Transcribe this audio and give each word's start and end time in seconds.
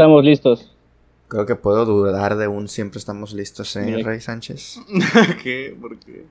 estamos 0.00 0.24
listos. 0.24 0.72
Creo 1.28 1.44
que 1.44 1.56
puedo 1.56 1.84
dudar 1.84 2.38
de 2.38 2.48
un 2.48 2.68
siempre 2.68 2.98
estamos 2.98 3.34
listos, 3.34 3.76
¿eh, 3.76 4.02
Rey 4.02 4.18
Sánchez? 4.18 4.80
¿Qué? 5.42 5.76
¿Por 5.78 5.98
qué? 5.98 6.24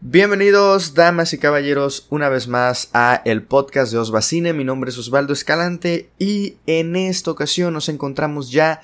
Bienvenidos, 0.00 0.94
damas 0.94 1.34
y 1.34 1.38
caballeros, 1.38 2.06
una 2.08 2.30
vez 2.30 2.48
más 2.48 2.88
a 2.94 3.20
el 3.26 3.42
podcast 3.42 3.92
de 3.92 3.98
Osbacine. 3.98 4.54
Mi 4.54 4.64
nombre 4.64 4.88
es 4.88 4.96
Osvaldo 4.96 5.34
Escalante 5.34 6.08
y 6.18 6.56
en 6.66 6.96
esta 6.96 7.30
ocasión 7.30 7.74
nos 7.74 7.90
encontramos 7.90 8.50
ya 8.50 8.80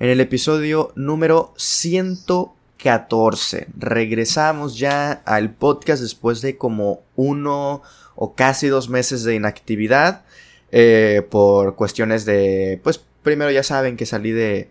en 0.00 0.10
el 0.10 0.20
episodio 0.20 0.90
número 0.96 1.54
114. 1.56 3.68
Regresamos 3.78 4.76
ya 4.76 5.12
al 5.12 5.54
podcast 5.54 6.02
después 6.02 6.40
de 6.40 6.58
como 6.58 7.02
uno 7.14 7.82
o 8.16 8.34
casi 8.34 8.66
dos 8.66 8.88
meses 8.88 9.22
de 9.22 9.36
inactividad 9.36 10.24
eh, 10.72 11.24
por 11.30 11.76
cuestiones 11.76 12.24
de, 12.24 12.80
pues 12.82 13.04
primero 13.24 13.50
ya 13.50 13.64
saben 13.64 13.96
que 13.96 14.06
salí 14.06 14.30
de, 14.30 14.70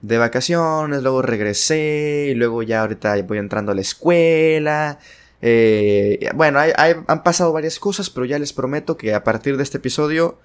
de 0.00 0.18
vacaciones, 0.18 1.02
luego 1.02 1.20
regresé 1.20 2.28
y 2.30 2.34
luego 2.34 2.62
ya 2.62 2.80
ahorita 2.80 3.20
voy 3.22 3.38
entrando 3.38 3.72
a 3.72 3.74
la 3.74 3.82
escuela. 3.82 4.98
Eh, 5.42 6.30
bueno, 6.34 6.60
han 7.06 7.22
pasado 7.22 7.52
varias 7.52 7.78
cosas, 7.78 8.08
pero 8.10 8.24
ya 8.24 8.38
les 8.38 8.52
prometo 8.52 8.96
que 8.96 9.14
a 9.14 9.24
partir 9.24 9.56
de 9.56 9.62
este 9.62 9.78
episodio 9.78 10.38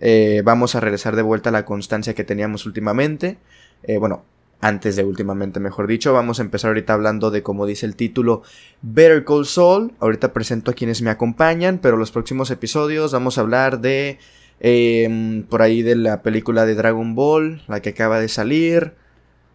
eh, 0.00 0.42
vamos 0.44 0.74
a 0.74 0.80
regresar 0.80 1.16
de 1.16 1.22
vuelta 1.22 1.48
a 1.48 1.52
la 1.52 1.64
constancia 1.64 2.14
que 2.14 2.24
teníamos 2.24 2.66
últimamente. 2.66 3.38
Eh, 3.84 3.98
bueno, 3.98 4.24
antes 4.60 4.96
de 4.96 5.04
últimamente, 5.04 5.60
mejor 5.60 5.86
dicho. 5.86 6.12
Vamos 6.12 6.38
a 6.38 6.42
empezar 6.42 6.68
ahorita 6.68 6.94
hablando 6.94 7.30
de, 7.30 7.42
como 7.42 7.66
dice 7.66 7.86
el 7.86 7.96
título, 7.96 8.42
Better 8.82 9.24
Call 9.24 9.46
Saul. 9.46 9.92
Ahorita 10.00 10.32
presento 10.32 10.70
a 10.70 10.74
quienes 10.74 11.02
me 11.02 11.10
acompañan, 11.10 11.78
pero 11.78 11.96
los 11.96 12.10
próximos 12.10 12.50
episodios 12.50 13.12
vamos 13.12 13.38
a 13.38 13.42
hablar 13.42 13.80
de, 13.80 14.18
em, 14.60 15.42
por 15.44 15.62
ahí 15.62 15.82
de 15.82 15.96
la 15.96 16.22
película 16.22 16.66
de 16.66 16.74
Dragon 16.74 17.14
Ball, 17.14 17.62
la 17.68 17.80
que 17.80 17.90
acaba 17.90 18.20
de 18.20 18.28
salir, 18.28 18.94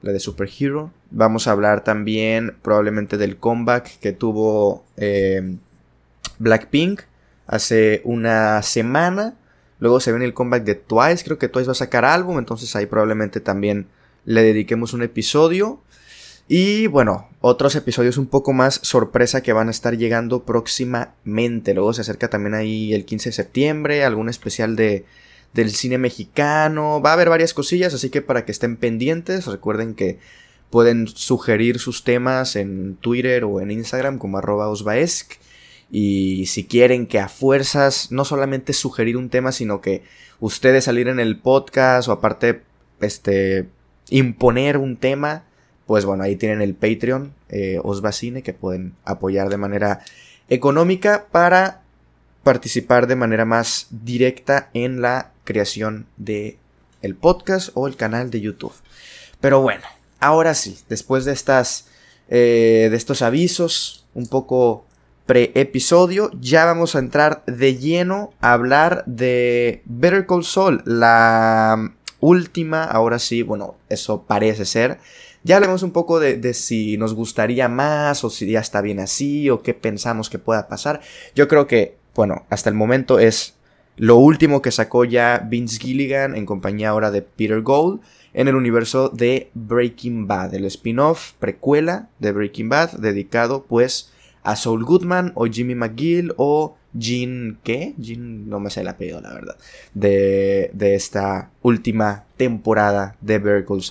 la 0.01 0.11
de 0.11 0.19
Super 0.19 0.49
Hero. 0.59 0.91
Vamos 1.09 1.47
a 1.47 1.51
hablar 1.51 1.83
también 1.83 2.55
probablemente 2.61 3.17
del 3.17 3.37
comeback 3.37 3.99
que 3.99 4.11
tuvo 4.11 4.85
em, 4.97 5.59
Blackpink 6.39 7.01
hace 7.47 8.01
una 8.03 8.61
semana. 8.61 9.35
Luego 9.79 9.99
se 9.99 10.11
viene 10.11 10.25
el 10.25 10.33
comeback 10.33 10.63
de 10.63 10.75
Twice, 10.75 11.23
creo 11.23 11.37
que 11.37 11.47
Twice 11.47 11.67
va 11.67 11.71
a 11.71 11.75
sacar 11.75 12.05
álbum, 12.05 12.37
entonces 12.37 12.75
ahí 12.75 12.85
probablemente 12.85 13.39
también 13.39 13.87
le 14.25 14.43
dediquemos 14.43 14.93
un 14.93 15.03
episodio. 15.03 15.81
Y 16.47 16.87
bueno, 16.87 17.30
otros 17.41 17.75
episodios 17.75 18.17
un 18.17 18.27
poco 18.27 18.53
más 18.53 18.79
sorpresa 18.83 19.41
que 19.41 19.51
van 19.51 19.67
a 19.67 19.71
estar 19.71 19.97
llegando 19.97 20.43
próximamente. 20.43 21.73
Luego 21.73 21.93
se 21.93 22.01
acerca 22.01 22.29
también 22.29 22.53
ahí 22.53 22.93
el 22.93 23.03
15 23.03 23.29
de 23.29 23.33
septiembre, 23.33 24.05
algún 24.05 24.29
especial 24.29 24.75
de, 24.75 25.05
del 25.53 25.71
cine 25.71 25.97
mexicano. 25.97 27.01
Va 27.01 27.09
a 27.09 27.13
haber 27.13 27.29
varias 27.29 27.55
cosillas, 27.55 27.95
así 27.95 28.11
que 28.11 28.21
para 28.21 28.45
que 28.45 28.51
estén 28.51 28.77
pendientes, 28.77 29.47
recuerden 29.47 29.95
que 29.95 30.19
pueden 30.69 31.07
sugerir 31.07 31.79
sus 31.79 32.03
temas 32.03 32.55
en 32.55 32.95
Twitter 32.95 33.43
o 33.43 33.59
en 33.59 33.71
Instagram 33.71 34.19
como 34.19 34.37
arroba 34.37 34.69
osbaesk. 34.69 35.33
Y 35.89 36.45
si 36.45 36.65
quieren 36.65 37.07
que 37.07 37.19
a 37.19 37.27
fuerzas, 37.27 38.11
no 38.11 38.23
solamente 38.23 38.71
sugerir 38.71 39.17
un 39.17 39.29
tema, 39.29 39.51
sino 39.51 39.81
que 39.81 40.03
ustedes 40.39 40.85
salir 40.85 41.07
en 41.07 41.19
el 41.19 41.39
podcast 41.39 42.07
o 42.07 42.11
aparte, 42.11 42.61
este, 43.01 43.67
imponer 44.09 44.77
un 44.77 44.95
tema, 44.95 45.43
pues 45.91 46.05
bueno, 46.05 46.23
ahí 46.23 46.37
tienen 46.37 46.61
el 46.61 46.73
Patreon 46.73 47.33
eh, 47.49 47.77
Osbacine 47.83 48.43
que 48.43 48.53
pueden 48.53 48.95
apoyar 49.03 49.49
de 49.49 49.57
manera 49.57 49.99
económica 50.47 51.25
para 51.33 51.81
participar 52.43 53.07
de 53.07 53.17
manera 53.17 53.43
más 53.43 53.87
directa 53.89 54.69
en 54.73 55.01
la 55.01 55.31
creación 55.43 56.05
de 56.15 56.57
el 57.01 57.15
podcast 57.15 57.71
o 57.73 57.87
el 57.87 57.97
canal 57.97 58.31
de 58.31 58.39
YouTube. 58.39 58.71
Pero 59.41 59.59
bueno, 59.59 59.83
ahora 60.21 60.53
sí, 60.53 60.79
después 60.87 61.25
de 61.25 61.33
estas 61.33 61.89
eh, 62.29 62.87
de 62.89 62.95
estos 62.95 63.21
avisos 63.21 64.05
un 64.13 64.27
poco 64.27 64.85
pre-episodio, 65.25 66.31
ya 66.39 66.63
vamos 66.63 66.95
a 66.95 66.99
entrar 66.99 67.43
de 67.47 67.75
lleno 67.75 68.31
a 68.39 68.53
hablar 68.53 69.03
de 69.07 69.81
Better 69.83 70.25
Call 70.25 70.45
Saul, 70.45 70.83
la 70.85 71.91
última, 72.21 72.85
ahora 72.85 73.19
sí, 73.19 73.41
bueno, 73.41 73.75
eso 73.89 74.23
parece 74.23 74.63
ser. 74.63 74.99
Ya 75.43 75.55
hablemos 75.55 75.81
un 75.81 75.91
poco 75.91 76.19
de, 76.19 76.53
si 76.53 76.97
nos 76.97 77.15
gustaría 77.15 77.67
más 77.67 78.23
o 78.23 78.29
si 78.29 78.51
ya 78.51 78.59
está 78.59 78.81
bien 78.81 78.99
así 78.99 79.49
o 79.49 79.61
qué 79.61 79.73
pensamos 79.73 80.29
que 80.29 80.39
pueda 80.39 80.67
pasar. 80.67 81.01
Yo 81.35 81.47
creo 81.47 81.65
que, 81.65 81.97
bueno, 82.13 82.45
hasta 82.49 82.69
el 82.69 82.75
momento 82.75 83.19
es 83.19 83.55
lo 83.97 84.17
último 84.17 84.61
que 84.61 84.71
sacó 84.71 85.03
ya 85.03 85.45
Vince 85.49 85.79
Gilligan 85.79 86.35
en 86.35 86.45
compañía 86.45 86.89
ahora 86.89 87.11
de 87.11 87.21
Peter 87.23 87.61
Gold 87.61 88.01
en 88.33 88.47
el 88.47 88.55
universo 88.55 89.09
de 89.09 89.49
Breaking 89.53 90.27
Bad, 90.27 90.53
el 90.53 90.65
spin-off 90.65 91.33
precuela 91.33 92.07
de 92.19 92.31
Breaking 92.31 92.69
Bad 92.69 92.91
dedicado 92.93 93.65
pues 93.67 94.11
a 94.43 94.55
Saul 94.55 94.85
Goodman 94.85 95.33
o 95.35 95.45
Jimmy 95.45 95.75
McGill 95.75 96.33
o 96.37 96.77
Jean, 96.93 97.59
¿qué? 97.63 97.93
Jean, 97.97 98.49
no 98.49 98.59
me 98.59 98.69
sé 98.69 98.81
el 98.81 98.87
apellido, 98.87 99.21
la 99.21 99.33
verdad, 99.33 99.55
de, 99.93 100.71
de 100.73 100.95
esta 100.95 101.51
última 101.61 102.25
temporada 102.37 103.15
de 103.21 103.39
Better 103.39 103.65
Call 103.65 103.81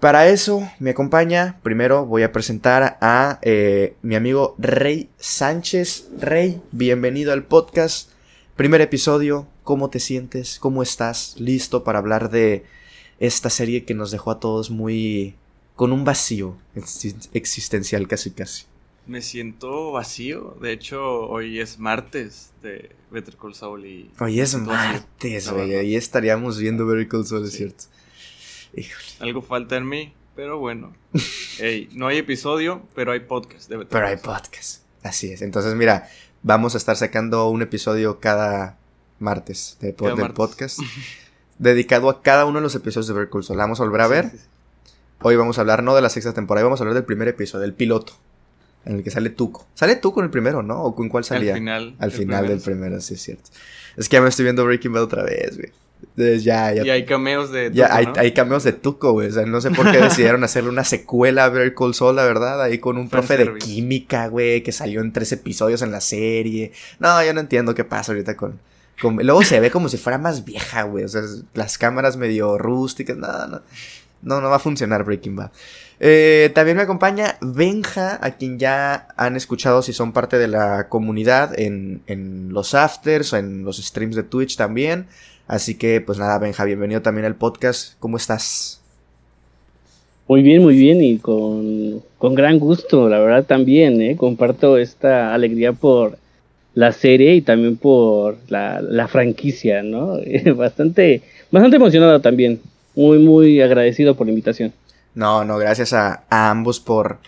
Para 0.00 0.28
eso 0.28 0.66
me 0.78 0.92
acompaña, 0.92 1.60
primero 1.62 2.06
voy 2.06 2.22
a 2.22 2.32
presentar 2.32 2.96
a 3.02 3.38
eh, 3.42 3.96
mi 4.00 4.14
amigo 4.14 4.54
Rey 4.56 5.10
Sánchez. 5.18 6.08
Rey, 6.18 6.62
bienvenido 6.72 7.34
al 7.34 7.44
podcast. 7.44 8.10
Primer 8.56 8.80
episodio, 8.80 9.46
¿cómo 9.62 9.90
te 9.90 10.00
sientes? 10.00 10.58
¿Cómo 10.58 10.82
estás? 10.82 11.34
¿Listo 11.38 11.84
para 11.84 11.98
hablar 11.98 12.30
de 12.30 12.64
esta 13.18 13.50
serie 13.50 13.84
que 13.84 13.92
nos 13.92 14.10
dejó 14.10 14.30
a 14.30 14.40
todos 14.40 14.70
muy... 14.70 15.34
con 15.76 15.92
un 15.92 16.06
vacío 16.06 16.56
existencial 17.34 18.08
casi 18.08 18.30
casi? 18.30 18.64
Me 19.06 19.20
siento 19.20 19.92
vacío. 19.92 20.56
De 20.62 20.72
hecho, 20.72 21.28
hoy 21.28 21.60
es 21.60 21.78
martes 21.78 22.52
de 22.62 22.88
Better 23.10 23.36
Call 23.36 23.54
Saul 23.54 23.84
y... 23.84 24.10
Hoy 24.18 24.40
es 24.40 24.54
martes, 24.54 25.50
güey. 25.50 25.74
Ahí 25.74 25.94
estaríamos 25.94 26.58
viendo 26.58 26.86
Better 26.86 27.06
Call 27.06 27.26
Saul, 27.26 27.44
es 27.44 27.52
cierto. 27.52 27.84
Algo 29.20 29.42
falta 29.42 29.76
en 29.76 29.88
mí, 29.88 30.12
pero 30.34 30.58
bueno. 30.58 30.94
no 31.92 32.06
hay 32.06 32.18
episodio, 32.18 32.82
pero 32.94 33.12
hay 33.12 33.20
podcast. 33.20 33.68
De 33.68 33.84
pero 33.84 34.06
hay 34.06 34.16
podcast. 34.16 34.82
Así 35.02 35.32
es. 35.32 35.42
Entonces, 35.42 35.74
mira, 35.74 36.08
vamos 36.42 36.74
a 36.74 36.78
estar 36.78 36.96
sacando 36.96 37.48
un 37.48 37.62
episodio 37.62 38.20
cada 38.20 38.78
martes 39.18 39.76
de, 39.80 39.92
del 39.92 40.32
podcast. 40.32 40.78
dedicado 41.58 42.08
a 42.08 42.22
cada 42.22 42.46
uno 42.46 42.58
de 42.58 42.62
los 42.62 42.74
episodios 42.74 43.14
de 43.14 43.28
Call 43.28 43.44
Saul. 43.44 43.58
vamos 43.58 43.80
a 43.80 43.84
volver 43.84 44.00
a 44.00 44.08
ver. 44.08 44.30
Hoy 45.22 45.36
vamos 45.36 45.58
a 45.58 45.60
hablar 45.60 45.82
no 45.82 45.94
de 45.94 46.00
la 46.00 46.08
sexta 46.08 46.32
temporada, 46.32 46.64
vamos 46.64 46.80
a 46.80 46.84
hablar 46.84 46.94
del 46.94 47.04
primer 47.04 47.28
episodio, 47.28 47.60
del 47.60 47.74
piloto 47.74 48.14
en 48.84 48.96
el 48.96 49.04
que 49.04 49.10
sale 49.10 49.30
Tuco. 49.30 49.66
Sale 49.74 49.96
Tuco 49.96 50.20
en 50.20 50.24
el 50.24 50.30
primero, 50.30 50.62
¿no? 50.62 50.82
¿O 50.82 50.94
con 50.94 51.08
cuál 51.08 51.24
salía? 51.24 51.52
Al 51.52 51.58
final. 51.58 51.96
Al 51.98 52.12
final 52.12 52.48
del 52.48 52.60
primero, 52.60 53.00
sí 53.00 53.14
es 53.14 53.22
cierto. 53.22 53.50
Es 53.96 54.08
que 54.08 54.16
ya 54.16 54.22
me 54.22 54.28
estoy 54.28 54.44
viendo 54.44 54.64
Breaking 54.64 54.92
Bad 54.92 55.02
otra 55.02 55.22
vez, 55.22 55.56
güey. 55.56 55.70
Entonces 56.02 56.44
ya, 56.44 56.72
ya. 56.72 56.84
Y 56.84 56.90
hay 56.90 57.04
cameos 57.04 57.50
de 57.50 57.70
Tuco, 57.70 57.76
Ya, 57.76 57.94
hay, 57.94 58.06
hay, 58.16 58.32
cameos 58.32 58.64
de 58.64 58.72
Tuco, 58.72 59.12
güey. 59.12 59.28
O 59.28 59.32
sea, 59.32 59.46
no 59.46 59.60
sé 59.60 59.70
por 59.70 59.90
qué 59.90 59.98
decidieron 60.02 60.44
hacerle 60.44 60.70
una 60.70 60.84
secuela 60.84 61.44
a 61.44 61.48
Better 61.48 61.74
Call 61.74 61.94
Saul, 61.94 62.16
la 62.16 62.24
verdad. 62.24 62.62
Ahí 62.62 62.78
con 62.78 62.98
un 62.98 63.08
profe 63.08 63.36
de 63.36 63.58
química, 63.58 64.26
güey, 64.28 64.62
que 64.62 64.72
salió 64.72 65.00
en 65.00 65.12
tres 65.12 65.32
episodios 65.32 65.82
en 65.82 65.92
la 65.92 66.00
serie. 66.00 66.72
No, 66.98 67.24
yo 67.24 67.32
no 67.32 67.40
entiendo 67.40 67.74
qué 67.74 67.84
pasa 67.84 68.12
ahorita 68.12 68.36
con... 68.36 68.60
con... 69.00 69.16
Luego 69.16 69.42
se 69.42 69.60
ve 69.60 69.70
como 69.70 69.88
si 69.88 69.96
fuera 69.96 70.18
más 70.18 70.44
vieja, 70.44 70.82
güey. 70.82 71.04
O 71.04 71.08
sea, 71.08 71.22
las 71.54 71.78
cámaras 71.78 72.16
medio 72.16 72.58
rústicas. 72.58 73.16
No, 73.16 73.46
no. 73.46 73.62
No, 74.22 74.40
no 74.40 74.50
va 74.50 74.56
a 74.56 74.60
funcionar 74.60 75.04
Breaking 75.04 75.36
Bad. 75.36 75.50
Eh, 75.98 76.50
también 76.54 76.76
me 76.76 76.82
acompaña 76.82 77.36
Benja, 77.40 78.18
a 78.22 78.32
quien 78.32 78.58
ya 78.58 79.08
han 79.16 79.36
escuchado 79.36 79.82
si 79.82 79.92
son 79.92 80.12
parte 80.12 80.38
de 80.38 80.48
la 80.48 80.88
comunidad 80.88 81.58
en, 81.58 82.02
en 82.06 82.52
los 82.52 82.74
afters 82.74 83.32
o 83.32 83.36
en 83.36 83.64
los 83.64 83.78
streams 83.78 84.16
de 84.16 84.22
Twitch 84.22 84.56
también. 84.56 85.06
Así 85.50 85.74
que, 85.74 86.00
pues 86.00 86.16
nada, 86.16 86.38
Benja, 86.38 86.64
bienvenido 86.64 87.02
también 87.02 87.24
al 87.24 87.34
podcast. 87.34 87.94
¿Cómo 87.98 88.16
estás? 88.16 88.80
Muy 90.28 90.42
bien, 90.42 90.62
muy 90.62 90.76
bien 90.76 91.02
y 91.02 91.18
con, 91.18 92.04
con 92.18 92.36
gran 92.36 92.60
gusto, 92.60 93.08
la 93.08 93.18
verdad 93.18 93.44
también, 93.44 94.00
¿eh? 94.00 94.16
Comparto 94.16 94.78
esta 94.78 95.34
alegría 95.34 95.72
por 95.72 96.18
la 96.74 96.92
serie 96.92 97.34
y 97.34 97.40
también 97.40 97.76
por 97.76 98.36
la, 98.46 98.80
la 98.80 99.08
franquicia, 99.08 99.82
¿no? 99.82 100.18
bastante, 100.54 101.22
bastante 101.50 101.78
emocionado 101.78 102.20
también. 102.20 102.60
Muy, 102.94 103.18
muy 103.18 103.60
agradecido 103.60 104.14
por 104.14 104.28
la 104.28 104.30
invitación. 104.30 104.72
No, 105.16 105.44
no, 105.44 105.58
gracias 105.58 105.92
a, 105.92 106.22
ambos 106.30 106.78
por, 106.78 107.18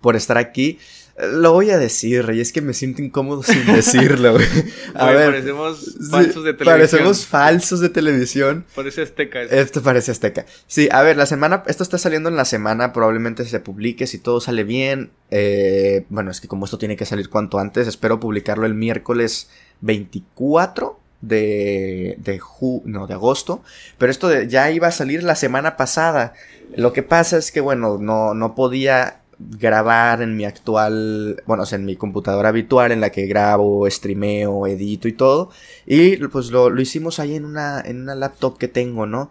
por 0.00 0.14
estar 0.14 0.38
aquí. 0.38 0.78
Lo 1.18 1.52
voy 1.52 1.70
a 1.70 1.76
decir, 1.76 2.24
Rey, 2.24 2.40
es 2.40 2.52
que 2.52 2.62
me 2.62 2.72
siento 2.72 3.02
incómodo 3.02 3.42
sin 3.42 3.66
decirlo, 3.66 4.32
güey. 4.32 4.46
A 4.94 5.10
ver, 5.10 5.30
parecemos 5.30 5.96
falsos 6.10 6.44
de 6.44 6.54
televisión. 6.54 6.64
Parecemos 6.64 7.26
falsos 7.26 7.80
de 7.80 7.88
televisión. 7.90 8.64
Parece 8.74 9.02
azteca. 9.02 9.42
Esto 9.42 9.82
parece 9.82 10.10
azteca. 10.10 10.46
Sí, 10.66 10.88
a 10.90 11.02
ver, 11.02 11.18
la 11.18 11.26
semana, 11.26 11.64
esto 11.66 11.82
está 11.82 11.98
saliendo 11.98 12.30
en 12.30 12.36
la 12.36 12.46
semana, 12.46 12.92
probablemente 12.92 13.44
se 13.44 13.60
publique 13.60 14.06
si 14.06 14.18
todo 14.18 14.40
sale 14.40 14.64
bien. 14.64 15.10
Eh, 15.30 16.06
bueno, 16.08 16.30
es 16.30 16.40
que 16.40 16.48
como 16.48 16.64
esto 16.64 16.78
tiene 16.78 16.96
que 16.96 17.04
salir 17.04 17.28
cuanto 17.28 17.58
antes, 17.58 17.88
espero 17.88 18.18
publicarlo 18.18 18.64
el 18.64 18.74
miércoles 18.74 19.50
24 19.82 20.98
de, 21.20 22.16
de, 22.18 22.40
no, 22.84 23.06
de 23.06 23.14
agosto, 23.14 23.62
pero 23.98 24.10
esto 24.10 24.42
ya 24.42 24.70
iba 24.70 24.88
a 24.88 24.92
salir 24.92 25.22
la 25.22 25.36
semana 25.36 25.76
pasada. 25.76 26.34
Lo 26.74 26.92
que 26.92 27.02
pasa 27.02 27.36
es 27.36 27.52
que, 27.52 27.60
bueno, 27.60 27.98
no, 27.98 28.34
no 28.34 28.54
podía 28.54 29.21
grabar 29.50 30.22
en 30.22 30.36
mi 30.36 30.44
actual, 30.44 31.42
bueno, 31.46 31.64
en 31.70 31.84
mi 31.84 31.96
computadora 31.96 32.50
habitual 32.50 32.92
en 32.92 33.00
la 33.00 33.10
que 33.10 33.26
grabo, 33.26 33.88
streameo, 33.90 34.66
edito 34.66 35.08
y 35.08 35.12
todo. 35.12 35.50
Y 35.86 36.16
pues 36.28 36.50
lo, 36.50 36.70
lo 36.70 36.80
hicimos 36.80 37.18
ahí 37.18 37.36
en 37.36 37.44
una, 37.44 37.80
en 37.80 38.02
una 38.02 38.14
laptop 38.14 38.58
que 38.58 38.68
tengo, 38.68 39.06
¿no? 39.06 39.30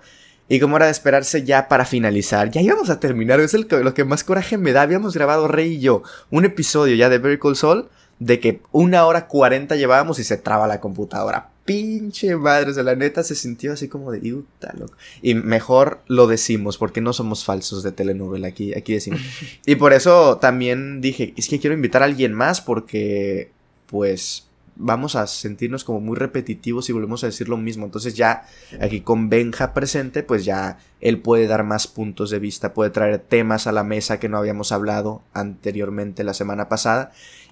Y 0.52 0.60
como 0.60 0.75
era 0.75 0.88
de 0.88 0.92
esperarse 0.92 1.44
ya 1.46 1.69
para 1.69 1.86
finalizar, 1.86 2.52
ya 2.52 2.62
íbamos 2.62 2.90
a 2.90 3.00
terminar, 3.00 3.40
es 3.40 3.54
el, 3.54 3.68
lo 3.69 3.94
que 3.94 4.04
más 4.04 4.25
coraje 4.25 4.58
me 4.58 4.74
da. 4.74 4.81
Habíamos 4.81 5.13
grabado 5.13 5.48
Rey 5.48 5.75
y 5.75 5.80
yo 5.80 6.04
un 6.30 6.44
episodio 6.44 6.96
ya 6.96 7.07
de 7.07 7.19
Very 7.19 7.38
Cool 7.38 7.56
Soul 7.56 7.90
de 8.21 8.39
que 8.39 8.62
una 8.71 9.07
hora 9.07 9.25
cuarenta 9.25 9.75
llevábamos 9.75 10.19
y 10.19 10.23
se 10.23 10.38
traba 10.38 10.68
la 10.68 10.79
computadora. 10.79 11.50
Pinche 11.65 12.35
madre, 12.35 12.71
de 12.71 12.83
la 12.83 12.95
neta 12.95 13.23
se 13.23 13.33
sintió 13.33 13.73
así 13.73 13.88
como 13.88 14.12
de 14.12 14.31
Uta, 14.31 14.75
loco. 14.77 14.94
Y 15.23 15.33
mejor 15.33 16.03
lo 16.06 16.27
decimos, 16.27 16.77
porque 16.77 17.01
no 17.01 17.13
somos 17.13 17.44
falsos 17.44 17.81
de 17.81 17.91
telenovela, 17.91 18.50
aquí, 18.50 18.75
aquí 18.75 18.94
decimos. 18.94 19.21
y 19.65 19.73
por 19.73 19.91
eso 19.94 20.38
también 20.38 21.01
dije, 21.01 21.33
es 21.35 21.50
que 21.50 21.59
quiero 21.59 21.75
invitar 21.75 22.03
a 22.03 22.06
alguien 22.06 22.33
más 22.33 22.62
porque, 22.62 23.50
pues, 23.88 24.45
vamos 24.75 25.15
a 25.15 25.25
sentirnos 25.25 25.83
como 25.83 26.00
muy 26.00 26.15
repetitivos 26.15 26.89
y 26.89 26.94
volvemos 26.94 27.23
a 27.23 27.27
decir 27.27 27.50
lo 27.50 27.57
mismo. 27.57 27.85
Entonces 27.85 28.13
ya 28.13 28.45
aquí 28.79 29.01
con 29.01 29.29
Benja 29.29 29.73
presente, 29.73 30.21
pues 30.21 30.45
ya 30.45 30.77
él 31.00 31.19
puede 31.19 31.47
dar 31.47 31.63
más 31.63 31.88
puntos 31.88 32.29
de 32.29 32.39
vista, 32.39 32.73
puede 32.73 32.91
traer 32.91 33.19
temas 33.19 33.68
a 33.68 33.71
la 33.71 33.83
mesa 33.83 34.19
que 34.19 34.29
no 34.29 34.38
habíamos 34.38 34.71
hablado 34.71 35.21
anteriormente 35.33 36.23
la 36.23 36.33
semana 36.33 36.69
pasada 36.69 37.12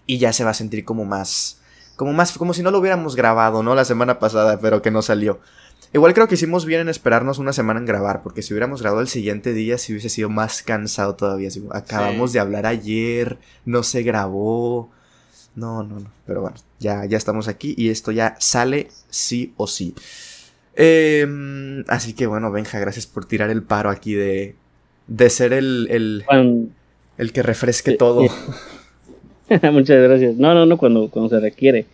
y 0.10 0.18
ya 0.18 0.34
se 0.34 0.44
va 0.44 0.50
a 0.50 0.56
sentir 0.56 0.86
como 0.86 1.06
más, 1.06 1.60
como 1.96 2.14
más, 2.14 2.36
como 2.36 2.56
si 2.56 2.64
no 2.64 2.72
lo 2.72 2.80
hubiéramos 2.80 3.16
grabado, 3.16 3.62
¿no? 3.62 3.76
La 3.76 3.86
semana 3.86 4.18
pasada, 4.18 4.60
pero 4.60 4.82
que 4.82 4.90
no 4.90 5.04
salió. 5.04 5.40
Igual 5.94 6.16
creo 6.16 6.28
que 6.28 6.34
hicimos 6.34 6.66
bien 6.66 6.82
en 6.82 6.90
esperarnos 6.90 7.38
una 7.38 7.54
semana 7.54 7.80
en 7.80 7.86
grabar, 7.86 8.24
porque 8.24 8.42
si 8.42 8.52
hubiéramos 8.52 8.82
grabado 8.82 9.02
el 9.02 9.08
siguiente 9.08 9.54
día, 9.54 9.78
si 9.78 9.94
hubiese 9.94 10.10
sido 10.10 10.28
más 10.28 10.64
cansado 10.64 11.14
todavía. 11.14 11.50
acabamos 11.74 12.34
de 12.34 12.40
hablar 12.40 12.66
ayer, 12.66 13.38
no 13.66 13.84
se 13.84 14.02
grabó. 14.02 14.90
No, 15.54 15.84
no, 15.84 16.00
no. 16.00 16.12
Pero 16.26 16.42
bueno, 16.42 16.58
ya, 16.80 17.06
ya 17.06 17.18
estamos 17.18 17.48
aquí 17.48 17.76
y 17.78 17.90
esto 17.90 18.12
ya 18.12 18.36
sale 18.40 18.88
sí 19.12 19.54
o 19.58 19.68
sí. 19.68 19.94
Em, 20.74 21.84
así 21.88 22.14
que 22.14 22.26
bueno, 22.26 22.52
Benja, 22.52 22.80
gracias 22.80 23.06
por 23.06 23.26
tirar 23.26 23.52
el 23.52 23.62
paro 23.62 23.92
aquí 23.92 24.16
de, 24.16 24.56
de 25.06 25.30
ser 25.30 25.54
el, 25.54 25.88
el, 25.92 26.72
el 27.20 27.32
que 27.32 27.44
refresque 27.44 27.92
todo. 27.92 28.26
Muchas 29.72 30.02
gracias. 30.02 30.36
No, 30.36 30.54
no, 30.54 30.66
no, 30.66 30.78
cuando, 30.78 31.10
cuando 31.10 31.30
se 31.30 31.40
requiere. 31.40 31.86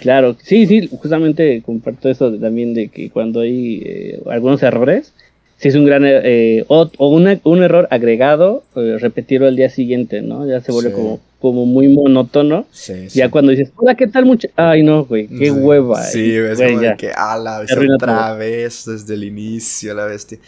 claro, 0.00 0.36
sí, 0.42 0.66
sí, 0.66 0.88
justamente 0.90 1.62
comparto 1.64 2.08
eso 2.08 2.32
también 2.32 2.74
de 2.74 2.88
que 2.88 3.10
cuando 3.10 3.40
hay 3.40 3.82
eh, 3.84 4.22
algunos 4.30 4.62
errores, 4.62 5.12
si 5.58 5.68
es 5.68 5.74
un 5.76 5.84
gran 5.84 6.02
eh, 6.04 6.64
o, 6.68 6.90
un 6.98 7.62
error 7.62 7.88
agregado, 7.90 8.64
eh, 8.76 8.98
repetirlo 9.00 9.46
al 9.46 9.56
día 9.56 9.70
siguiente, 9.70 10.20
¿no? 10.20 10.46
Ya 10.46 10.60
se 10.60 10.72
vuelve 10.72 10.92
como, 10.92 11.20
como 11.38 11.64
muy 11.64 11.88
monótono. 11.88 12.66
Sí, 12.72 13.08
ya 13.08 13.30
cuando 13.30 13.52
dices, 13.52 13.70
hola, 13.76 13.94
¿qué 13.94 14.06
tal? 14.06 14.26
Mucho? 14.26 14.48
Ay, 14.56 14.82
no, 14.82 15.04
güey, 15.04 15.26
qué 15.26 15.50
hueva. 15.50 16.02
Sí, 16.02 16.34
es 16.36 16.60
como 16.60 16.80
de 16.80 16.96
que, 16.96 17.08
la 17.08 17.60
vez 17.60 17.76
otra 17.94 18.34
vez, 18.34 18.84
desde 18.86 19.14
el 19.14 19.24
inicio, 19.24 19.94
la 19.94 20.06
bestia. 20.06 20.38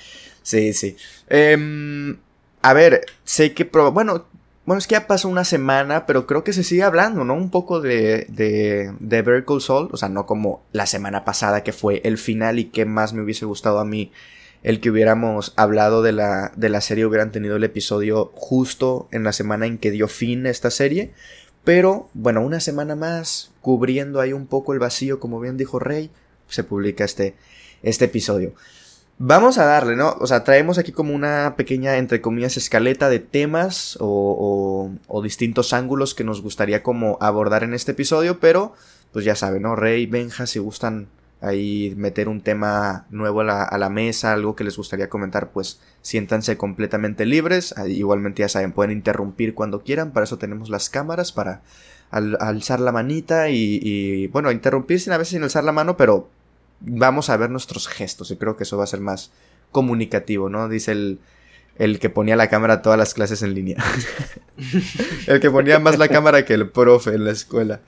Sí, 0.42 0.72
sí. 0.72 0.96
Em, 1.28 2.16
a 2.62 2.72
ver, 2.72 3.00
sé 3.24 3.52
que, 3.52 3.64
bueno, 3.92 4.26
bueno, 4.66 4.78
es 4.78 4.88
que 4.88 4.94
ya 4.94 5.06
pasó 5.06 5.28
una 5.28 5.44
semana, 5.44 6.06
pero 6.06 6.26
creo 6.26 6.42
que 6.42 6.52
se 6.52 6.64
sigue 6.64 6.82
hablando, 6.82 7.24
¿no? 7.24 7.34
Un 7.34 7.50
poco 7.50 7.80
de, 7.80 8.26
de, 8.28 8.92
de 8.98 9.44
Soul, 9.60 9.88
o 9.92 9.96
sea, 9.96 10.08
no 10.08 10.26
como 10.26 10.62
la 10.72 10.86
semana 10.86 11.24
pasada 11.24 11.62
que 11.62 11.72
fue 11.72 12.00
el 12.04 12.18
final 12.18 12.58
y 12.58 12.66
que 12.66 12.84
más 12.84 13.12
me 13.12 13.22
hubiese 13.22 13.44
gustado 13.44 13.78
a 13.78 13.84
mí 13.84 14.10
el 14.64 14.80
que 14.80 14.90
hubiéramos 14.90 15.52
hablado 15.54 16.02
de 16.02 16.10
la, 16.10 16.50
de 16.56 16.68
la 16.68 16.80
serie, 16.80 17.06
hubieran 17.06 17.30
tenido 17.30 17.54
el 17.54 17.62
episodio 17.62 18.32
justo 18.34 19.06
en 19.12 19.22
la 19.22 19.32
semana 19.32 19.66
en 19.66 19.78
que 19.78 19.92
dio 19.92 20.08
fin 20.08 20.44
esta 20.46 20.72
serie. 20.72 21.12
Pero, 21.62 22.08
bueno, 22.14 22.40
una 22.40 22.58
semana 22.58 22.96
más, 22.96 23.52
cubriendo 23.60 24.20
ahí 24.20 24.32
un 24.32 24.48
poco 24.48 24.72
el 24.72 24.80
vacío, 24.80 25.20
como 25.20 25.38
bien 25.38 25.56
dijo 25.56 25.78
Rey, 25.78 26.10
se 26.48 26.64
publica 26.64 27.04
este, 27.04 27.36
este 27.84 28.06
episodio. 28.06 28.54
Vamos 29.18 29.56
a 29.56 29.64
darle, 29.64 29.96
¿no? 29.96 30.14
O 30.20 30.26
sea, 30.26 30.44
traemos 30.44 30.76
aquí 30.76 30.92
como 30.92 31.14
una 31.14 31.54
pequeña, 31.56 31.96
entre 31.96 32.20
comillas, 32.20 32.58
escaleta 32.58 33.08
de 33.08 33.18
temas 33.18 33.96
o, 33.98 34.90
o, 35.06 35.22
distintos 35.22 35.72
ángulos 35.72 36.14
que 36.14 36.22
nos 36.22 36.42
gustaría 36.42 36.82
como 36.82 37.16
abordar 37.22 37.64
en 37.64 37.72
este 37.72 37.92
episodio, 37.92 38.40
pero 38.40 38.74
pues 39.12 39.24
ya 39.24 39.34
saben, 39.34 39.62
¿no? 39.62 39.74
Rey, 39.74 40.04
Benja, 40.04 40.46
si 40.46 40.58
gustan 40.58 41.08
ahí 41.40 41.94
meter 41.96 42.28
un 42.28 42.42
tema 42.42 43.06
nuevo 43.08 43.40
a 43.40 43.44
la, 43.44 43.62
a 43.62 43.78
la, 43.78 43.88
mesa, 43.88 44.34
algo 44.34 44.54
que 44.54 44.64
les 44.64 44.76
gustaría 44.76 45.08
comentar, 45.08 45.50
pues 45.50 45.80
siéntanse 46.02 46.58
completamente 46.58 47.24
libres. 47.24 47.74
Igualmente 47.86 48.42
ya 48.42 48.50
saben, 48.50 48.72
pueden 48.72 48.92
interrumpir 48.92 49.54
cuando 49.54 49.80
quieran, 49.82 50.12
para 50.12 50.24
eso 50.24 50.36
tenemos 50.36 50.68
las 50.68 50.90
cámaras, 50.90 51.32
para 51.32 51.62
alzar 52.10 52.80
la 52.80 52.92
manita 52.92 53.48
y, 53.48 53.80
y, 53.82 54.26
bueno, 54.26 54.52
interrumpir 54.52 55.00
sin 55.00 55.14
a 55.14 55.18
veces 55.18 55.32
sin 55.32 55.42
alzar 55.42 55.64
la 55.64 55.72
mano, 55.72 55.96
pero 55.96 56.28
vamos 56.81 57.31
a 57.31 57.37
ver 57.37 57.50
nuestros 57.50 57.88
gestos 57.88 58.31
y 58.31 58.37
creo 58.37 58.56
que 58.56 58.64
eso 58.64 58.76
va 58.76 58.84
a 58.84 58.88
ser 58.88 59.00
más 59.00 59.31
comunicativo, 59.73 60.49
¿no? 60.49 60.69
Dice 60.69 60.93
el, 60.93 61.19
el 61.78 61.99
que 61.99 62.11
ponía 62.11 62.37
la 62.37 62.49
cámara 62.49 62.82
todas 62.82 62.99
las 62.99 63.14
clases 63.14 63.43
en 63.43 63.55
línea. 63.55 63.76
el 65.26 65.40
que 65.40 65.50
ponía 65.50 65.78
más 65.78 65.99
la 65.99 66.08
cámara 66.08 66.44
que 66.44 66.55
el 66.55 66.69
profe 66.69 67.11
en 67.11 67.25
la 67.25 67.32
escuela. 67.32 67.81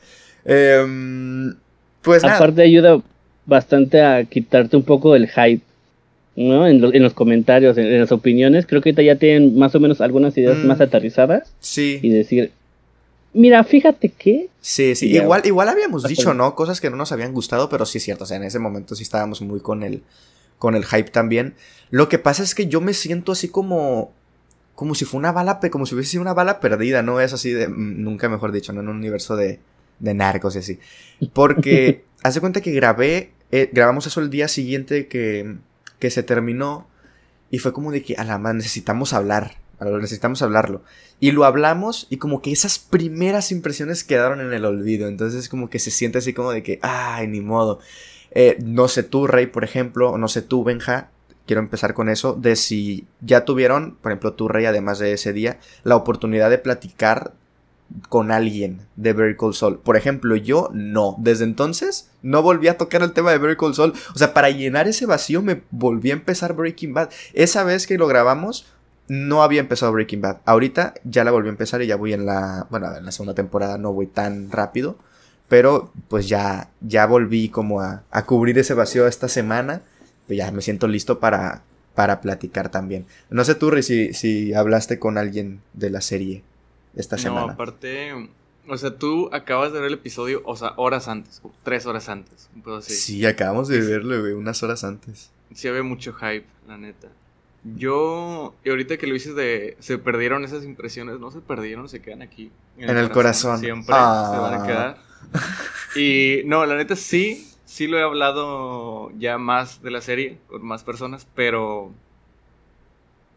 Em, 0.44 1.54
pues 2.02 2.24
Aparte 2.24 2.62
ayuda 2.62 3.00
bastante 3.46 4.02
a 4.02 4.24
quitarte 4.24 4.76
un 4.76 4.82
poco 4.82 5.16
el 5.16 5.28
hype, 5.28 5.62
¿no? 6.36 6.66
En, 6.66 6.80
los 6.80 7.14
comentarios, 7.14 7.78
en, 7.78 8.00
las 8.00 8.12
opiniones. 8.12 8.66
Creo 8.66 8.82
que 8.82 8.90
ahorita 8.90 9.02
ya 9.02 9.16
tienen 9.16 9.58
más 9.58 9.74
o 9.74 9.80
menos 9.80 10.00
algunas 10.00 10.36
ideas 10.36 10.58
mm. 10.58 10.66
más 10.66 10.80
aterrizadas. 10.80 11.52
Sí. 11.60 11.98
Y 12.02 12.10
decir, 12.10 12.52
Mira, 13.38 13.62
fíjate 13.62 14.08
que. 14.08 14.48
Sí, 14.60 14.96
sí, 14.96 15.14
igual, 15.14 15.42
igual 15.46 15.68
habíamos 15.68 16.02
dicho, 16.02 16.34
¿no? 16.34 16.56
Cosas 16.56 16.80
que 16.80 16.90
no 16.90 16.96
nos 16.96 17.12
habían 17.12 17.32
gustado, 17.32 17.68
pero 17.68 17.86
sí 17.86 17.98
es 17.98 18.04
cierto. 18.04 18.24
O 18.24 18.26
sea, 18.26 18.36
en 18.36 18.42
ese 18.42 18.58
momento 18.58 18.96
sí 18.96 19.04
estábamos 19.04 19.42
muy 19.42 19.60
con 19.60 19.84
el. 19.84 20.02
con 20.58 20.74
el 20.74 20.84
hype 20.84 21.10
también. 21.10 21.54
Lo 21.90 22.08
que 22.08 22.18
pasa 22.18 22.42
es 22.42 22.56
que 22.56 22.66
yo 22.66 22.80
me 22.80 22.94
siento 22.94 23.30
así 23.30 23.48
como. 23.48 24.12
como 24.74 24.96
si 24.96 25.04
fue 25.04 25.18
una 25.18 25.30
bala, 25.30 25.60
como 25.70 25.86
si 25.86 25.94
hubiese 25.94 26.10
sido 26.10 26.22
una 26.22 26.34
bala 26.34 26.58
perdida, 26.58 27.02
¿no? 27.02 27.20
Es 27.20 27.32
así 27.32 27.52
de. 27.52 27.68
Mm, 27.68 28.02
nunca 28.02 28.28
mejor 28.28 28.50
dicho, 28.50 28.72
¿no? 28.72 28.80
En 28.80 28.88
un 28.88 28.96
universo 28.96 29.36
de. 29.36 29.60
de 30.00 30.14
narcos 30.14 30.56
y 30.56 30.58
así. 30.58 30.80
Porque. 31.32 32.04
hace 32.24 32.40
cuenta 32.40 32.60
que 32.60 32.72
grabé. 32.72 33.30
Eh, 33.52 33.70
grabamos 33.72 34.04
eso 34.08 34.20
el 34.20 34.30
día 34.30 34.48
siguiente 34.48 35.06
que. 35.06 35.58
que 36.00 36.10
se 36.10 36.24
terminó. 36.24 36.88
Y 37.52 37.60
fue 37.60 37.72
como 37.72 37.92
de 37.92 38.02
que, 38.02 38.16
a 38.16 38.24
la 38.24 38.38
más 38.38 38.56
necesitamos 38.56 39.12
hablar 39.12 39.54
necesitamos 39.80 40.42
hablarlo. 40.42 40.82
Y 41.20 41.32
lo 41.32 41.44
hablamos 41.44 42.06
y 42.10 42.16
como 42.16 42.42
que 42.42 42.52
esas 42.52 42.78
primeras 42.78 43.52
impresiones 43.52 44.04
quedaron 44.04 44.40
en 44.40 44.52
el 44.52 44.64
olvido. 44.64 45.08
Entonces 45.08 45.48
como 45.48 45.70
que 45.70 45.78
se 45.78 45.90
siente 45.90 46.18
así 46.18 46.32
como 46.32 46.52
de 46.52 46.62
que, 46.62 46.78
ay, 46.82 47.26
ni 47.28 47.40
modo. 47.40 47.80
Eh, 48.30 48.56
no 48.62 48.88
sé 48.88 49.02
tú, 49.02 49.26
Rey, 49.26 49.46
por 49.46 49.64
ejemplo, 49.64 50.10
o 50.10 50.18
no 50.18 50.28
sé 50.28 50.42
tú, 50.42 50.64
Benja, 50.64 51.10
quiero 51.46 51.60
empezar 51.60 51.94
con 51.94 52.08
eso, 52.08 52.34
de 52.34 52.56
si 52.56 53.06
ya 53.20 53.44
tuvieron, 53.44 53.96
por 54.02 54.12
ejemplo, 54.12 54.34
tú, 54.34 54.48
Rey, 54.48 54.66
además 54.66 54.98
de 54.98 55.12
ese 55.12 55.32
día, 55.32 55.58
la 55.82 55.96
oportunidad 55.96 56.50
de 56.50 56.58
platicar 56.58 57.32
con 58.08 58.30
alguien 58.30 58.86
de 58.96 59.12
Very 59.12 59.36
Cold 59.36 59.54
Soul. 59.54 59.78
Por 59.78 59.96
ejemplo, 59.96 60.36
yo 60.36 60.68
no. 60.72 61.16
Desde 61.18 61.44
entonces 61.44 62.10
no 62.22 62.42
volví 62.42 62.68
a 62.68 62.76
tocar 62.76 63.02
el 63.02 63.12
tema 63.12 63.30
de 63.30 63.38
Very 63.38 63.56
Cold 63.56 63.74
Soul. 63.74 63.94
O 64.14 64.18
sea, 64.18 64.34
para 64.34 64.50
llenar 64.50 64.88
ese 64.88 65.06
vacío 65.06 65.42
me 65.42 65.62
volví 65.70 66.10
a 66.10 66.14
empezar 66.14 66.52
Breaking 66.54 66.92
Bad. 66.92 67.10
Esa 67.32 67.64
vez 67.64 67.86
que 67.86 67.98
lo 67.98 68.06
grabamos 68.06 68.66
no 69.08 69.42
había 69.42 69.60
empezado 69.60 69.92
Breaking 69.92 70.20
Bad. 70.20 70.38
Ahorita 70.44 70.94
ya 71.04 71.24
la 71.24 71.30
volví 71.30 71.48
a 71.48 71.50
empezar 71.50 71.82
y 71.82 71.86
ya 71.86 71.96
voy 71.96 72.12
en 72.12 72.26
la, 72.26 72.66
bueno, 72.70 72.94
en 72.96 73.04
la 73.04 73.12
segunda 73.12 73.34
temporada 73.34 73.78
no 73.78 73.92
voy 73.92 74.06
tan 74.06 74.50
rápido, 74.50 74.96
pero 75.48 75.92
pues 76.08 76.28
ya, 76.28 76.70
ya 76.80 77.06
volví 77.06 77.48
como 77.48 77.80
a, 77.80 78.04
a 78.10 78.26
cubrir 78.26 78.58
ese 78.58 78.74
vacío 78.74 79.06
esta 79.06 79.28
semana, 79.28 79.82
pues 80.26 80.36
ya 80.36 80.50
me 80.52 80.60
siento 80.60 80.86
listo 80.86 81.18
para, 81.20 81.62
para 81.94 82.20
platicar 82.20 82.68
también. 82.68 83.06
No 83.30 83.44
sé 83.44 83.54
tú, 83.54 83.70
si, 83.82 84.12
si 84.12 84.52
hablaste 84.54 84.98
con 84.98 85.18
alguien 85.18 85.62
de 85.72 85.90
la 85.90 86.00
serie 86.02 86.42
esta 86.94 87.16
semana. 87.16 87.46
No, 87.46 87.52
aparte, 87.54 88.12
o 88.68 88.76
sea, 88.76 88.96
tú 88.98 89.30
acabas 89.32 89.72
de 89.72 89.80
ver 89.80 89.88
el 89.88 89.94
episodio, 89.94 90.42
o 90.44 90.54
sea, 90.54 90.74
horas 90.76 91.08
antes, 91.08 91.40
tres 91.62 91.86
horas 91.86 92.10
antes. 92.10 92.50
Sí, 92.82 93.24
acabamos 93.24 93.68
de 93.68 93.80
verlo, 93.80 94.22
unas 94.36 94.62
horas 94.62 94.84
antes. 94.84 95.30
Sí, 95.54 95.66
había 95.66 95.82
mucho 95.82 96.12
hype, 96.12 96.46
la 96.66 96.76
neta. 96.76 97.08
Yo, 97.64 98.54
y 98.64 98.70
ahorita 98.70 98.96
que 98.96 99.06
lo 99.06 99.14
dices 99.14 99.34
de 99.34 99.76
se 99.80 99.98
perdieron 99.98 100.44
esas 100.44 100.64
impresiones, 100.64 101.18
no 101.18 101.30
se 101.30 101.40
perdieron, 101.40 101.88
se 101.88 102.00
quedan 102.00 102.22
aquí. 102.22 102.50
En, 102.76 102.96
el, 102.96 103.10
corazón, 103.10 103.58
Siempre 103.58 103.94
se 103.94 104.00
van 104.00 104.54
a 104.54 104.62
ah. 104.62 104.66
quedar. 104.66 104.98
Y 105.96 106.42
no, 106.44 106.64
la 106.64 106.76
neta 106.76 106.96
sí, 106.96 107.48
sí 107.64 107.86
lo 107.86 107.98
he 107.98 108.02
hablado 108.02 109.10
ya 109.18 109.38
más 109.38 109.82
de 109.82 109.90
la 109.90 110.00
serie 110.00 110.38
con 110.46 110.64
más 110.64 110.84
personas, 110.84 111.26
pero 111.34 111.92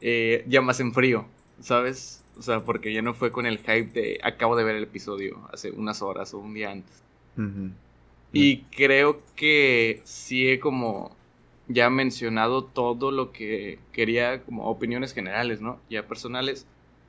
eh, 0.02 0.46
ya 0.48 0.62
más 0.62 0.80
en 0.80 0.94
frío, 0.94 1.26
¿sabes? 1.60 2.24
O 2.38 2.42
sea, 2.42 2.62
porque 2.62 2.94
ya 2.94 3.02
no 3.02 3.14
fue 3.14 3.32
con 3.32 3.46
el 3.46 3.58
hype 3.60 3.92
de 3.92 4.20
acabo 4.24 4.56
de 4.56 4.64
ver 4.64 4.76
el 4.76 4.84
episodio 4.84 5.48
hace 5.52 5.72
unas 5.72 6.02
horas 6.02 6.34
o 6.34 6.40
un 6.40 6.54
día 6.54 6.72
antes. 6.72 7.04
Y 8.34 8.58
creo 8.64 9.22
que 9.36 10.02
sí 10.06 10.48
he 10.48 10.60
como 10.60 11.16
ya 11.74 11.90
mencionado 11.90 12.64
todo 12.64 13.12
lo 13.12 13.32
que 13.32 13.80
quería, 13.92 14.44
como 14.44 14.66
opiniones 14.66 15.14
generales, 15.14 15.62
¿no? 15.62 15.80
Ya 15.90 16.08
personales. 16.08 16.68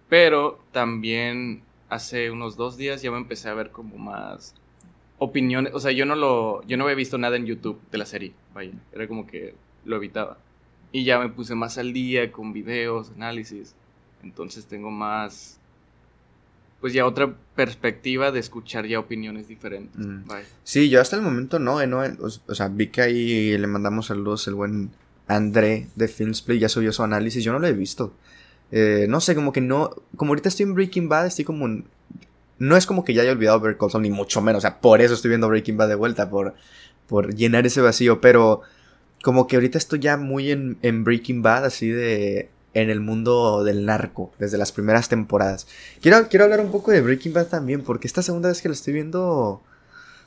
Pero 0.08 0.58
también 0.72 1.62
hace 1.88 2.30
unos 2.30 2.56
dos 2.56 2.76
días 2.76 3.02
ya 3.02 3.10
me 3.10 3.18
empecé 3.18 3.48
a 3.48 3.54
ver 3.54 3.70
como 3.70 3.96
más 3.98 4.54
opiniones. 5.18 5.72
O 5.74 5.80
sea, 5.80 5.92
yo 5.92 6.06
no 6.06 6.14
lo. 6.16 6.62
Yo 6.66 6.76
no 6.76 6.84
había 6.84 6.96
visto 6.96 7.18
nada 7.18 7.36
en 7.36 7.46
YouTube 7.46 7.80
de 7.90 7.98
la 7.98 8.06
serie. 8.06 8.32
Vaya. 8.54 8.72
Era 8.92 9.08
como 9.08 9.26
que 9.26 9.54
lo 9.84 9.96
evitaba. 9.96 10.38
Y 10.92 11.04
ya 11.04 11.18
me 11.18 11.28
puse 11.28 11.54
más 11.54 11.78
al 11.78 11.92
día 11.92 12.32
con 12.32 12.52
videos, 12.52 13.12
análisis. 13.16 13.74
Entonces 14.22 14.66
tengo 14.66 14.90
más 14.90 15.60
pues 16.82 16.92
ya 16.92 17.06
otra 17.06 17.32
perspectiva 17.54 18.32
de 18.32 18.40
escuchar 18.40 18.86
ya 18.88 18.98
opiniones 18.98 19.46
diferentes. 19.46 20.04
Mm. 20.04 20.24
Sí, 20.64 20.90
yo 20.90 21.00
hasta 21.00 21.14
el 21.14 21.22
momento 21.22 21.60
no, 21.60 21.80
eh, 21.80 21.86
no 21.86 22.04
eh, 22.04 22.16
o, 22.20 22.54
sea, 22.54 22.66
vi 22.66 22.88
que 22.88 23.02
ahí 23.02 23.56
le 23.56 23.66
mandamos 23.68 24.06
saludos 24.06 24.48
el 24.48 24.54
buen 24.54 24.90
André 25.28 25.86
de 25.94 26.08
Filmsplay, 26.08 26.58
ya 26.58 26.68
subió 26.68 26.92
su 26.92 27.04
análisis, 27.04 27.44
yo 27.44 27.52
no 27.52 27.60
lo 27.60 27.68
he 27.68 27.72
visto. 27.72 28.14
Eh, 28.72 29.06
no 29.08 29.20
sé, 29.20 29.36
como 29.36 29.52
que 29.52 29.60
no, 29.60 29.94
como 30.16 30.32
ahorita 30.32 30.48
estoy 30.48 30.64
en 30.64 30.74
Breaking 30.74 31.08
Bad, 31.08 31.26
estoy 31.26 31.44
como 31.44 31.84
no 32.58 32.76
es 32.76 32.84
como 32.84 33.04
que 33.04 33.14
ya 33.14 33.22
haya 33.22 33.30
olvidado 33.30 33.60
ver 33.60 33.78
Call 33.78 34.02
ni 34.02 34.10
mucho 34.10 34.42
menos, 34.42 34.58
o 34.58 34.62
sea, 34.62 34.80
por 34.80 35.00
eso 35.00 35.14
estoy 35.14 35.28
viendo 35.28 35.48
Breaking 35.48 35.76
Bad 35.76 35.88
de 35.88 35.94
vuelta, 35.94 36.30
por, 36.30 36.54
por 37.06 37.32
llenar 37.32 37.64
ese 37.64 37.80
vacío, 37.80 38.20
pero 38.20 38.62
como 39.22 39.46
que 39.46 39.54
ahorita 39.54 39.78
estoy 39.78 40.00
ya 40.00 40.16
muy 40.16 40.50
en, 40.50 40.78
en 40.82 41.04
Breaking 41.04 41.42
Bad, 41.42 41.64
así 41.64 41.90
de 41.90 42.50
en 42.74 42.90
el 42.90 43.00
mundo 43.00 43.64
del 43.64 43.84
narco 43.84 44.32
desde 44.38 44.58
las 44.58 44.72
primeras 44.72 45.08
temporadas. 45.08 45.66
Quiero, 46.00 46.28
quiero 46.28 46.44
hablar 46.44 46.60
un 46.60 46.70
poco 46.70 46.90
de 46.90 47.00
Breaking 47.00 47.32
Bad 47.32 47.46
también, 47.48 47.82
porque 47.82 48.06
esta 48.06 48.22
segunda 48.22 48.48
vez 48.48 48.62
que 48.62 48.68
lo 48.68 48.74
estoy 48.74 48.94
viendo... 48.94 49.62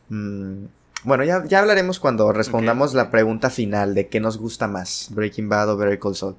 Mm, 0.09 0.65
bueno, 1.03 1.23
ya, 1.23 1.43
ya, 1.45 1.59
hablaremos 1.59 1.99
cuando 1.99 2.31
respondamos 2.31 2.95
la 2.95 3.11
pregunta 3.11 3.51
final 3.51 3.93
de 3.93 4.07
qué 4.07 4.19
nos 4.19 4.37
gusta 4.39 4.67
más, 4.67 5.09
Breaking 5.11 5.49
Bad 5.49 5.69
o 5.69 5.77
Better 5.77 5.99
Call 5.99 6.15
Saul. 6.15 6.35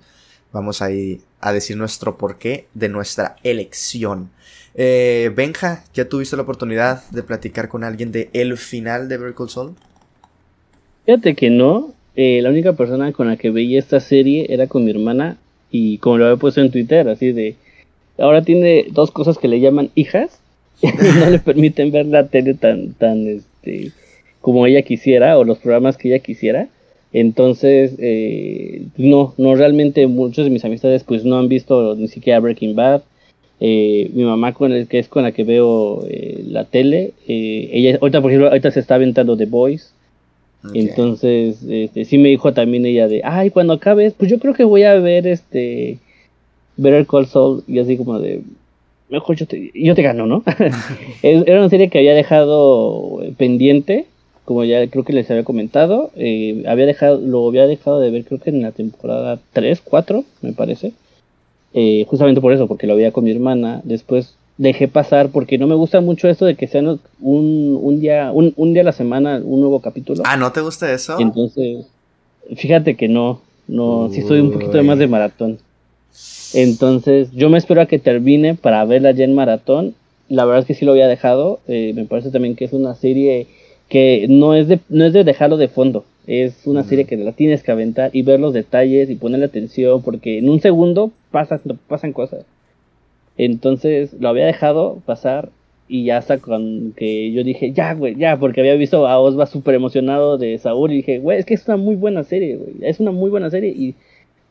Vamos 0.52 0.82
ahí 0.82 1.20
a 1.40 1.52
decir 1.52 1.76
nuestro 1.76 2.16
porqué 2.16 2.66
de 2.74 2.88
nuestra 2.88 3.36
elección. 3.44 4.30
Eh, 4.74 5.32
Benja, 5.34 5.84
¿ya 5.94 6.08
tuviste 6.08 6.36
la 6.36 6.42
oportunidad 6.42 7.08
de 7.10 7.22
platicar 7.22 7.68
con 7.68 7.84
alguien 7.84 8.10
de 8.10 8.28
el 8.32 8.56
final 8.56 9.08
de 9.08 9.18
Better 9.18 9.34
Call 9.34 9.50
Saul? 9.50 9.74
Fíjate 11.04 11.34
que 11.36 11.50
no. 11.50 11.94
Eh, 12.16 12.40
la 12.42 12.50
única 12.50 12.72
persona 12.72 13.12
con 13.12 13.28
la 13.28 13.36
que 13.36 13.50
veía 13.50 13.78
esta 13.78 14.00
serie 14.00 14.46
era 14.48 14.66
con 14.66 14.84
mi 14.84 14.90
hermana 14.90 15.36
y 15.76 15.98
como 15.98 16.16
lo 16.18 16.26
había 16.26 16.36
puesto 16.36 16.60
en 16.60 16.70
Twitter, 16.70 17.08
así 17.08 17.32
de, 17.32 17.54
ahora 18.18 18.42
tiene 18.42 18.86
dos 18.90 19.10
cosas 19.10 19.36
que 19.36 19.48
le 19.48 19.60
llaman 19.60 19.90
hijas, 19.94 20.40
no 20.82 21.30
le 21.30 21.38
permiten 21.38 21.90
ver 21.90 22.06
la 22.06 22.28
tele 22.28 22.54
tan, 22.54 22.94
tan, 22.94 23.26
este, 23.26 23.92
como 24.40 24.66
ella 24.66 24.82
quisiera, 24.82 25.38
o 25.38 25.44
los 25.44 25.58
programas 25.58 25.96
que 25.96 26.08
ella 26.08 26.22
quisiera. 26.22 26.68
Entonces, 27.12 27.94
eh, 27.98 28.82
no, 28.96 29.34
no, 29.38 29.54
realmente 29.54 30.06
muchos 30.06 30.44
de 30.44 30.50
mis 30.50 30.64
amistades 30.64 31.04
pues 31.04 31.24
no 31.24 31.38
han 31.38 31.48
visto 31.48 31.94
ni 31.94 32.08
siquiera 32.08 32.40
Breaking 32.40 32.74
Bad. 32.74 33.02
Eh, 33.58 34.10
mi 34.12 34.24
mamá 34.24 34.52
con 34.52 34.72
el 34.72 34.86
que 34.86 34.98
es 34.98 35.08
con 35.08 35.22
la 35.22 35.32
que 35.32 35.44
veo 35.44 36.04
eh, 36.10 36.42
la 36.46 36.64
tele, 36.64 37.12
ella 37.26 37.96
ahorita 38.02 38.20
por 38.20 38.30
ejemplo 38.30 38.48
ahorita 38.48 38.70
se 38.70 38.80
está 38.80 38.96
aventando 38.96 39.34
The 39.34 39.46
Entonces, 40.74 41.62
este, 41.68 42.04
sí 42.04 42.18
me 42.18 42.28
dijo 42.28 42.52
también 42.52 42.86
ella 42.86 43.08
de, 43.08 43.22
ay, 43.24 43.50
cuando 43.50 43.74
acabes, 43.74 44.14
pues 44.14 44.30
yo 44.30 44.38
creo 44.38 44.54
que 44.54 44.64
voy 44.64 44.82
a 44.84 44.94
ver 44.94 45.26
este, 45.26 45.98
el 46.78 47.06
Call 47.06 47.26
Soul 47.26 47.64
y 47.66 47.78
así 47.78 47.96
como 47.96 48.18
de, 48.18 48.42
mejor 49.08 49.36
yo 49.36 49.46
te, 49.46 49.70
yo 49.74 49.94
te 49.94 50.02
gano, 50.02 50.26
¿no? 50.26 50.42
Era 51.22 51.60
una 51.60 51.68
serie 51.68 51.88
que 51.88 51.98
había 51.98 52.14
dejado 52.14 53.20
pendiente, 53.36 54.06
como 54.44 54.64
ya 54.64 54.86
creo 54.88 55.04
que 55.04 55.12
les 55.12 55.30
había 55.30 55.44
comentado, 55.44 56.10
eh, 56.16 56.62
había 56.66 56.86
dejado, 56.86 57.20
lo 57.20 57.48
había 57.48 57.66
dejado 57.66 58.00
de 58.00 58.10
ver 58.10 58.24
creo 58.24 58.40
que 58.40 58.50
en 58.50 58.62
la 58.62 58.72
temporada 58.72 59.40
3, 59.52 59.80
4, 59.82 60.24
me 60.42 60.52
parece. 60.52 60.92
Eh, 61.74 62.06
justamente 62.08 62.40
por 62.40 62.52
eso, 62.52 62.68
porque 62.68 62.86
lo 62.86 62.96
veía 62.96 63.12
con 63.12 63.24
mi 63.24 63.32
hermana. 63.32 63.80
Después 63.84 64.36
dejé 64.58 64.88
pasar 64.88 65.30
porque 65.30 65.58
no 65.58 65.66
me 65.66 65.74
gusta 65.74 66.00
mucho 66.00 66.28
esto 66.28 66.46
de 66.46 66.54
que 66.54 66.66
sean 66.66 67.00
un, 67.20 67.78
un 67.80 68.00
día 68.00 68.30
un, 68.32 68.52
un, 68.56 68.72
día 68.72 68.82
a 68.82 68.86
la 68.86 68.92
semana 68.92 69.40
un 69.42 69.60
nuevo 69.60 69.80
capítulo. 69.80 70.22
Ah, 70.26 70.36
¿no 70.36 70.50
te 70.52 70.60
gusta 70.60 70.90
eso? 70.92 71.16
entonces, 71.18 71.86
fíjate 72.54 72.96
que 72.96 73.08
no, 73.08 73.40
no, 73.68 74.10
sí 74.12 74.22
soy 74.22 74.40
un 74.40 74.52
poquito 74.52 74.82
más 74.82 74.98
de 74.98 75.08
maratón. 75.08 75.58
Entonces, 76.54 77.28
yo 77.32 77.50
me 77.50 77.58
espero 77.58 77.80
a 77.82 77.86
que 77.86 77.98
termine 77.98 78.54
para 78.54 78.84
verla 78.84 79.10
ya 79.10 79.24
en 79.24 79.34
maratón. 79.34 79.94
La 80.28 80.44
verdad 80.44 80.60
es 80.60 80.66
que 80.66 80.74
sí 80.74 80.84
lo 80.84 80.92
había 80.92 81.08
dejado. 81.08 81.60
Eh, 81.68 81.92
me 81.94 82.04
parece 82.04 82.30
también 82.30 82.56
que 82.56 82.64
es 82.64 82.72
una 82.72 82.94
serie 82.94 83.46
que 83.88 84.26
no 84.28 84.54
es 84.54 84.68
de, 84.68 84.80
no 84.88 85.04
es 85.04 85.12
de 85.12 85.24
dejarlo 85.24 85.56
de 85.56 85.68
fondo. 85.68 86.04
Es 86.26 86.66
una 86.66 86.82
serie 86.82 87.04
que 87.04 87.16
la 87.16 87.32
tienes 87.32 87.62
que 87.62 87.72
aventar 87.72 88.10
y 88.12 88.22
ver 88.22 88.40
los 88.40 88.52
detalles 88.52 89.10
y 89.10 89.14
ponerle 89.14 89.46
atención 89.46 90.02
porque 90.02 90.38
en 90.38 90.48
un 90.48 90.60
segundo 90.60 91.12
pasan, 91.30 91.60
pasan 91.88 92.12
cosas. 92.12 92.44
Entonces 93.38 94.14
lo 94.18 94.28
había 94.28 94.46
dejado 94.46 95.00
pasar 95.04 95.50
y 95.88 96.04
ya 96.04 96.18
hasta 96.18 96.38
con 96.38 96.92
que 96.96 97.32
yo 97.32 97.44
dije, 97.44 97.72
ya, 97.72 97.94
güey, 97.94 98.16
ya, 98.16 98.38
porque 98.38 98.60
había 98.60 98.74
visto 98.74 99.06
a 99.06 99.18
Osva 99.18 99.46
súper 99.46 99.74
emocionado 99.74 100.36
de 100.38 100.58
Saúl 100.58 100.92
y 100.92 100.96
dije, 100.96 101.18
güey, 101.18 101.38
es 101.38 101.46
que 101.46 101.54
es 101.54 101.66
una 101.68 101.76
muy 101.76 101.94
buena 101.96 102.24
serie, 102.24 102.56
güey, 102.56 102.76
es 102.80 102.98
una 102.98 103.12
muy 103.12 103.30
buena 103.30 103.50
serie 103.50 103.70
y 103.70 103.94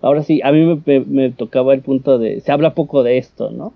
ahora 0.02 0.24
sí, 0.24 0.40
a 0.44 0.52
mí 0.52 0.82
me, 0.86 1.32
tocaba 1.32 1.74
el 1.74 1.82
punto 1.82 2.18
de, 2.20 2.40
se 2.42 2.52
habla 2.52 2.74
poco 2.74 3.04
de 3.04 3.18
esto, 3.18 3.52
¿no? 3.52 3.74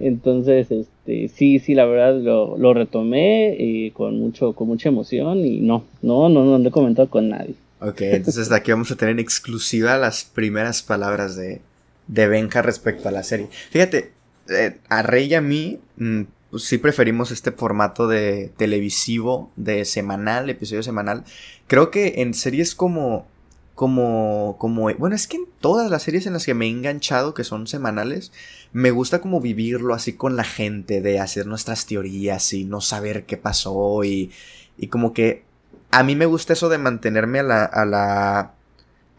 Entonces, 0.00 0.68
este, 0.72 1.28
sí, 1.28 1.60
sí, 1.60 1.74
la 1.74 1.84
verdad 1.84 2.20
lo, 2.20 2.58
lo 2.58 2.74
retomé 2.74 3.52
eh, 3.52 3.92
con 3.92 4.18
mucho, 4.18 4.52
con 4.52 4.66
mucha 4.66 4.88
emoción 4.88 5.46
y 5.46 5.60
no, 5.60 5.84
no, 6.02 6.28
no, 6.28 6.44
no, 6.44 6.58
no 6.58 6.68
he 6.68 6.72
comentado 6.72 7.08
con 7.08 7.28
nadie. 7.28 7.54
Ok, 7.80 8.00
entonces 8.00 8.50
aquí 8.50 8.72
vamos 8.72 8.90
a 8.90 8.96
tener 8.96 9.12
en 9.12 9.20
exclusiva 9.20 9.96
las 9.96 10.24
primeras 10.24 10.82
palabras 10.82 11.36
de, 11.36 11.60
de 12.08 12.26
Benja 12.26 12.62
respecto 12.62 13.08
a 13.08 13.12
la 13.12 13.22
serie. 13.22 13.46
Fíjate, 13.70 14.10
eh, 14.50 14.78
a 14.88 15.02
Rey 15.02 15.26
y 15.26 15.34
a 15.34 15.40
mí, 15.40 15.80
mm, 15.96 16.22
pues 16.50 16.64
sí 16.64 16.78
preferimos 16.78 17.30
este 17.30 17.52
formato 17.52 18.08
de 18.08 18.52
televisivo, 18.56 19.50
de 19.56 19.84
semanal, 19.84 20.50
episodio 20.50 20.82
semanal. 20.82 21.24
Creo 21.68 21.90
que 21.90 22.14
en 22.22 22.34
series 22.34 22.74
como, 22.74 23.26
como, 23.74 24.56
como, 24.58 24.92
bueno, 24.94 25.14
es 25.14 25.26
que 25.26 25.36
en 25.36 25.44
todas 25.60 25.90
las 25.90 26.02
series 26.02 26.26
en 26.26 26.32
las 26.34 26.44
que 26.44 26.54
me 26.54 26.66
he 26.66 26.70
enganchado, 26.70 27.34
que 27.34 27.44
son 27.44 27.66
semanales, 27.66 28.32
me 28.72 28.90
gusta 28.90 29.20
como 29.20 29.40
vivirlo 29.40 29.94
así 29.94 30.14
con 30.14 30.36
la 30.36 30.44
gente, 30.44 31.00
de 31.00 31.20
hacer 31.20 31.46
nuestras 31.46 31.86
teorías 31.86 32.52
y 32.52 32.64
no 32.64 32.80
saber 32.80 33.24
qué 33.26 33.36
pasó 33.36 34.04
y, 34.04 34.32
y 34.76 34.88
como 34.88 35.12
que 35.12 35.44
a 35.90 36.02
mí 36.02 36.16
me 36.16 36.26
gusta 36.26 36.52
eso 36.52 36.68
de 36.68 36.78
mantenerme 36.78 37.40
a 37.40 37.42
la, 37.42 37.64
a 37.64 37.84
la 37.84 38.54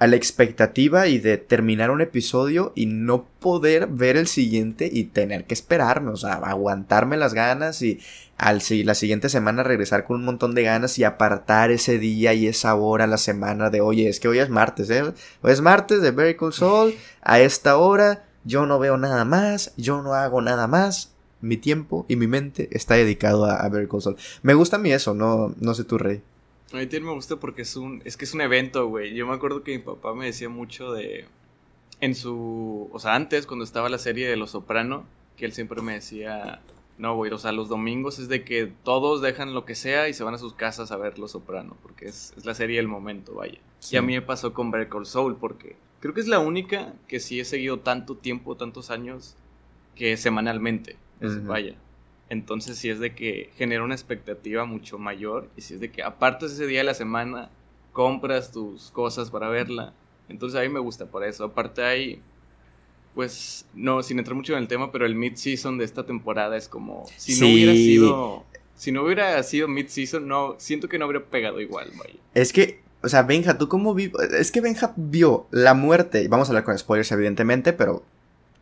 a 0.01 0.07
la 0.07 0.15
expectativa 0.15 1.05
y 1.05 1.19
de 1.19 1.37
terminar 1.37 1.91
un 1.91 2.01
episodio 2.01 2.71
y 2.73 2.87
no 2.87 3.25
poder 3.39 3.85
ver 3.85 4.17
el 4.17 4.25
siguiente 4.25 4.89
y 4.91 5.03
tener 5.03 5.45
que 5.45 5.53
esperarme, 5.53 6.09
o 6.09 6.15
sea, 6.15 6.33
aguantarme 6.33 7.17
las 7.17 7.35
ganas 7.35 7.83
y 7.83 7.99
al 8.35 8.63
la 8.83 8.95
siguiente 8.95 9.29
semana 9.29 9.61
regresar 9.61 10.05
con 10.05 10.15
un 10.15 10.25
montón 10.25 10.55
de 10.55 10.63
ganas 10.63 10.97
y 10.97 11.03
apartar 11.03 11.69
ese 11.69 11.99
día 11.99 12.33
y 12.33 12.47
esa 12.47 12.73
hora 12.73 13.05
la 13.05 13.19
semana 13.19 13.69
de, 13.69 13.81
oye, 13.81 14.09
es 14.09 14.19
que 14.19 14.27
hoy 14.27 14.39
es 14.39 14.49
martes, 14.49 14.89
¿eh? 14.89 15.03
Hoy 15.43 15.51
es 15.51 15.61
martes 15.61 16.01
de 16.01 16.09
Very 16.09 16.33
Cool 16.33 16.53
Soul, 16.53 16.95
a 17.21 17.39
esta 17.39 17.77
hora 17.77 18.23
yo 18.43 18.65
no 18.65 18.79
veo 18.79 18.97
nada 18.97 19.23
más, 19.23 19.71
yo 19.77 20.01
no 20.01 20.15
hago 20.15 20.41
nada 20.41 20.65
más, 20.65 21.11
mi 21.41 21.57
tiempo 21.57 22.07
y 22.09 22.15
mi 22.15 22.25
mente 22.25 22.69
está 22.71 22.95
dedicado 22.95 23.45
a, 23.45 23.57
a 23.57 23.69
Very 23.69 23.85
Cool 23.85 24.01
Soul. 24.01 24.17
Me 24.41 24.55
gusta 24.55 24.77
a 24.77 24.79
mí 24.79 24.91
eso, 24.91 25.13
no, 25.13 25.53
no 25.59 25.75
sé 25.75 25.83
tú, 25.83 25.99
Rey. 25.99 26.23
A 26.73 26.77
mí 26.77 26.83
también 26.83 27.05
me 27.05 27.13
gusta 27.13 27.35
porque 27.37 27.63
es 27.63 27.75
un, 27.75 28.01
es 28.05 28.15
que 28.17 28.25
es 28.25 28.33
un 28.33 28.41
evento, 28.41 28.87
güey. 28.87 29.13
Yo 29.13 29.27
me 29.27 29.33
acuerdo 29.33 29.63
que 29.63 29.77
mi 29.77 29.83
papá 29.83 30.13
me 30.13 30.25
decía 30.25 30.49
mucho 30.49 30.93
de, 30.93 31.25
en 32.01 32.15
su, 32.15 32.89
o 32.91 32.99
sea, 32.99 33.15
antes 33.15 33.45
cuando 33.45 33.63
estaba 33.63 33.87
la 33.87 33.99
serie 33.99 34.27
de 34.27 34.35
Los 34.35 34.51
Soprano, 34.51 35.05
que 35.37 35.45
él 35.45 35.53
siempre 35.53 35.81
me 35.81 35.93
decía, 35.93 36.61
no, 36.97 37.15
güey, 37.15 37.31
o 37.31 37.37
sea, 37.37 37.51
los 37.51 37.69
domingos 37.69 38.19
es 38.19 38.27
de 38.27 38.43
que 38.43 38.71
todos 38.83 39.21
dejan 39.21 39.53
lo 39.53 39.65
que 39.65 39.75
sea 39.75 40.09
y 40.09 40.13
se 40.13 40.23
van 40.23 40.33
a 40.33 40.37
sus 40.37 40.53
casas 40.53 40.91
a 40.91 40.97
ver 40.97 41.19
Los 41.19 41.31
Soprano, 41.31 41.77
porque 41.81 42.07
es, 42.07 42.33
la 42.43 42.55
serie 42.55 42.77
del 42.77 42.87
momento, 42.87 43.35
vaya. 43.35 43.59
Y 43.89 43.97
a 43.97 44.01
mí 44.01 44.13
me 44.13 44.21
pasó 44.21 44.53
con 44.53 44.71
Better 44.71 45.05
Soul, 45.05 45.37
porque 45.37 45.75
creo 45.99 46.13
que 46.13 46.21
es 46.21 46.27
la 46.27 46.39
única 46.39 46.93
que 47.07 47.19
sí 47.19 47.39
he 47.39 47.45
seguido 47.45 47.79
tanto 47.79 48.15
tiempo, 48.15 48.57
tantos 48.57 48.89
años, 48.91 49.35
que 49.95 50.17
semanalmente, 50.17 50.97
es, 51.19 51.45
vaya. 51.45 51.75
Entonces 52.31 52.77
si 52.77 52.89
es 52.89 52.99
de 52.99 53.13
que 53.13 53.49
genera 53.57 53.83
una 53.83 53.93
expectativa 53.93 54.63
mucho 54.63 54.97
mayor 54.97 55.49
y 55.57 55.61
si 55.63 55.73
es 55.73 55.81
de 55.81 55.91
que 55.91 56.01
apartas 56.01 56.53
ese 56.53 56.65
día 56.65 56.79
de 56.79 56.85
la 56.85 56.93
semana, 56.93 57.49
compras 57.91 58.53
tus 58.53 58.89
cosas 58.91 59.29
para 59.29 59.49
verla. 59.49 59.93
Entonces 60.29 60.57
a 60.57 60.63
mí 60.63 60.69
me 60.69 60.79
gusta 60.79 61.07
por 61.07 61.25
eso. 61.25 61.43
Aparte 61.43 61.83
hay, 61.83 62.21
pues, 63.15 63.65
no, 63.73 64.01
sin 64.01 64.17
entrar 64.17 64.33
mucho 64.33 64.53
en 64.53 64.59
el 64.59 64.69
tema, 64.69 64.93
pero 64.93 65.05
el 65.05 65.13
mid-season 65.13 65.77
de 65.77 65.83
esta 65.83 66.05
temporada 66.05 66.55
es 66.55 66.69
como, 66.69 67.03
si 67.17 67.37
no 67.37 67.47
hubiera 67.47 67.73
sido, 67.73 68.45
si 68.75 68.93
no 68.93 69.03
hubiera 69.03 69.43
sido 69.43 69.67
mid-season, 69.67 70.25
no, 70.25 70.55
siento 70.57 70.87
que 70.87 70.97
no 70.97 71.03
habría 71.03 71.25
pegado 71.25 71.59
igual, 71.59 71.91
vaya. 71.97 72.15
Es 72.33 72.53
que, 72.53 72.79
o 73.03 73.09
sea, 73.09 73.23
Benja, 73.23 73.57
¿tú 73.57 73.67
cómo 73.67 73.93
vi? 73.93 74.09
Es 74.39 74.53
que 74.53 74.61
Benja 74.61 74.93
vio 74.95 75.47
la 75.51 75.73
muerte, 75.73 76.29
vamos 76.29 76.47
a 76.47 76.51
hablar 76.51 76.63
con 76.63 76.77
spoilers 76.77 77.11
evidentemente, 77.11 77.73
pero 77.73 78.05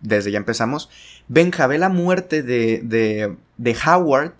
desde 0.01 0.31
ya 0.31 0.37
empezamos, 0.37 0.89
Benja 1.27 1.67
ve 1.67 1.77
la 1.77 1.89
muerte 1.89 2.43
de, 2.43 2.81
de, 2.83 3.35
de 3.57 3.77
Howard 3.85 4.33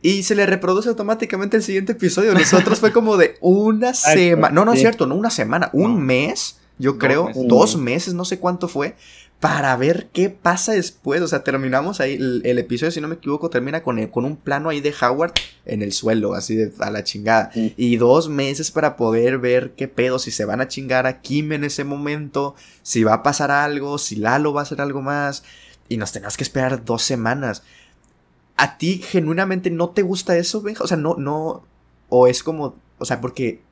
y 0.00 0.22
se 0.22 0.34
le 0.34 0.46
reproduce 0.46 0.88
automáticamente 0.88 1.56
el 1.56 1.62
siguiente 1.62 1.92
episodio. 1.92 2.32
Nosotros 2.34 2.78
fue 2.80 2.92
como 2.92 3.16
de 3.16 3.36
una 3.40 3.94
semana. 3.94 4.54
No, 4.54 4.64
no 4.64 4.72
es 4.72 4.80
cierto, 4.80 5.06
no 5.06 5.14
una 5.14 5.30
semana, 5.30 5.70
un 5.72 6.00
mes, 6.00 6.58
yo 6.78 6.98
creo, 6.98 7.30
dos 7.34 7.76
meses, 7.76 8.14
no 8.14 8.24
sé 8.24 8.38
cuánto 8.38 8.68
fue, 8.68 8.94
para 9.40 9.76
ver 9.76 10.08
qué 10.12 10.30
pasa 10.30 10.72
después. 10.72 11.22
O 11.22 11.28
sea, 11.28 11.44
terminamos 11.44 12.00
ahí. 12.00 12.14
El, 12.14 12.58
episodio, 12.58 12.90
si 12.90 13.00
no 13.00 13.08
me 13.08 13.16
equivoco, 13.16 13.50
termina 13.50 13.82
con, 13.82 14.04
con 14.08 14.24
un 14.24 14.36
plano 14.36 14.68
ahí 14.68 14.80
de 14.80 14.94
Howard 15.00 15.32
en 15.64 15.82
el 15.82 15.92
suelo, 15.92 16.34
así 16.34 16.56
de 16.56 16.72
a 16.80 16.90
la 16.90 17.04
chingada. 17.04 17.50
Y 17.54 17.96
dos 17.96 18.28
meses 18.28 18.70
para 18.70 18.96
poder 18.96 19.38
ver 19.38 19.72
qué 19.76 19.88
pedo, 19.88 20.18
si 20.18 20.30
se 20.30 20.44
van 20.44 20.60
a 20.60 20.68
chingar 20.68 21.06
a 21.06 21.20
Kim 21.20 21.52
en 21.52 21.64
ese 21.64 21.84
momento, 21.84 22.54
si 22.82 23.04
va 23.04 23.14
a 23.14 23.22
pasar 23.22 23.50
algo, 23.50 23.98
si 23.98 24.16
Lalo 24.16 24.52
va 24.52 24.62
a 24.62 24.64
hacer 24.64 24.80
algo 24.80 25.02
más. 25.02 25.44
Y 25.88 25.96
nos 25.96 26.12
tenemos 26.12 26.36
que 26.36 26.44
esperar 26.44 26.84
dos 26.84 27.02
semanas. 27.02 27.62
¿A 28.56 28.76
ti 28.76 28.98
genuinamente 28.98 29.70
no 29.70 29.90
te 29.90 30.02
gusta 30.02 30.36
eso, 30.36 30.60
Benja? 30.60 30.82
O 30.84 30.86
sea, 30.86 30.96
no, 30.96 31.14
no. 31.16 31.64
O 32.08 32.26
es 32.26 32.42
como. 32.42 32.74
O 32.98 33.04
sea, 33.04 33.20
porque 33.20 33.62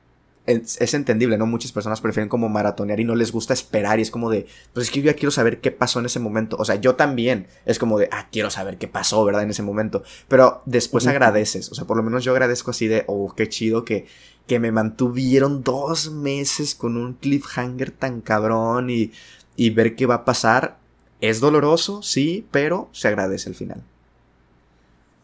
es, 0.47 0.93
entendible, 0.93 1.37
¿no? 1.37 1.45
Muchas 1.45 1.73
personas 1.73 1.99
prefieren 1.99 2.29
como 2.29 2.47
maratonear 2.47 2.99
y 2.99 3.03
no 3.03 3.15
les 3.15 3.33
gusta 3.33 3.53
esperar 3.53 3.99
y 3.99 4.01
es 4.01 4.11
como 4.11 4.29
de, 4.29 4.47
pues 4.73 4.87
es 4.87 4.91
que 4.91 5.01
yo 5.01 5.07
ya 5.07 5.13
quiero 5.13 5.29
saber 5.29 5.59
qué 5.59 5.71
pasó 5.71 5.99
en 5.99 6.05
ese 6.05 6.19
momento. 6.19 6.55
O 6.57 6.65
sea, 6.65 6.75
yo 6.75 6.95
también 6.95 7.47
es 7.65 7.77
como 7.77 7.99
de, 7.99 8.07
ah, 8.11 8.27
quiero 8.31 8.49
saber 8.49 8.77
qué 8.77 8.87
pasó, 8.87 9.23
¿verdad? 9.25 9.43
En 9.43 9.49
ese 9.49 9.61
momento. 9.61 10.03
Pero 10.29 10.61
después 10.65 11.05
agradeces, 11.05 11.69
o 11.69 11.75
sea, 11.75 11.85
por 11.85 11.97
lo 11.97 12.03
menos 12.03 12.23
yo 12.23 12.31
agradezco 12.31 12.71
así 12.71 12.87
de, 12.87 13.03
oh, 13.07 13.33
qué 13.35 13.49
chido 13.49 13.83
que, 13.83 14.05
que 14.47 14.59
me 14.59 14.71
mantuvieron 14.71 15.63
dos 15.63 16.11
meses 16.11 16.75
con 16.75 16.95
un 16.95 17.13
cliffhanger 17.13 17.91
tan 17.91 18.21
cabrón 18.21 18.89
y, 18.89 19.11
y 19.57 19.71
ver 19.71 19.95
qué 19.95 20.05
va 20.05 20.15
a 20.15 20.25
pasar. 20.25 20.77
Es 21.19 21.41
doloroso, 21.41 22.01
sí, 22.03 22.45
pero 22.51 22.87
se 22.93 23.09
agradece 23.09 23.49
al 23.49 23.55
final. 23.55 23.83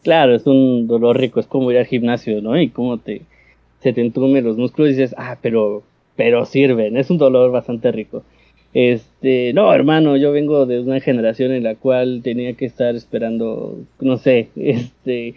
Claro, 0.02 0.34
es 0.34 0.46
un 0.46 0.86
dolor 0.86 1.18
rico, 1.18 1.40
es 1.40 1.46
como 1.46 1.70
ir 1.70 1.78
al 1.78 1.86
gimnasio, 1.86 2.42
¿no? 2.42 2.60
Y 2.60 2.68
cómo 2.68 2.98
te, 2.98 3.22
se 3.84 3.92
te 3.92 4.00
entumen 4.00 4.42
los 4.42 4.56
músculos 4.56 4.90
y 4.90 4.94
dices, 4.94 5.14
ah, 5.18 5.36
pero, 5.42 5.82
pero 6.16 6.46
sirven, 6.46 6.96
es 6.96 7.10
un 7.10 7.18
dolor 7.18 7.52
bastante 7.52 7.92
rico. 7.92 8.24
Este, 8.72 9.52
no, 9.52 9.72
hermano, 9.74 10.16
yo 10.16 10.32
vengo 10.32 10.64
de 10.64 10.80
una 10.80 11.00
generación 11.00 11.52
en 11.52 11.62
la 11.62 11.74
cual 11.74 12.22
tenía 12.24 12.54
que 12.54 12.64
estar 12.64 12.96
esperando, 12.96 13.78
no 14.00 14.16
sé, 14.16 14.48
este, 14.56 15.34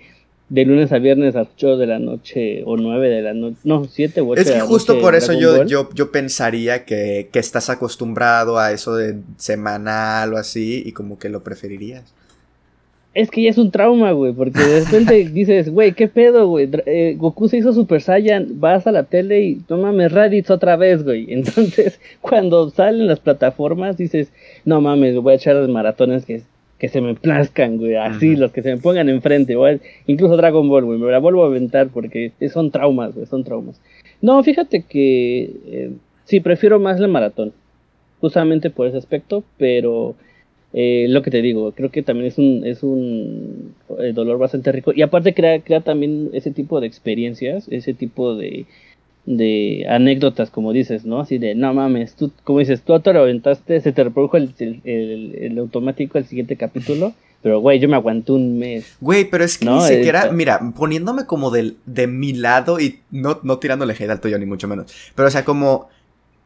de 0.47 0.65
lunes 0.65 0.93
a 0.93 0.99
viernes 0.99 1.35
a 1.35 1.41
8 1.41 1.75
de 1.75 1.87
la 1.87 1.99
noche 1.99 2.63
o 2.65 2.77
9 2.77 3.09
de 3.09 3.21
la 3.21 3.33
noche, 3.33 3.57
no, 3.65 3.83
7 3.83 4.21
o 4.21 4.29
8 4.29 4.41
Es 4.41 4.51
que 4.51 4.61
justo 4.61 4.97
por 5.01 5.13
eso 5.13 5.33
yo, 5.33 5.65
yo, 5.65 5.89
yo 5.93 6.09
pensaría 6.13 6.85
que, 6.85 7.27
que 7.33 7.39
estás 7.39 7.69
acostumbrado 7.69 8.59
a 8.59 8.71
eso 8.71 8.95
de 8.95 9.17
semanal 9.35 10.33
o 10.33 10.37
así 10.37 10.81
y 10.85 10.93
como 10.93 11.19
que 11.19 11.27
lo 11.27 11.43
preferirías 11.43 12.13
es 13.17 13.31
que 13.31 13.41
ya 13.41 13.49
es 13.49 13.57
un 13.57 13.71
trauma, 13.71 14.11
güey, 14.11 14.31
porque 14.31 14.59
de 14.59 14.81
repente 14.81 15.27
dices, 15.33 15.71
güey, 15.71 15.93
¿qué 15.93 16.07
pedo, 16.07 16.47
güey? 16.47 16.69
Eh, 16.85 17.15
Goku 17.17 17.47
se 17.47 17.57
hizo 17.57 17.73
Super 17.73 17.99
Saiyan, 17.99 18.59
vas 18.59 18.85
a 18.85 18.91
la 18.91 19.05
tele 19.05 19.41
y 19.41 19.61
no 19.67 19.79
mames, 19.79 20.11
Raditz 20.11 20.51
otra 20.51 20.75
vez, 20.75 21.03
güey. 21.03 21.25
Entonces, 21.33 21.99
cuando 22.21 22.69
salen 22.69 23.07
las 23.07 23.19
plataformas, 23.19 23.97
dices, 23.97 24.31
no 24.65 24.81
mames, 24.81 25.15
voy 25.15 25.33
a 25.33 25.35
echar 25.37 25.55
los 25.55 25.67
maratones 25.67 26.25
que, 26.25 26.43
que 26.77 26.89
se 26.89 27.01
me 27.01 27.15
plazcan, 27.15 27.77
güey, 27.77 27.95
así, 27.95 28.35
los 28.35 28.51
que 28.51 28.61
se 28.61 28.75
me 28.75 28.79
pongan 28.79 29.09
enfrente, 29.09 29.55
güey. 29.55 29.79
Incluso 30.05 30.37
Dragon 30.37 30.69
Ball, 30.69 30.85
güey, 30.85 30.99
me 30.99 31.11
la 31.11 31.17
vuelvo 31.17 31.43
a 31.43 31.47
aventar 31.47 31.87
porque 31.87 32.33
son 32.53 32.69
traumas, 32.69 33.15
güey, 33.15 33.25
son 33.25 33.43
traumas. 33.43 33.81
No, 34.21 34.43
fíjate 34.43 34.83
que 34.83 35.41
eh, 35.65 35.91
sí, 36.25 36.39
prefiero 36.39 36.79
más 36.79 36.99
la 36.99 37.07
maratón, 37.07 37.51
justamente 38.21 38.69
por 38.69 38.85
ese 38.85 38.97
aspecto, 38.97 39.43
pero 39.57 40.15
eh, 40.73 41.07
lo 41.09 41.21
que 41.21 41.31
te 41.31 41.41
digo, 41.41 41.71
creo 41.71 41.91
que 41.91 42.03
también 42.03 42.27
es 42.27 42.37
un, 42.37 42.63
es 42.65 42.83
un 42.83 43.73
eh, 43.99 44.11
dolor 44.13 44.37
bastante 44.37 44.71
rico. 44.71 44.91
Y 44.93 45.01
aparte 45.01 45.33
crea, 45.33 45.61
crea 45.61 45.81
también 45.81 46.29
ese 46.33 46.51
tipo 46.51 46.79
de 46.81 46.87
experiencias, 46.87 47.67
ese 47.69 47.93
tipo 47.93 48.35
de, 48.35 48.65
de 49.25 49.85
anécdotas, 49.89 50.49
como 50.49 50.73
dices, 50.73 51.05
¿no? 51.05 51.19
Así 51.19 51.37
de, 51.37 51.55
no 51.55 51.73
mames, 51.73 52.15
tú, 52.15 52.31
como 52.43 52.59
dices, 52.59 52.81
tú 52.81 52.99
te 52.99 53.13
lo 53.13 53.21
aventaste, 53.21 53.79
se 53.81 53.91
te 53.91 54.03
reprodujo 54.03 54.37
el, 54.37 54.53
el, 54.83 55.57
automático 55.57 56.17
al 56.17 56.25
siguiente 56.25 56.57
capítulo. 56.57 57.13
Pero, 57.43 57.59
güey, 57.59 57.79
yo 57.79 57.87
me 57.87 57.95
aguanté 57.95 58.31
un 58.31 58.57
mes. 58.57 58.97
Güey, 58.99 59.29
pero 59.29 59.43
es 59.43 59.57
que 59.59 59.65
ni 59.65 59.81
siquiera, 59.81 60.31
mira, 60.31 60.59
poniéndome 60.75 61.25
como 61.25 61.51
del, 61.51 61.77
de 61.85 62.07
mi 62.07 62.33
lado 62.33 62.79
y 62.79 62.99
no, 63.11 63.39
no 63.43 63.59
tirándole 63.59 63.93
hate 63.93 64.09
al 64.09 64.19
tuyo, 64.19 64.39
ni 64.39 64.45
mucho 64.45 64.67
menos. 64.67 64.91
Pero, 65.13 65.27
o 65.27 65.31
sea, 65.31 65.45
como, 65.45 65.87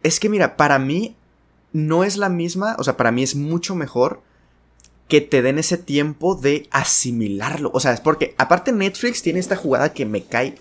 es 0.04 0.20
que 0.20 0.28
mira, 0.28 0.58
para 0.58 0.80
mí 0.80 1.16
no 1.74 2.04
es 2.04 2.18
la 2.18 2.30
misma, 2.30 2.76
o 2.80 2.84
sea, 2.84 2.98
para 2.98 3.12
mí 3.12 3.24
es 3.24 3.36
mucho 3.36 3.76
mejor 3.76 4.22
que 5.08 5.22
te 5.22 5.42
den 5.42 5.60
ese 5.60 5.78
tiempo 5.78 6.36
de 6.36 6.68
asimilarlo. 6.72 7.70
O 7.74 7.80
sea, 7.80 7.92
es 7.94 8.00
porque 8.00 8.34
aparte 8.38 8.72
Netflix 8.72 9.22
tiene 9.22 9.40
esta 9.40 9.58
jugada 9.58 9.94
que 9.94 10.06
me 10.06 10.24
cae 10.24 10.56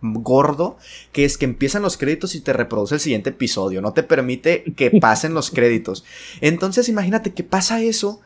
gordo, 0.00 0.76
que 1.12 1.24
es 1.24 1.38
que 1.38 1.44
empiezan 1.44 1.82
los 1.82 1.96
créditos 1.96 2.34
y 2.34 2.40
te 2.40 2.52
reproduce 2.52 2.94
el 2.94 3.00
siguiente 3.00 3.30
episodio, 3.30 3.82
no 3.82 3.92
te 3.92 4.02
permite 4.02 4.62
que 4.76 4.90
pasen 5.00 5.34
los 5.34 5.50
créditos. 5.50 6.04
Entonces 6.40 6.88
imagínate 6.88 7.32
que 7.32 7.42
pasa 7.42 7.82
eso 7.82 8.20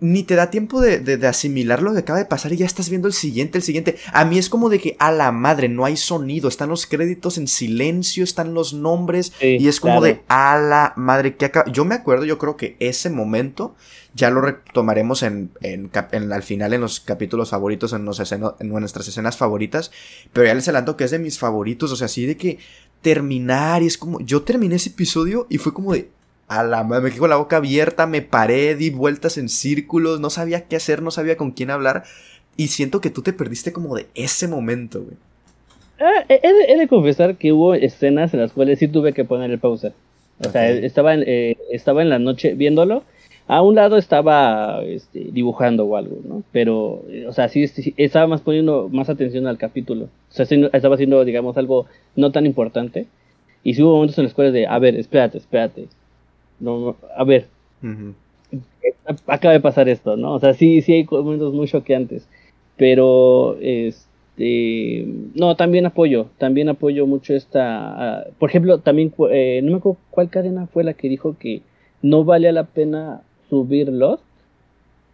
ni 0.00 0.22
te 0.22 0.36
da 0.36 0.50
tiempo 0.50 0.80
de, 0.80 1.26
asimilar 1.26 1.82
lo 1.82 1.92
que 1.92 1.98
acaba 1.98 2.18
de 2.18 2.24
pasar 2.24 2.52
y 2.52 2.58
ya 2.58 2.66
estás 2.66 2.88
viendo 2.88 3.08
el 3.08 3.14
siguiente, 3.14 3.58
el 3.58 3.64
siguiente. 3.64 3.96
A 4.12 4.24
mí 4.24 4.38
es 4.38 4.48
como 4.48 4.68
de 4.68 4.78
que 4.78 4.96
a 4.98 5.10
la 5.10 5.32
madre 5.32 5.68
no 5.68 5.84
hay 5.84 5.96
sonido, 5.96 6.48
están 6.48 6.68
los 6.68 6.86
créditos 6.86 7.36
en 7.38 7.48
silencio, 7.48 8.22
están 8.22 8.54
los 8.54 8.72
nombres 8.74 9.32
y 9.40 9.66
es 9.66 9.80
como 9.80 10.00
de 10.00 10.22
a 10.28 10.56
la 10.58 10.92
madre 10.96 11.36
que 11.36 11.46
acaba. 11.46 11.70
Yo 11.70 11.84
me 11.84 11.96
acuerdo, 11.96 12.24
yo 12.24 12.38
creo 12.38 12.56
que 12.56 12.76
ese 12.78 13.10
momento 13.10 13.74
ya 14.14 14.30
lo 14.30 14.40
retomaremos 14.40 15.22
en, 15.22 15.50
en, 15.62 15.90
al 16.32 16.42
final 16.42 16.72
en 16.72 16.80
los 16.80 17.00
capítulos 17.00 17.50
favoritos, 17.50 17.92
en, 17.92 18.04
los 18.04 18.20
en 18.32 18.68
nuestras 18.68 19.08
escenas 19.08 19.36
favoritas, 19.36 19.90
pero 20.32 20.46
ya 20.46 20.54
les 20.54 20.68
adelanto 20.68 20.96
que 20.96 21.04
es 21.04 21.10
de 21.10 21.18
mis 21.18 21.38
favoritos, 21.38 21.92
o 21.92 21.96
sea, 21.96 22.06
así 22.06 22.26
de 22.26 22.36
que 22.36 22.58
terminar 23.02 23.82
y 23.82 23.86
es 23.86 23.98
como, 23.98 24.20
yo 24.20 24.42
terminé 24.42 24.76
ese 24.76 24.90
episodio 24.90 25.46
y 25.48 25.58
fue 25.58 25.72
como 25.72 25.92
de, 25.92 26.10
a 26.48 26.64
la 26.64 26.82
madre, 26.82 27.04
me 27.04 27.10
quedé 27.10 27.20
con 27.20 27.30
la 27.30 27.36
boca 27.36 27.58
abierta, 27.58 28.06
me 28.06 28.22
paré, 28.22 28.74
di 28.74 28.90
vueltas 28.90 29.36
en 29.36 29.48
círculos, 29.50 30.18
no 30.18 30.30
sabía 30.30 30.66
qué 30.66 30.76
hacer, 30.76 31.02
no 31.02 31.10
sabía 31.10 31.36
con 31.36 31.52
quién 31.52 31.70
hablar. 31.70 32.04
Y 32.56 32.68
siento 32.68 33.00
que 33.00 33.10
tú 33.10 33.22
te 33.22 33.34
perdiste 33.34 33.72
como 33.72 33.94
de 33.94 34.06
ese 34.14 34.48
momento, 34.48 35.02
güey. 35.02 35.16
Ah, 36.00 36.24
he, 36.28 36.76
de, 36.76 36.88
confesar 36.88 37.36
que 37.36 37.52
hubo 37.52 37.74
escenas 37.74 38.32
en 38.32 38.40
las 38.40 38.52
cuales 38.52 38.78
sí 38.78 38.88
tuve 38.88 39.12
que 39.12 39.24
ponerle 39.24 39.58
pausa. 39.58 39.92
O 40.40 40.48
sea, 40.48 40.70
estaba 40.70 41.14
en, 41.14 41.24
eh, 41.26 41.56
estaba 41.70 42.02
en 42.02 42.08
la 42.08 42.18
noche 42.18 42.54
viéndolo. 42.54 43.02
A 43.46 43.62
un 43.62 43.74
lado 43.74 43.96
estaba 43.96 44.82
este, 44.84 45.26
dibujando 45.32 45.86
o 45.86 45.96
algo, 45.96 46.18
¿no? 46.24 46.42
Pero, 46.52 47.02
o 47.26 47.32
sea, 47.32 47.48
sí, 47.48 47.70
estaba 47.96 48.26
más 48.26 48.42
poniendo 48.42 48.88
más 48.92 49.08
atención 49.08 49.46
al 49.46 49.58
capítulo. 49.58 50.04
O 50.04 50.34
sea, 50.34 50.46
estaba 50.72 50.94
haciendo, 50.94 51.24
digamos, 51.24 51.56
algo 51.56 51.86
no 52.14 52.30
tan 52.30 52.46
importante. 52.46 53.06
Y 53.64 53.74
sí 53.74 53.82
hubo 53.82 53.94
momentos 53.94 54.18
en 54.18 54.24
los 54.24 54.34
cuales 54.34 54.52
de, 54.52 54.66
a 54.66 54.78
ver, 54.78 54.96
espérate, 54.96 55.38
espérate 55.38 55.88
no, 56.60 56.96
a 57.16 57.24
ver, 57.24 57.46
acaba 59.26 59.52
de 59.52 59.60
pasar 59.60 59.88
esto, 59.88 60.16
¿no? 60.16 60.34
O 60.34 60.40
sea, 60.40 60.54
sí, 60.54 60.82
sí 60.82 60.92
hay 60.92 61.06
momentos 61.10 61.54
muy 61.54 61.66
choqueantes, 61.66 62.28
pero 62.76 63.56
este, 63.60 65.06
no, 65.34 65.56
también 65.56 65.86
apoyo, 65.86 66.26
también 66.38 66.68
apoyo 66.68 67.06
mucho 67.06 67.34
esta, 67.34 68.26
por 68.38 68.50
ejemplo, 68.50 68.78
también, 68.78 69.12
eh, 69.30 69.60
no 69.62 69.72
me 69.72 69.76
acuerdo 69.78 69.98
cuál 70.10 70.30
cadena 70.30 70.66
fue 70.66 70.84
la 70.84 70.94
que 70.94 71.08
dijo 71.08 71.36
que 71.38 71.62
no 72.02 72.24
valía 72.24 72.52
la 72.52 72.64
pena 72.64 73.22
subirlos 73.50 74.20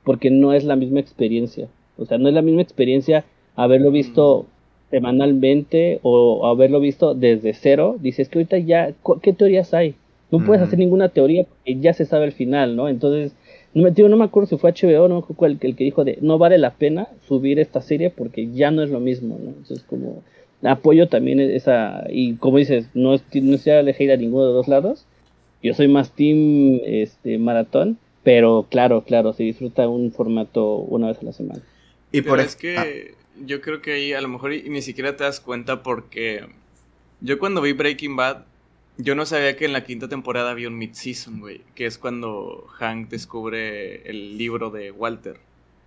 porque 0.05 0.31
no 0.31 0.53
es 0.53 0.65
la 0.65 0.77
misma 0.77 1.01
experiencia, 1.01 1.69
o 1.99 2.05
sea, 2.05 2.19
no 2.19 2.29
es 2.29 2.35
la 2.35 2.43
misma 2.43 2.63
experiencia 2.63 3.25
haberlo 3.57 3.91
visto 3.91 4.47
semanalmente 4.91 6.01
o 6.03 6.47
haberlo 6.47 6.81
visto 6.81 7.15
desde 7.15 7.55
cero, 7.55 7.97
dices 8.01 8.29
que 8.29 8.39
ahorita 8.39 8.59
ya, 8.59 8.93
¿qué 9.23 9.33
teorías 9.33 9.75
hay? 9.75 9.95
No 10.38 10.44
puedes 10.44 10.62
hacer 10.62 10.79
ninguna 10.79 11.09
teoría 11.09 11.44
porque 11.44 11.81
ya 11.81 11.92
se 11.92 12.05
sabe 12.05 12.27
el 12.27 12.33
final, 12.33 12.77
¿no? 12.77 12.88
Entonces, 12.88 13.33
no 13.75 13.83
me, 13.83 13.90
no 13.90 14.16
me 14.16 14.25
acuerdo 14.25 14.49
si 14.49 14.57
fue 14.57 14.73
HBO, 14.73 15.09
no 15.09 15.16
me 15.16 15.20
acuerdo 15.20 15.47
el, 15.47 15.59
el 15.61 15.77
que 15.77 15.85
dijo 15.85 16.05
de 16.05 16.18
no 16.20 16.38
vale 16.38 16.59
la 16.59 16.70
pena 16.70 17.09
subir 17.27 17.59
esta 17.59 17.81
serie 17.81 18.11
porque 18.11 18.51
ya 18.53 18.70
no 18.70 18.83
es 18.83 18.90
lo 18.90 19.01
mismo, 19.01 19.38
¿no? 19.42 19.51
Entonces, 19.51 19.83
como 19.83 20.23
apoyo 20.62 21.09
también 21.09 21.40
esa, 21.40 22.05
y 22.09 22.35
como 22.37 22.59
dices, 22.59 22.87
no, 22.94 23.14
es, 23.14 23.23
no 23.35 23.59
sea 23.59 23.81
elegir 23.81 24.11
a 24.12 24.16
ninguno 24.16 24.47
de 24.47 24.55
los 24.55 24.57
dos 24.57 24.68
lados. 24.68 25.07
Yo 25.62 25.75
soy 25.75 25.88
más 25.88 26.12
team 26.12 26.81
este, 26.85 27.38
maratón, 27.38 27.99
pero 28.23 28.66
claro, 28.70 29.05
claro, 29.05 29.33
se 29.33 29.42
disfruta 29.42 29.88
un 29.88 30.12
formato 30.12 30.77
una 30.77 31.09
vez 31.09 31.18
a 31.18 31.25
la 31.25 31.33
semana. 31.33 31.62
Y 32.12 32.23
por 32.23 32.40
es 32.40 32.57
que 32.57 32.77
ah. 32.77 32.87
yo 33.44 33.61
creo 33.61 33.81
que 33.83 33.92
ahí 33.92 34.12
a 34.12 34.20
lo 34.20 34.29
mejor 34.29 34.51
ni 34.51 34.83
siquiera 34.83 35.16
te 35.16 35.25
das 35.25 35.40
cuenta 35.40 35.83
porque 35.83 36.47
yo 37.20 37.38
cuando 37.38 37.61
vi 37.61 37.73
Breaking 37.73 38.16
Bad 38.16 38.44
yo 38.97 39.15
no 39.15 39.27
sabía 39.27 39.57
que 39.57 39.65
en 39.65 39.73
la 39.73 39.85
quinta 39.85 40.09
temporada 40.09 40.51
había 40.51 40.69
un 40.69 40.79
mid-season, 40.79 41.41
güey. 41.41 41.63
Que 41.75 41.87
es 41.87 41.99
cuando 41.99 42.67
Hank 42.79 43.09
descubre 43.09 44.09
el 44.09 44.39
libro 44.39 44.71
de 44.71 44.91
Walter. 44.91 45.39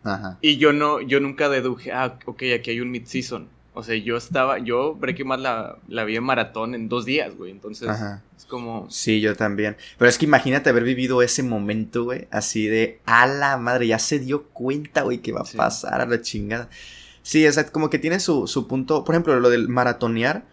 Ajá. 0.03 0.37
Y 0.41 0.57
yo 0.57 0.73
no, 0.73 1.01
yo 1.01 1.19
nunca 1.19 1.49
deduje, 1.49 1.91
ah, 1.91 2.17
ok, 2.25 2.43
aquí 2.55 2.71
hay 2.71 2.81
un 2.81 2.91
mid-season. 2.91 3.49
O 3.77 3.83
sea, 3.83 3.95
yo 3.95 4.17
estaba, 4.17 4.57
yo 4.57 4.95
Breaking 4.95 5.27
Bad 5.27 5.39
la, 5.39 5.77
la 5.87 6.03
vi 6.03 6.15
en 6.15 6.23
maratón 6.23 6.73
en 6.73 6.89
dos 6.89 7.05
días, 7.05 7.35
güey. 7.35 7.51
Entonces, 7.51 7.87
es 8.35 8.45
como. 8.45 8.89
Sí, 8.89 9.21
yo 9.21 9.35
también. 9.35 9.77
Pero 9.99 10.09
es 10.09 10.17
que 10.17 10.25
imagínate 10.25 10.71
haber 10.71 10.83
vivido 10.83 11.21
ese 11.21 11.43
momento, 11.43 12.05
güey. 12.05 12.27
Así 12.31 12.65
de, 12.65 12.99
a 13.05 13.27
la 13.27 13.55
madre, 13.57 13.85
ya 13.85 13.99
se 13.99 14.17
dio 14.17 14.45
cuenta, 14.45 15.03
güey, 15.03 15.19
que 15.19 15.31
va 15.31 15.41
a 15.41 15.55
pasar 15.55 16.01
a 16.01 16.07
la 16.07 16.19
chingada. 16.23 16.69
Sí, 17.21 17.45
es 17.45 17.63
como 17.65 17.91
que 17.91 17.99
tiene 17.99 18.19
su, 18.19 18.47
su 18.47 18.67
punto. 18.67 19.03
Por 19.03 19.13
ejemplo, 19.13 19.39
lo 19.39 19.51
del 19.51 19.69
maratonear. 19.69 20.45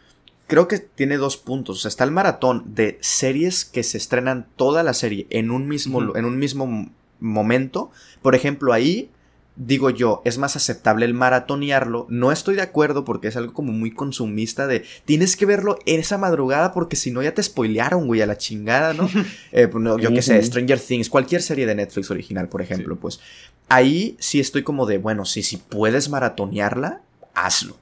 Creo 0.46 0.68
que 0.68 0.78
tiene 0.78 1.16
dos 1.16 1.36
puntos. 1.36 1.78
O 1.78 1.80
sea, 1.80 1.88
está 1.88 2.04
el 2.04 2.10
maratón 2.10 2.74
de 2.74 2.98
series 3.00 3.64
que 3.64 3.82
se 3.82 3.98
estrenan 3.98 4.46
toda 4.56 4.82
la 4.82 4.94
serie 4.94 5.26
en 5.30 5.50
un 5.50 5.68
mismo, 5.68 6.16
en 6.16 6.24
un 6.24 6.38
mismo 6.38 6.90
momento. 7.20 7.90
Por 8.22 8.34
ejemplo, 8.34 8.72
ahí 8.72 9.10
digo 9.56 9.90
yo, 9.90 10.20
es 10.24 10.38
más 10.38 10.56
aceptable 10.56 11.06
el 11.06 11.14
maratonearlo. 11.14 12.06
No 12.10 12.32
estoy 12.32 12.56
de 12.56 12.62
acuerdo 12.62 13.04
porque 13.04 13.28
es 13.28 13.36
algo 13.36 13.52
como 13.52 13.72
muy 13.72 13.92
consumista 13.92 14.66
de 14.66 14.84
tienes 15.04 15.36
que 15.36 15.46
verlo 15.46 15.78
en 15.86 16.00
esa 16.00 16.18
madrugada 16.18 16.72
porque 16.72 16.96
si 16.96 17.10
no 17.10 17.22
ya 17.22 17.34
te 17.34 17.42
spoilearon, 17.42 18.06
güey, 18.06 18.20
a 18.20 18.26
la 18.26 18.36
chingada, 18.36 18.94
¿no? 18.94 19.08
Eh, 19.52 19.68
pues, 19.68 19.84
yo 20.00 20.10
qué 20.10 20.22
sé, 20.22 20.42
Stranger 20.42 20.80
Things, 20.80 21.08
cualquier 21.08 21.40
serie 21.40 21.66
de 21.66 21.74
Netflix 21.74 22.10
original, 22.10 22.48
por 22.48 22.60
ejemplo, 22.60 22.96
pues 22.96 23.20
ahí 23.68 24.16
sí 24.18 24.40
estoy 24.40 24.62
como 24.62 24.84
de, 24.86 24.98
bueno, 24.98 25.24
sí, 25.24 25.42
si 25.42 25.58
puedes 25.58 26.08
maratonearla, 26.08 27.02
hazlo 27.34 27.78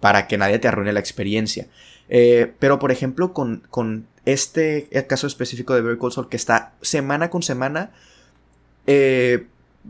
para 0.00 0.26
que 0.26 0.36
nadie 0.36 0.58
te 0.58 0.68
arruine 0.68 0.92
la 0.92 1.00
experiencia. 1.00 1.66
Eh, 2.08 2.52
pero, 2.58 2.78
por 2.78 2.92
ejemplo, 2.92 3.32
con, 3.32 3.62
con 3.70 4.06
este 4.24 4.88
caso 5.08 5.26
específico 5.26 5.74
de 5.74 5.82
Very 5.82 5.98
Cold 5.98 6.12
Soul 6.12 6.28
que 6.28 6.36
está 6.36 6.72
semana 6.80 7.30
con 7.30 7.42
semana, 7.42 7.92
eh, 8.86 9.46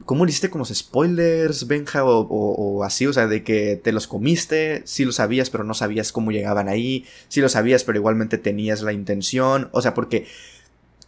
¿Cómo 0.07 0.25
le 0.25 0.31
hiciste 0.31 0.51
con 0.51 0.59
los 0.59 0.71
spoilers, 0.71 1.69
Benja? 1.69 2.03
O, 2.05 2.83
así, 2.83 3.07
o 3.07 3.13
sea, 3.13 3.29
de 3.29 3.45
que 3.45 3.81
te 3.83 3.93
los 3.93 4.09
comiste, 4.09 4.83
sí 4.87 5.05
lo 5.05 5.13
sabías, 5.13 5.51
pero 5.51 5.63
no 5.63 5.73
sabías 5.73 6.11
cómo 6.11 6.33
llegaban 6.33 6.69
ahí, 6.69 7.07
sí 7.29 7.41
lo 7.41 7.49
sabías, 7.49 7.85
pero 7.85 7.99
igualmente 7.99 8.37
tenías 8.37 8.83
la 8.83 8.93
intención, 8.93 9.69
o 9.71 9.81
sea, 9.81 9.95
porque 9.95 10.27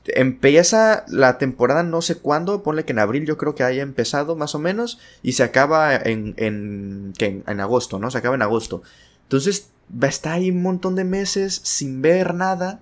empieza 0.06 1.04
la 1.08 1.36
temporada 1.36 1.82
no 1.82 2.00
sé 2.00 2.14
cuándo, 2.18 2.62
ponle 2.62 2.84
que 2.84 2.92
en 2.92 3.00
abril 3.00 3.26
yo 3.26 3.36
creo 3.36 3.56
que 3.56 3.64
haya 3.64 3.82
empezado 3.82 4.36
más 4.36 4.54
o 4.54 4.60
menos, 4.60 5.00
y 5.20 5.32
se 5.32 5.42
acaba 5.42 5.96
en, 5.96 6.34
en, 6.36 7.12
en 7.18 7.60
agosto, 7.60 7.98
¿no? 7.98 8.12
Se 8.12 8.18
acaba 8.18 8.36
en 8.36 8.42
agosto. 8.42 8.82
Entonces, 9.26 9.70
va 9.92 10.06
a 10.06 10.10
estar 10.10 10.34
ahí 10.34 10.50
un 10.50 10.62
montón 10.62 10.94
de 10.94 11.04
meses 11.04 11.60
sin 11.64 12.00
ver 12.00 12.34
nada 12.34 12.80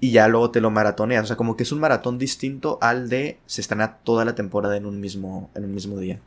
y 0.00 0.10
ya 0.10 0.28
luego 0.28 0.50
te 0.50 0.60
lo 0.60 0.70
maratoneas. 0.70 1.24
O 1.24 1.26
sea, 1.26 1.36
como 1.36 1.56
que 1.56 1.62
es 1.62 1.72
un 1.72 1.80
maratón 1.80 2.18
distinto 2.18 2.78
al 2.80 3.08
de 3.08 3.38
se 3.46 3.60
estrena 3.60 3.98
toda 4.04 4.24
la 4.24 4.34
temporada 4.34 4.76
en 4.76 4.86
un 4.86 5.00
mismo, 5.00 5.50
en 5.54 5.64
un 5.64 5.74
mismo 5.74 5.98
día. 5.98 6.18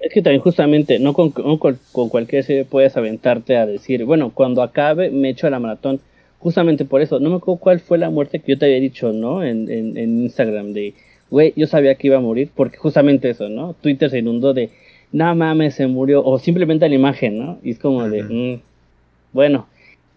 Es 0.00 0.12
que 0.12 0.20
también 0.20 0.42
justamente, 0.42 0.98
no 0.98 1.14
con, 1.14 1.30
con, 1.30 2.08
cualquier 2.10 2.44
serie 2.44 2.64
puedes 2.64 2.96
aventarte 2.96 3.56
a 3.56 3.64
decir, 3.64 4.04
bueno, 4.04 4.32
cuando 4.34 4.62
acabe 4.62 5.10
me 5.10 5.30
echo 5.30 5.46
a 5.46 5.50
la 5.50 5.58
maratón. 5.58 6.00
Justamente 6.38 6.84
por 6.84 7.00
eso, 7.00 7.20
no 7.20 7.30
me 7.30 7.36
acuerdo 7.36 7.58
cuál 7.58 7.80
fue 7.80 7.96
la 7.96 8.10
muerte 8.10 8.40
que 8.40 8.52
yo 8.52 8.58
te 8.58 8.66
había 8.66 8.78
dicho, 8.78 9.14
¿no? 9.14 9.42
En, 9.42 9.70
en, 9.70 9.96
Instagram 10.24 10.74
de, 10.74 10.92
güey, 11.30 11.54
yo 11.56 11.66
sabía 11.66 11.94
que 11.94 12.08
iba 12.08 12.18
a 12.18 12.20
morir, 12.20 12.50
porque 12.54 12.76
justamente 12.76 13.30
eso, 13.30 13.48
¿no? 13.48 13.72
Twitter 13.80 14.10
se 14.10 14.18
inundó 14.18 14.52
de, 14.52 14.68
no 15.14 15.32
mames, 15.36 15.76
se 15.76 15.86
murió, 15.86 16.24
o 16.24 16.40
simplemente 16.40 16.88
la 16.88 16.94
imagen, 16.96 17.38
¿no? 17.38 17.58
Y 17.62 17.70
es 17.70 17.78
como 17.78 18.08
de, 18.08 18.24
mm, 18.24 18.60
bueno, 19.32 19.68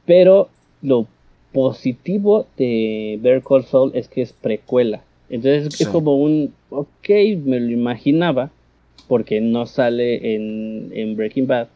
pero 0.08 0.50
lo 0.82 1.06
positivo 1.54 2.48
de 2.58 3.20
Bear 3.22 3.44
Call 3.44 3.64
Saul 3.64 3.92
es 3.94 4.08
que 4.08 4.24
es 4.24 4.34
precuela. 4.34 5.02
Entonces 5.30 5.80
es 5.80 5.88
como 5.88 6.18
un, 6.18 6.52
ok, 6.72 7.10
me 7.46 7.60
lo 7.60 7.70
imaginaba, 7.70 8.50
porque 9.08 9.40
no 9.40 9.68
sale 9.68 10.34
en, 10.34 11.16
Breaking 11.16 11.46
Bad. 11.46 11.68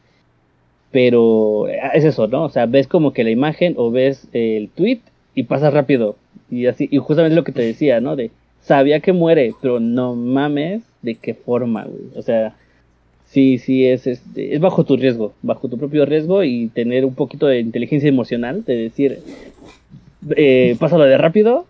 Pero 0.89 1.67
es 1.67 2.03
eso, 2.03 2.27
¿no? 2.27 2.45
O 2.45 2.49
sea, 2.49 2.65
ves 2.65 2.87
como 2.87 3.13
que 3.13 3.23
la 3.23 3.29
imagen 3.29 3.75
o 3.77 3.91
ves 3.91 4.27
el 4.33 4.69
tweet 4.69 5.01
y 5.35 5.43
pasa 5.43 5.69
rápido. 5.69 6.15
Y 6.49 6.65
así, 6.65 6.89
y 6.89 6.97
justamente 6.97 7.35
lo 7.35 7.43
que 7.43 7.51
te 7.51 7.61
decía, 7.61 7.99
¿no? 7.99 8.15
De 8.15 8.31
sabía 8.61 8.99
que 8.99 9.13
muere, 9.13 9.53
pero 9.61 9.79
no 9.79 10.15
mames 10.15 10.81
de 11.03 11.13
qué 11.13 11.35
forma, 11.35 11.83
güey. 11.83 12.01
O 12.15 12.23
sea, 12.23 12.55
sí, 13.31 13.57
sí, 13.57 13.85
es, 13.85 14.07
es, 14.07 14.21
es 14.35 14.59
bajo 14.59 14.83
tu 14.83 14.97
riesgo, 14.97 15.33
bajo 15.41 15.69
tu 15.69 15.77
propio 15.77 16.05
riesgo 16.05 16.43
y 16.43 16.67
tener 16.67 17.05
un 17.05 17.15
poquito 17.15 17.47
de 17.47 17.59
inteligencia 17.59 18.09
emocional, 18.09 18.63
de 18.65 18.75
decir, 18.75 19.19
eh, 20.35 20.75
pásalo 20.79 21.05
de 21.05 21.17
rápido, 21.17 21.65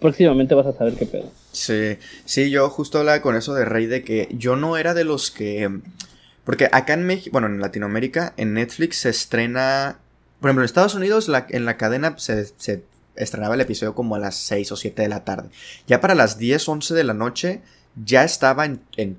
próximamente 0.00 0.54
vas 0.54 0.66
a 0.66 0.72
saber 0.72 0.94
qué 0.94 1.06
pedo. 1.06 1.30
Sí, 1.52 1.98
sí, 2.24 2.50
yo 2.50 2.68
justo 2.70 2.98
hablaba 2.98 3.20
con 3.20 3.36
eso 3.36 3.54
de 3.54 3.64
Rey 3.64 3.86
de 3.86 4.02
que 4.02 4.28
yo 4.32 4.56
no 4.56 4.76
era 4.76 4.94
de 4.94 5.04
los 5.04 5.30
que... 5.30 5.70
Porque 6.44 6.68
acá 6.72 6.94
en 6.94 7.04
México, 7.04 7.32
bueno, 7.32 7.48
en 7.48 7.60
Latinoamérica, 7.60 8.32
en 8.36 8.54
Netflix 8.54 8.96
se 8.96 9.10
estrena... 9.10 9.98
Por 10.40 10.48
ejemplo, 10.48 10.62
en 10.62 10.66
Estados 10.66 10.94
Unidos, 10.94 11.28
la, 11.28 11.46
en 11.50 11.66
la 11.66 11.76
cadena 11.76 12.14
se, 12.16 12.46
se 12.56 12.82
estrenaba 13.14 13.54
el 13.54 13.60
episodio 13.60 13.94
como 13.94 14.14
a 14.14 14.18
las 14.18 14.36
6 14.36 14.72
o 14.72 14.76
7 14.76 15.02
de 15.02 15.08
la 15.08 15.24
tarde. 15.24 15.50
Ya 15.86 16.00
para 16.00 16.14
las 16.14 16.38
10, 16.38 16.66
11 16.66 16.94
de 16.94 17.04
la 17.04 17.12
noche 17.12 17.60
ya 18.04 18.24
estaba 18.24 18.64
en, 18.64 18.80
en 18.96 19.18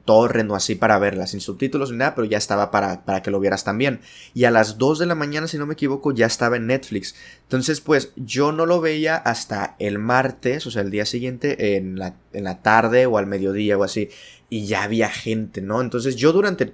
así 0.56 0.76
para 0.76 0.98
verla, 1.00 1.28
sin 1.28 1.42
subtítulos 1.42 1.92
ni 1.92 1.98
nada, 1.98 2.16
pero 2.16 2.26
ya 2.26 2.38
estaba 2.38 2.72
para, 2.72 3.04
para, 3.04 3.22
que 3.22 3.32
lo 3.32 3.40
vieras 3.40 3.64
también. 3.64 4.02
Y 4.34 4.46
a 4.46 4.52
las 4.52 4.78
2 4.78 5.00
de 5.00 5.06
la 5.06 5.16
mañana, 5.16 5.48
si 5.48 5.58
no 5.58 5.66
me 5.66 5.74
equivoco, 5.74 6.12
ya 6.12 6.26
estaba 6.26 6.58
en 6.58 6.68
Netflix. 6.68 7.16
Entonces, 7.44 7.82
pues 7.82 8.12
yo 8.16 8.52
no 8.52 8.66
lo 8.66 8.82
veía 8.82 9.18
hasta 9.18 9.76
el 9.80 10.00
martes, 10.00 10.66
o 10.66 10.72
sea, 10.72 10.82
el 10.82 10.92
día 10.92 11.06
siguiente, 11.06 11.78
en 11.78 12.00
la, 12.00 12.16
en 12.34 12.44
la 12.44 12.62
tarde 12.62 13.06
o 13.06 13.18
al 13.18 13.28
mediodía 13.28 13.78
o 13.78 13.84
así. 13.84 14.10
Y 14.50 14.66
ya 14.66 14.84
había 14.84 15.10
gente, 15.10 15.62
¿no? 15.62 15.82
Entonces 15.82 16.16
yo 16.16 16.34
durante... 16.34 16.74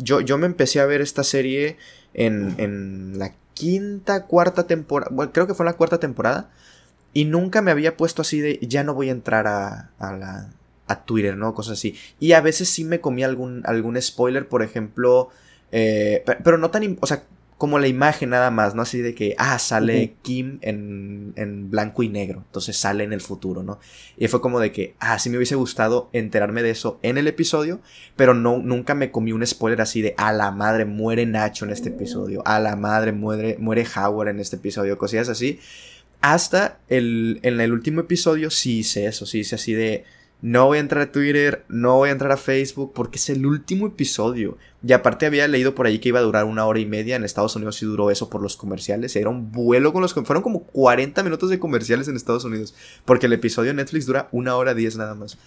Yo, 0.00 0.20
yo 0.20 0.38
me 0.38 0.46
empecé 0.46 0.78
a 0.78 0.86
ver 0.86 1.00
esta 1.00 1.24
serie 1.24 1.76
en, 2.14 2.54
en 2.58 3.18
la 3.18 3.34
quinta, 3.54 4.26
cuarta 4.26 4.68
temporada, 4.68 5.10
bueno, 5.12 5.32
creo 5.32 5.48
que 5.48 5.54
fue 5.54 5.66
la 5.66 5.72
cuarta 5.72 5.98
temporada. 5.98 6.50
Y 7.12 7.24
nunca 7.24 7.62
me 7.62 7.72
había 7.72 7.96
puesto 7.96 8.22
así 8.22 8.38
de, 8.38 8.60
ya 8.62 8.84
no 8.84 8.94
voy 8.94 9.08
a 9.08 9.12
entrar 9.12 9.48
a, 9.48 9.90
a 9.98 10.12
la, 10.12 10.52
a 10.88 11.04
Twitter, 11.04 11.36
¿no? 11.36 11.54
Cosas 11.54 11.74
así. 11.74 11.96
Y 12.18 12.32
a 12.32 12.40
veces 12.40 12.68
sí 12.68 12.84
me 12.84 13.00
comí 13.00 13.22
algún, 13.22 13.62
algún 13.64 14.00
spoiler, 14.00 14.48
por 14.48 14.62
ejemplo, 14.62 15.28
eh, 15.70 16.24
pero 16.42 16.58
no 16.58 16.70
tan, 16.70 16.96
o 17.00 17.06
sea, 17.06 17.24
como 17.58 17.80
la 17.80 17.88
imagen 17.88 18.30
nada 18.30 18.52
más, 18.52 18.76
¿no? 18.76 18.82
Así 18.82 19.00
de 19.00 19.16
que, 19.16 19.34
ah, 19.36 19.58
sale 19.58 20.14
Kim 20.22 20.58
en, 20.62 21.32
en, 21.34 21.70
blanco 21.70 22.04
y 22.04 22.08
negro, 22.08 22.44
entonces 22.46 22.76
sale 22.76 23.02
en 23.02 23.12
el 23.12 23.20
futuro, 23.20 23.64
¿no? 23.64 23.80
Y 24.16 24.28
fue 24.28 24.40
como 24.40 24.60
de 24.60 24.70
que, 24.70 24.94
ah, 25.00 25.18
sí 25.18 25.28
me 25.28 25.36
hubiese 25.36 25.56
gustado 25.56 26.08
enterarme 26.12 26.62
de 26.62 26.70
eso 26.70 27.00
en 27.02 27.18
el 27.18 27.26
episodio, 27.26 27.80
pero 28.14 28.32
no, 28.32 28.58
nunca 28.58 28.94
me 28.94 29.10
comí 29.10 29.32
un 29.32 29.44
spoiler 29.44 29.80
así 29.80 30.02
de, 30.02 30.14
a 30.16 30.32
la 30.32 30.52
madre 30.52 30.84
muere 30.84 31.26
Nacho 31.26 31.64
en 31.64 31.72
este 31.72 31.88
episodio, 31.88 32.42
a 32.46 32.60
la 32.60 32.76
madre 32.76 33.10
muere, 33.10 33.56
muere 33.58 33.84
Howard 33.96 34.28
en 34.28 34.38
este 34.38 34.56
episodio, 34.56 34.96
cosillas 34.96 35.28
así. 35.28 35.58
Hasta 36.20 36.78
el, 36.88 37.40
en 37.42 37.60
el 37.60 37.72
último 37.72 38.00
episodio 38.02 38.50
sí 38.50 38.78
hice 38.78 39.06
eso, 39.06 39.26
sí 39.26 39.40
hice 39.40 39.56
así 39.56 39.72
de, 39.72 40.04
no 40.40 40.66
voy 40.66 40.78
a 40.78 40.80
entrar 40.80 41.02
a 41.02 41.12
Twitter, 41.12 41.64
no 41.68 41.96
voy 41.96 42.10
a 42.10 42.12
entrar 42.12 42.30
a 42.30 42.36
Facebook 42.36 42.92
porque 42.94 43.18
es 43.18 43.28
el 43.28 43.44
último 43.44 43.88
episodio. 43.88 44.56
Y 44.86 44.92
aparte 44.92 45.26
había 45.26 45.48
leído 45.48 45.74
por 45.74 45.86
ahí 45.86 45.98
que 45.98 46.10
iba 46.10 46.20
a 46.20 46.22
durar 46.22 46.44
una 46.44 46.64
hora 46.64 46.78
y 46.78 46.86
media. 46.86 47.16
En 47.16 47.24
Estados 47.24 47.56
Unidos 47.56 47.76
sí 47.76 47.86
duró 47.86 48.12
eso 48.12 48.30
por 48.30 48.40
los 48.40 48.56
comerciales. 48.56 49.16
Era 49.16 49.30
un 49.30 49.50
vuelo 49.50 49.92
con 49.92 50.00
los... 50.00 50.14
Fueron 50.14 50.42
como 50.42 50.62
40 50.62 51.24
minutos 51.24 51.50
de 51.50 51.58
comerciales 51.58 52.06
en 52.06 52.14
Estados 52.14 52.44
Unidos. 52.44 52.74
Porque 53.04 53.26
el 53.26 53.32
episodio 53.32 53.70
de 53.70 53.74
Netflix 53.74 54.06
dura 54.06 54.28
una 54.30 54.54
hora 54.54 54.74
diez 54.74 54.96
nada 54.96 55.16
más. 55.16 55.38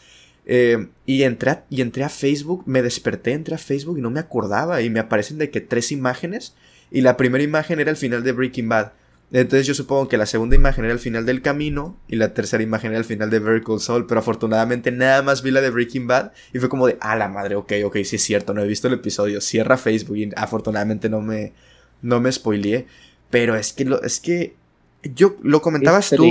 Eh, 0.45 0.87
y, 1.05 1.23
entré 1.23 1.51
a, 1.51 1.65
y 1.69 1.79
entré 1.79 2.03
a 2.03 2.09
Facebook, 2.09 2.63
me 2.65 2.81
desperté, 2.81 3.31
entré 3.31 3.55
a 3.55 3.59
Facebook 3.59 3.97
y 3.97 4.01
no 4.01 4.09
me 4.09 4.19
acordaba. 4.19 4.81
Y 4.81 4.89
me 4.89 4.99
aparecen 4.99 5.37
de 5.37 5.49
que 5.51 5.61
tres 5.61 5.93
imágenes. 5.93 6.53
Y 6.91 6.99
la 6.99 7.15
primera 7.15 7.45
imagen 7.45 7.79
era 7.79 7.91
el 7.91 7.97
final 7.97 8.23
de 8.23 8.33
Breaking 8.33 8.67
Bad. 8.67 8.91
Entonces 9.33 9.65
yo 9.65 9.73
supongo 9.73 10.09
que 10.09 10.17
la 10.17 10.25
segunda 10.25 10.57
imagen 10.57 10.83
era 10.83 10.93
el 10.93 10.99
final 10.99 11.25
del 11.25 11.41
camino 11.41 11.97
y 12.09 12.17
la 12.17 12.33
tercera 12.33 12.61
imagen 12.61 12.91
era 12.91 12.99
el 12.99 13.05
final 13.05 13.29
de 13.29 13.39
Vertical 13.39 13.79
Soul, 13.79 14.05
pero 14.05 14.19
afortunadamente 14.19 14.91
nada 14.91 15.21
más 15.21 15.41
vi 15.41 15.51
la 15.51 15.61
de 15.61 15.69
Breaking 15.69 16.05
Bad 16.05 16.33
y 16.53 16.59
fue 16.59 16.67
como 16.67 16.85
de, 16.85 16.97
ah, 16.99 17.15
la 17.15 17.29
madre, 17.29 17.55
ok, 17.55 17.71
ok, 17.85 17.97
sí 18.03 18.17
es 18.17 18.23
cierto, 18.23 18.53
no 18.53 18.61
he 18.61 18.67
visto 18.67 18.89
el 18.89 18.95
episodio, 18.95 19.39
cierra 19.39 19.77
Facebook 19.77 20.17
y 20.17 20.29
afortunadamente 20.35 21.07
no 21.07 21.21
me, 21.21 21.53
no 22.01 22.19
me 22.19 22.29
spoileé, 22.29 22.87
pero 23.29 23.55
es 23.55 23.71
que, 23.71 23.85
lo, 23.85 24.03
es 24.03 24.19
que 24.19 24.55
yo 25.03 25.37
lo 25.41 25.61
comentabas 25.61 26.09
tú, 26.09 26.29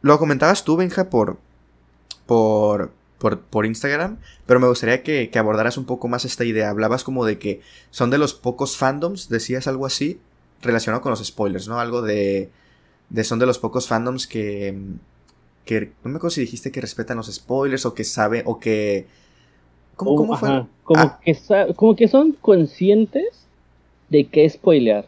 lo 0.00 0.18
comentabas 0.20 0.64
tú, 0.64 0.76
Benja, 0.76 1.10
por, 1.10 1.38
por, 2.26 2.92
por, 3.18 3.40
por, 3.40 3.66
Instagram, 3.66 4.18
pero 4.46 4.60
me 4.60 4.68
gustaría 4.68 5.02
que, 5.02 5.30
que 5.30 5.38
abordaras 5.40 5.76
un 5.76 5.84
poco 5.84 6.06
más 6.06 6.24
esta 6.24 6.44
idea, 6.44 6.70
hablabas 6.70 7.02
como 7.02 7.24
de 7.24 7.38
que 7.38 7.60
son 7.90 8.10
de 8.10 8.18
los 8.18 8.34
pocos 8.34 8.76
fandoms, 8.76 9.28
decías 9.28 9.66
algo 9.66 9.84
así, 9.84 10.20
relacionado 10.62 11.02
con 11.02 11.10
los 11.10 11.24
spoilers, 11.24 11.68
¿no? 11.68 11.80
Algo 11.80 12.02
de, 12.02 12.50
de 13.08 13.24
son 13.24 13.38
de 13.38 13.46
los 13.46 13.58
pocos 13.58 13.88
fandoms 13.88 14.26
que, 14.26 14.76
que 15.64 15.92
no 16.04 16.10
me 16.10 16.16
acuerdo 16.16 16.30
si 16.30 16.42
dijiste 16.42 16.70
que 16.70 16.80
respetan 16.80 17.16
los 17.16 17.32
spoilers 17.32 17.86
o 17.86 17.94
que 17.94 18.04
sabe 18.04 18.42
o 18.46 18.58
que 18.58 19.06
¿Cómo, 19.96 20.16
cómo 20.16 20.36
fue? 20.36 20.48
Como, 20.82 21.00
ah. 21.00 21.20
que 21.22 21.36
como 21.76 21.94
que 21.94 22.08
son 22.08 22.32
conscientes 22.32 23.46
de 24.08 24.24
que 24.24 24.48
spoilear. 24.48 25.04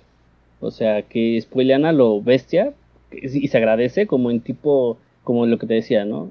O 0.61 0.71
sea, 0.71 1.03
que 1.03 1.41
spoilean 1.41 1.85
a 1.85 1.93
lo 1.93 2.21
bestia 2.21 2.75
y 3.11 3.49
se 3.49 3.57
agradece 3.57 4.07
como 4.07 4.31
en 4.31 4.41
tipo, 4.41 4.97
como 5.25 5.47
lo 5.47 5.59
que 5.59 5.67
te 5.67 5.75
decía, 5.75 6.05
¿no? 6.05 6.31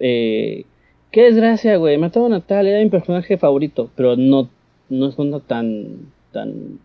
Eh, 0.00 0.64
qué 1.10 1.22
desgracia, 1.22 1.76
güey, 1.76 1.98
mataron 1.98 2.32
a 2.32 2.38
Natalia, 2.38 2.72
era 2.72 2.84
mi 2.84 2.90
personaje 2.90 3.38
favorito, 3.38 3.90
pero 3.96 4.16
no, 4.16 4.48
no 4.90 5.10
son 5.12 5.40
tan, 5.42 6.10
tan 6.32 6.78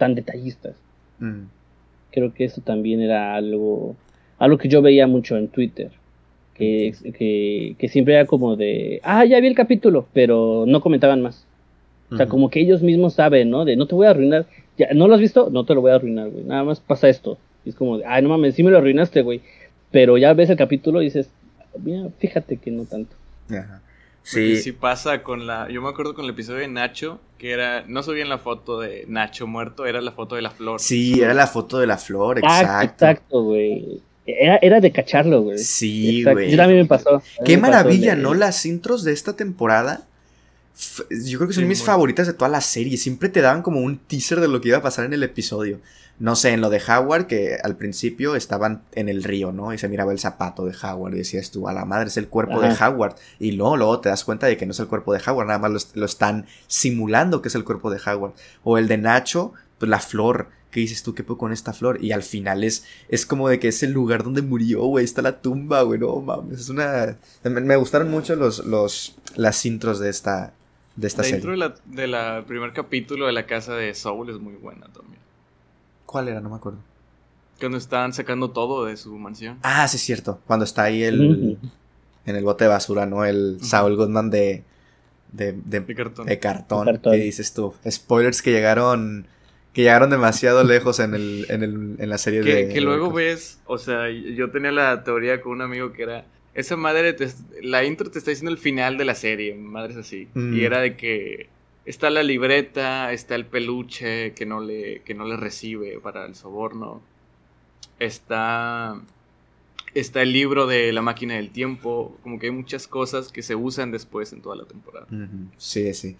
tan 0.00 0.14
detallistas. 0.14 0.74
Mm. 1.18 1.42
Creo 2.10 2.32
que 2.32 2.44
eso 2.44 2.62
también 2.62 3.02
era 3.02 3.34
algo, 3.34 3.94
algo 4.38 4.56
que 4.56 4.68
yo 4.68 4.80
veía 4.80 5.06
mucho 5.06 5.36
en 5.36 5.48
Twitter. 5.48 5.90
Que, 6.54 6.94
que, 7.78 7.88
siempre 7.88 8.14
era 8.14 8.26
como 8.26 8.56
de, 8.56 9.00
ah, 9.02 9.24
ya 9.24 9.40
vi 9.40 9.46
el 9.46 9.54
capítulo, 9.54 10.06
pero 10.12 10.64
no 10.66 10.80
comentaban 10.80 11.22
más. 11.22 11.46
O 12.10 12.16
sea, 12.16 12.26
como 12.26 12.50
que 12.50 12.60
ellos 12.60 12.82
mismos 12.82 13.14
saben, 13.14 13.50
¿no? 13.50 13.64
De 13.64 13.76
no 13.76 13.86
te 13.86 13.94
voy 13.94 14.06
a 14.06 14.10
arruinar. 14.10 14.46
Ya, 14.76 14.88
¿No 14.92 15.06
lo 15.06 15.14
has 15.14 15.20
visto? 15.20 15.48
No 15.48 15.64
te 15.64 15.74
lo 15.74 15.80
voy 15.80 15.92
a 15.92 15.94
arruinar, 15.94 16.28
güey. 16.28 16.44
Nada 16.44 16.64
más 16.64 16.80
pasa 16.80 17.08
esto. 17.08 17.38
Y 17.64 17.70
es 17.70 17.76
como, 17.76 17.98
de, 17.98 18.04
ay, 18.04 18.22
no 18.22 18.30
mames, 18.30 18.56
sí 18.56 18.62
me 18.62 18.70
lo 18.70 18.78
arruinaste, 18.78 19.22
güey. 19.22 19.40
Pero 19.90 20.18
ya 20.18 20.32
ves 20.34 20.50
el 20.50 20.56
capítulo 20.56 21.00
y 21.00 21.06
dices, 21.06 21.30
mira, 21.78 22.08
fíjate 22.18 22.56
que 22.56 22.70
no 22.70 22.84
tanto. 22.84 23.14
Ajá. 23.48 23.80
Sí. 24.22 24.56
sí 24.60 24.72
pasa 24.72 25.22
con 25.22 25.46
la. 25.46 25.68
Yo 25.70 25.82
me 25.82 25.88
acuerdo 25.88 26.14
con 26.14 26.24
el 26.24 26.30
episodio 26.30 26.60
de 26.60 26.68
Nacho, 26.68 27.20
que 27.38 27.52
era. 27.52 27.84
No 27.86 28.02
subían 28.02 28.28
la 28.28 28.38
foto 28.38 28.80
de 28.80 29.04
Nacho 29.08 29.46
muerto, 29.46 29.86
era 29.86 30.00
la 30.00 30.12
foto 30.12 30.36
de 30.36 30.42
la 30.42 30.50
flor. 30.50 30.80
Sí, 30.80 31.20
era 31.20 31.34
la 31.34 31.46
foto 31.46 31.78
de 31.78 31.86
la 31.86 31.98
flor, 31.98 32.40
ah, 32.44 32.60
exacto. 32.60 33.04
exacto, 33.04 33.42
güey. 33.42 34.02
Era, 34.26 34.58
era, 34.62 34.80
de 34.80 34.92
cacharlo, 34.92 35.42
güey. 35.42 35.58
Sí, 35.58 36.22
güey. 36.22 36.50
Yo 36.50 36.56
también 36.56 36.80
me 36.80 36.86
pasó. 36.86 37.22
Qué 37.44 37.56
maravilla, 37.56 38.14
¿no? 38.14 38.34
Las 38.34 38.64
intros 38.66 39.02
de 39.02 39.12
esta 39.12 39.34
temporada. 39.34 40.06
Yo 41.10 41.38
creo 41.38 41.48
que 41.48 41.54
son 41.54 41.66
mis 41.66 41.82
favoritas 41.82 42.26
de 42.26 42.32
toda 42.32 42.48
la 42.48 42.60
serie. 42.60 42.96
Siempre 42.96 43.28
te 43.28 43.40
daban 43.40 43.62
como 43.62 43.80
un 43.80 43.98
teaser 43.98 44.40
de 44.40 44.48
lo 44.48 44.60
que 44.60 44.68
iba 44.68 44.78
a 44.78 44.82
pasar 44.82 45.04
en 45.04 45.12
el 45.12 45.22
episodio 45.22 45.80
no 46.20 46.36
sé, 46.36 46.50
en 46.50 46.60
lo 46.60 46.68
de 46.68 46.82
Howard, 46.86 47.26
que 47.26 47.56
al 47.62 47.76
principio 47.76 48.36
estaban 48.36 48.82
en 48.92 49.08
el 49.08 49.24
río, 49.24 49.52
¿no? 49.52 49.72
Y 49.72 49.78
se 49.78 49.88
miraba 49.88 50.12
el 50.12 50.18
zapato 50.18 50.66
de 50.66 50.76
Howard 50.76 51.14
y 51.14 51.18
decías 51.18 51.50
tú, 51.50 51.66
a 51.66 51.72
la 51.72 51.86
madre 51.86 52.08
es 52.08 52.18
el 52.18 52.28
cuerpo 52.28 52.60
de 52.60 52.68
Howard. 52.68 53.16
Y 53.38 53.56
no, 53.56 53.74
luego 53.74 54.00
te 54.00 54.10
das 54.10 54.22
cuenta 54.22 54.46
de 54.46 54.58
que 54.58 54.66
no 54.66 54.72
es 54.72 54.80
el 54.80 54.86
cuerpo 54.86 55.14
de 55.14 55.20
Howard, 55.26 55.46
nada 55.46 55.58
más 55.58 55.94
lo, 55.94 56.04
están 56.04 56.46
simulando 56.66 57.40
que 57.40 57.48
es 57.48 57.54
el 57.54 57.64
cuerpo 57.64 57.90
de 57.90 57.98
Howard. 58.06 58.34
O 58.62 58.76
el 58.76 58.86
de 58.86 58.98
Nacho, 58.98 59.54
pues 59.78 59.88
la 59.88 59.98
flor. 59.98 60.48
¿Qué 60.70 60.80
dices 60.80 61.02
tú? 61.02 61.14
¿Qué 61.14 61.24
puedo 61.24 61.38
con 61.38 61.52
esta 61.52 61.72
flor? 61.72 62.04
Y 62.04 62.12
al 62.12 62.22
final 62.22 62.64
es, 62.64 62.84
es 63.08 63.24
como 63.24 63.48
de 63.48 63.58
que 63.58 63.68
es 63.68 63.82
el 63.82 63.92
lugar 63.92 64.22
donde 64.22 64.42
murió, 64.42 64.82
güey. 64.82 65.06
Está 65.06 65.22
la 65.22 65.40
tumba, 65.40 65.82
güey. 65.82 65.98
No 65.98 66.20
mames. 66.20 66.60
Es 66.60 66.68
una. 66.68 67.16
Me, 67.42 67.76
gustaron 67.76 68.10
mucho 68.10 68.36
los, 68.36 68.66
los, 68.66 69.16
las 69.36 69.64
intros 69.64 69.98
de 69.98 70.10
esta, 70.10 70.52
de 70.96 71.08
esta 71.08 71.24
serie. 71.24 71.56
La 71.56 71.66
intro 71.66 71.80
de 71.86 72.06
la, 72.06 72.44
primer 72.46 72.74
capítulo 72.74 73.26
de 73.26 73.32
la 73.32 73.46
casa 73.46 73.74
de 73.74 73.94
Saul 73.94 74.28
es 74.28 74.38
muy 74.38 74.54
buena 74.54 74.86
también. 74.88 75.19
¿Cuál 76.10 76.26
era? 76.26 76.40
No 76.40 76.50
me 76.50 76.56
acuerdo. 76.56 76.80
Cuando 77.60 77.78
están 77.78 78.12
sacando 78.12 78.50
todo 78.50 78.86
de 78.86 78.96
su 78.96 79.16
mansión. 79.16 79.60
Ah, 79.62 79.86
sí, 79.86 79.96
es 79.96 80.02
cierto. 80.02 80.40
Cuando 80.44 80.64
está 80.64 80.82
ahí 80.82 81.04
el. 81.04 81.56
En 82.26 82.34
el 82.34 82.42
bote 82.42 82.64
de 82.64 82.70
basura, 82.70 83.06
¿no? 83.06 83.24
El 83.24 83.58
Saul 83.62 83.94
Goodman 83.94 84.28
de. 84.28 84.64
De, 85.30 85.52
de, 85.52 85.94
cartón. 85.94 86.26
de 86.26 86.40
cartón. 86.40 87.00
¿Qué 87.00 87.10
dices 87.10 87.54
tú? 87.54 87.74
Spoilers 87.88 88.42
que 88.42 88.50
llegaron. 88.50 89.28
Que 89.72 89.82
llegaron 89.82 90.10
demasiado 90.10 90.64
lejos 90.64 90.98
en, 90.98 91.14
el, 91.14 91.46
en, 91.48 91.62
el, 91.62 91.94
en 92.00 92.08
la 92.08 92.18
serie 92.18 92.42
de. 92.42 92.74
Que 92.74 92.80
luego 92.80 93.12
ves. 93.12 93.60
O 93.66 93.78
sea, 93.78 94.10
yo 94.10 94.50
tenía 94.50 94.72
la 94.72 95.04
teoría 95.04 95.40
con 95.40 95.52
un 95.52 95.62
amigo 95.62 95.92
que 95.92 96.02
era. 96.02 96.24
Esa 96.54 96.74
madre. 96.74 97.16
la 97.62 97.84
intro 97.84 98.10
te 98.10 98.18
está 98.18 98.32
diciendo 98.32 98.50
el 98.50 98.58
final 98.58 98.98
de 98.98 99.04
la 99.04 99.14
serie. 99.14 99.54
Madres 99.54 99.96
así. 99.96 100.26
Y 100.34 100.64
era 100.64 100.80
de 100.80 100.96
que 100.96 101.50
Está 101.86 102.10
la 102.10 102.22
libreta, 102.22 103.12
está 103.12 103.34
el 103.34 103.46
peluche 103.46 104.32
que 104.34 104.46
no 104.46 104.60
le, 104.60 105.00
que 105.02 105.14
no 105.14 105.24
le 105.24 105.36
recibe 105.36 105.98
para 106.00 106.26
el 106.26 106.34
soborno. 106.34 107.00
Está, 107.98 109.00
está 109.94 110.22
el 110.22 110.32
libro 110.32 110.66
de 110.66 110.92
la 110.92 111.02
máquina 111.02 111.34
del 111.34 111.50
tiempo. 111.50 112.16
Como 112.22 112.38
que 112.38 112.46
hay 112.46 112.52
muchas 112.52 112.86
cosas 112.86 113.32
que 113.32 113.42
se 113.42 113.54
usan 113.54 113.90
después 113.90 114.32
en 114.32 114.42
toda 114.42 114.56
la 114.56 114.64
temporada. 114.64 115.06
Sí, 115.56 115.92
sí. 115.94 116.16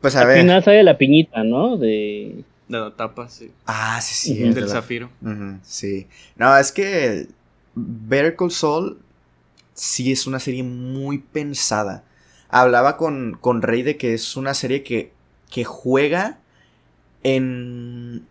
Pues 0.00 0.16
a 0.16 0.24
ver. 0.24 0.36
Al 0.36 0.42
final 0.42 0.64
sale 0.64 0.82
la 0.82 0.98
piñita, 0.98 1.44
¿no? 1.44 1.76
De. 1.76 2.44
la 2.68 2.90
tapa, 2.90 3.28
sí. 3.28 3.50
Ah, 3.66 4.00
sí, 4.02 4.14
sí. 4.14 4.48
Del 4.50 4.68
zafiro. 4.68 5.10
sí. 5.62 6.06
No, 6.36 6.56
es 6.58 6.72
que 6.72 7.28
Better 7.74 8.34
Call 8.34 8.50
Saul 8.50 8.98
sí 9.74 10.10
es 10.12 10.26
una 10.26 10.40
serie 10.40 10.62
muy 10.62 11.18
pensada 11.18 12.04
hablaba 12.54 12.96
con, 12.96 13.36
con 13.40 13.62
Rey 13.62 13.82
de 13.82 13.96
que 13.96 14.14
es 14.14 14.36
una 14.36 14.54
serie 14.54 14.84
que, 14.84 15.12
que 15.50 15.64
juega 15.64 16.38
en... 17.24 18.26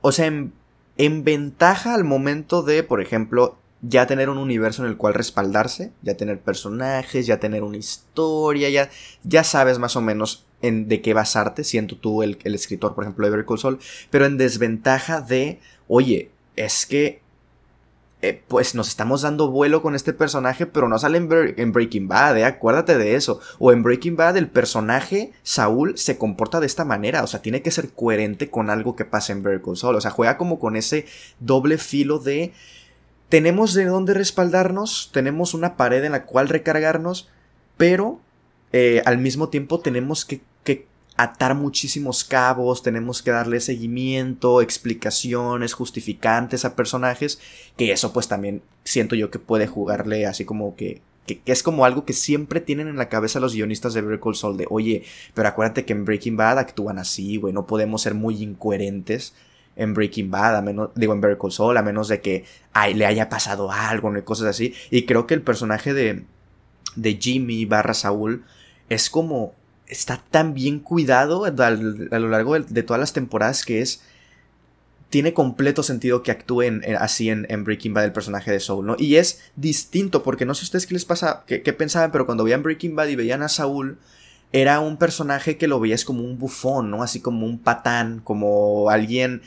O 0.00 0.12
sea, 0.12 0.26
en, 0.26 0.54
en 0.96 1.22
ventaja 1.22 1.94
al 1.94 2.04
momento 2.04 2.62
de, 2.62 2.82
por 2.82 3.02
ejemplo, 3.02 3.58
ya 3.82 4.06
tener 4.06 4.30
un 4.30 4.38
universo 4.38 4.82
en 4.82 4.88
el 4.88 4.96
cual 4.96 5.12
respaldarse, 5.12 5.92
ya 6.00 6.16
tener 6.16 6.40
personajes, 6.40 7.26
ya 7.26 7.38
tener 7.38 7.62
una 7.64 7.76
historia, 7.76 8.70
ya, 8.70 8.88
ya 9.24 9.44
sabes 9.44 9.78
más 9.78 9.94
o 9.94 10.00
menos 10.00 10.46
en 10.62 10.88
de 10.88 11.02
qué 11.02 11.12
basarte, 11.12 11.64
siendo 11.64 11.96
tú 11.96 12.22
el, 12.22 12.38
el 12.44 12.54
escritor, 12.54 12.94
por 12.94 13.04
ejemplo, 13.04 13.26
de 13.26 13.36
Better 13.36 13.46
Call 13.46 13.78
pero 14.10 14.24
en 14.24 14.38
desventaja 14.38 15.20
de, 15.20 15.60
oye, 15.86 16.30
es 16.56 16.86
que 16.86 17.21
eh, 18.24 18.40
pues 18.46 18.76
nos 18.76 18.86
estamos 18.86 19.22
dando 19.22 19.50
vuelo 19.50 19.82
con 19.82 19.96
este 19.96 20.12
personaje, 20.12 20.64
pero 20.64 20.88
no 20.88 20.96
sale 20.96 21.18
en, 21.18 21.72
Breaking 21.72 22.06
Bad, 22.06 22.38
¿eh? 22.38 22.44
acuérdate 22.44 22.96
de 22.96 23.16
eso. 23.16 23.40
O 23.58 23.72
en 23.72 23.82
Breaking 23.82 24.14
Bad 24.14 24.36
el 24.36 24.48
personaje, 24.48 25.32
Saúl, 25.42 25.98
se 25.98 26.18
comporta 26.18 26.60
de 26.60 26.66
esta 26.66 26.84
manera, 26.84 27.24
o 27.24 27.26
sea, 27.26 27.42
tiene 27.42 27.62
que 27.62 27.72
ser 27.72 27.90
coherente 27.90 28.48
con 28.48 28.70
algo 28.70 28.94
que 28.94 29.04
pasa 29.04 29.32
en 29.32 29.42
Better 29.42 29.60
Call 29.60 29.96
o 29.96 30.00
sea, 30.00 30.12
juega 30.12 30.38
como 30.38 30.60
con 30.60 30.76
ese 30.76 31.06
doble 31.40 31.78
filo 31.78 32.20
de... 32.20 32.52
Tenemos 33.28 33.74
de 33.74 33.86
dónde 33.86 34.14
respaldarnos, 34.14 35.10
tenemos 35.12 35.52
una 35.52 35.76
pared 35.76 36.04
en 36.04 36.12
la 36.12 36.24
cual 36.24 36.48
recargarnos, 36.48 37.28
pero 37.76 38.20
eh, 38.72 39.02
al 39.04 39.18
mismo 39.18 39.48
tiempo 39.48 39.80
tenemos 39.80 40.24
que 40.24 40.42
atar 41.16 41.54
muchísimos 41.54 42.24
cabos, 42.24 42.82
tenemos 42.82 43.22
que 43.22 43.30
darle 43.30 43.60
seguimiento, 43.60 44.62
explicaciones, 44.62 45.74
justificantes 45.74 46.64
a 46.64 46.74
personajes, 46.74 47.38
que 47.76 47.92
eso 47.92 48.12
pues 48.12 48.28
también 48.28 48.62
siento 48.84 49.14
yo 49.14 49.30
que 49.30 49.38
puede 49.38 49.66
jugarle 49.66 50.26
así 50.26 50.44
como 50.44 50.74
que, 50.74 51.02
que, 51.26 51.40
es 51.44 51.62
como 51.62 51.84
algo 51.84 52.04
que 52.04 52.14
siempre 52.14 52.60
tienen 52.60 52.88
en 52.88 52.96
la 52.96 53.08
cabeza 53.08 53.40
los 53.40 53.54
guionistas 53.54 53.94
de 53.94 54.00
Better 54.00 54.20
Call 54.20 54.36
Saul 54.36 54.56
de, 54.56 54.66
oye, 54.70 55.04
pero 55.34 55.48
acuérdate 55.48 55.84
que 55.84 55.92
en 55.92 56.04
Breaking 56.04 56.36
Bad 56.36 56.58
actúan 56.58 56.98
así, 56.98 57.36
güey, 57.36 57.52
no 57.52 57.66
podemos 57.66 58.02
ser 58.02 58.14
muy 58.14 58.42
incoherentes 58.42 59.34
en 59.76 59.94
Breaking 59.94 60.30
Bad, 60.30 60.56
a 60.56 60.62
menos, 60.62 60.90
digo 60.94 61.12
en 61.12 61.20
Better 61.20 61.38
Call 61.38 61.52
Saul, 61.52 61.76
a 61.76 61.82
menos 61.82 62.08
de 62.08 62.20
que 62.20 62.44
ay, 62.72 62.94
le 62.94 63.06
haya 63.06 63.28
pasado 63.28 63.70
algo, 63.70 64.10
¿no? 64.10 64.24
cosas 64.24 64.46
así, 64.46 64.74
y 64.90 65.04
creo 65.04 65.26
que 65.26 65.34
el 65.34 65.42
personaje 65.42 65.92
de, 65.92 66.24
de 66.96 67.18
Jimmy 67.20 67.66
barra 67.66 67.94
Saúl 67.94 68.44
es 68.88 69.10
como 69.10 69.54
está 69.92 70.22
tan 70.30 70.54
bien 70.54 70.80
cuidado 70.80 71.44
a, 71.44 71.50
lo 71.50 72.28
largo 72.28 72.58
de, 72.58 72.82
todas 72.82 72.98
las 72.98 73.12
temporadas 73.12 73.64
que 73.64 73.80
es 73.80 74.02
tiene 75.10 75.34
completo 75.34 75.82
sentido 75.82 76.22
que 76.22 76.30
actúe 76.30 76.62
así 76.98 77.28
en, 77.28 77.64
Breaking 77.64 77.92
Bad 77.92 78.06
el 78.06 78.12
personaje 78.12 78.50
de 78.50 78.60
Saul, 78.60 78.86
¿no? 78.86 78.96
Y 78.98 79.16
es 79.16 79.42
distinto, 79.56 80.22
porque 80.22 80.46
no 80.46 80.54
sé 80.54 80.64
ustedes 80.64 80.86
qué 80.86 80.94
les 80.94 81.04
pasa, 81.04 81.44
qué, 81.46 81.60
pensaban, 81.74 82.10
pero 82.10 82.24
cuando 82.24 82.44
veían 82.44 82.62
Breaking 82.62 82.96
Bad 82.96 83.08
y 83.08 83.16
veían 83.16 83.42
a 83.42 83.50
Saúl, 83.50 83.98
era 84.52 84.80
un 84.80 84.96
personaje 84.96 85.58
que 85.58 85.68
lo 85.68 85.80
veías 85.80 86.06
como 86.06 86.22
un 86.22 86.38
bufón, 86.38 86.90
¿no? 86.90 87.02
Así 87.02 87.20
como 87.20 87.46
un 87.46 87.58
patán, 87.58 88.20
como 88.24 88.88
alguien... 88.88 89.42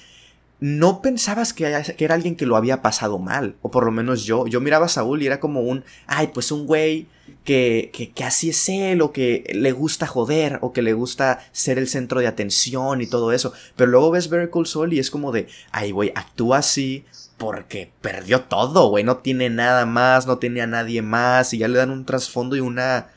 No 0.60 1.02
pensabas 1.02 1.54
que, 1.54 1.66
que 1.98 2.06
era 2.06 2.16
alguien 2.16 2.36
que 2.36 2.46
lo 2.46 2.56
había 2.56 2.82
pasado 2.82 3.20
mal, 3.20 3.56
o 3.62 3.72
por 3.72 3.86
lo 3.86 3.92
menos 3.92 4.24
yo. 4.24 4.48
Yo 4.48 4.62
miraba 4.62 4.86
a 4.86 4.90
Saúl 4.90 5.22
y 5.22 5.28
era 5.28 5.40
como 5.40 5.62
un, 5.62 5.84
ay, 6.08 6.32
pues 6.34 6.52
un 6.52 6.66
güey 6.66 7.08
que, 7.44 7.92
que, 8.16 8.24
así 8.24 8.50
es 8.50 8.70
él, 8.70 9.02
o 9.02 9.12
que 9.12 9.44
le 9.54 9.72
gusta 9.72 10.08
joder, 10.08 10.60
o 10.62 10.74
que 10.74 10.82
le 10.82 10.94
gusta 10.94 11.40
ser 11.52 11.78
el 11.78 11.88
centro 11.88 12.20
de 12.20 12.28
atención 12.28 13.02
y 13.02 13.08
todo 13.08 13.32
eso. 13.32 13.54
Pero 13.76 13.92
luego 13.92 14.12
ves 14.12 14.30
Very 14.30 14.50
Cool 14.50 14.66
Soul 14.66 14.94
y 14.94 15.00
es 15.00 15.12
como 15.12 15.32
de, 15.32 15.48
ay, 15.72 15.92
güey, 15.92 16.12
actúa 16.16 16.60
así 16.60 17.06
porque 17.38 17.92
perdió 18.02 18.44
todo, 18.44 18.90
güey, 18.90 19.04
no 19.04 19.18
tiene 19.18 19.50
nada 19.50 19.86
más, 19.86 20.26
no 20.26 20.38
tiene 20.38 20.62
a 20.62 20.68
nadie 20.68 21.02
más, 21.02 21.54
y 21.54 21.58
ya 21.60 21.68
le 21.68 21.78
dan 21.78 21.92
un 21.92 22.06
trasfondo 22.06 22.56
y 22.56 22.62
una 22.62 23.10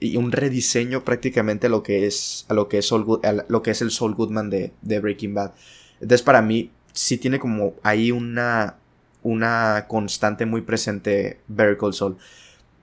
y 0.00 0.16
un 0.16 0.32
rediseño 0.32 1.04
prácticamente 1.04 1.66
a 1.66 1.70
lo 1.70 1.82
que 1.82 2.06
es 2.06 2.46
a 2.48 2.54
lo 2.54 2.68
que 2.68 2.78
es 2.78 2.90
lo 2.90 3.62
que 3.62 3.70
es 3.70 3.82
el 3.82 3.90
Saul 3.90 4.14
Goodman 4.14 4.48
de, 4.50 4.72
de 4.80 4.98
Breaking 4.98 5.34
Bad. 5.34 5.52
Entonces 6.00 6.22
para 6.22 6.40
mí 6.42 6.70
sí 6.92 7.18
tiene 7.18 7.38
como 7.38 7.74
ahí 7.82 8.12
una 8.12 8.76
una 9.22 9.86
constante 9.88 10.46
muy 10.46 10.62
presente 10.62 11.40
Better 11.48 11.76
Call 11.76 11.94
Saul. 11.94 12.16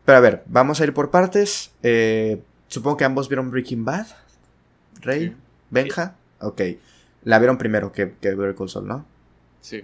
Pero 0.06 0.18
a 0.18 0.22
ver, 0.22 0.44
vamos 0.48 0.80
a 0.80 0.84
ir 0.84 0.94
por 0.94 1.12
partes. 1.12 1.72
Eh, 1.84 2.42
supongo 2.68 2.98
que 2.98 3.06
ambos 3.06 3.28
vieron 3.28 3.52
Breaking 3.52 3.86
Bad. 3.86 4.08
Rey, 5.02 5.36
Benja. 5.70 6.16
Ok. 6.40 6.62
La 7.24 7.40
vieron 7.40 7.58
primero 7.58 7.92
que, 7.92 8.14
que 8.22 8.36
Better 8.36 8.56
Call 8.56 8.88
¿no? 8.88 9.06
Sí. 9.62 9.84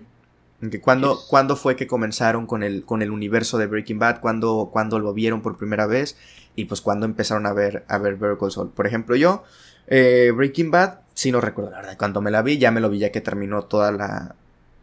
¿Cuándo, 0.81 1.19
¿Cuándo, 1.27 1.57
fue 1.57 1.75
que 1.75 1.87
comenzaron 1.87 2.47
con 2.47 2.63
el, 2.63 2.85
con 2.85 3.01
el 3.01 3.11
universo 3.11 3.57
de 3.57 3.67
Breaking 3.67 3.99
Bad? 3.99 4.21
¿Cuándo, 4.21 4.69
¿Cuándo, 4.71 4.97
lo 4.99 5.13
vieron 5.13 5.41
por 5.41 5.57
primera 5.57 5.87
vez? 5.87 6.15
Y 6.55 6.65
pues 6.65 6.79
cuándo 6.79 7.05
empezaron 7.05 7.45
a 7.45 7.51
ver, 7.51 7.83
a 7.89 7.97
ver 7.97 8.15
Better 8.15 8.37
Call 8.37 8.69
Por 8.69 8.87
ejemplo, 8.87 9.17
yo, 9.17 9.43
eh, 9.87 10.31
Breaking 10.33 10.71
Bad, 10.71 10.99
sí 11.13 11.31
no 11.31 11.41
recuerdo 11.41 11.71
la 11.71 11.77
verdad. 11.77 11.97
Cuando 11.97 12.21
me 12.21 12.31
la 12.31 12.41
vi, 12.41 12.57
ya 12.57 12.71
me 12.71 12.81
lo 12.81 12.89
vi 12.89 12.99
ya 12.99 13.11
que 13.11 13.21
terminó 13.21 13.63
toda 13.63 13.91
la... 13.91 14.35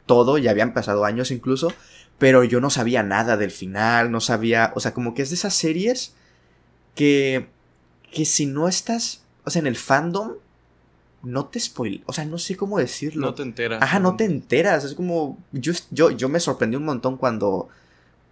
Todo, 0.07 0.39
ya 0.39 0.51
habían 0.51 0.75
pasado 0.75 1.05
años 1.05 1.31
incluso 1.31 1.73
pero 2.21 2.45
yo 2.45 2.61
no 2.61 2.69
sabía 2.69 3.03
nada 3.03 3.39
del 3.39 3.51
final, 3.51 4.13
no 4.13 4.21
sabía, 4.21 4.73
o 4.77 4.81
sea, 4.81 4.93
como 4.93 5.15
que 5.15 5.23
es 5.23 5.31
de 5.31 5.37
esas 5.37 5.55
series 5.55 6.13
que, 6.95 7.49
que 8.13 8.27
si 8.27 8.45
no 8.45 8.69
estás, 8.69 9.25
o 9.45 9.51
sea, 9.51 9.61
en 9.61 9.67
el 9.67 9.77
fandom, 9.77 10.35
no 11.23 11.47
te 11.47 11.59
spoil, 11.59 12.05
o 12.05 12.13
sea, 12.13 12.27
no 12.27 12.37
sé 12.37 12.59
cómo 12.59 12.79
decirlo. 12.79 13.29
No 13.29 13.35
te 13.35 13.43
enteras. 13.43 13.83
Ajá, 13.83 14.01
no 14.01 14.17
te 14.17 14.27
enteras, 14.27 14.85
es 14.85 14.93
como, 14.93 15.39
yo, 15.53 15.73
yo, 15.93 16.11
yo 16.11 16.29
me 16.29 16.41
sorprendí 16.41 16.77
un 16.77 16.85
montón 16.85 17.17
cuando, 17.17 17.71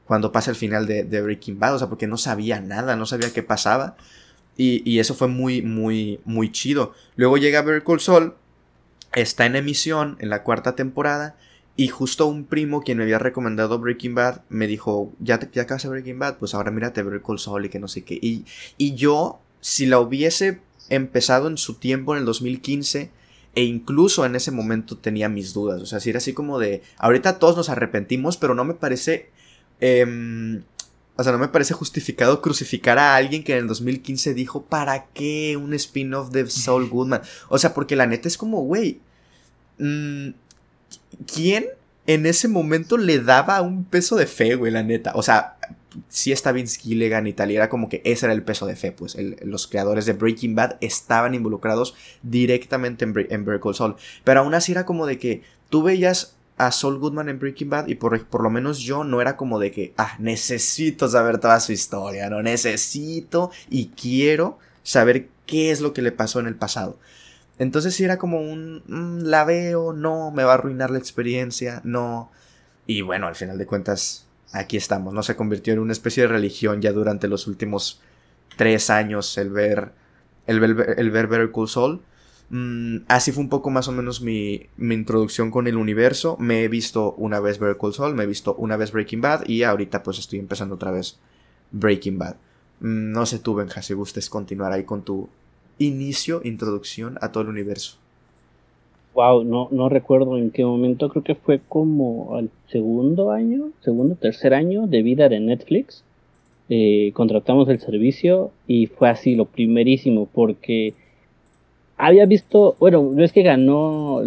cuando 0.04 0.32
pasa 0.32 0.50
el 0.50 0.56
final 0.58 0.86
de, 0.86 1.04
de 1.04 1.22
Breaking 1.22 1.58
Bad, 1.58 1.76
o 1.76 1.78
sea, 1.78 1.88
porque 1.88 2.06
no 2.06 2.18
sabía 2.18 2.60
nada, 2.60 2.94
no 2.94 3.06
sabía 3.06 3.32
qué 3.32 3.42
pasaba. 3.42 3.96
Y, 4.60 4.98
eso 4.98 5.14
fue 5.14 5.28
muy, 5.28 5.62
muy, 5.62 6.18
muy 6.24 6.50
chido. 6.50 6.92
Luego 7.14 7.38
llega 7.38 7.62
Better 7.62 7.84
Call 7.84 8.00
Saul, 8.00 8.34
está 9.14 9.46
en 9.46 9.54
emisión 9.54 10.16
en 10.18 10.30
la 10.30 10.42
cuarta 10.42 10.74
temporada. 10.74 11.36
Y 11.76 11.86
justo 11.86 12.26
un 12.26 12.44
primo 12.44 12.82
quien 12.82 12.98
me 12.98 13.04
había 13.04 13.20
recomendado 13.20 13.78
Breaking 13.78 14.16
Bad 14.16 14.42
me 14.48 14.66
dijo, 14.66 15.12
ya, 15.20 15.38
te, 15.38 15.48
ya 15.52 15.62
acabas 15.62 15.86
Breaking 15.86 16.18
Bad, 16.18 16.38
pues 16.38 16.54
ahora 16.54 16.72
mírate 16.72 17.04
Better 17.04 17.22
Call 17.22 17.38
Saul 17.38 17.66
y 17.66 17.68
que 17.68 17.78
no 17.78 17.86
sé 17.86 18.02
qué. 18.02 18.18
Y, 18.20 18.44
y 18.76 18.96
yo, 18.96 19.38
si 19.60 19.86
la 19.86 20.00
hubiese 20.00 20.60
empezado 20.88 21.46
en 21.46 21.56
su 21.56 21.74
tiempo, 21.74 22.14
en 22.14 22.20
el 22.20 22.24
2015, 22.24 23.12
e 23.54 23.62
incluso 23.62 24.26
en 24.26 24.34
ese 24.34 24.50
momento 24.50 24.98
tenía 24.98 25.28
mis 25.28 25.54
dudas. 25.54 25.80
O 25.80 25.86
sea, 25.86 26.00
si 26.00 26.10
era 26.10 26.18
así 26.18 26.32
como 26.32 26.58
de, 26.58 26.82
ahorita 26.98 27.38
todos 27.38 27.56
nos 27.56 27.68
arrepentimos, 27.68 28.36
pero 28.36 28.56
no 28.56 28.64
me 28.64 28.74
parece... 28.74 29.30
Em, 29.78 30.64
o 31.18 31.24
sea, 31.24 31.32
no 31.32 31.38
me 31.38 31.48
parece 31.48 31.74
justificado 31.74 32.40
crucificar 32.40 32.96
a 32.96 33.16
alguien 33.16 33.42
que 33.42 33.52
en 33.52 33.58
el 33.58 33.66
2015 33.66 34.34
dijo, 34.34 34.62
¿para 34.62 35.06
qué 35.06 35.56
un 35.60 35.74
spin-off 35.74 36.30
de 36.30 36.48
Saul 36.48 36.88
Goodman? 36.90 37.22
O 37.48 37.58
sea, 37.58 37.74
porque 37.74 37.96
la 37.96 38.06
neta 38.06 38.28
es 38.28 38.38
como, 38.38 38.62
güey, 38.62 39.00
mm, 39.78 40.28
¿quién 41.26 41.66
en 42.06 42.24
ese 42.24 42.46
momento 42.46 42.96
le 42.96 43.18
daba 43.18 43.60
un 43.62 43.84
peso 43.84 44.14
de 44.14 44.28
fe, 44.28 44.54
güey, 44.54 44.70
la 44.70 44.84
neta? 44.84 45.10
O 45.16 45.24
sea, 45.24 45.56
sí 46.08 46.30
está 46.30 46.52
Vince 46.52 46.78
Gilligan 46.78 47.26
y 47.26 47.32
tal, 47.32 47.50
y 47.50 47.56
era 47.56 47.68
como 47.68 47.88
que 47.88 48.00
ese 48.04 48.26
era 48.26 48.32
el 48.32 48.44
peso 48.44 48.66
de 48.66 48.76
fe, 48.76 48.92
pues 48.92 49.16
los 49.42 49.66
creadores 49.66 50.06
de 50.06 50.12
Breaking 50.12 50.54
Bad 50.54 50.76
estaban 50.80 51.34
involucrados 51.34 51.96
directamente 52.22 53.04
en, 53.04 53.12
en 53.28 53.44
Better 53.44 53.60
Call 53.60 53.96
Pero 54.22 54.40
aún 54.40 54.54
así 54.54 54.70
era 54.70 54.86
como 54.86 55.04
de 55.04 55.18
que 55.18 55.42
tú 55.68 55.82
veías 55.82 56.37
a 56.58 56.72
Saul 56.72 56.98
Goodman 56.98 57.28
en 57.28 57.38
Breaking 57.38 57.70
Bad 57.70 57.86
y 57.86 57.94
por, 57.94 58.26
por 58.26 58.42
lo 58.42 58.50
menos 58.50 58.80
yo 58.80 59.04
no 59.04 59.20
era 59.20 59.36
como 59.36 59.58
de 59.58 59.70
que, 59.70 59.94
ah, 59.96 60.16
necesito 60.18 61.08
saber 61.08 61.38
toda 61.38 61.60
su 61.60 61.72
historia, 61.72 62.28
no 62.28 62.42
necesito 62.42 63.50
y 63.70 63.88
quiero 63.88 64.58
saber 64.82 65.28
qué 65.46 65.70
es 65.70 65.80
lo 65.80 65.92
que 65.92 66.02
le 66.02 66.12
pasó 66.12 66.40
en 66.40 66.48
el 66.48 66.56
pasado. 66.56 66.98
Entonces 67.58 67.94
sí 67.94 68.04
era 68.04 68.18
como 68.18 68.40
un, 68.40 68.82
mm, 68.86 69.24
la 69.24 69.44
veo, 69.44 69.92
no, 69.92 70.30
me 70.30 70.44
va 70.44 70.52
a 70.52 70.54
arruinar 70.54 70.90
la 70.90 70.98
experiencia, 70.98 71.80
no. 71.84 72.30
Y 72.86 73.02
bueno, 73.02 73.26
al 73.26 73.34
final 73.34 73.58
de 73.58 73.66
cuentas, 73.66 74.26
aquí 74.52 74.76
estamos, 74.76 75.14
¿no? 75.14 75.22
Se 75.22 75.36
convirtió 75.36 75.72
en 75.72 75.80
una 75.80 75.92
especie 75.92 76.24
de 76.24 76.28
religión 76.28 76.80
ya 76.80 76.92
durante 76.92 77.28
los 77.28 77.46
últimos 77.46 78.00
tres 78.56 78.90
años 78.90 79.36
el 79.38 79.50
ver, 79.50 79.92
el 80.46 80.60
ver, 80.60 80.94
el 80.98 81.10
ver 81.10 81.52
Call 81.52 81.68
Saul. 81.68 82.02
Mm, 82.50 82.98
así 83.08 83.30
fue 83.30 83.42
un 83.42 83.50
poco 83.50 83.68
más 83.68 83.88
o 83.88 83.92
menos 83.92 84.22
mi, 84.22 84.62
introducción 84.78 85.50
con 85.50 85.66
el 85.66 85.76
universo. 85.76 86.36
Me 86.38 86.64
he 86.64 86.68
visto 86.68 87.14
una 87.18 87.40
vez 87.40 87.58
Better 87.58 87.76
Call 87.76 87.92
Saul, 87.92 88.14
me 88.14 88.24
he 88.24 88.26
visto 88.26 88.54
una 88.56 88.76
vez 88.76 88.92
Breaking 88.92 89.20
Bad 89.20 89.46
y 89.46 89.62
ahorita 89.62 90.02
pues 90.02 90.18
estoy 90.18 90.38
empezando 90.38 90.76
otra 90.76 90.90
vez 90.90 91.18
Breaking 91.72 92.18
Bad. 92.18 92.36
Mm, 92.80 93.12
no 93.12 93.26
sé 93.26 93.38
tú, 93.38 93.54
Benja, 93.54 93.82
si 93.82 93.94
gustes 93.94 94.30
continuar 94.30 94.72
ahí 94.72 94.84
con 94.84 95.02
tu 95.02 95.28
inicio, 95.78 96.40
introducción 96.44 97.18
a 97.20 97.32
todo 97.32 97.42
el 97.42 97.50
universo. 97.50 97.98
Wow, 99.14 99.44
no, 99.44 99.68
no 99.72 99.88
recuerdo 99.88 100.38
en 100.38 100.50
qué 100.50 100.64
momento, 100.64 101.08
creo 101.08 101.24
que 101.24 101.34
fue 101.34 101.60
como 101.68 102.36
al 102.36 102.50
segundo 102.68 103.32
año, 103.32 103.70
segundo, 103.80 104.14
tercer 104.14 104.54
año 104.54 104.86
de 104.86 105.02
vida 105.02 105.28
de 105.28 105.40
Netflix. 105.40 106.04
Eh, 106.70 107.12
contratamos 107.14 107.68
el 107.68 107.80
servicio 107.80 108.52
y 108.66 108.86
fue 108.86 109.08
así 109.08 109.34
lo 109.34 109.46
primerísimo 109.46 110.26
porque 110.26 110.94
había 111.98 112.26
visto, 112.26 112.76
bueno, 112.78 113.10
no 113.12 113.24
es 113.24 113.32
que 113.32 113.42
ganó, 113.42 114.22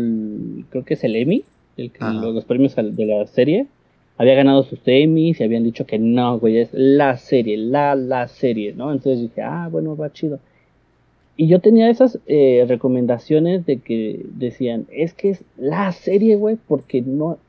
creo 0.69 0.85
que 0.85 0.93
es 0.93 1.03
el 1.03 1.15
Emmy, 1.15 1.43
el, 1.77 1.91
los, 2.21 2.45
premios 2.45 2.75
de 2.75 3.05
la 3.05 3.25
serie. 3.27 3.67
Había 4.17 4.35
ganado 4.35 4.63
sus 4.63 4.79
Emmys 4.85 5.39
y 5.39 5.43
habían 5.43 5.63
dicho 5.63 5.85
que 5.85 5.97
no, 5.97 6.37
güey, 6.37 6.59
es 6.59 6.69
la 6.73 7.17
serie, 7.17 7.57
la, 7.57 7.95
la 7.95 8.27
serie, 8.27 8.73
¿no? 8.73 8.91
Entonces 8.91 9.21
dije, 9.21 9.41
ah, 9.41 9.67
bueno, 9.71 9.95
va 9.95 10.11
chido. 10.11 10.39
Y 11.37 11.47
yo 11.47 11.59
tenía 11.59 11.89
esas 11.89 12.19
eh, 12.27 12.65
recomendaciones 12.67 13.65
de 13.65 13.77
que 13.77 14.23
decían, 14.35 14.85
es 14.91 15.13
que 15.13 15.29
es 15.29 15.43
la 15.57 15.91
serie, 15.91 16.35
güey, 16.35 16.57
porque 16.67 17.01
no, 17.01 17.39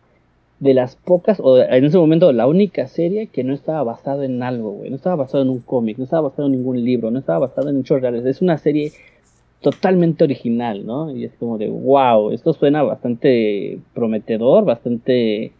de 0.61 0.73
las 0.73 0.97
pocas, 0.97 1.41
o 1.41 1.59
en 1.59 1.85
ese 1.85 1.99
momento 1.99 2.33
la 2.33 2.47
única 2.47 2.87
serie 2.87 3.27
que 3.27 3.43
no 3.43 3.53
estaba 3.53 3.83
basada 3.83 4.25
en 4.25 4.43
algo, 4.43 4.71
güey, 4.71 4.89
no 4.89 4.97
estaba 4.97 5.17
basada 5.17 5.43
en 5.43 5.51
un 5.51 5.59
cómic, 5.59 5.99
no 5.99 6.05
estaba 6.05 6.29
basada 6.29 6.47
en 6.47 6.53
ningún 6.53 6.83
libro, 6.83 7.11
no 7.11 7.19
estaba 7.19 7.41
basada 7.41 7.71
en 7.71 7.81
hechos 7.81 8.01
reales, 8.01 8.25
es 8.25 8.41
una 8.41 8.57
serie 8.57 8.93
totalmente 9.63 10.25
original, 10.25 10.85
¿no? 10.87 11.15
Y 11.17 11.25
es 11.25 11.33
como 11.39 11.59
de, 11.59 11.69
wow, 11.69 12.31
esto 12.31 12.53
suena 12.53 12.83
bastante 12.83 13.79
prometedor, 13.95 14.65
bastante, 14.65 15.53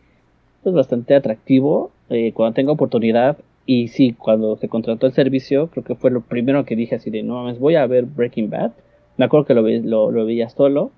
pues 0.63 0.75
bastante 0.75 1.15
atractivo. 1.15 1.91
Eh, 2.11 2.33
cuando 2.35 2.55
tenga 2.55 2.73
oportunidad, 2.73 3.39
y 3.65 3.89
sí, 3.89 4.15
cuando 4.19 4.57
se 4.57 4.69
contrató 4.69 5.07
el 5.07 5.13
servicio, 5.13 5.69
creo 5.69 5.85
que 5.85 5.95
fue 5.95 6.11
lo 6.11 6.21
primero 6.21 6.65
que 6.65 6.77
dije 6.77 6.97
así 6.97 7.11
de, 7.11 7.23
no 7.23 7.35
mames, 7.35 7.59
voy 7.59 7.77
a 7.77 7.87
ver 7.87 8.05
Breaking 8.07 8.51
Bad. 8.51 8.73
Me 9.17 9.25
acuerdo 9.25 9.47
que 9.47 9.55
lo, 9.55 9.63
lo, 9.63 10.11
lo 10.11 10.27
veía 10.27 10.49
solo. 10.49 10.91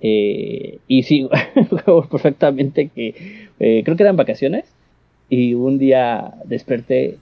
Eh, 0.00 0.78
y 0.86 1.02
sí, 1.02 1.28
perfectamente 2.10 2.88
que 2.88 3.14
eh, 3.60 3.82
creo 3.84 3.96
que 3.96 4.02
eran 4.02 4.16
vacaciones. 4.16 4.72
Y 5.28 5.54
un 5.54 5.78
día 5.78 6.34
desperté 6.44 7.18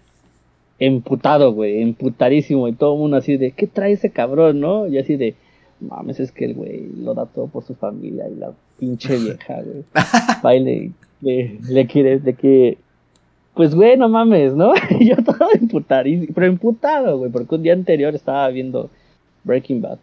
emputado, 0.78 1.52
güey, 1.52 1.82
emputadísimo. 1.82 2.68
Y 2.68 2.72
todo 2.72 2.94
el 2.94 3.00
mundo 3.00 3.16
así 3.16 3.36
de, 3.36 3.52
¿qué 3.52 3.66
trae 3.66 3.92
ese 3.92 4.10
cabrón, 4.10 4.60
no? 4.60 4.86
Y 4.86 4.98
así 4.98 5.16
de, 5.16 5.34
mames, 5.80 6.20
es 6.20 6.32
que 6.32 6.44
el 6.44 6.54
güey 6.54 6.88
lo 6.96 7.14
da 7.14 7.26
todo 7.26 7.46
por 7.46 7.64
su 7.64 7.74
familia 7.74 8.28
y 8.28 8.34
la 8.36 8.52
pinche 8.78 9.16
vieja, 9.18 9.62
güey. 9.62 9.84
Baile, 10.42 10.92
le, 11.20 11.58
le 11.68 11.86
quiere, 11.86 12.18
de 12.18 12.34
que, 12.34 12.78
pues 13.54 13.74
güey, 13.74 13.96
no 13.96 14.08
mames, 14.08 14.54
¿no? 14.54 14.74
Y 15.00 15.08
yo 15.08 15.16
todo 15.16 15.48
emputadísimo, 15.54 16.32
pero 16.34 16.46
emputado, 16.46 17.18
güey, 17.18 17.30
porque 17.30 17.54
un 17.54 17.62
día 17.62 17.72
anterior 17.72 18.14
estaba 18.14 18.48
viendo 18.48 18.90
Breaking 19.44 19.80
Bad. 19.82 19.98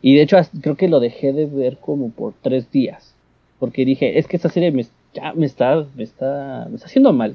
Y 0.00 0.14
de 0.14 0.22
hecho, 0.22 0.36
creo 0.60 0.76
que 0.76 0.88
lo 0.88 1.00
dejé 1.00 1.32
de 1.32 1.46
ver 1.46 1.78
como 1.78 2.10
por 2.10 2.32
tres 2.40 2.70
días. 2.70 3.14
Porque 3.58 3.84
dije, 3.84 4.18
es 4.18 4.28
que 4.28 4.36
esta 4.36 4.48
serie 4.48 4.70
me, 4.70 4.86
ya 5.12 5.32
me 5.32 5.44
está, 5.44 5.84
me 5.96 6.04
está, 6.04 6.66
me 6.70 6.76
está 6.76 6.86
haciendo 6.86 7.12
mal 7.12 7.34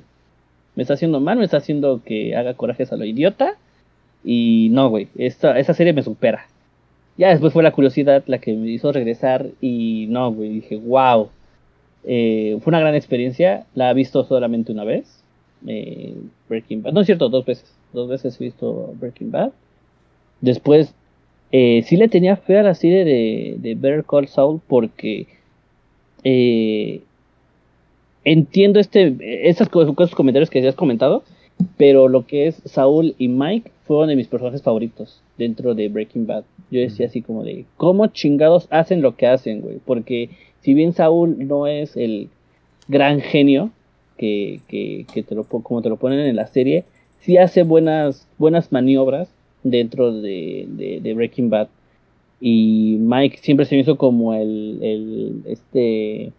me 0.76 0.84
está 0.84 0.96
haciendo 0.96 1.20
mal, 1.20 1.38
me 1.38 1.46
está 1.46 1.58
haciendo 1.58 2.02
que 2.04 2.36
haga 2.36 2.56
corajes 2.56 2.92
a 2.92 2.96
lo 2.96 3.06
idiota. 3.06 3.58
Y 4.24 4.70
no, 4.72 4.90
güey, 4.90 5.08
esta, 5.18 5.60
esa 5.60 5.74
serie 5.74 5.94
me 5.94 6.04
supera. 6.04 6.48
Ya 7.18 7.30
después 7.30 7.54
fue 7.54 7.64
la 7.64 7.72
curiosidad 7.72 8.24
la 8.26 8.40
que 8.40 8.54
me 8.54 8.70
hizo 8.70 8.92
regresar 8.92 9.48
y 9.62 10.08
no, 10.10 10.32
güey, 10.32 10.50
dije, 10.50 10.78
wow. 10.78 11.30
Eh, 12.06 12.58
fue 12.62 12.72
una 12.72 12.80
gran 12.80 12.96
experiencia, 12.96 13.66
la 13.76 13.92
he 13.92 13.94
visto 13.94 14.24
solamente 14.24 14.72
una 14.72 14.84
vez. 14.84 15.24
Eh, 15.68 16.16
Breaking 16.50 16.84
Bad, 16.84 16.94
no 16.94 17.02
es 17.02 17.06
cierto, 17.06 17.30
dos 17.30 17.46
veces. 17.46 17.74
Dos 17.94 18.10
veces 18.10 18.40
he 18.40 18.46
visto 18.46 18.94
Breaking 19.00 19.32
Bad. 19.32 19.52
Después, 20.42 20.96
eh, 21.52 21.84
sí 21.86 21.96
le 21.96 22.08
tenía 22.08 22.36
fe 22.36 22.58
a 22.58 22.64
la 22.64 22.74
serie 22.74 23.06
de, 23.06 23.56
de 23.60 23.76
Better 23.76 24.04
Call 24.04 24.28
Saul 24.28 24.60
porque 24.68 25.28
entiendo 28.26 28.80
este, 28.80 29.50
esas 29.50 29.70
esos 29.70 30.16
comentarios 30.16 30.50
que 30.50 30.68
has 30.68 30.76
comentado, 30.76 31.24
pero 31.78 32.08
lo 32.08 32.26
que 32.26 32.48
es 32.48 32.62
Saúl 32.66 33.16
y 33.18 33.28
Mike 33.28 33.72
fueron 33.86 34.10
de 34.10 34.16
mis 34.16 34.28
personajes 34.28 34.62
favoritos 34.62 35.22
dentro 35.38 35.76
de 35.76 35.90
Breaking 35.90 36.26
Bad. 36.26 36.44
Yo 36.72 36.80
decía 36.80 37.08
así 37.08 37.22
como 37.22 37.44
de, 37.44 37.66
¿cómo 37.78 38.08
chingados 38.08 38.68
hacen 38.72 39.02
lo 39.02 39.16
que 39.16 39.28
hacen, 39.28 39.62
güey? 39.62 39.80
Porque 39.86 40.30
si 40.62 40.74
bien 40.74 40.94
Saúl 40.94 41.48
no 41.48 41.68
es 41.68 41.96
el 41.96 42.30
gran 42.88 43.22
genio 43.22 43.72
que, 44.18 44.62
que, 44.68 45.06
que 45.14 45.24
te 45.24 45.36
lo, 45.36 45.44
como 45.44 45.82
te 45.82 45.90
lo 45.90 45.98
ponen 45.98 46.20
en 46.20 46.36
la 46.36 46.48
serie, 46.48 46.86
sí 47.20 47.38
hace 47.38 47.64
buenas, 47.64 48.28
buenas 48.38 48.72
maniobras 48.72 49.30
dentro 49.64 50.12
de, 50.12 50.66
de, 51.02 51.14
Breaking 51.14 51.50
Bad. 51.50 51.70
Y 52.40 52.98
Mike 53.00 53.38
siempre 53.42 53.66
se 53.66 53.76
me 53.76 53.82
hizo 53.82 53.98
como 53.98 54.34
el, 54.34 54.80
el 54.82 55.42
este 55.46 56.34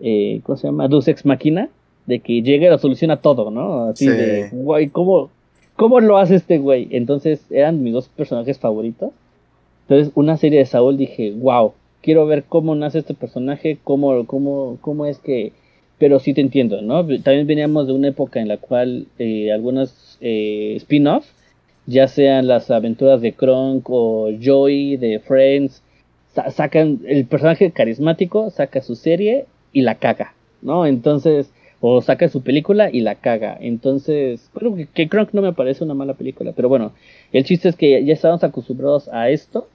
eh, 0.00 0.40
¿cómo 0.42 0.56
se 0.56 0.66
llama? 0.66 0.88
Deus 0.88 1.08
Ex 1.08 1.24
Máquina, 1.24 1.68
de 2.06 2.20
que 2.20 2.42
llegue 2.42 2.70
la 2.70 2.78
solución 2.78 3.10
a 3.10 3.18
todo, 3.18 3.50
¿no? 3.50 3.84
Así 3.84 4.06
de, 4.06 4.50
güey, 4.52 4.88
¿cómo, 4.88 5.30
¿cómo 5.76 6.00
lo 6.00 6.18
hace 6.18 6.36
este 6.36 6.58
güey? 6.58 6.88
Entonces 6.90 7.44
eran 7.50 7.82
mis 7.82 7.92
dos 7.92 8.08
personajes 8.08 8.58
favoritos. 8.58 9.10
Entonces, 9.82 10.12
una 10.14 10.36
serie 10.36 10.60
de 10.60 10.66
Saúl 10.66 10.96
dije, 10.96 11.32
wow, 11.32 11.72
quiero 12.02 12.26
ver 12.26 12.44
cómo 12.44 12.74
nace 12.74 12.98
este 12.98 13.14
personaje, 13.14 13.78
cómo, 13.84 14.26
cómo, 14.26 14.78
cómo 14.80 15.06
es 15.06 15.18
que... 15.18 15.52
Pero 15.98 16.18
sí 16.18 16.34
te 16.34 16.40
entiendo, 16.40 16.82
¿no? 16.82 17.06
También 17.22 17.46
veníamos 17.46 17.86
de 17.86 17.92
una 17.92 18.08
época 18.08 18.40
en 18.40 18.48
la 18.48 18.56
cual 18.56 19.06
eh, 19.18 19.52
algunos 19.52 20.18
eh, 20.20 20.74
spin-off, 20.76 21.24
ya 21.86 22.08
sean 22.08 22.48
las 22.48 22.70
aventuras 22.70 23.20
de 23.20 23.32
Kronk 23.32 23.88
o 23.88 24.30
Joey 24.42 24.96
de 24.96 25.20
Friends, 25.20 25.82
sacan 26.50 27.00
el 27.06 27.26
personaje 27.26 27.70
carismático, 27.70 28.50
saca 28.50 28.82
su 28.82 28.96
serie 28.96 29.46
y 29.74 29.82
la 29.82 29.96
caga, 29.96 30.32
¿no? 30.62 30.86
Entonces, 30.86 31.52
o 31.80 32.00
saca 32.00 32.30
su 32.30 32.42
película 32.42 32.88
y 32.90 33.00
la 33.00 33.16
caga. 33.16 33.58
Entonces, 33.60 34.48
bueno, 34.54 34.74
que, 34.94 35.06
que 35.06 35.28
no 35.32 35.42
me 35.42 35.52
parece 35.52 35.84
una 35.84 35.92
mala 35.92 36.14
película, 36.14 36.52
pero 36.56 36.70
bueno, 36.70 36.92
el 37.32 37.44
chiste 37.44 37.68
es 37.68 37.76
que 37.76 38.02
ya 38.02 38.14
estábamos 38.14 38.42
acostumbrados 38.42 39.08
a 39.08 39.28
esto 39.28 39.68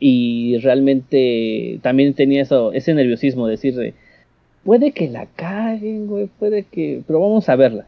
y 0.00 0.56
realmente 0.58 1.78
también 1.82 2.14
tenía 2.14 2.40
eso, 2.40 2.72
ese 2.72 2.94
nerviosismo 2.94 3.46
de 3.46 3.50
decir, 3.50 3.94
puede 4.64 4.92
que 4.92 5.08
la 5.10 5.26
caguen, 5.26 6.06
güey, 6.06 6.30
puede 6.38 6.62
que, 6.62 7.02
pero 7.06 7.20
vamos 7.20 7.50
a 7.50 7.56
verla. 7.56 7.86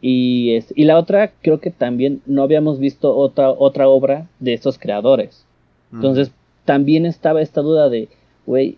Y, 0.00 0.54
es, 0.54 0.72
y 0.74 0.84
la 0.84 0.96
otra, 0.96 1.32
creo 1.42 1.60
que 1.60 1.70
también 1.70 2.22
no 2.26 2.42
habíamos 2.42 2.78
visto 2.78 3.16
otra, 3.16 3.50
otra 3.50 3.88
obra 3.88 4.26
de 4.38 4.54
estos 4.54 4.78
creadores. 4.78 5.44
Entonces, 5.92 6.32
también 6.64 7.06
estaba 7.06 7.42
esta 7.42 7.62
duda 7.62 7.88
de, 7.88 8.08
güey, 8.46 8.76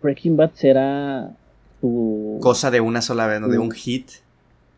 Breaking 0.00 0.36
Bad 0.36 0.52
será 0.54 1.30
su... 1.80 2.38
Cosa 2.40 2.70
de 2.70 2.80
una 2.80 3.02
sola 3.02 3.26
vez, 3.26 3.40
¿no? 3.40 3.48
De 3.48 3.58
un 3.58 3.70
hit. 3.70 4.08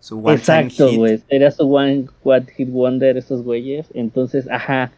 Su 0.00 0.18
one 0.18 0.34
Exacto, 0.34 0.92
güey. 0.94 1.20
Era 1.28 1.50
su 1.50 1.72
one, 1.72 2.06
one 2.22 2.46
hit 2.56 2.68
wonder 2.70 3.16
estos 3.16 3.42
güeyes. 3.42 3.86
Entonces, 3.94 4.48
ajá. 4.50 4.92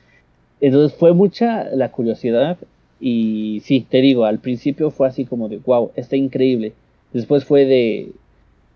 Entonces 0.60 0.96
fue 0.98 1.12
mucha 1.12 1.64
la 1.64 1.90
curiosidad. 1.90 2.58
Y 2.98 3.62
sí, 3.64 3.86
te 3.88 4.00
digo, 4.00 4.24
al 4.24 4.38
principio 4.38 4.90
fue 4.90 5.06
así 5.06 5.24
como 5.24 5.48
de, 5.48 5.58
wow, 5.58 5.92
está 5.96 6.16
increíble. 6.16 6.72
Después 7.12 7.44
fue 7.44 7.66
de, 7.66 8.12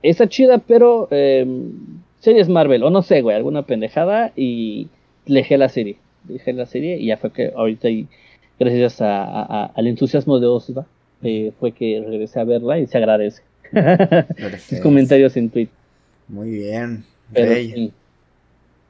está 0.03 0.29
chida, 0.29 0.59
pero 0.59 1.09
eh, 1.11 1.47
series 2.21 2.49
Marvel, 2.49 2.83
o 2.85 2.91
no 2.91 3.03
sé, 3.03 3.23
güey, 3.23 3.37
alguna 3.37 3.63
pendejada. 3.63 4.33
Y 4.37 4.89
dejé 5.27 5.59
la 5.59 5.69
serie. 5.69 5.97
Dejé 6.25 6.53
la 6.53 6.67
serie 6.67 6.99
y 6.99 7.07
ya 7.07 7.17
fue 7.17 7.33
que 7.33 7.53
ahorita, 7.57 7.89
y, 7.89 8.07
gracias 8.59 9.01
a, 9.01 9.65
al 9.67 9.87
entusiasmo 9.87 10.39
de 10.39 10.47
Osva, 10.47 10.87
eh, 11.23 11.53
fue 11.59 11.73
que 11.73 12.03
regresé 12.07 12.41
a 12.41 12.45
verla 12.45 12.79
y 12.79 12.87
se 12.87 12.97
agradece. 12.97 13.43
Sus 14.69 14.81
comentarios 14.81 15.37
en 15.37 15.51
Twitter. 15.51 15.75
Muy 16.29 16.51
bien. 16.51 17.05
De 17.33 17.93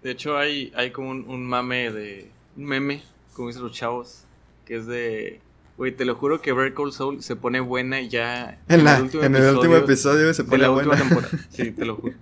hecho, 0.05 0.37
hay, 0.37 0.72
hay 0.74 0.91
como 0.91 1.11
un, 1.11 1.47
mame 1.47 1.91
de. 1.91 2.28
Un 2.57 2.64
meme, 2.64 3.03
como 3.35 3.49
dicen 3.49 3.62
los 3.62 3.72
chavos, 3.72 4.24
que 4.64 4.76
es 4.76 4.87
de. 4.87 5.41
Güey, 5.76 5.93
te 5.93 6.05
lo 6.05 6.14
juro 6.14 6.43
que 6.43 6.53
Better 6.53 6.93
Soul 6.93 7.22
se 7.22 7.37
pone 7.37 7.61
buena 7.61 8.01
ya. 8.03 8.59
En, 8.68 8.87
el, 8.87 9.03
último 9.03 9.22
en 9.22 9.35
el 9.35 9.55
último 9.55 9.76
episodio 9.76 10.33
se 10.35 10.45
pone 10.45 10.68
buena. 10.68 10.93
Sí, 11.51 11.70
te 11.70 11.85
lo 11.85 11.97
juro. 11.97 12.14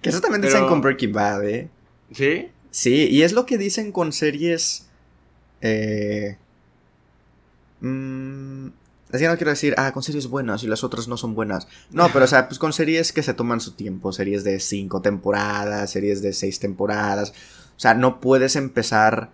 que 0.00 0.10
eso 0.10 0.20
también 0.20 0.42
dicen 0.42 0.66
con 0.66 0.80
Breaking 0.80 1.12
Bad, 1.12 1.48
¿eh? 1.48 1.68
¿Sí? 2.10 2.48
Sí, 2.70 3.08
y 3.08 3.22
es 3.22 3.32
lo 3.32 3.46
que 3.46 3.56
dicen 3.56 3.92
con 3.92 4.12
series. 4.12 4.88
Eh. 5.60 6.36
Mmm 7.80 8.70
Así 9.12 9.24
no 9.24 9.36
quiero 9.36 9.50
decir, 9.50 9.74
ah, 9.76 9.92
con 9.92 10.02
series 10.02 10.26
buenas 10.26 10.62
y 10.64 10.66
las 10.66 10.84
otras 10.84 11.06
no 11.06 11.16
son 11.16 11.34
buenas. 11.34 11.68
No, 11.90 12.08
pero 12.12 12.24
o 12.24 12.28
sea, 12.28 12.48
pues 12.48 12.58
con 12.58 12.72
series 12.72 13.12
que 13.12 13.22
se 13.22 13.34
toman 13.34 13.60
su 13.60 13.72
tiempo, 13.72 14.12
series 14.12 14.42
de 14.42 14.58
cinco 14.58 15.02
temporadas, 15.02 15.90
series 15.90 16.22
de 16.22 16.32
seis 16.32 16.58
temporadas. 16.58 17.30
O 17.76 17.80
sea, 17.80 17.94
no 17.94 18.20
puedes 18.20 18.56
empezar 18.56 19.30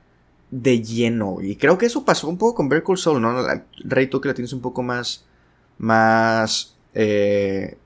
de 0.50 0.82
lleno. 0.82 1.38
Y 1.40 1.56
creo 1.56 1.78
que 1.78 1.86
eso 1.86 2.04
pasó 2.04 2.28
un 2.28 2.38
poco 2.38 2.56
con 2.56 2.68
Better 2.68 2.98
Soul, 2.98 3.22
¿no? 3.22 3.34
Rey, 3.84 4.08
tú 4.08 4.20
que 4.20 4.28
la 4.28 4.34
tienes 4.34 4.52
un 4.52 4.60
poco 4.60 4.82
más. 4.82 5.24
más. 5.78 6.74
Eh, 6.94 7.76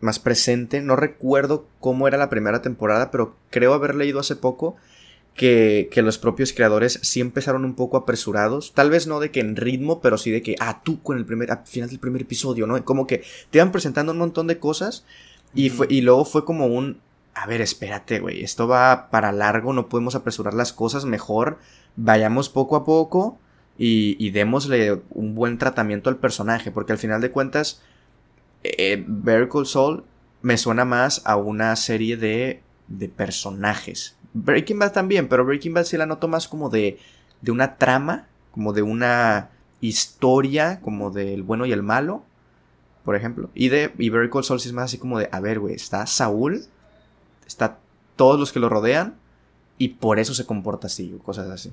más 0.00 0.18
presente. 0.18 0.80
No 0.82 0.96
recuerdo 0.96 1.66
cómo 1.80 2.06
era 2.08 2.18
la 2.18 2.28
primera 2.28 2.60
temporada, 2.60 3.10
pero 3.10 3.36
creo 3.50 3.72
haber 3.72 3.94
leído 3.94 4.20
hace 4.20 4.36
poco 4.36 4.76
que, 5.34 5.90
los 5.96 6.18
propios 6.18 6.52
creadores 6.52 6.98
sí 7.02 7.20
empezaron 7.20 7.64
un 7.64 7.74
poco 7.74 7.96
apresurados. 7.96 8.72
Tal 8.74 8.90
vez 8.90 9.06
no 9.06 9.20
de 9.20 9.30
que 9.30 9.40
en 9.40 9.56
ritmo, 9.56 10.00
pero 10.00 10.18
sí 10.18 10.30
de 10.30 10.42
que, 10.42 10.56
ah, 10.60 10.82
tú 10.84 11.02
con 11.02 11.16
el 11.16 11.24
primer, 11.24 11.50
al 11.50 11.66
final 11.66 11.88
del 11.88 11.98
primer 11.98 12.22
episodio, 12.22 12.66
¿no? 12.66 12.82
Como 12.84 13.06
que 13.06 13.24
te 13.50 13.58
iban 13.58 13.72
presentando 13.72 14.12
un 14.12 14.18
montón 14.18 14.46
de 14.46 14.58
cosas 14.58 15.04
y, 15.54 15.70
fue, 15.70 15.86
y 15.90 16.02
luego 16.02 16.24
fue 16.24 16.44
como 16.44 16.66
un, 16.66 17.00
a 17.34 17.46
ver, 17.46 17.60
espérate, 17.60 18.20
güey, 18.20 18.42
esto 18.42 18.68
va 18.68 19.08
para 19.10 19.32
largo, 19.32 19.72
no 19.72 19.88
podemos 19.88 20.14
apresurar 20.14 20.54
las 20.54 20.72
cosas, 20.72 21.04
mejor 21.04 21.58
vayamos 21.96 22.48
poco 22.48 22.76
a 22.76 22.84
poco 22.84 23.38
y, 23.78 24.16
y 24.24 24.30
démosle 24.30 25.02
un 25.10 25.34
buen 25.34 25.58
tratamiento 25.58 26.10
al 26.10 26.16
personaje, 26.16 26.70
porque 26.70 26.92
al 26.92 26.98
final 26.98 27.20
de 27.20 27.30
cuentas, 27.30 27.80
eh, 28.64 29.04
Soul 29.64 30.04
me 30.42 30.58
suena 30.58 30.84
más 30.84 31.22
a 31.24 31.36
una 31.36 31.74
serie 31.76 32.16
de, 32.16 32.62
de 32.88 33.08
personajes 33.08 34.16
Breaking 34.34 34.78
Bad 34.78 34.92
también, 34.92 35.28
pero 35.28 35.44
Breaking 35.44 35.74
Bad 35.74 35.84
sí 35.84 35.96
la 35.96 36.06
noto 36.06 36.28
más 36.28 36.48
como 36.48 36.70
de, 36.70 36.98
de 37.40 37.50
una 37.50 37.76
trama, 37.76 38.28
como 38.50 38.72
de 38.72 38.82
una 38.82 39.50
historia, 39.80 40.80
como 40.80 41.10
del 41.10 41.42
bueno 41.42 41.66
y 41.66 41.72
el 41.72 41.82
malo, 41.82 42.22
por 43.04 43.16
ejemplo. 43.16 43.50
Y 43.54 43.68
de 43.68 43.92
y 43.98 44.08
Very 44.10 44.30
Cold 44.30 44.46
es 44.50 44.72
más 44.72 44.84
así 44.84 44.98
como 44.98 45.18
de, 45.18 45.28
a 45.32 45.40
ver, 45.40 45.58
güey, 45.58 45.74
está 45.74 46.06
Saúl, 46.06 46.64
está 47.46 47.78
todos 48.16 48.38
los 48.38 48.52
que 48.52 48.60
lo 48.60 48.68
rodean, 48.68 49.16
y 49.78 49.88
por 49.88 50.18
eso 50.18 50.34
se 50.34 50.46
comporta 50.46 50.86
así, 50.86 51.12
o 51.12 51.22
cosas 51.22 51.50
así. 51.50 51.72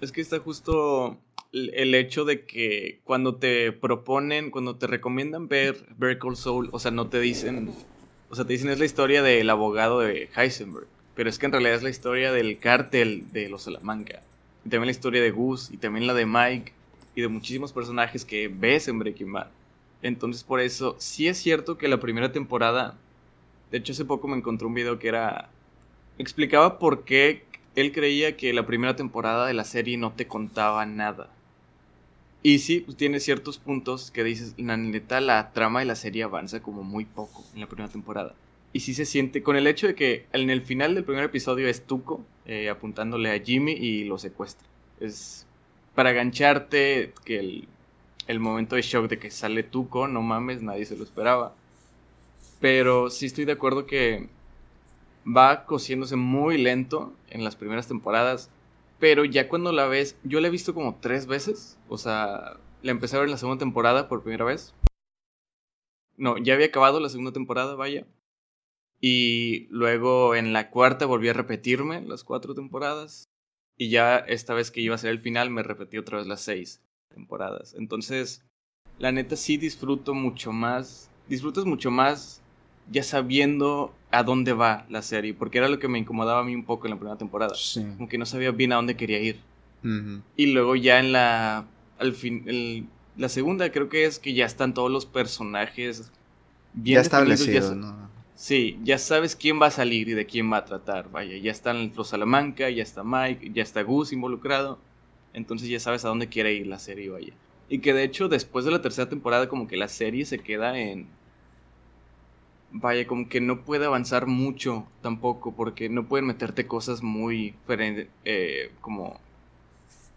Es 0.00 0.12
que 0.12 0.20
está 0.20 0.38
justo 0.38 1.18
el 1.52 1.94
hecho 1.94 2.24
de 2.24 2.44
que 2.44 3.00
cuando 3.04 3.36
te 3.36 3.72
proponen, 3.72 4.50
cuando 4.50 4.76
te 4.76 4.86
recomiendan 4.86 5.48
ver 5.48 5.86
Very 5.96 6.18
Cold 6.18 6.36
Soul, 6.36 6.68
o 6.72 6.78
sea, 6.78 6.90
no 6.90 7.08
te 7.08 7.20
dicen, 7.20 7.72
o 8.30 8.34
sea, 8.34 8.44
te 8.44 8.52
dicen 8.52 8.70
es 8.70 8.78
la 8.78 8.84
historia 8.84 9.22
del 9.22 9.48
abogado 9.50 10.00
de 10.00 10.28
Heisenberg. 10.36 10.86
Pero 11.14 11.28
es 11.28 11.38
que 11.38 11.46
en 11.46 11.52
realidad 11.52 11.76
es 11.76 11.82
la 11.82 11.90
historia 11.90 12.32
del 12.32 12.58
cártel 12.58 13.30
de 13.32 13.48
los 13.48 13.62
Salamanca. 13.62 14.20
Y 14.64 14.68
también 14.68 14.86
la 14.86 14.92
historia 14.92 15.22
de 15.22 15.30
Gus, 15.30 15.70
y 15.70 15.76
también 15.76 16.06
la 16.06 16.14
de 16.14 16.26
Mike, 16.26 16.72
y 17.14 17.20
de 17.20 17.28
muchísimos 17.28 17.72
personajes 17.72 18.24
que 18.24 18.48
ves 18.48 18.88
en 18.88 18.98
Breaking 18.98 19.32
Bad. 19.32 19.48
Entonces 20.02 20.44
por 20.44 20.60
eso, 20.60 20.96
sí 20.98 21.28
es 21.28 21.38
cierto 21.38 21.78
que 21.78 21.88
la 21.88 22.00
primera 22.00 22.32
temporada, 22.32 22.96
de 23.70 23.78
hecho 23.78 23.92
hace 23.92 24.04
poco 24.04 24.28
me 24.28 24.36
encontré 24.36 24.66
un 24.66 24.74
video 24.74 24.98
que 24.98 25.08
era, 25.08 25.48
explicaba 26.18 26.78
por 26.78 27.04
qué 27.04 27.44
él 27.74 27.92
creía 27.92 28.36
que 28.36 28.52
la 28.52 28.66
primera 28.66 28.96
temporada 28.96 29.46
de 29.46 29.54
la 29.54 29.64
serie 29.64 29.96
no 29.96 30.12
te 30.12 30.26
contaba 30.26 30.84
nada. 30.86 31.30
Y 32.42 32.58
sí, 32.58 32.80
pues 32.80 32.96
tiene 32.96 33.20
ciertos 33.20 33.58
puntos 33.58 34.10
que 34.10 34.22
dices, 34.22 34.54
la 34.58 34.76
neta, 34.76 35.20
la 35.20 35.52
trama 35.52 35.80
de 35.80 35.86
la 35.86 35.96
serie 35.96 36.24
avanza 36.24 36.60
como 36.60 36.82
muy 36.82 37.06
poco 37.06 37.42
en 37.54 37.60
la 37.60 37.66
primera 37.66 37.90
temporada. 37.90 38.34
Y 38.74 38.80
sí 38.80 38.92
se 38.92 39.04
siente 39.04 39.44
con 39.44 39.54
el 39.54 39.68
hecho 39.68 39.86
de 39.86 39.94
que 39.94 40.26
en 40.32 40.50
el 40.50 40.60
final 40.60 40.96
del 40.96 41.04
primer 41.04 41.22
episodio 41.22 41.68
es 41.68 41.86
Tuco 41.86 42.24
eh, 42.44 42.68
apuntándole 42.68 43.30
a 43.30 43.40
Jimmy 43.40 43.70
y 43.70 44.02
lo 44.02 44.18
secuestra. 44.18 44.66
Es 44.98 45.46
para 45.94 46.12
gancharte 46.12 47.14
que 47.24 47.38
el, 47.38 47.68
el 48.26 48.40
momento 48.40 48.74
de 48.74 48.82
shock 48.82 49.08
de 49.08 49.20
que 49.20 49.30
sale 49.30 49.62
Tuco, 49.62 50.08
no 50.08 50.22
mames, 50.22 50.60
nadie 50.60 50.86
se 50.86 50.96
lo 50.96 51.04
esperaba. 51.04 51.54
Pero 52.60 53.10
sí 53.10 53.26
estoy 53.26 53.44
de 53.44 53.52
acuerdo 53.52 53.86
que 53.86 54.28
va 55.24 55.66
cosiéndose 55.66 56.16
muy 56.16 56.58
lento 56.58 57.12
en 57.30 57.44
las 57.44 57.54
primeras 57.54 57.86
temporadas. 57.86 58.50
Pero 58.98 59.24
ya 59.24 59.48
cuando 59.48 59.70
la 59.70 59.86
ves, 59.86 60.16
yo 60.24 60.40
la 60.40 60.48
he 60.48 60.50
visto 60.50 60.74
como 60.74 60.96
tres 60.96 61.26
veces. 61.26 61.78
O 61.88 61.96
sea, 61.96 62.56
la 62.82 62.90
empecé 62.90 63.14
a 63.14 63.20
ver 63.20 63.28
en 63.28 63.32
la 63.32 63.38
segunda 63.38 63.60
temporada 63.60 64.08
por 64.08 64.24
primera 64.24 64.44
vez. 64.44 64.74
No, 66.16 66.38
ya 66.38 66.54
había 66.54 66.66
acabado 66.66 66.98
la 66.98 67.08
segunda 67.08 67.32
temporada, 67.32 67.76
vaya. 67.76 68.04
Y 69.06 69.66
luego 69.68 70.34
en 70.34 70.54
la 70.54 70.70
cuarta 70.70 71.04
volví 71.04 71.28
a 71.28 71.34
repetirme 71.34 72.00
las 72.00 72.24
cuatro 72.24 72.54
temporadas. 72.54 73.28
Y 73.76 73.90
ya 73.90 74.16
esta 74.16 74.54
vez 74.54 74.70
que 74.70 74.80
iba 74.80 74.94
a 74.94 74.98
ser 74.98 75.10
el 75.10 75.18
final 75.18 75.50
me 75.50 75.62
repetí 75.62 75.98
otra 75.98 76.16
vez 76.16 76.26
las 76.26 76.40
seis 76.40 76.80
temporadas. 77.10 77.74
Entonces, 77.76 78.46
la 78.98 79.12
neta 79.12 79.36
sí 79.36 79.58
disfruto 79.58 80.14
mucho 80.14 80.52
más. 80.52 81.10
Disfrutas 81.28 81.66
mucho 81.66 81.90
más 81.90 82.40
ya 82.90 83.02
sabiendo 83.02 83.94
a 84.10 84.22
dónde 84.22 84.54
va 84.54 84.86
la 84.88 85.02
serie. 85.02 85.34
Porque 85.34 85.58
era 85.58 85.68
lo 85.68 85.78
que 85.78 85.88
me 85.88 85.98
incomodaba 85.98 86.40
a 86.40 86.44
mí 86.44 86.54
un 86.54 86.64
poco 86.64 86.86
en 86.86 86.92
la 86.92 86.96
primera 86.96 87.18
temporada. 87.18 87.54
Sí. 87.54 87.84
Como 87.98 88.08
que 88.08 88.16
no 88.16 88.24
sabía 88.24 88.52
bien 88.52 88.72
a 88.72 88.76
dónde 88.76 88.96
quería 88.96 89.20
ir. 89.20 89.38
Y 90.34 90.46
luego 90.46 90.76
ya 90.76 90.98
en 90.98 91.12
la... 91.12 91.66
Al 91.98 92.14
fin... 92.14 92.88
la 93.18 93.28
segunda 93.28 93.70
creo 93.70 93.90
que 93.90 94.06
es 94.06 94.18
que 94.18 94.32
ya 94.32 94.46
están 94.46 94.72
todos 94.72 94.90
los 94.90 95.04
personajes 95.04 96.10
bien 96.72 96.94
ya 96.94 97.02
establecidos. 97.02 97.76
¿no? 97.76 98.13
Sí, 98.34 98.78
ya 98.82 98.98
sabes 98.98 99.36
quién 99.36 99.62
va 99.62 99.66
a 99.66 99.70
salir 99.70 100.08
y 100.08 100.14
de 100.14 100.26
quién 100.26 100.52
va 100.52 100.58
a 100.58 100.64
tratar. 100.64 101.10
Vaya, 101.10 101.36
ya 101.36 101.52
están 101.52 101.92
los 101.96 102.08
Salamanca, 102.08 102.68
ya 102.68 102.82
está 102.82 103.04
Mike, 103.04 103.52
ya 103.54 103.62
está 103.62 103.82
Gus 103.82 104.12
involucrado. 104.12 104.78
Entonces 105.32 105.68
ya 105.68 105.80
sabes 105.80 106.04
a 106.04 106.08
dónde 106.08 106.28
quiere 106.28 106.52
ir 106.52 106.66
la 106.66 106.78
serie, 106.78 107.10
vaya. 107.10 107.32
Y 107.68 107.78
que 107.78 107.94
de 107.94 108.04
hecho 108.04 108.28
después 108.28 108.64
de 108.64 108.70
la 108.72 108.82
tercera 108.82 109.08
temporada 109.08 109.48
como 109.48 109.68
que 109.68 109.76
la 109.76 109.88
serie 109.88 110.24
se 110.24 110.40
queda 110.40 110.78
en... 110.78 111.06
Vaya, 112.72 113.06
como 113.06 113.28
que 113.28 113.40
no 113.40 113.64
puede 113.64 113.86
avanzar 113.86 114.26
mucho 114.26 114.86
tampoco 115.00 115.54
porque 115.54 115.88
no 115.88 116.06
pueden 116.06 116.26
meterte 116.26 116.66
cosas 116.66 117.02
muy... 117.02 117.54
Eh, 118.24 118.72
como... 118.80 119.20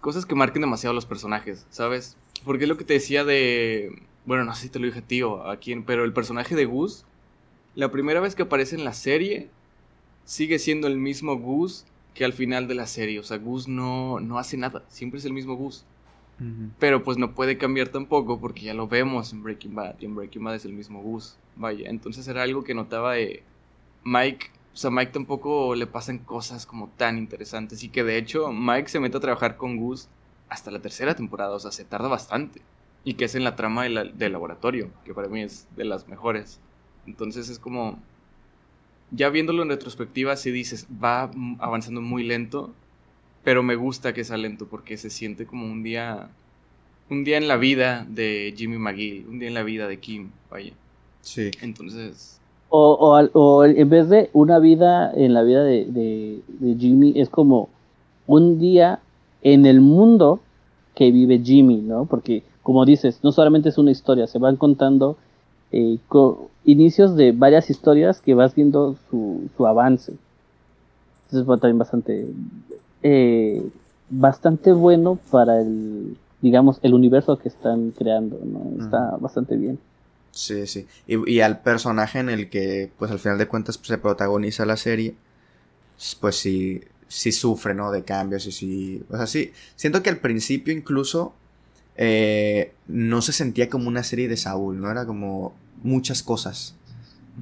Cosas 0.02 0.26
que 0.26 0.36
marquen 0.36 0.62
demasiado 0.62 0.92
a 0.92 0.96
los 0.96 1.06
personajes, 1.06 1.68
¿sabes? 1.70 2.18
Porque 2.46 2.64
es 2.64 2.70
lo 2.70 2.78
que 2.78 2.84
te 2.84 2.94
decía 2.94 3.24
de... 3.24 4.02
Bueno, 4.26 4.44
no 4.44 4.56
sé 4.56 4.64
si 4.64 4.70
te 4.70 4.80
lo 4.80 4.88
dije 4.88 5.02
tío, 5.02 5.48
a 5.48 5.58
quién, 5.58 5.84
pero 5.84 6.04
el 6.04 6.14
personaje 6.14 6.56
de 6.56 6.66
Gus 6.66 7.06
la 7.78 7.92
primera 7.92 8.20
vez 8.20 8.34
que 8.34 8.42
aparece 8.42 8.76
en 8.76 8.84
la 8.84 8.94
serie, 8.94 9.52
sigue 10.26 10.58
siendo 10.58 10.88
el 10.88 10.98
mismo 10.98 11.38
Gus 11.38 11.86
que 12.16 12.26
al 12.26 12.34
final 12.34 12.68
de 12.68 12.74
la 12.74 12.88
serie. 12.88 13.20
O 13.20 13.24
sea, 13.24 13.38
Gus 13.38 13.68
no, 13.68 14.20
no 14.20 14.40
hace 14.40 14.58
nada, 14.58 14.84
siempre 14.88 15.20
es 15.20 15.26
el 15.26 15.34
mismo 15.34 15.56
Gus. 15.56 15.86
Pero 16.80 17.04
pues 17.04 17.18
no 17.18 17.36
puede 17.36 17.60
cambiar 17.60 17.90
tampoco 17.90 18.40
porque 18.40 18.62
ya 18.62 18.74
lo 18.74 18.88
vemos 18.88 19.32
en 19.32 19.44
Breaking 19.44 19.76
Bad 19.76 19.96
y 20.00 20.06
en 20.06 20.16
Breaking 20.16 20.44
Bad 20.44 20.56
es 20.56 20.66
el 20.66 20.74
mismo 20.74 21.04
Gus. 21.04 21.38
Vaya, 21.56 21.88
entonces 21.88 22.28
era 22.28 22.42
algo 22.42 22.64
que 22.64 22.74
notaba 22.74 23.14
de 23.14 23.44
Mike. 24.04 24.48
O 24.74 24.78
sea, 24.78 24.90
Mike 24.90 25.12
tampoco 25.12 25.76
le 25.76 25.86
pasan 25.86 26.18
cosas 26.18 26.66
como 26.66 26.90
tan 26.98 27.20
interesantes 27.20 27.84
y 27.84 27.90
que 27.90 28.04
de 28.04 28.18
hecho 28.18 28.52
Mike 28.52 28.90
se 28.90 29.00
mete 29.00 29.18
a 29.18 29.20
trabajar 29.20 29.56
con 29.56 29.78
Gus 29.78 30.10
hasta 30.50 30.72
la 30.72 30.80
tercera 30.80 31.16
temporada, 31.16 31.54
o 31.54 31.60
sea, 31.60 31.72
se 31.72 31.86
tarda 31.86 32.08
bastante. 32.08 32.62
Y 33.04 33.14
que 33.14 33.26
es 33.26 33.36
en 33.36 33.44
la 33.44 33.56
trama 33.56 33.84
del 33.84 34.32
laboratorio, 34.32 34.90
que 35.06 35.14
para 35.14 35.28
mí 35.28 35.44
es 35.44 35.68
de 35.76 35.86
las 35.86 36.08
mejores. 36.08 36.60
Entonces 37.08 37.50
es 37.50 37.58
como... 37.58 37.98
ya 39.12 39.30
viéndolo 39.30 39.64
en 39.64 39.70
retrospectiva, 39.70 40.36
sí 40.36 40.52
dices, 40.52 40.88
va 41.04 41.32
avanzando 41.60 42.02
muy 42.02 42.24
lento, 42.24 42.72
pero 43.44 43.64
me 43.64 43.76
gusta 43.76 44.14
que 44.14 44.24
sea 44.24 44.38
lento 44.38 44.68
porque 44.68 44.98
se 44.98 45.10
siente 45.10 45.46
como 45.46 45.66
un 45.66 45.82
día, 45.82 46.30
un 47.10 47.24
día 47.24 47.38
en 47.38 47.48
la 47.48 47.58
vida 47.58 48.06
de 48.10 48.54
Jimmy 48.56 48.78
McGill, 48.78 49.26
un 49.28 49.40
día 49.40 49.48
en 49.48 49.54
la 49.54 49.64
vida 49.64 49.88
de 49.88 50.00
Kim, 50.00 50.32
vaya. 50.52 50.74
Sí. 51.22 51.52
Entonces... 51.62 52.40
O, 52.70 53.26
o, 53.34 53.64
en 53.64 53.90
vez 53.90 54.10
de 54.10 54.30
una 54.34 54.60
vida 54.60 55.10
en 55.16 55.34
la 55.34 55.42
vida 55.44 55.64
de, 55.64 55.86
de 55.86 56.76
Jimmy, 56.78 57.14
es 57.16 57.30
como 57.30 57.70
un 58.26 58.60
día 58.60 59.00
en 59.42 59.66
el 59.66 59.80
mundo 59.80 60.42
que 60.96 61.12
vive 61.12 61.40
Jimmy, 61.40 61.78
¿no? 61.78 62.06
Porque, 62.06 62.44
como 62.64 62.84
dices, 62.84 63.20
no 63.24 63.32
solamente 63.32 63.70
es 63.70 63.78
una 63.78 63.92
historia, 63.92 64.28
se 64.28 64.38
van 64.38 64.58
contando 64.58 65.16
eh, 65.72 65.98
inicios 66.68 67.16
de 67.16 67.32
varias 67.32 67.70
historias 67.70 68.20
que 68.20 68.36
vas 68.36 68.54
viendo 68.54 68.98
su, 69.10 69.50
su 69.56 69.66
avance. 69.66 70.14
Entonces 71.26 71.50
va 71.50 71.58
también 71.58 71.78
bastante, 71.80 72.28
eh, 73.02 73.66
bastante 74.10 74.74
bueno 74.74 75.18
para 75.32 75.62
el, 75.62 76.18
digamos, 76.42 76.80
el 76.84 76.94
universo 76.94 77.40
que 77.40 77.48
están 77.48 77.92
creando, 77.92 78.40
¿no? 78.44 78.84
Está 78.84 79.16
bastante 79.18 79.56
bien. 79.56 79.80
Sí, 80.32 80.68
sí. 80.68 80.86
Y, 81.08 81.32
y, 81.32 81.40
al 81.40 81.62
personaje 81.62 82.20
en 82.20 82.30
el 82.30 82.50
que, 82.50 82.92
pues 83.00 83.12
al 83.12 83.20
final 83.20 83.38
de 83.38 83.48
cuentas, 83.48 83.78
pues, 83.78 83.88
se 83.88 83.98
protagoniza 83.98 84.66
la 84.66 84.76
serie, 84.76 85.16
pues 86.20 86.36
sí, 86.36 86.82
sí 87.08 87.32
sufre, 87.32 87.74
¿no? 87.76 87.92
De 87.92 88.04
cambios 88.04 88.46
y 88.46 88.52
sí... 88.52 89.04
O 89.10 89.16
sea, 89.16 89.26
sí, 89.26 89.54
siento 89.78 90.04
que 90.04 90.10
al 90.10 90.18
principio 90.18 90.74
incluso 90.74 91.34
eh, 91.96 92.74
no 92.88 93.22
se 93.22 93.32
sentía 93.32 93.70
como 93.70 93.88
una 93.88 94.04
serie 94.04 94.28
de 94.28 94.36
Saúl, 94.36 94.82
¿no? 94.82 94.92
Era 94.92 95.06
como 95.06 95.56
muchas 95.88 96.24
cosas. 96.24 96.76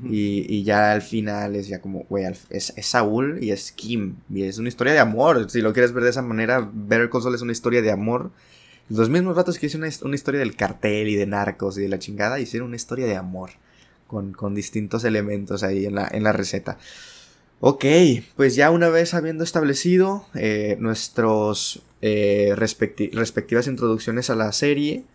y, 0.03 0.63
ya 0.63 0.91
al 0.91 1.01
final 1.01 1.55
es 1.55 1.67
ya 1.67 1.79
como, 1.79 2.05
güey, 2.09 2.25
es, 2.49 2.73
Saúl 2.81 3.39
y 3.41 3.51
es 3.51 3.71
Kim. 3.71 4.15
Y 4.29 4.43
es 4.43 4.57
una 4.57 4.69
historia 4.69 4.93
de 4.93 4.99
amor. 4.99 5.49
Si 5.49 5.61
lo 5.61 5.73
quieres 5.73 5.93
ver 5.93 6.03
de 6.03 6.09
esa 6.09 6.21
manera, 6.21 6.69
Better 6.73 7.09
Call 7.09 7.21
Saul 7.21 7.35
es 7.35 7.41
una 7.41 7.51
historia 7.51 7.81
de 7.81 7.91
amor. 7.91 8.31
Los 8.89 9.09
mismos 9.09 9.35
ratos 9.35 9.57
que 9.57 9.65
hicieron 9.65 9.89
una, 10.03 10.15
historia 10.15 10.39
del 10.39 10.55
cartel 10.55 11.07
y 11.07 11.15
de 11.15 11.25
narcos 11.25 11.77
y 11.77 11.81
de 11.81 11.89
la 11.89 11.99
chingada, 11.99 12.39
hicieron 12.39 12.67
una 12.67 12.75
historia 12.75 13.05
de 13.05 13.15
amor. 13.15 13.51
Con, 14.07 14.33
con 14.33 14.53
distintos 14.53 15.03
elementos 15.03 15.63
ahí 15.63 15.87
en 15.87 15.95
la, 15.95 16.07
en 16.11 16.23
la 16.23 16.31
receta. 16.31 16.77
Ok, 17.59 17.85
pues 18.35 18.55
ya 18.55 18.69
una 18.69 18.89
vez 18.89 19.13
habiendo 19.13 19.43
establecido 19.43 20.27
eh, 20.35 20.77
nuestras 20.79 21.79
eh, 22.01 22.53
respectivas 22.55 23.67
introducciones 23.67 24.29
a 24.29 24.35
la 24.35 24.51
serie, 24.51 25.05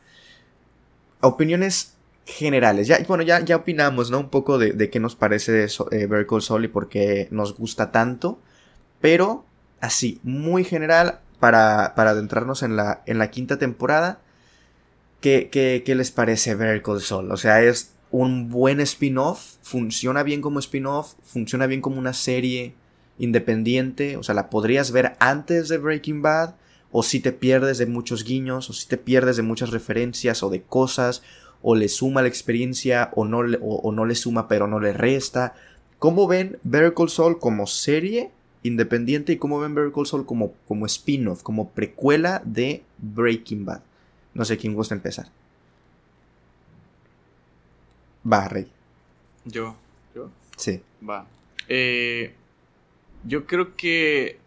opiniones 1.20 1.94
generales. 2.26 2.86
Ya, 2.86 2.98
bueno, 3.08 3.22
ya, 3.22 3.40
ya 3.44 3.56
opinamos, 3.56 4.10
¿no? 4.10 4.20
Un 4.20 4.30
poco 4.30 4.58
de, 4.58 4.90
qué 4.90 5.00
nos 5.00 5.16
parece 5.16 5.64
eh, 5.64 6.06
Vertical 6.06 6.42
Soul 6.42 6.64
y 6.64 6.68
por 6.68 6.88
qué 6.88 7.28
nos 7.30 7.56
gusta 7.56 7.90
tanto. 7.92 8.40
Pero, 9.00 9.44
así, 9.80 10.20
muy 10.22 10.64
general, 10.64 11.20
para, 11.38 11.86
adentrarnos 11.86 12.62
en 12.62 12.76
la, 12.76 13.02
en 13.06 13.18
la 13.18 13.30
quinta 13.30 13.58
temporada, 13.58 14.20
¿qué, 15.20 15.48
qué, 15.50 15.94
les 15.94 16.10
parece 16.10 16.54
Vertical 16.54 17.00
Soul? 17.00 17.32
O 17.32 17.36
sea, 17.36 17.62
es 17.62 17.94
un 18.10 18.48
buen 18.50 18.80
spin-off, 18.80 19.56
funciona 19.62 20.22
bien 20.22 20.40
como 20.40 20.58
spin-off, 20.58 21.14
funciona 21.22 21.66
bien 21.66 21.80
como 21.80 21.98
una 21.98 22.12
serie 22.12 22.74
independiente, 23.18 24.16
o 24.16 24.22
sea, 24.22 24.34
la 24.34 24.50
podrías 24.50 24.92
ver 24.92 25.16
antes 25.20 25.68
de 25.68 25.78
Breaking 25.78 26.22
Bad, 26.22 26.54
o 26.92 27.02
si 27.02 27.20
te 27.20 27.32
pierdes 27.32 27.78
de 27.78 27.86
muchos 27.86 28.24
guiños, 28.24 28.68
o 28.68 28.72
si 28.72 28.88
te 28.88 28.96
pierdes 28.96 29.36
de 29.36 29.42
muchas 29.42 29.70
referencias 29.70 30.42
o 30.42 30.50
de 30.50 30.62
cosas, 30.62 31.22
o 31.62 31.74
le 31.74 31.88
suma 31.88 32.22
la 32.22 32.28
experiencia, 32.28 33.10
o 33.14 33.24
no, 33.24 33.40
o, 33.60 33.92
no 33.92 34.04
le 34.06 34.14
suma 34.14 34.48
pero 34.48 34.66
no 34.66 34.80
le 34.80 34.92
resta. 34.92 35.54
¿Cómo 35.98 36.26
ven 36.26 36.58
Better 36.62 36.94
Call 36.94 37.10
Saul 37.10 37.38
como 37.38 37.66
serie 37.66 38.30
independiente 38.62 39.32
y 39.32 39.36
cómo 39.36 39.60
ven 39.60 39.74
Better 39.74 39.92
Call 39.92 40.06
Saul 40.06 40.26
como, 40.26 40.54
como 40.66 40.86
spin-off, 40.86 41.42
como 41.42 41.70
precuela 41.70 42.42
de 42.44 42.82
Breaking 42.98 43.64
Bad? 43.64 43.82
No 44.34 44.44
sé 44.44 44.56
quién 44.56 44.74
gusta 44.74 44.94
empezar. 44.94 45.30
Va, 48.30 48.48
Rey. 48.48 48.70
Yo, 49.44 49.76
yo. 50.14 50.30
Sí. 50.56 50.80
Va. 51.08 51.26
Eh, 51.68 52.34
yo 53.24 53.46
creo 53.46 53.76
que 53.76 54.38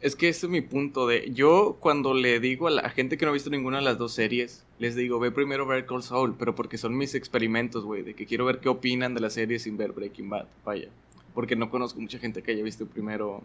es 0.00 0.16
que 0.16 0.28
ese 0.28 0.46
es 0.46 0.50
mi 0.50 0.60
punto 0.60 1.06
de. 1.06 1.32
Yo, 1.32 1.78
cuando 1.80 2.14
le 2.14 2.40
digo 2.40 2.66
a 2.66 2.70
la 2.70 2.90
gente 2.90 3.16
que 3.16 3.24
no 3.24 3.30
ha 3.30 3.34
visto 3.34 3.50
ninguna 3.50 3.78
de 3.78 3.84
las 3.84 3.98
dos 3.98 4.12
series, 4.12 4.63
les 4.78 4.96
digo, 4.96 5.20
ve 5.20 5.30
primero 5.30 5.66
ver 5.66 5.86
Call 5.86 6.02
Saul, 6.02 6.34
pero 6.38 6.54
porque 6.54 6.78
son 6.78 6.96
mis 6.96 7.14
experimentos, 7.14 7.84
güey, 7.84 8.02
de 8.02 8.14
que 8.14 8.26
quiero 8.26 8.44
ver 8.44 8.58
qué 8.58 8.68
opinan 8.68 9.14
de 9.14 9.20
la 9.20 9.30
serie 9.30 9.58
sin 9.58 9.76
ver 9.76 9.92
Breaking 9.92 10.28
Bad. 10.28 10.46
Vaya. 10.64 10.88
Porque 11.34 11.56
no 11.56 11.70
conozco 11.70 12.00
mucha 12.00 12.18
gente 12.18 12.42
que 12.42 12.52
haya 12.52 12.62
visto 12.62 12.86
primero. 12.86 13.42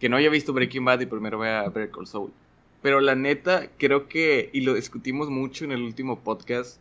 Que 0.00 0.08
no 0.08 0.16
haya 0.16 0.30
visto 0.30 0.52
Breaking 0.52 0.84
Bad 0.84 1.00
y 1.00 1.06
primero 1.06 1.38
vea 1.38 1.68
ver 1.68 1.90
Call 1.90 2.06
Saul. 2.06 2.32
Pero 2.82 3.00
la 3.00 3.14
neta, 3.14 3.70
creo 3.78 4.08
que, 4.08 4.50
y 4.52 4.60
lo 4.60 4.74
discutimos 4.74 5.30
mucho 5.30 5.64
en 5.64 5.72
el 5.72 5.82
último 5.82 6.20
podcast, 6.20 6.78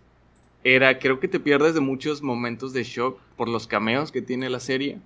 era, 0.63 0.99
creo 0.99 1.19
que 1.19 1.27
te 1.27 1.39
pierdes 1.39 1.75
de 1.75 1.79
muchos 1.79 2.21
momentos 2.21 2.73
de 2.73 2.83
shock 2.83 3.19
por 3.37 3.47
los 3.47 3.67
cameos 3.67 4.11
que 4.11 4.21
tiene 4.21 4.49
la 4.49 4.59
serie, 4.59 4.97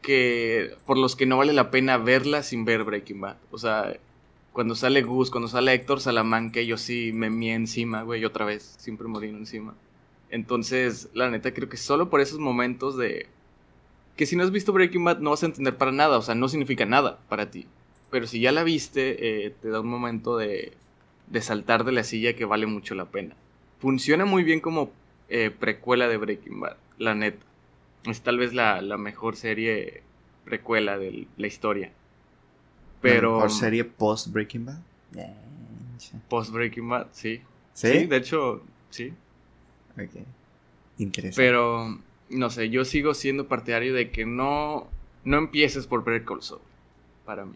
que 0.00 0.74
por 0.86 0.96
los 0.96 1.16
que 1.16 1.26
no 1.26 1.36
vale 1.36 1.52
la 1.52 1.70
pena 1.70 1.98
verla 1.98 2.42
sin 2.42 2.64
ver 2.64 2.84
Breaking 2.84 3.20
Bad. 3.20 3.36
O 3.50 3.58
sea, 3.58 3.96
cuando 4.52 4.74
sale 4.74 5.02
Gus, 5.02 5.30
cuando 5.30 5.48
sale 5.48 5.72
Héctor 5.72 6.00
Salamanca, 6.00 6.60
yo 6.60 6.76
sí 6.76 7.12
me 7.12 7.30
mié 7.30 7.54
encima, 7.54 8.02
güey, 8.02 8.24
otra 8.24 8.44
vez, 8.44 8.74
siempre 8.78 9.08
morino 9.08 9.38
encima. 9.38 9.74
Entonces, 10.30 11.08
la 11.14 11.30
neta, 11.30 11.52
creo 11.54 11.68
que 11.68 11.76
solo 11.76 12.10
por 12.10 12.20
esos 12.20 12.38
momentos 12.38 12.96
de... 12.96 13.26
Que 14.16 14.26
si 14.26 14.36
no 14.36 14.42
has 14.42 14.50
visto 14.50 14.72
Breaking 14.72 15.04
Bad 15.04 15.18
no 15.18 15.30
vas 15.30 15.42
a 15.42 15.46
entender 15.46 15.76
para 15.76 15.92
nada, 15.92 16.18
o 16.18 16.22
sea, 16.22 16.34
no 16.34 16.48
significa 16.48 16.84
nada 16.86 17.18
para 17.28 17.50
ti. 17.50 17.66
Pero 18.10 18.26
si 18.26 18.40
ya 18.40 18.52
la 18.52 18.64
viste, 18.64 19.46
eh, 19.46 19.50
te 19.62 19.70
da 19.70 19.80
un 19.80 19.88
momento 19.88 20.36
de, 20.36 20.72
de 21.28 21.42
saltar 21.42 21.84
de 21.84 21.92
la 21.92 22.04
silla 22.04 22.34
que 22.34 22.44
vale 22.44 22.66
mucho 22.66 22.94
la 22.94 23.06
pena 23.06 23.36
funciona 23.80 24.24
muy 24.24 24.44
bien 24.44 24.60
como 24.60 24.92
eh, 25.28 25.50
precuela 25.50 26.06
de 26.06 26.18
Breaking 26.18 26.60
Bad, 26.60 26.76
la 26.98 27.14
neta. 27.14 27.44
Es 28.04 28.20
tal 28.20 28.38
vez 28.38 28.54
la, 28.54 28.80
mejor 28.98 29.36
serie 29.36 30.02
precuela 30.44 30.98
de 30.98 31.26
la 31.36 31.46
historia. 31.46 31.92
Pero. 33.00 33.30
¿La 33.30 33.44
mejor 33.44 33.50
serie 33.50 33.84
post 33.84 34.28
Breaking 34.28 34.66
Bad? 34.66 34.78
Post 36.28 36.52
Breaking 36.52 36.88
Bad, 36.88 37.08
sí. 37.12 37.40
sí. 37.74 38.06
de 38.06 38.16
hecho, 38.16 38.62
sí. 38.90 39.12
Ok. 39.92 40.22
Interesante. 40.98 41.36
Pero, 41.36 41.98
no 42.30 42.50
sé, 42.50 42.70
yo 42.70 42.84
sigo 42.84 43.14
siendo 43.14 43.48
partidario 43.48 43.94
de 43.94 44.10
que 44.10 44.26
no, 44.26 44.88
no 45.24 45.38
empieces 45.38 45.86
por 45.86 46.04
Breaking 46.04 46.42
Saul, 46.42 46.60
para 47.24 47.44
mí. 47.44 47.54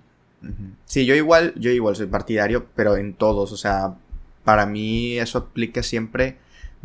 Sí, 0.85 1.07
yo 1.07 1.15
igual, 1.15 1.55
yo 1.57 1.71
igual 1.71 1.97
soy 1.97 2.07
partidario, 2.07 2.67
pero 2.75 2.97
en 2.97 3.15
todos, 3.15 3.51
o 3.53 3.57
sea, 3.57 3.97
para 4.45 4.67
mí 4.67 5.19
eso 5.19 5.39
aplica 5.39 5.83
siempre. 5.83 6.37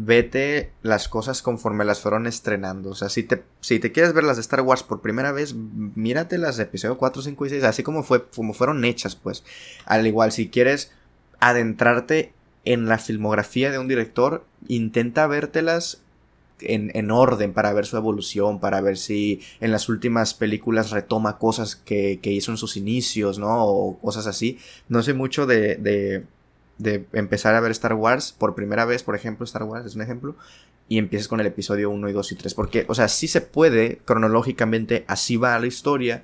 Vete 0.01 0.71
las 0.81 1.09
cosas 1.09 1.41
conforme 1.41 1.83
las 1.83 1.99
fueron 1.99 2.25
estrenando. 2.25 2.91
O 2.91 2.95
sea, 2.95 3.09
si 3.09 3.23
te, 3.23 3.43
si 3.59 3.79
te 3.79 3.91
quieres 3.91 4.13
ver 4.13 4.23
las 4.23 4.37
de 4.37 4.41
Star 4.41 4.61
Wars 4.61 4.81
por 4.81 5.01
primera 5.01 5.33
vez, 5.33 5.53
mírate 5.53 6.37
las 6.37 6.55
de 6.55 6.63
episodio 6.63 6.97
4, 6.97 7.21
5 7.21 7.45
y 7.45 7.49
6, 7.49 7.63
así 7.65 7.83
como, 7.83 8.03
fue, 8.03 8.25
como 8.29 8.53
fueron 8.53 8.85
hechas, 8.85 9.17
pues. 9.17 9.43
Al 9.83 10.07
igual, 10.07 10.31
si 10.31 10.47
quieres 10.47 10.93
adentrarte 11.41 12.31
en 12.63 12.87
la 12.87 12.97
filmografía 12.97 13.71
de 13.71 13.77
un 13.79 13.89
director, 13.89 14.45
intenta 14.69 15.27
vértelas 15.27 16.01
en, 16.61 16.91
en, 16.93 17.11
orden 17.11 17.51
para 17.51 17.73
ver 17.73 17.85
su 17.85 17.97
evolución, 17.97 18.61
para 18.61 18.79
ver 18.79 18.97
si 18.97 19.41
en 19.59 19.73
las 19.73 19.89
últimas 19.89 20.33
películas 20.33 20.91
retoma 20.91 21.37
cosas 21.37 21.75
que, 21.75 22.19
que 22.21 22.31
hizo 22.31 22.51
en 22.51 22.57
sus 22.57 22.77
inicios, 22.77 23.37
¿no? 23.37 23.65
O 23.65 23.99
cosas 23.99 24.27
así. 24.27 24.59
No 24.87 25.03
sé 25.03 25.13
mucho 25.13 25.45
de, 25.45 25.75
de, 25.75 26.25
de 26.79 27.05
empezar 27.13 27.53
a 27.53 27.59
ver 27.59 27.71
Star 27.71 27.93
Wars 27.93 28.33
por 28.35 28.55
primera 28.55 28.85
vez, 28.85 29.03
por 29.03 29.15
ejemplo, 29.15 29.43
Star 29.43 29.63
Wars 29.63 29.85
es 29.85 29.95
un 29.95 30.01
ejemplo, 30.01 30.35
y 30.89 30.97
empieces 30.97 31.27
con 31.27 31.39
el 31.39 31.45
episodio 31.45 31.91
1 31.91 32.09
y 32.09 32.13
2 32.13 32.31
y 32.31 32.35
3. 32.35 32.53
Porque, 32.55 32.85
o 32.89 32.95
sea, 32.95 33.07
sí 33.07 33.27
se 33.27 33.41
puede, 33.41 33.99
cronológicamente, 34.03 35.05
así 35.07 35.37
va 35.37 35.59
la 35.59 35.67
historia, 35.67 36.23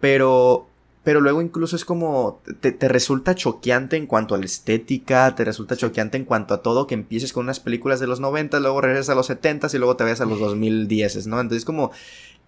pero, 0.00 0.68
pero 1.02 1.20
luego 1.20 1.42
incluso 1.42 1.74
es 1.74 1.84
como, 1.84 2.40
te, 2.60 2.70
te, 2.70 2.88
resulta 2.88 3.34
choqueante 3.34 3.96
en 3.96 4.06
cuanto 4.06 4.36
a 4.36 4.38
la 4.38 4.44
estética, 4.44 5.34
te 5.34 5.44
resulta 5.44 5.76
choqueante 5.76 6.16
en 6.16 6.24
cuanto 6.24 6.54
a 6.54 6.62
todo, 6.62 6.86
que 6.86 6.94
empieces 6.94 7.32
con 7.32 7.44
unas 7.44 7.58
películas 7.58 7.98
de 7.98 8.06
los 8.06 8.20
90, 8.20 8.60
luego 8.60 8.80
regresas 8.80 9.10
a 9.10 9.16
los 9.16 9.26
70 9.26 9.68
y 9.72 9.78
luego 9.78 9.96
te 9.96 10.04
vayas 10.04 10.20
a 10.20 10.26
los 10.26 10.38
2010, 10.38 11.26
¿no? 11.26 11.40
Entonces 11.40 11.64
como... 11.64 11.90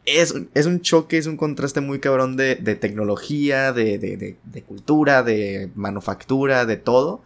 Es, 0.06 0.34
es, 0.54 0.64
un 0.64 0.80
choque, 0.80 1.18
es 1.18 1.26
un 1.26 1.36
contraste 1.36 1.82
muy 1.82 1.98
cabrón 1.98 2.34
de, 2.34 2.54
de 2.54 2.76
tecnología, 2.76 3.74
de, 3.74 3.98
de, 3.98 4.38
de, 4.42 4.62
cultura, 4.62 5.22
de 5.22 5.70
manufactura, 5.74 6.64
de 6.64 6.78
todo. 6.78 7.20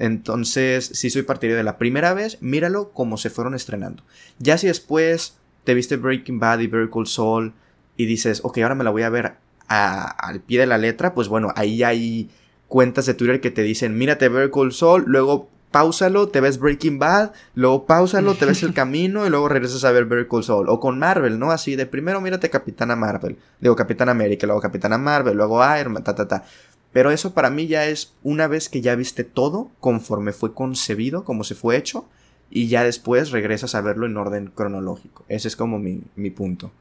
Entonces, 0.00 0.86
si 0.86 1.10
soy 1.10 1.22
partidario 1.22 1.58
de 1.58 1.62
la 1.62 1.76
primera 1.76 2.14
vez, 2.14 2.38
míralo 2.40 2.90
como 2.92 3.18
se 3.18 3.28
fueron 3.28 3.54
estrenando. 3.54 4.02
Ya 4.38 4.56
si 4.56 4.66
después 4.66 5.36
te 5.64 5.74
viste 5.74 5.96
Breaking 5.96 6.40
Bad 6.40 6.60
y 6.60 6.68
Very 6.68 6.88
Cold 6.88 7.06
Soul 7.06 7.52
y 7.98 8.06
dices, 8.06 8.40
ok, 8.42 8.58
ahora 8.58 8.74
me 8.74 8.82
la 8.82 8.90
voy 8.90 9.02
a 9.02 9.10
ver 9.10 9.34
al 9.68 10.40
pie 10.40 10.58
de 10.58 10.66
la 10.66 10.78
letra, 10.78 11.14
pues 11.14 11.28
bueno, 11.28 11.52
ahí 11.54 11.82
hay 11.82 12.30
cuentas 12.66 13.04
de 13.04 13.14
Twitter 13.14 13.42
que 13.42 13.50
te 13.50 13.62
dicen, 13.62 13.98
mírate 13.98 14.30
Very 14.30 14.50
Cold 14.50 14.72
Soul, 14.72 15.04
luego 15.06 15.50
pausalo, 15.70 16.28
te 16.28 16.40
ves 16.40 16.58
Breaking 16.58 16.98
Bad, 16.98 17.32
luego 17.54 17.86
pausalo, 17.86 18.34
te 18.34 18.46
ves 18.46 18.62
El 18.62 18.74
Camino 18.74 19.26
y 19.26 19.30
luego 19.30 19.48
regresas 19.48 19.84
a 19.84 19.92
ver 19.92 20.06
Better 20.06 20.28
Call 20.28 20.44
Saul. 20.44 20.68
O 20.68 20.80
con 20.80 20.98
Marvel, 20.98 21.38
¿no? 21.38 21.50
Así 21.50 21.76
de 21.76 21.86
primero 21.86 22.20
mírate 22.20 22.50
Capitana 22.50 22.96
Marvel, 22.96 23.36
digo 23.60 23.76
Capitana 23.76 24.12
América, 24.12 24.46
luego 24.46 24.60
Capitana 24.60 24.98
Marvel, 24.98 25.36
luego 25.36 25.60
Iron 25.78 25.92
Man, 25.92 26.04
ta, 26.04 26.14
ta, 26.14 26.26
ta. 26.26 26.44
Pero 26.92 27.10
eso 27.10 27.34
para 27.34 27.50
mí 27.50 27.66
ya 27.66 27.86
es 27.86 28.14
una 28.22 28.48
vez 28.48 28.68
que 28.68 28.80
ya 28.80 28.94
viste 28.96 29.24
todo 29.24 29.70
conforme 29.80 30.32
fue 30.32 30.54
concebido, 30.54 31.24
como 31.24 31.44
se 31.44 31.54
fue 31.54 31.76
hecho, 31.76 32.08
y 32.50 32.66
ya 32.66 32.82
después 32.82 33.30
regresas 33.30 33.74
a 33.74 33.80
verlo 33.80 34.06
en 34.06 34.16
orden 34.16 34.50
cronológico. 34.54 35.24
Ese 35.28 35.48
es 35.48 35.56
como 35.56 35.78
mi, 35.78 36.02
mi 36.16 36.30
punto. 36.30 36.72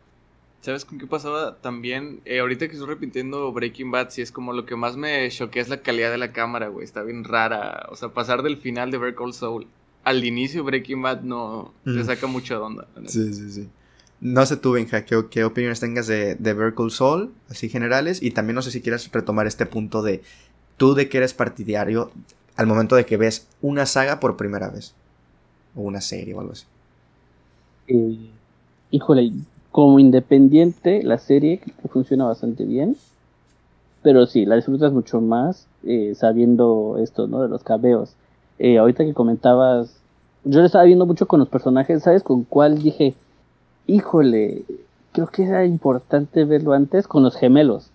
¿Sabes 0.62 0.84
con 0.84 0.98
qué 0.98 1.08
pasaba 1.08 1.58
también? 1.58 2.20
Eh, 2.26 2.40
ahorita 2.40 2.68
que 2.68 2.74
estoy 2.74 2.90
repitiendo 2.90 3.52
Breaking 3.54 3.92
Bad, 3.92 4.10
sí 4.10 4.22
es 4.22 4.32
como 4.32 4.52
lo 4.52 4.66
que 4.66 4.76
más 4.76 4.98
me 4.98 5.30
choquea 5.30 5.62
es 5.62 5.70
la 5.70 5.82
calidad 5.82 6.12
de 6.12 6.18
la 6.18 6.34
cámara, 6.34 6.68
güey. 6.68 6.84
Está 6.84 7.04
bien 7.04 7.24
rara. 7.24 7.88
O 7.90 7.96
sea, 7.96 8.10
pasar 8.10 8.44
del 8.44 8.58
final 8.58 8.92
de 8.92 8.98
Better 8.98 9.16
Call 9.16 9.34
Saul 9.34 9.68
al 10.04 10.24
inicio 10.24 10.64
Breaking 10.64 11.02
Bad 11.02 11.22
no 11.22 11.74
te 11.84 12.04
saca 12.04 12.28
mucho 12.28 12.56
de 12.56 12.60
onda. 12.62 12.88
Sí, 13.06 13.34
sí, 13.34 13.52
sí. 13.52 13.70
No 14.22 14.46
sé 14.46 14.58
tú, 14.58 14.74
Benja, 14.74 15.06
¿qué, 15.06 15.44
opiniones 15.44 15.80
tengas 15.80 16.08
de, 16.08 16.36
de 16.36 16.74
Saul, 16.90 17.32
así 17.50 17.70
generales. 17.70 18.22
Y 18.22 18.32
también 18.32 18.56
no 18.56 18.62
sé 18.62 18.72
si 18.72 18.82
quieras 18.82 19.10
retomar 19.12 19.48
este 19.48 19.66
punto 19.66 20.02
de 20.02 20.22
tú 20.78 20.94
de 20.94 21.08
que 21.08 21.18
eres 21.18 21.34
partidario 21.34 22.12
al 22.56 22.68
momento 22.68 22.96
de 22.96 23.06
que 23.06 23.16
ves 23.16 23.48
una 23.62 23.86
saga 23.86 24.20
por 24.20 24.36
primera 24.36 24.70
vez. 24.70 24.94
O 25.76 25.82
una 25.82 26.02
serie 26.02 26.34
o 26.34 26.42
algo 26.42 26.52
así. 26.52 26.66
Eh, 27.88 28.18
híjole, 28.92 29.32
como 29.72 30.00
independiente, 30.00 31.04
la 31.04 31.18
serie 31.18 31.62
funciona 31.90 32.26
bastante 32.26 32.66
bien. 32.66 32.98
Pero 34.02 34.26
sí, 34.26 34.46
la 34.46 34.56
disfrutas 34.56 34.92
mucho 34.92 35.22
más 35.22 35.68
eh, 35.84 36.14
sabiendo 36.16 36.98
esto, 37.02 37.28
¿no? 37.28 37.42
De 37.42 37.48
los 37.48 37.64
cabeos. 37.64 38.16
Eh, 38.58 38.78
ahorita 38.78 39.06
que 39.06 39.14
comentabas, 39.14 39.96
yo 40.44 40.60
lo 40.60 40.66
estaba 40.66 40.84
viendo 40.84 41.06
mucho 41.06 41.28
con 41.28 41.40
los 41.40 41.50
personajes, 41.50 42.04
¿sabes? 42.04 42.24
Con 42.24 42.44
cuál 42.44 42.82
dije, 42.82 43.14
híjole, 43.90 44.64
creo 45.12 45.28
que 45.28 45.44
era 45.44 45.66
importante 45.66 46.46
verlo 46.46 46.74
antes 46.74 47.08
con 47.08 47.24
los 47.24 47.36
gemelos. 47.36 47.90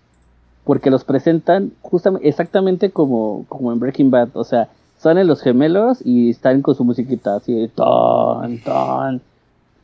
Porque 0.63 0.89
los 0.89 1.03
presentan 1.03 1.73
justamente, 1.81 2.27
exactamente 2.27 2.89
como, 2.89 3.45
como 3.49 3.71
en 3.71 3.79
Breaking 3.79 4.11
Bad. 4.11 4.29
O 4.33 4.43
sea, 4.43 4.69
salen 4.97 5.27
los 5.27 5.41
gemelos 5.41 5.99
y 6.03 6.31
están 6.31 6.61
con 6.61 6.75
su 6.75 6.83
musiquita 6.83 7.35
así, 7.35 7.69
ton, 7.75 8.59
ton 8.59 9.21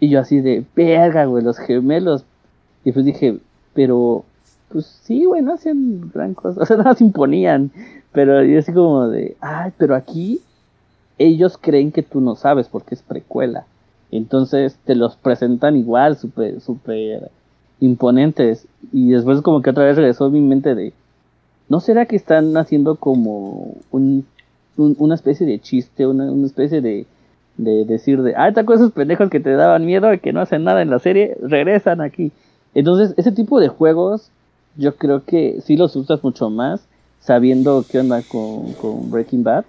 y 0.01 0.09
yo 0.09 0.19
así 0.19 0.41
de, 0.41 0.65
verga, 0.75 1.25
güey, 1.25 1.43
los 1.43 1.59
gemelos. 1.59 2.25
Y 2.83 2.91
pues 2.91 3.05
dije, 3.05 3.37
pero, 3.75 4.25
pues 4.69 4.87
sí, 5.03 5.25
güey, 5.25 5.43
no 5.43 5.53
hacían 5.53 6.11
gran 6.11 6.33
cosa. 6.33 6.61
O 6.61 6.65
sea, 6.65 6.75
nada 6.77 6.95
se 6.95 7.03
imponían. 7.03 7.71
Pero 8.11 8.43
yo 8.43 8.59
así 8.59 8.73
como 8.73 9.07
de, 9.07 9.37
ay, 9.39 9.71
pero 9.77 9.95
aquí 9.95 10.41
ellos 11.19 11.57
creen 11.61 11.91
que 11.91 12.01
tú 12.01 12.19
no 12.19 12.35
sabes 12.35 12.67
porque 12.67 12.95
es 12.95 13.03
precuela. 13.03 13.65
Entonces 14.11 14.77
te 14.85 14.95
los 14.95 15.15
presentan 15.15 15.77
igual, 15.77 16.17
súper, 16.17 16.61
súper 16.61 17.31
imponentes. 17.79 18.67
Y 18.91 19.11
después 19.11 19.41
como 19.41 19.61
que 19.61 19.69
otra 19.69 19.85
vez 19.85 19.95
regresó 19.95 20.29
mi 20.29 20.41
mente 20.41 20.75
de, 20.75 20.93
¿no 21.69 21.79
será 21.79 22.05
que 22.05 22.15
están 22.15 22.55
haciendo 22.57 22.95
como 22.95 23.75
un, 23.91 24.25
una 24.77 25.15
especie 25.15 25.47
de 25.47 25.59
chiste, 25.59 26.05
una, 26.05 26.31
una 26.31 26.45
especie 26.45 26.81
de 26.81 27.05
de 27.57 27.85
decir 27.85 28.21
de, 28.21 28.33
ah, 28.35 28.51
¿te 28.51 28.59
acuerdas 28.59 28.83
esos 28.83 28.93
pendejos 28.93 29.29
que 29.29 29.39
te 29.39 29.51
daban 29.51 29.85
miedo 29.85 30.13
y 30.13 30.19
que 30.19 30.33
no 30.33 30.41
hacen 30.41 30.63
nada 30.63 30.81
en 30.81 30.89
la 30.89 30.99
serie? 30.99 31.37
Regresan 31.41 32.01
aquí. 32.01 32.31
Entonces, 32.73 33.13
ese 33.17 33.31
tipo 33.31 33.59
de 33.59 33.67
juegos, 33.67 34.29
yo 34.77 34.95
creo 34.95 35.23
que 35.25 35.59
sí 35.61 35.75
los 35.75 35.95
usas 35.95 36.23
mucho 36.23 36.49
más 36.49 36.81
sabiendo 37.19 37.85
qué 37.89 37.99
onda 37.99 38.23
con, 38.23 38.73
con 38.73 39.11
Breaking 39.11 39.43
Bad. 39.43 39.65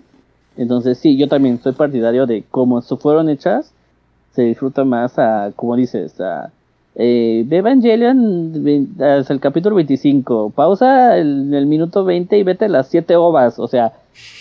Entonces, 0.57 0.99
sí, 0.99 1.17
yo 1.17 1.29
también 1.29 1.61
soy 1.61 1.73
partidario 1.73 2.27
de 2.27 2.45
cómo 2.51 2.81
fueron 2.83 3.29
hechas, 3.29 3.73
se 4.35 4.43
disfruta 4.43 4.85
más 4.85 5.19
a, 5.19 5.53
como 5.55 5.77
dices, 5.77 6.21
a 6.21 6.51
eh, 6.95 7.45
de 7.47 7.57
Evangelion 7.57 8.53
hasta 9.01 9.33
el 9.33 9.41
capítulo 9.41 9.77
25. 9.77 10.51
Pausa 10.51 11.17
el, 11.17 11.53
el 11.55 11.67
minuto 11.67 12.05
20 12.05 12.37
y 12.37 12.43
vete 12.43 12.67
a 12.67 12.69
las 12.69 12.89
7 12.89 13.17
ovas. 13.17 13.59
O 13.59 13.67
sea, 13.69 13.93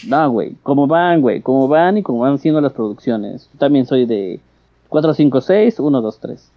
no, 0.08 0.30
güey. 0.32 0.56
Como 0.64 0.88
van, 0.88 1.22
güey. 1.22 1.42
Como 1.42 1.68
van 1.68 1.98
y 1.98 2.04
como 2.04 2.20
van 2.20 2.40
siendo 2.40 2.60
las 2.62 2.74
producciones. 2.74 3.50
Yo 3.54 3.60
también 3.60 3.86
soy 3.86 4.06
de 4.06 4.40
4, 4.90 5.14
5, 5.14 5.42
6, 5.42 5.80
1, 5.80 6.02
2, 6.02 6.20
3. 6.20 6.52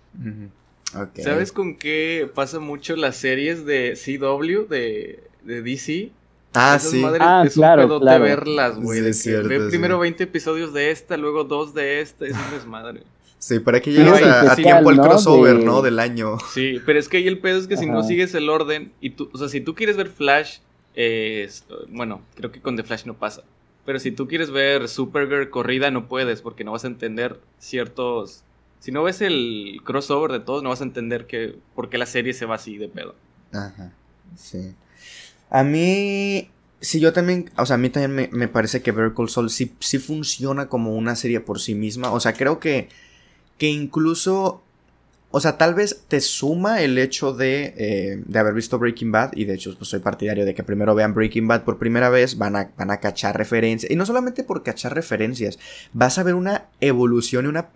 ¿Sabes 1.23 1.53
con 1.53 1.77
qué 1.77 2.31
pasa 2.35 2.61
mucho 2.61 2.97
las 2.97 3.17
series 3.17 3.65
de 3.65 3.95
CW, 3.95 4.69
de, 4.69 5.25
de 5.43 5.63
DC? 5.63 6.11
Ah, 6.57 6.79
sí. 6.79 7.03
ah, 7.21 7.43
es 7.45 7.55
claro, 7.55 7.97
un 7.97 8.01
claro. 8.01 8.23
verlas, 8.23 8.77
güey. 8.77 9.01
Sí, 9.01 9.05
ve 9.05 9.13
cierto, 9.13 9.69
primero 9.69 9.97
sí. 9.97 10.03
20 10.03 10.25
episodios 10.25 10.73
de 10.73 10.93
esta, 10.93 11.17
luego 11.17 11.43
dos 11.43 11.75
de 11.75 12.01
esta. 12.01 12.27
Es 12.27 12.33
un 12.33 12.51
desmadre. 12.53 13.03
Sí, 13.45 13.59
para 13.59 13.79
que 13.81 13.91
Sí, 13.93 13.99
llegues 13.99 14.23
a, 14.23 14.57
tiempo 14.57 14.89
el 14.91 14.97
¿no? 14.97 15.03
crossover, 15.03 15.59
De- 15.59 15.65
¿no? 15.67 15.83
Del 15.83 15.99
año. 15.99 16.39
Sí, 16.55 16.81
pero 16.87 16.99
es 16.99 17.11
que 17.11 17.19
ahí 17.19 17.29
el 17.29 17.41
pedo 17.41 17.59
es 17.59 17.67
que 17.67 17.77
si 17.77 17.85
no 17.85 18.03
sigues 18.03 18.35
el 18.35 18.49
orden 18.49 18.93
y 19.03 19.11
tú, 19.11 19.29
o 19.35 19.37
sea, 19.37 19.49
si 19.51 19.61
tú 19.61 19.75
quieres 19.75 19.99
ver 19.99 20.09
Flash, 20.09 20.61
eh, 20.95 21.45
es- 21.47 21.67
bueno, 21.91 22.23
creo 22.37 22.51
que 22.51 22.63
con 22.63 22.75
The 22.77 22.85
Flash 22.85 23.05
no 23.05 23.13
pasa. 23.15 23.43
Pero 23.85 23.99
si 23.99 24.13
tú 24.13 24.29
quieres 24.29 24.51
ver 24.51 24.89
Supergirl 24.89 25.51
corrida, 25.51 25.91
no 25.91 26.09
puedes 26.09 26.41
porque 26.41 26.65
no 26.65 26.73
vas 26.73 26.85
a 26.85 26.87
entender 26.87 27.39
ciertos... 27.59 28.45
Si 28.81 28.93
no 28.93 29.03
ves 29.03 29.21
el 29.21 29.81
crossover 29.85 30.33
de 30.33 30.41
todos, 30.41 30.63
no 30.63 30.71
vas 30.71 30.81
a 30.81 30.85
entender 30.85 31.27
que, 31.27 31.57
por 31.75 31.91
qué 31.91 31.99
la 31.99 32.07
serie 32.07 32.33
se 32.33 32.47
va 32.47 32.55
así 32.55 32.79
de 32.79 32.89
pedo. 32.89 33.15
Ajá, 33.53 33.93
sí. 34.37 34.75
A 35.51 35.65
mí, 35.65 36.49
sí, 36.81 36.99
yo 36.99 37.13
también, 37.13 37.51
o 37.59 37.67
sea, 37.67 37.75
a 37.75 37.79
mí 37.79 37.91
también 37.91 38.15
me, 38.15 38.29
me 38.33 38.49
parece 38.49 38.81
que 38.81 38.91
Better 38.93 39.13
Call 39.15 39.29
Saul 39.29 39.51
sí, 39.51 39.75
sí 39.81 39.99
funciona 39.99 40.69
como 40.69 40.95
una 40.95 41.15
serie 41.15 41.41
por 41.41 41.61
sí 41.61 41.75
misma. 41.75 42.11
O 42.13 42.21
sea, 42.21 42.33
creo 42.33 42.59
que, 42.59 42.89
que 43.59 43.69
incluso, 43.69 44.63
o 45.31 45.41
sea, 45.41 45.59
tal 45.59 45.75
vez 45.75 46.05
te 46.09 46.21
suma 46.21 46.83
el 46.83 46.99
hecho 46.99 47.33
de, 47.33 47.75
eh, 47.77 48.23
de 48.25 48.39
haber 48.39 48.55
visto 48.55 48.79
Breaking 48.79 49.13
Bad. 49.13 49.33
Y 49.35 49.45
de 49.45 49.55
hecho, 49.55 49.75
pues 49.77 49.91
soy 49.91 50.01
partidario 50.01 50.45
de 50.45 50.55
que 50.55 50.63
primero 50.63 50.95
vean 50.95 51.15
Breaking 51.15 51.47
Bad 51.47 51.65
por 51.65 51.79
primera 51.79 52.09
vez, 52.09 52.39
van 52.39 52.57
a, 52.57 52.71
van 52.77 52.91
a 52.91 52.99
cachar 52.99 53.37
referencias. 53.37 53.91
Y 53.91 53.97
no 53.97 54.07
solamente 54.07 54.45
por 54.45 54.63
cachar 54.63 54.95
referencias, 54.95 55.59
vas 55.93 56.19
a 56.19 56.23
ver 56.23 56.35
una 56.35 56.69
evolución 56.81 57.45
y 57.45 57.49
una 57.49 57.71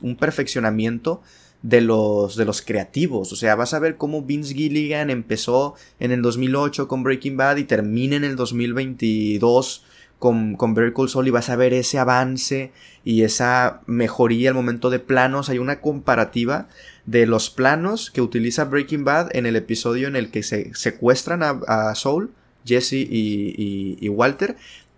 un 0.00 0.16
perfeccionamiento 0.16 1.22
de 1.64 1.80
los, 1.80 2.36
de 2.36 2.44
los 2.44 2.60
creativos. 2.60 3.32
O 3.32 3.36
sea, 3.36 3.54
vas 3.56 3.72
a 3.72 3.78
ver 3.78 3.96
cómo 3.96 4.22
Vince 4.22 4.54
Gilligan 4.54 5.08
empezó 5.08 5.74
en 5.98 6.12
el 6.12 6.20
2008 6.20 6.88
con 6.88 7.02
Breaking 7.02 7.38
Bad 7.38 7.56
y 7.56 7.64
termina 7.64 8.16
en 8.16 8.24
el 8.24 8.36
2022 8.36 9.82
con, 10.18 10.56
con 10.56 10.74
Better 10.74 10.92
Call 10.94 11.26
y 11.26 11.30
vas 11.30 11.50
a 11.50 11.56
ver 11.56 11.74
ese 11.74 11.98
avance 11.98 12.72
y 13.04 13.22
esa 13.22 13.82
mejoría 13.86 14.50
al 14.50 14.54
momento 14.54 14.90
de 14.90 14.98
planos. 14.98 15.48
Hay 15.50 15.58
una 15.58 15.80
comparativa 15.80 16.68
de 17.06 17.26
los 17.26 17.50
planos 17.50 18.10
que 18.10 18.22
utiliza 18.22 18.64
Breaking 18.64 19.04
Bad 19.04 19.34
en 19.36 19.46
el 19.46 19.56
episodio 19.56 20.08
en 20.08 20.16
el 20.16 20.30
que 20.30 20.42
se 20.42 20.74
secuestran 20.74 21.42
a, 21.42 21.60
a 21.66 21.94
Saul, 21.94 22.30
Jesse 22.64 22.94
y, 22.94 23.54
y- 23.56 23.98
y 24.00 24.08
Walter. 24.08 24.56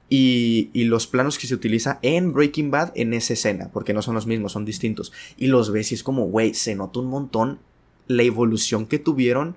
Y, 0.09 0.71
y 0.73 0.85
los 0.85 1.09
planos 1.09 1.37
que 1.37 1.49
se 1.49 1.55
utiliza 1.55 1.99
en 2.03 2.33
Breaking 2.33 2.71
Bad 2.71 2.93
en 2.95 3.13
esa 3.13 3.33
escena, 3.33 3.71
porque 3.73 3.93
no 3.93 4.03
son 4.03 4.15
los 4.15 4.29
mismos, 4.29 4.53
son 4.53 4.65
distintos. 4.65 5.13
Y 5.37 5.49
los 5.49 5.73
ves 5.73 5.91
y 5.91 5.97
es 5.97 6.05
como, 6.05 6.27
güey, 6.27 6.55
se 6.55 6.77
nota 6.77 7.01
un 7.01 7.09
montón 7.09 7.59
la 8.07 8.23
evolución 8.23 8.87
que 8.87 9.01
tuvieron 9.01 9.57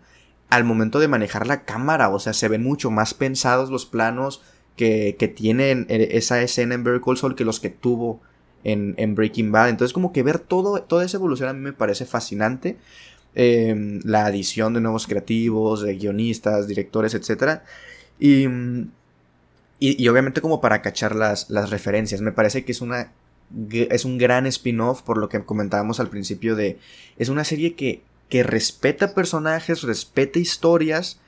al 0.49 0.63
momento 0.63 0.97
de 0.99 1.07
manejar 1.07 1.45
la 1.45 1.65
cámara. 1.65 2.09
O 2.09 2.17
sea, 2.17 2.33
se 2.33 2.47
ven 2.47 2.63
mucho 2.63 2.89
más 2.89 3.13
pensados 3.13 3.69
los 3.69 3.85
planos 3.85 4.41
que, 4.79 5.17
que 5.19 5.27
tienen 5.27 5.85
eh, 5.89 6.11
esa 6.11 6.41
escena 6.41 6.73
en 6.73 6.85
Better 6.85 7.01
Call 7.01 7.17
Saul 7.17 7.35
que 7.35 7.43
los 7.43 7.59
que 7.59 7.69
tuvo 7.69 8.21
en, 8.63 9.13
Breaking 9.13 9.51
Bad. 9.51 9.67
Entonces, 9.67 9.91
como 9.91 10.13
que 10.13 10.23
ver 10.23 10.39
todo, 10.39 10.81
toda 10.83 11.03
esa 11.03 11.17
evolución 11.17 11.49
a 11.49 11.53
mí 11.53 11.59
me 11.59 11.73
parece 11.73 12.05
fascinante. 12.05 12.77
Eh, 13.35 13.99
la 14.05 14.25
adición 14.25 14.73
de 14.73 14.79
nuevos 14.79 15.05
creativos, 15.05 15.81
de 15.81 15.97
guionistas, 15.97 16.65
directores, 16.65 17.13
etc. 17.13 17.59
Y, 18.21 18.47
y, 19.79 20.07
obviamente 20.07 20.39
como 20.39 20.61
para 20.61 20.81
cachar 20.81 21.13
las, 21.13 21.49
las 21.49 21.71
referencias. 21.71 22.21
Me 22.21 22.31
parece 22.31 22.63
que 22.63 22.71
es 22.71 22.79
una 22.79 23.11
es 23.71 24.05
un 24.05 24.17
gran 24.17 24.45
spin-off 24.45 25.01
por 25.01 25.17
lo 25.17 25.27
que 25.27 25.43
comentábamos 25.43 25.99
al 25.99 26.09
principio 26.09 26.55
de 26.55 26.77
es 27.17 27.29
una 27.29 27.43
serie 27.43 27.73
que, 27.73 28.03
que 28.29 28.43
respeta 28.43 29.15
personajes, 29.15 29.81
respeta 29.81 30.37
historias 30.37 31.19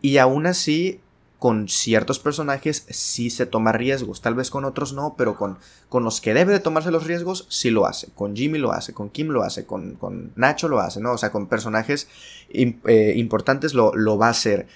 y 0.00 0.18
aún 0.18 0.46
así 0.46 1.00
con 1.38 1.68
ciertos 1.68 2.18
personajes 2.18 2.86
sí 2.88 3.28
se 3.28 3.46
toma 3.46 3.72
riesgos, 3.72 4.20
tal 4.22 4.34
vez 4.34 4.50
con 4.50 4.64
otros 4.64 4.92
no, 4.92 5.14
pero 5.18 5.36
con, 5.36 5.58
con 5.88 6.04
los 6.04 6.20
que 6.20 6.32
debe 6.32 6.52
de 6.52 6.60
tomarse 6.60 6.90
los 6.90 7.06
riesgos 7.06 7.46
sí 7.50 7.70
lo 7.70 7.86
hace, 7.86 8.08
con 8.14 8.34
Jimmy 8.34 8.58
lo 8.58 8.72
hace, 8.72 8.94
con 8.94 9.10
Kim 9.10 9.28
lo 9.28 9.42
hace, 9.42 9.66
con, 9.66 9.94
con 9.94 10.32
Nacho 10.36 10.68
lo 10.68 10.80
hace, 10.80 11.00
¿no? 11.00 11.12
O 11.12 11.18
sea, 11.18 11.32
con 11.32 11.46
personajes 11.46 12.08
eh, 12.48 13.14
importantes 13.16 13.74
lo, 13.74 13.94
lo 13.94 14.16
va 14.16 14.28
a 14.28 14.30
hacer. 14.30 14.66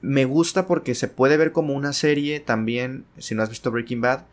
Me 0.00 0.26
gusta 0.26 0.66
porque 0.66 0.94
se 0.94 1.08
puede 1.08 1.36
ver 1.36 1.52
como 1.52 1.74
una 1.74 1.92
serie 1.92 2.40
también, 2.40 3.04
si 3.16 3.34
no 3.34 3.42
has 3.42 3.48
visto 3.48 3.70
Breaking 3.70 4.00
Bad, 4.00 4.24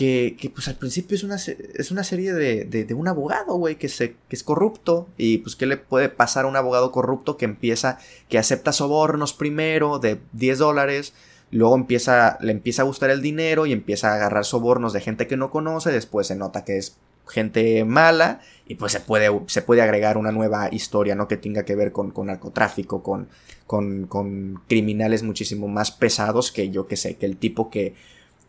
que, 0.00 0.50
pues 0.54 0.66
al 0.68 0.76
principio 0.76 1.14
es 1.14 1.24
una, 1.24 1.36
es 1.36 1.90
una 1.90 2.04
serie 2.04 2.32
de, 2.32 2.64
de, 2.64 2.84
de 2.84 2.94
un 2.94 3.08
abogado, 3.08 3.54
güey, 3.56 3.76
que, 3.76 3.88
que 3.88 4.16
es 4.36 4.42
corrupto. 4.42 5.08
Y 5.18 5.38
pues, 5.38 5.56
¿qué 5.56 5.66
le 5.66 5.76
puede 5.76 6.08
pasar 6.08 6.44
a 6.44 6.48
un 6.48 6.56
abogado 6.56 6.90
corrupto 6.90 7.36
que 7.36 7.44
empieza, 7.44 7.98
que 8.28 8.38
acepta 8.38 8.72
sobornos 8.72 9.34
primero 9.34 9.98
de 9.98 10.20
10 10.32 10.58
dólares 10.58 11.12
Luego 11.52 11.74
empieza, 11.74 12.38
le 12.40 12.52
empieza 12.52 12.82
a 12.82 12.84
gustar 12.84 13.10
el 13.10 13.22
dinero 13.22 13.66
y 13.66 13.72
empieza 13.72 14.12
a 14.12 14.14
agarrar 14.14 14.44
sobornos 14.44 14.92
de 14.92 15.00
gente 15.00 15.26
que 15.26 15.36
no 15.36 15.50
conoce. 15.50 15.90
Después 15.90 16.28
se 16.28 16.36
nota 16.36 16.64
que 16.64 16.78
es 16.78 16.96
gente 17.28 17.84
mala 17.84 18.40
y 18.66 18.76
pues 18.76 18.92
se 18.92 19.00
puede, 19.00 19.28
se 19.46 19.62
puede 19.62 19.82
agregar 19.82 20.16
una 20.16 20.30
nueva 20.30 20.68
historia, 20.72 21.16
¿no? 21.16 21.26
Que 21.26 21.36
tenga 21.36 21.64
que 21.64 21.74
ver 21.74 21.90
con, 21.90 22.12
con 22.12 22.28
narcotráfico, 22.28 23.02
con, 23.02 23.28
con, 23.66 24.06
con, 24.06 24.62
criminales 24.68 25.24
muchísimo 25.24 25.66
más 25.66 25.90
pesados 25.90 26.52
que 26.52 26.70
yo 26.70 26.86
que 26.86 26.96
sé, 26.96 27.16
que 27.16 27.26
el 27.26 27.36
tipo 27.36 27.68
que, 27.68 27.94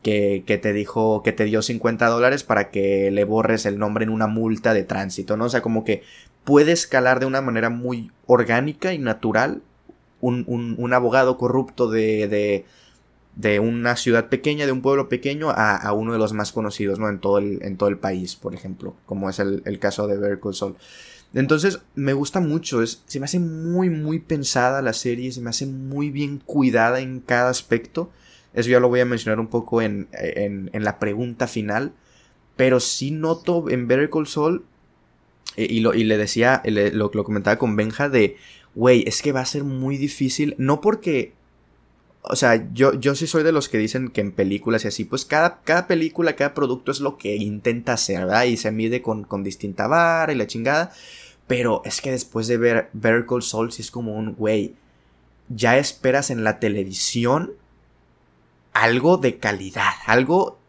que, 0.01 0.43
te 0.61 0.73
dijo, 0.73 1.23
que 1.23 1.31
te 1.31 1.45
dio 1.45 1.61
50 1.61 2.07
dólares 2.07 2.43
para 2.43 2.69
que 2.69 3.11
le 3.11 3.23
borres 3.23 3.65
el 3.65 3.77
nombre 3.77 4.03
en 4.03 4.09
una 4.09 4.27
multa 4.27 4.73
de 4.73 4.83
tránsito, 4.83 5.37
¿no? 5.37 5.45
O 5.45 5.49
sea, 5.49 5.61
como 5.61 5.83
que 5.83 6.03
puede 6.43 6.71
escalar 6.71 7.19
de 7.19 7.25
una 7.25 7.41
manera 7.41 7.69
muy 7.69 8.11
orgánica 8.25 8.93
y 8.93 8.97
natural 8.97 9.61
un, 10.19 10.43
un, 10.47 10.75
un 10.77 10.93
abogado 10.93 11.37
corrupto 11.37 11.89
de, 11.89 12.27
de 12.27 12.65
de 13.35 13.59
una 13.59 13.95
ciudad 13.95 14.29
pequeña, 14.29 14.65
de 14.65 14.71
un 14.71 14.81
pueblo 14.81 15.07
pequeño, 15.07 15.49
a, 15.51 15.91
uno 15.93 16.13
de 16.13 16.19
los 16.19 16.33
más 16.33 16.51
conocidos, 16.51 16.99
¿no? 16.99 17.09
En 17.09 17.19
todo 17.19 17.37
el, 17.37 17.59
en 17.61 17.77
todo 17.77 17.89
el 17.89 17.97
país, 17.97 18.35
por 18.35 18.53
ejemplo, 18.53 18.95
como 19.05 19.29
es 19.29 19.39
el, 19.39 19.79
caso 19.79 20.07
de 20.07 20.17
Vertical 20.17 20.53
Soul. 20.53 20.75
Entonces, 21.33 21.79
me 21.95 22.13
gusta 22.13 22.41
mucho, 22.41 22.81
es, 22.81 23.03
se 23.05 23.19
me 23.19 23.25
hace 23.25 23.39
muy, 23.39 23.89
muy 23.89 24.19
pensada 24.19 24.81
la 24.81 24.93
serie, 24.93 25.31
se 25.31 25.39
me 25.39 25.49
hace 25.49 25.65
muy 25.65 26.09
bien 26.09 26.39
cuidada 26.39 26.99
en 26.99 27.21
cada 27.21 27.49
aspecto. 27.49 28.09
Eso 28.53 28.69
ya 28.69 28.79
lo 28.79 28.89
voy 28.89 28.99
a 28.99 29.05
mencionar 29.05 29.39
un 29.39 29.47
poco 29.47 29.81
en, 29.81 30.07
en, 30.11 30.83
la 30.83 30.99
pregunta 30.99 31.47
final. 31.47 31.93
Pero 32.55 32.79
sí 32.79 33.11
noto 33.11 33.69
en 33.69 33.87
Vertical 33.87 34.27
Soul, 34.27 34.65
eh, 35.55 35.67
y, 35.69 35.79
lo, 35.79 35.93
y 35.93 36.03
le 36.03 36.17
decía, 36.17 36.61
lo, 36.65 37.11
lo 37.13 37.23
comentaba 37.23 37.57
con 37.57 37.75
Benja, 37.75 38.09
de, 38.09 38.37
güey, 38.75 39.03
es 39.07 39.21
que 39.21 39.31
va 39.31 39.41
a 39.41 39.45
ser 39.45 39.63
muy 39.63 39.97
difícil, 39.97 40.55
no 40.57 40.81
porque 40.81 41.33
o 42.23 42.35
sea, 42.35 42.71
yo, 42.73 42.93
yo 42.93 43.15
sí 43.15 43.25
soy 43.25 43.43
de 43.43 43.51
los 43.51 43.67
que 43.67 43.77
dicen 43.77 44.09
que 44.09 44.21
en 44.21 44.31
películas 44.31 44.85
y 44.85 44.89
así, 44.89 45.05
pues 45.05 45.25
cada, 45.25 45.61
cada 45.61 45.87
película, 45.87 46.35
cada 46.35 46.53
producto 46.53 46.91
es 46.91 46.99
lo 46.99 47.17
que 47.17 47.35
intenta 47.35 47.93
hacer, 47.93 48.19
¿verdad? 48.19 48.43
Y 48.43 48.57
se 48.57 48.71
mide 48.71 49.01
con, 49.01 49.23
con 49.23 49.43
distinta 49.43 49.87
vara 49.87 50.31
y 50.31 50.35
la 50.35 50.47
chingada. 50.47 50.91
Pero 51.47 51.81
es 51.83 51.99
que 51.99 52.11
después 52.11 52.47
de 52.47 52.57
ver 52.57 52.89
Vertical 52.93 53.41
Soul, 53.41 53.71
sí 53.71 53.81
es 53.81 53.91
como 53.91 54.15
un, 54.15 54.35
güey, 54.35 54.75
ya 55.49 55.77
esperas 55.77 56.29
en 56.29 56.43
la 56.43 56.59
televisión 56.59 57.53
algo 58.73 59.17
de 59.17 59.37
calidad, 59.37 59.93
algo 60.05 60.59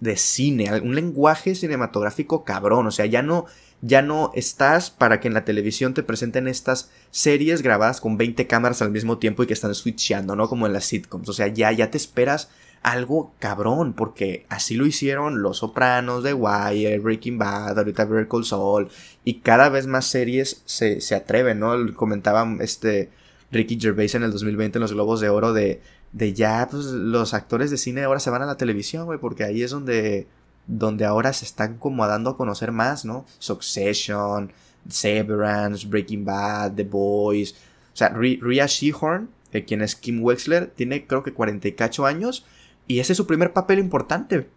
de 0.00 0.16
cine, 0.16 0.80
un 0.80 0.94
lenguaje 0.94 1.54
cinematográfico 1.54 2.44
cabrón, 2.44 2.88
o 2.88 2.90
sea, 2.90 3.06
ya 3.06 3.22
no, 3.22 3.46
ya 3.82 4.02
no 4.02 4.32
estás 4.34 4.90
para 4.90 5.20
que 5.20 5.28
en 5.28 5.34
la 5.34 5.44
televisión 5.44 5.94
te 5.94 6.02
presenten 6.02 6.48
estas 6.48 6.90
series 7.10 7.62
grabadas 7.62 8.00
con 8.00 8.16
20 8.16 8.46
cámaras 8.48 8.82
al 8.82 8.90
mismo 8.90 9.18
tiempo 9.18 9.42
y 9.42 9.46
que 9.46 9.52
están 9.52 9.74
switchando, 9.74 10.34
¿no? 10.34 10.48
Como 10.48 10.66
en 10.66 10.72
las 10.72 10.86
sitcoms. 10.86 11.28
O 11.28 11.32
sea, 11.32 11.48
ya, 11.48 11.70
ya 11.70 11.90
te 11.90 11.98
esperas 11.98 12.50
algo 12.82 13.32
cabrón, 13.38 13.92
porque 13.92 14.44
así 14.48 14.74
lo 14.74 14.86
hicieron 14.86 15.40
Los 15.40 15.58
Sopranos, 15.58 16.24
The 16.24 16.34
Wire, 16.34 16.98
Breaking 16.98 17.38
Bad, 17.38 17.78
ahorita 17.78 18.04
Vertical 18.04 18.44
Soul, 18.44 18.88
y 19.24 19.34
cada 19.34 19.68
vez 19.68 19.86
más 19.86 20.06
series 20.06 20.62
se, 20.64 21.00
se 21.00 21.14
atreven, 21.14 21.60
¿no? 21.60 21.76
Comentaba 21.94 22.44
este 22.60 23.10
Ricky 23.52 23.78
Gervais 23.80 24.14
en 24.16 24.24
el 24.24 24.32
2020 24.32 24.78
en 24.78 24.82
los 24.82 24.92
Globos 24.92 25.20
de 25.20 25.28
Oro 25.28 25.52
de, 25.52 25.80
de 26.12 26.34
ya, 26.34 26.68
pues 26.70 26.86
los 26.86 27.34
actores 27.34 27.70
de 27.70 27.78
cine 27.78 28.04
ahora 28.04 28.20
se 28.20 28.30
van 28.30 28.42
a 28.42 28.46
la 28.46 28.56
televisión, 28.56 29.06
güey, 29.06 29.18
porque 29.18 29.44
ahí 29.44 29.62
es 29.62 29.70
donde 29.70 30.26
donde 30.66 31.04
ahora 31.04 31.32
se 31.32 31.44
están 31.44 31.76
como 31.78 32.06
dando 32.06 32.30
a 32.30 32.36
conocer 32.36 32.72
más, 32.72 33.04
¿no? 33.04 33.26
Succession, 33.38 34.52
Severance, 34.88 35.86
Breaking 35.86 36.24
Bad, 36.24 36.74
The 36.74 36.84
Boys. 36.84 37.52
O 37.92 37.96
sea, 37.96 38.10
Rhea 38.10 38.66
Shehorn, 38.66 39.28
eh, 39.52 39.64
quien 39.64 39.82
es 39.82 39.96
Kim 39.96 40.22
Wexler, 40.22 40.68
tiene 40.68 41.06
creo 41.06 41.22
que 41.22 41.32
48 41.32 42.06
años 42.06 42.46
y 42.86 43.00
ese 43.00 43.12
es 43.12 43.16
su 43.16 43.26
primer 43.26 43.52
papel 43.52 43.78
importante 43.78 44.48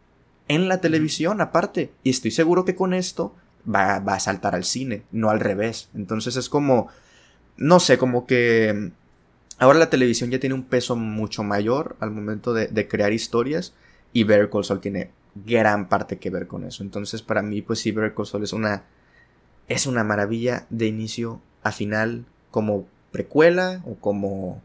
en 0.48 0.68
la 0.68 0.82
televisión 0.82 1.42
aparte. 1.42 1.92
Y 2.04 2.12
estoy 2.12 2.32
seguro 2.32 2.66
que 2.66 2.76
con 2.76 2.94
esto 2.94 3.36
va, 3.74 3.96
a 3.96 4.20
saltar 4.20 4.56
al 4.56 4.64
cine, 4.64 5.04
no 5.12 5.30
al 5.30 5.40
revés. 5.40 5.90
Entonces 5.96 6.36
es 6.36 6.50
como, 6.50 6.88
no 7.58 7.80
sé, 7.80 7.98
como 7.98 8.26
que 8.26 8.92
ahora 9.58 9.80
la 9.80 9.90
televisión 9.90 10.32
ya 10.32 10.40
tiene 10.40 10.56
un 10.56 10.64
peso 10.64 10.96
mucho 10.96 11.44
mayor 11.44 11.96
al 12.00 12.12
momento 12.12 12.54
de, 12.54 12.88
crear 12.88 13.14
historias 13.14 13.74
y 14.14 14.24
Better 14.24 14.50
Call 14.50 14.66
Saul 14.66 14.82
tiene 14.82 15.12
gran 15.46 15.90
parte 15.90 16.18
que 16.18 16.30
ver 16.30 16.48
con 16.48 16.64
eso. 16.64 16.84
Entonces, 16.84 17.22
para 17.22 17.42
mí, 17.42 17.62
pues 17.62 17.80
sí, 17.80 17.92
Better 17.92 18.14
es 18.42 18.54
una. 18.54 18.84
Es 19.68 19.88
una 19.88 20.04
maravilla 20.04 20.68
de 20.70 20.86
inicio 20.86 21.42
a 21.64 21.72
final, 21.72 22.26
como 22.52 22.86
precuela 23.12 23.82
o 23.86 23.96
como. 23.96 24.62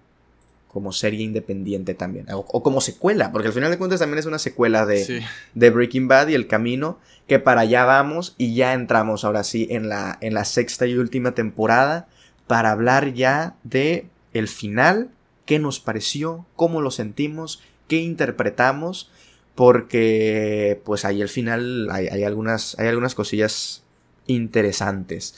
como 0.69 0.93
serie 0.93 1.25
independiente 1.25 1.95
también. 1.95 2.27
O, 2.31 2.63
como 2.63 2.81
secuela, 2.81 3.33
porque 3.33 3.49
al 3.49 3.55
final 3.55 3.71
de 3.71 3.79
cuentas 3.79 4.01
también 4.01 4.19
es 4.19 4.27
una 4.27 4.39
secuela 4.39 4.87
de, 4.87 5.25
de 5.55 5.71
Breaking 5.71 6.07
Bad 6.07 6.29
y 6.29 6.35
El 6.35 6.47
Camino. 6.47 6.99
Que 7.27 7.39
para 7.39 7.63
allá 7.63 7.85
vamos 7.85 8.35
y 8.39 8.55
ya 8.55 8.73
entramos 8.73 9.25
ahora 9.25 9.45
sí 9.45 9.69
en 9.71 9.89
la, 9.89 10.19
en 10.21 10.35
la 10.35 10.45
sexta 10.45 10.87
y 10.87 10.97
última 10.97 11.33
temporada. 11.33 12.09
Para 12.47 12.73
hablar 12.73 13.15
ya 13.15 13.55
de 13.63 14.09
el 14.33 14.49
final, 14.49 15.11
qué 15.47 15.59
nos 15.59 15.81
pareció, 15.81 16.47
cómo 16.57 16.81
lo 16.81 16.91
sentimos, 16.91 17.63
qué 17.89 17.97
interpretamos 17.97 19.11
porque 19.55 20.81
pues 20.85 21.05
ahí 21.05 21.21
al 21.21 21.29
final 21.29 21.89
hay, 21.91 22.25
algunas, 22.25 22.79
hay 22.79 22.89
algunas 22.89 23.15
cosillas 23.15 23.83
interesantes. 24.27 25.35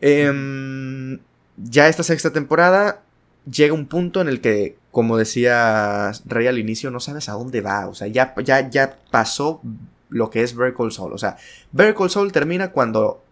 Em, 0.00 1.18
ya 1.56 1.88
esta 1.88 2.02
sexta 2.02 2.32
temporada 2.32 3.02
llega 3.50 3.74
un 3.74 3.86
punto 3.86 4.20
en 4.20 4.28
el 4.28 4.40
que, 4.40 4.78
como 4.90 5.16
decía 5.16 6.12
Rey 6.24 6.46
al 6.46 6.58
inicio, 6.58 6.90
no 6.90 7.00
sabes 7.00 7.28
a 7.28 7.32
dónde 7.32 7.60
va. 7.60 7.88
O 7.88 7.94
sea, 7.94 8.06
ya, 8.06 8.34
ya, 8.42 8.70
ya 8.70 8.96
pasó 9.10 9.60
lo 10.08 10.30
que 10.30 10.42
es 10.42 10.54
Vertical 10.54 10.92
Soul. 10.92 11.12
O 11.12 11.18
sea, 11.18 11.36
Vertical 11.72 12.10
Soul 12.10 12.32
termina 12.32 12.70
cuando 12.70 13.22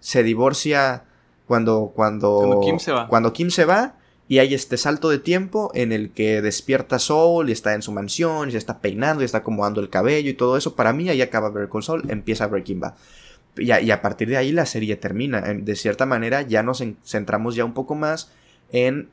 se 0.00 0.22
divorcia. 0.22 1.04
Cuando, 1.46 1.92
cuando, 1.94 2.36
cuando 2.40 2.60
Kim 2.60 2.78
se 2.78 2.92
va. 2.92 3.08
Cuando 3.08 3.32
Kim 3.32 3.50
se 3.50 3.64
va 3.64 3.94
y 4.28 4.40
hay 4.40 4.52
este 4.52 4.76
salto 4.76 5.08
de 5.08 5.18
tiempo 5.18 5.70
en 5.74 5.90
el 5.90 6.10
que 6.10 6.42
despierta 6.42 6.98
Soul 6.98 7.48
y 7.48 7.52
está 7.52 7.74
en 7.74 7.80
su 7.80 7.92
mansión 7.92 8.48
y 8.48 8.52
se 8.52 8.58
está 8.58 8.80
peinando 8.80 9.22
y 9.22 9.24
está 9.24 9.38
acomodando 9.38 9.80
el 9.80 9.88
cabello 9.88 10.28
y 10.28 10.34
todo 10.34 10.58
eso. 10.58 10.76
Para 10.76 10.92
mí 10.92 11.08
ahí 11.08 11.22
acaba 11.22 11.50
con 11.68 11.82
Soul, 11.82 12.04
empieza 12.08 12.46
Breaking 12.46 12.80
Bad. 12.80 12.94
Y 13.56 13.70
a, 13.70 13.80
y 13.80 13.90
a, 13.90 14.02
partir 14.02 14.28
de 14.28 14.36
ahí 14.36 14.52
la 14.52 14.66
serie 14.66 14.96
termina. 14.96 15.40
De 15.40 15.74
cierta 15.76 16.04
manera 16.04 16.42
ya 16.42 16.62
nos 16.62 16.84
centramos 17.04 17.54
ya 17.54 17.64
un 17.64 17.72
poco 17.72 17.94
más 17.94 18.30
en 18.70 19.08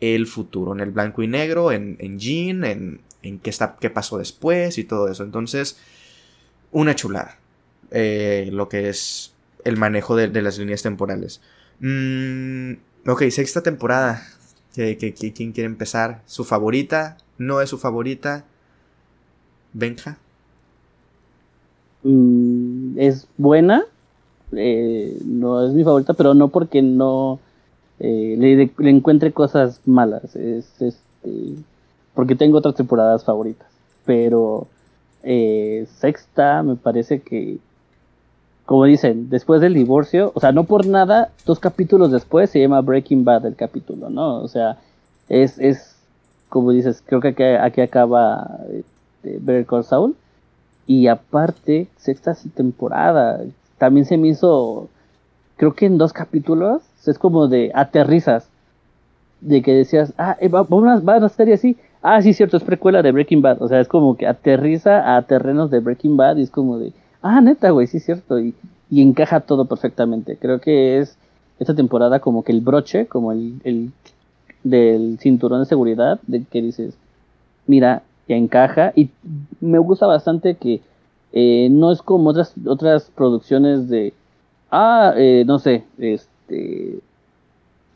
el 0.00 0.26
futuro, 0.26 0.74
en 0.74 0.80
el 0.80 0.90
blanco 0.90 1.22
y 1.22 1.26
negro, 1.26 1.72
en, 1.72 1.96
en 1.98 2.18
Jean, 2.18 2.64
en, 2.64 3.00
en 3.22 3.38
qué, 3.38 3.48
está, 3.48 3.76
qué 3.80 3.88
pasó 3.88 4.18
después 4.18 4.76
y 4.76 4.84
todo 4.84 5.08
eso. 5.08 5.24
Entonces, 5.24 5.78
una 6.70 6.94
chulada. 6.94 7.38
Eh, 7.90 8.50
lo 8.52 8.68
que 8.68 8.90
es 8.90 9.32
el 9.64 9.78
manejo 9.78 10.16
de, 10.16 10.42
las 10.42 10.58
líneas 10.58 10.82
temporales. 10.82 11.40
Mm, 11.80 12.74
ok, 13.06 13.22
sexta 13.30 13.62
temporada 13.62 14.22
quién 14.74 15.52
quiere 15.52 15.64
empezar? 15.64 16.22
¿Su 16.26 16.44
favorita? 16.44 17.16
¿No 17.38 17.60
es 17.60 17.70
su 17.70 17.78
favorita? 17.78 18.44
Benja. 19.72 20.18
Mm, 22.02 22.98
es 22.98 23.26
buena. 23.36 23.84
Eh, 24.52 25.18
no 25.24 25.64
es 25.66 25.72
mi 25.72 25.84
favorita, 25.84 26.14
pero 26.14 26.34
no 26.34 26.48
porque 26.48 26.82
no 26.82 27.38
eh, 27.98 28.36
le, 28.38 28.90
encuentre 28.90 29.32
cosas 29.32 29.80
malas. 29.86 30.34
Es 30.36 30.80
este, 30.80 31.54
porque 32.14 32.34
tengo 32.34 32.58
otras 32.58 32.74
temporadas 32.74 33.24
favoritas. 33.24 33.68
Pero 34.04 34.66
eh, 35.22 35.86
sexta 35.98 36.62
me 36.62 36.76
parece 36.76 37.20
que 37.20 37.58
como 38.70 38.84
dicen, 38.84 39.30
después 39.30 39.60
del 39.60 39.74
divorcio, 39.74 40.30
o 40.32 40.38
sea, 40.38 40.52
no 40.52 40.62
por 40.62 40.86
nada, 40.86 41.32
dos 41.44 41.58
capítulos 41.58 42.12
después 42.12 42.50
se 42.50 42.60
llama 42.60 42.80
Breaking 42.82 43.24
Bad 43.24 43.44
el 43.46 43.56
capítulo, 43.56 44.10
¿no? 44.10 44.36
O 44.36 44.46
sea, 44.46 44.76
es, 45.28 45.58
es 45.58 45.96
como 46.48 46.70
dices, 46.70 47.02
creo 47.04 47.20
que 47.20 47.58
aquí, 47.58 47.80
acaba 47.80 48.60
este, 48.72 49.38
Better 49.40 49.66
Call 49.66 49.82
Saul. 49.82 50.14
Y 50.86 51.08
aparte, 51.08 51.88
sexta 51.96 52.36
temporada, 52.54 53.40
también 53.76 54.06
se 54.06 54.16
me 54.16 54.28
hizo, 54.28 54.88
creo 55.56 55.74
que 55.74 55.86
en 55.86 55.98
dos 55.98 56.12
capítulos, 56.12 56.80
es 57.04 57.18
como 57.18 57.48
de 57.48 57.72
aterrizas, 57.74 58.50
de 59.40 59.62
que 59.62 59.74
decías, 59.74 60.14
ah, 60.16 60.36
eh, 60.38 60.46
va, 60.46 60.62
va, 60.62 61.14
a 61.14 61.26
estar 61.26 61.50
así, 61.50 61.76
ah, 62.02 62.22
sí, 62.22 62.34
cierto, 62.34 62.56
es 62.56 62.62
precuela 62.62 63.02
de 63.02 63.10
Breaking 63.10 63.42
Bad, 63.42 63.62
o 63.62 63.66
sea, 63.66 63.80
es 63.80 63.88
como 63.88 64.16
que 64.16 64.28
aterriza 64.28 65.16
a 65.16 65.22
terrenos 65.22 65.72
de 65.72 65.80
Breaking 65.80 66.16
Bad 66.16 66.36
y 66.36 66.42
es 66.42 66.50
como 66.50 66.78
de, 66.78 66.92
ah, 67.22 67.40
neta, 67.40 67.70
güey, 67.70 67.86
sí 67.86 67.98
es 67.98 68.04
cierto, 68.04 68.38
y, 68.38 68.54
y, 68.90 69.02
encaja 69.02 69.40
todo 69.40 69.64
perfectamente. 69.66 70.36
Creo 70.36 70.60
que 70.60 70.98
es 70.98 71.16
esta 71.58 71.74
temporada 71.74 72.20
como 72.20 72.42
que 72.42 72.52
el 72.52 72.60
broche, 72.60 73.06
como 73.06 73.32
el, 73.32 73.60
el 73.64 73.92
del 74.64 75.18
cinturón 75.20 75.60
de 75.60 75.66
seguridad, 75.66 76.20
de 76.26 76.44
que 76.44 76.62
dices, 76.62 76.94
mira, 77.66 78.02
ya 78.28 78.36
encaja, 78.36 78.92
y 78.94 79.10
me 79.60 79.78
gusta 79.78 80.06
bastante 80.06 80.54
que 80.54 80.80
eh, 81.32 81.68
no 81.70 81.92
es 81.92 82.02
como 82.02 82.30
otras, 82.30 82.54
otras 82.66 83.10
producciones 83.14 83.88
de, 83.88 84.12
ah, 84.70 85.12
eh, 85.16 85.44
no 85.46 85.58
sé, 85.58 85.84
este, 85.98 87.00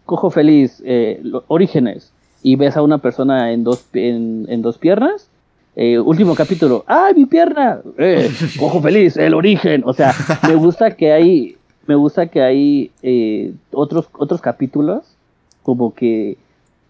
Cojo 0.06 0.30
Feliz, 0.30 0.82
eh, 0.84 1.22
Orígenes, 1.48 2.12
y 2.42 2.56
ves 2.56 2.76
a 2.76 2.82
una 2.82 2.98
persona 2.98 3.52
en 3.52 3.64
dos, 3.64 3.86
en, 3.94 4.46
en 4.48 4.62
dos 4.62 4.78
piernas. 4.78 5.28
Eh, 5.76 5.98
último 5.98 6.36
capítulo, 6.36 6.84
¡ay, 6.86 7.14
mi 7.14 7.26
pierna! 7.26 7.80
Eh, 7.98 8.30
ojo 8.60 8.80
feliz, 8.80 9.16
el 9.16 9.34
origen. 9.34 9.82
O 9.84 9.92
sea, 9.92 10.12
me 10.46 10.54
gusta 10.54 10.92
que 10.92 11.12
hay, 11.12 11.56
me 11.86 11.96
gusta 11.96 12.28
que 12.28 12.42
hay 12.42 12.92
eh, 13.02 13.54
otros, 13.72 14.08
otros 14.12 14.40
capítulos 14.40 15.02
como 15.64 15.94
que 15.94 16.36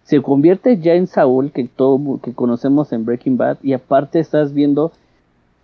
se 0.03 0.21
convierte 0.21 0.77
ya 0.77 0.93
en 0.93 1.07
Saúl 1.07 1.51
que 1.51 1.63
todo 1.63 2.19
que 2.21 2.33
conocemos 2.33 2.91
en 2.93 3.05
Breaking 3.05 3.37
Bad 3.37 3.57
y 3.63 3.73
aparte 3.73 4.19
estás 4.19 4.53
viendo 4.53 4.91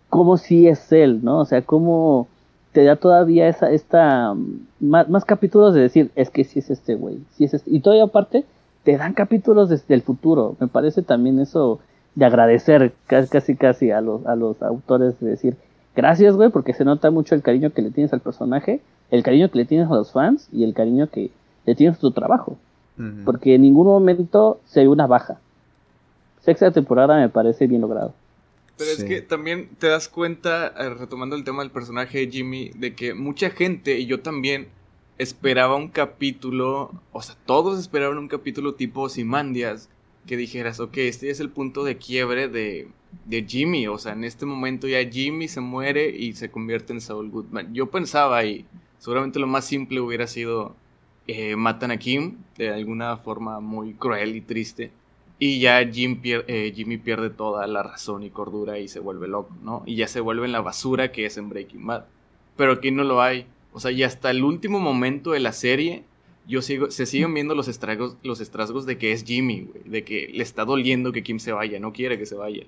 cómo 0.09 0.37
sí 0.37 0.67
es 0.67 0.91
él, 0.91 1.19
¿no? 1.21 1.39
O 1.39 1.45
sea, 1.45 1.61
cómo 1.61 2.27
te 2.71 2.83
da 2.85 2.95
todavía 2.95 3.47
esa 3.47 3.69
esta 3.69 4.33
más, 4.79 5.09
más 5.09 5.25
capítulos 5.25 5.75
de 5.75 5.81
decir, 5.81 6.09
es 6.15 6.31
que 6.31 6.43
sí 6.43 6.59
es 6.59 6.71
este 6.71 6.95
güey, 6.95 7.19
sí 7.35 7.43
es 7.43 7.53
este. 7.53 7.69
Y 7.69 7.81
todavía 7.81 8.05
aparte 8.05 8.45
te 8.83 8.97
dan 8.97 9.13
capítulos 9.13 9.69
desde 9.69 9.93
el 9.93 10.01
futuro. 10.01 10.55
Me 10.59 10.67
parece 10.67 11.03
también 11.03 11.39
eso 11.39 11.79
de 12.15 12.25
agradecer 12.25 12.93
casi 13.07 13.55
casi 13.55 13.91
a 13.91 14.01
los 14.01 14.25
a 14.25 14.35
los 14.35 14.61
autores 14.61 15.19
de 15.19 15.29
decir, 15.29 15.55
gracias, 15.95 16.35
güey, 16.35 16.49
porque 16.49 16.73
se 16.73 16.85
nota 16.85 17.11
mucho 17.11 17.35
el 17.35 17.41
cariño 17.41 17.71
que 17.71 17.81
le 17.81 17.91
tienes 17.91 18.13
al 18.13 18.19
personaje, 18.21 18.81
el 19.11 19.23
cariño 19.23 19.49
que 19.49 19.59
le 19.59 19.65
tienes 19.65 19.89
a 19.89 19.95
los 19.95 20.11
fans 20.11 20.47
y 20.51 20.63
el 20.63 20.73
cariño 20.73 21.09
que 21.09 21.31
le 21.65 21.75
tienes 21.75 21.97
a 21.97 22.01
tu 22.01 22.11
trabajo 22.11 22.57
porque 23.25 23.55
en 23.55 23.61
ningún 23.61 23.87
momento 23.87 24.59
se 24.65 24.81
ve 24.81 24.87
una 24.87 25.07
baja. 25.07 25.39
Sexta 26.41 26.71
temporada 26.71 27.19
me 27.19 27.29
parece 27.29 27.67
bien 27.67 27.81
logrado. 27.81 28.13
Pero 28.77 28.91
es 28.91 29.03
que 29.03 29.21
también 29.21 29.69
te 29.77 29.87
das 29.87 30.07
cuenta, 30.07 30.73
eh, 30.79 30.89
retomando 30.89 31.35
el 31.35 31.43
tema 31.43 31.61
del 31.61 31.71
personaje 31.71 32.19
de 32.19 32.31
Jimmy, 32.31 32.71
de 32.75 32.95
que 32.95 33.13
mucha 33.13 33.51
gente, 33.51 33.99
y 33.99 34.07
yo 34.07 34.21
también, 34.21 34.67
esperaba 35.19 35.75
un 35.75 35.89
capítulo, 35.89 36.91
o 37.11 37.21
sea, 37.21 37.35
todos 37.45 37.79
esperaban 37.79 38.17
un 38.17 38.27
capítulo 38.27 38.73
tipo 38.73 39.07
Simandias, 39.07 39.87
que 40.25 40.37
dijeras, 40.37 40.79
ok, 40.79 40.97
este 40.97 41.29
es 41.29 41.39
el 41.39 41.49
punto 41.49 41.83
de 41.83 41.97
quiebre 41.97 42.47
de, 42.47 42.89
de 43.25 43.45
Jimmy, 43.47 43.87
o 43.87 43.97
sea, 43.97 44.13
en 44.13 44.23
este 44.23 44.45
momento 44.45 44.87
ya 44.87 45.03
Jimmy 45.09 45.47
se 45.47 45.61
muere 45.61 46.09
y 46.09 46.33
se 46.33 46.51
convierte 46.51 46.93
en 46.93 47.01
Saul 47.01 47.29
Goodman. 47.29 47.73
Yo 47.73 47.89
pensaba, 47.89 48.45
y 48.45 48.65
seguramente 48.99 49.39
lo 49.39 49.47
más 49.47 49.65
simple 49.65 49.99
hubiera 49.99 50.27
sido 50.27 50.75
eh, 51.27 51.55
matan 51.55 51.91
a 51.91 51.97
Kim 51.97 52.37
de 52.57 52.69
alguna 52.69 53.17
forma 53.17 53.59
muy 53.59 53.93
cruel 53.93 54.35
y 54.35 54.41
triste. 54.41 54.91
Y 55.39 55.59
ya 55.59 55.81
eh, 55.81 56.73
Jimmy 56.75 56.97
pierde 56.97 57.29
toda 57.29 57.65
la 57.67 57.83
razón 57.83 58.23
y 58.23 58.29
cordura 58.29 58.79
y 58.79 58.87
se 58.87 58.99
vuelve 58.99 59.27
loco, 59.27 59.55
¿no? 59.63 59.81
Y 59.85 59.95
ya 59.95 60.07
se 60.07 60.19
vuelve 60.19 60.45
en 60.45 60.51
la 60.51 60.61
basura 60.61 61.11
que 61.11 61.25
es 61.25 61.37
en 61.37 61.49
Breaking 61.49 61.85
Bad. 61.87 62.05
Pero 62.57 62.73
aquí 62.73 62.91
no 62.91 63.03
lo 63.03 63.21
hay. 63.21 63.47
O 63.73 63.79
sea, 63.79 63.91
y 63.91 64.03
hasta 64.03 64.29
el 64.29 64.43
último 64.43 64.79
momento 64.79 65.31
de 65.31 65.39
la 65.39 65.51
serie, 65.51 66.03
yo 66.51 66.61
sigo, 66.61 66.91
se 66.91 67.05
siguen 67.05 67.33
viendo 67.33 67.55
los 67.55 67.69
estragos, 67.69 68.17
los 68.23 68.41
estragos 68.41 68.85
de 68.85 68.97
que 68.97 69.13
es 69.13 69.23
Jimmy, 69.23 69.69
De 69.85 70.03
que 70.03 70.29
le 70.33 70.43
está 70.43 70.65
doliendo 70.65 71.13
que 71.13 71.23
Kim 71.23 71.39
se 71.39 71.53
vaya, 71.53 71.79
no 71.79 71.93
quiere 71.93 72.19
que 72.19 72.25
se 72.25 72.35
vaya. 72.35 72.65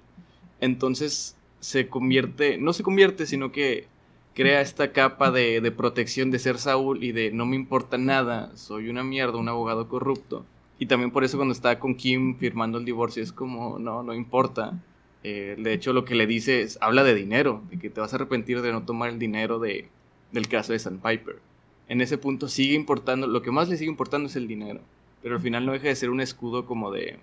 Entonces 0.61 1.35
se 1.59 1.89
convierte, 1.89 2.57
no 2.57 2.71
se 2.71 2.81
convierte, 2.81 3.25
sino 3.25 3.51
que 3.51 3.87
crea 4.33 4.61
esta 4.61 4.93
capa 4.93 5.31
de, 5.31 5.69
protección 5.75 6.31
de 6.31 6.39
ser 6.39 6.59
Saúl 6.59 7.03
y 7.03 7.11
de 7.11 7.31
no 7.31 7.45
me 7.45 7.57
importa 7.57 7.97
nada, 7.97 8.55
soy 8.55 8.87
una 8.87 9.03
mierda, 9.03 9.37
un 9.37 9.49
abogado 9.49 9.89
corrupto. 9.89 10.45
Y 10.79 10.85
también 10.85 11.11
por 11.11 11.25
eso 11.25 11.37
cuando 11.37 11.51
está 11.51 11.77
con 11.77 11.95
Kim 11.95 12.37
firmando 12.37 12.77
el 12.77 12.85
divorcio 12.85 13.21
es 13.21 13.33
como, 13.33 13.79
no, 13.79 14.01
no 14.01 14.13
importa. 14.13 14.81
Eh, 15.23 15.57
de 15.59 15.73
hecho 15.73 15.91
lo 15.91 16.05
que 16.05 16.15
le 16.15 16.25
dice 16.25 16.61
es, 16.61 16.77
habla 16.79 17.03
de 17.03 17.15
dinero, 17.15 17.61
de 17.69 17.79
que 17.79 17.89
te 17.89 17.99
vas 17.99 18.13
a 18.13 18.15
arrepentir 18.15 18.61
de 18.61 18.71
no 18.71 18.83
tomar 18.83 19.09
el 19.09 19.19
dinero 19.19 19.59
de, 19.59 19.89
del 20.31 20.47
caso 20.47 20.71
de 20.71 20.79
Sandpiper. 20.79 21.52
En 21.93 22.01
ese 22.01 22.17
punto 22.17 22.47
sigue 22.47 22.73
importando, 22.73 23.27
lo 23.27 23.43
que 23.43 23.51
más 23.51 23.69
le 23.69 23.77
sigue 23.77 23.91
importando 23.91 24.27
es 24.27 24.35
el 24.35 24.47
dinero. 24.47 24.79
Pero 25.21 25.35
al 25.35 25.41
final 25.41 25.63
no 25.63 25.73
deja 25.73 25.89
de 25.89 25.95
ser 25.95 26.09
un 26.09 26.21
escudo 26.21 26.65
como 26.65 26.89
de, 26.89 27.19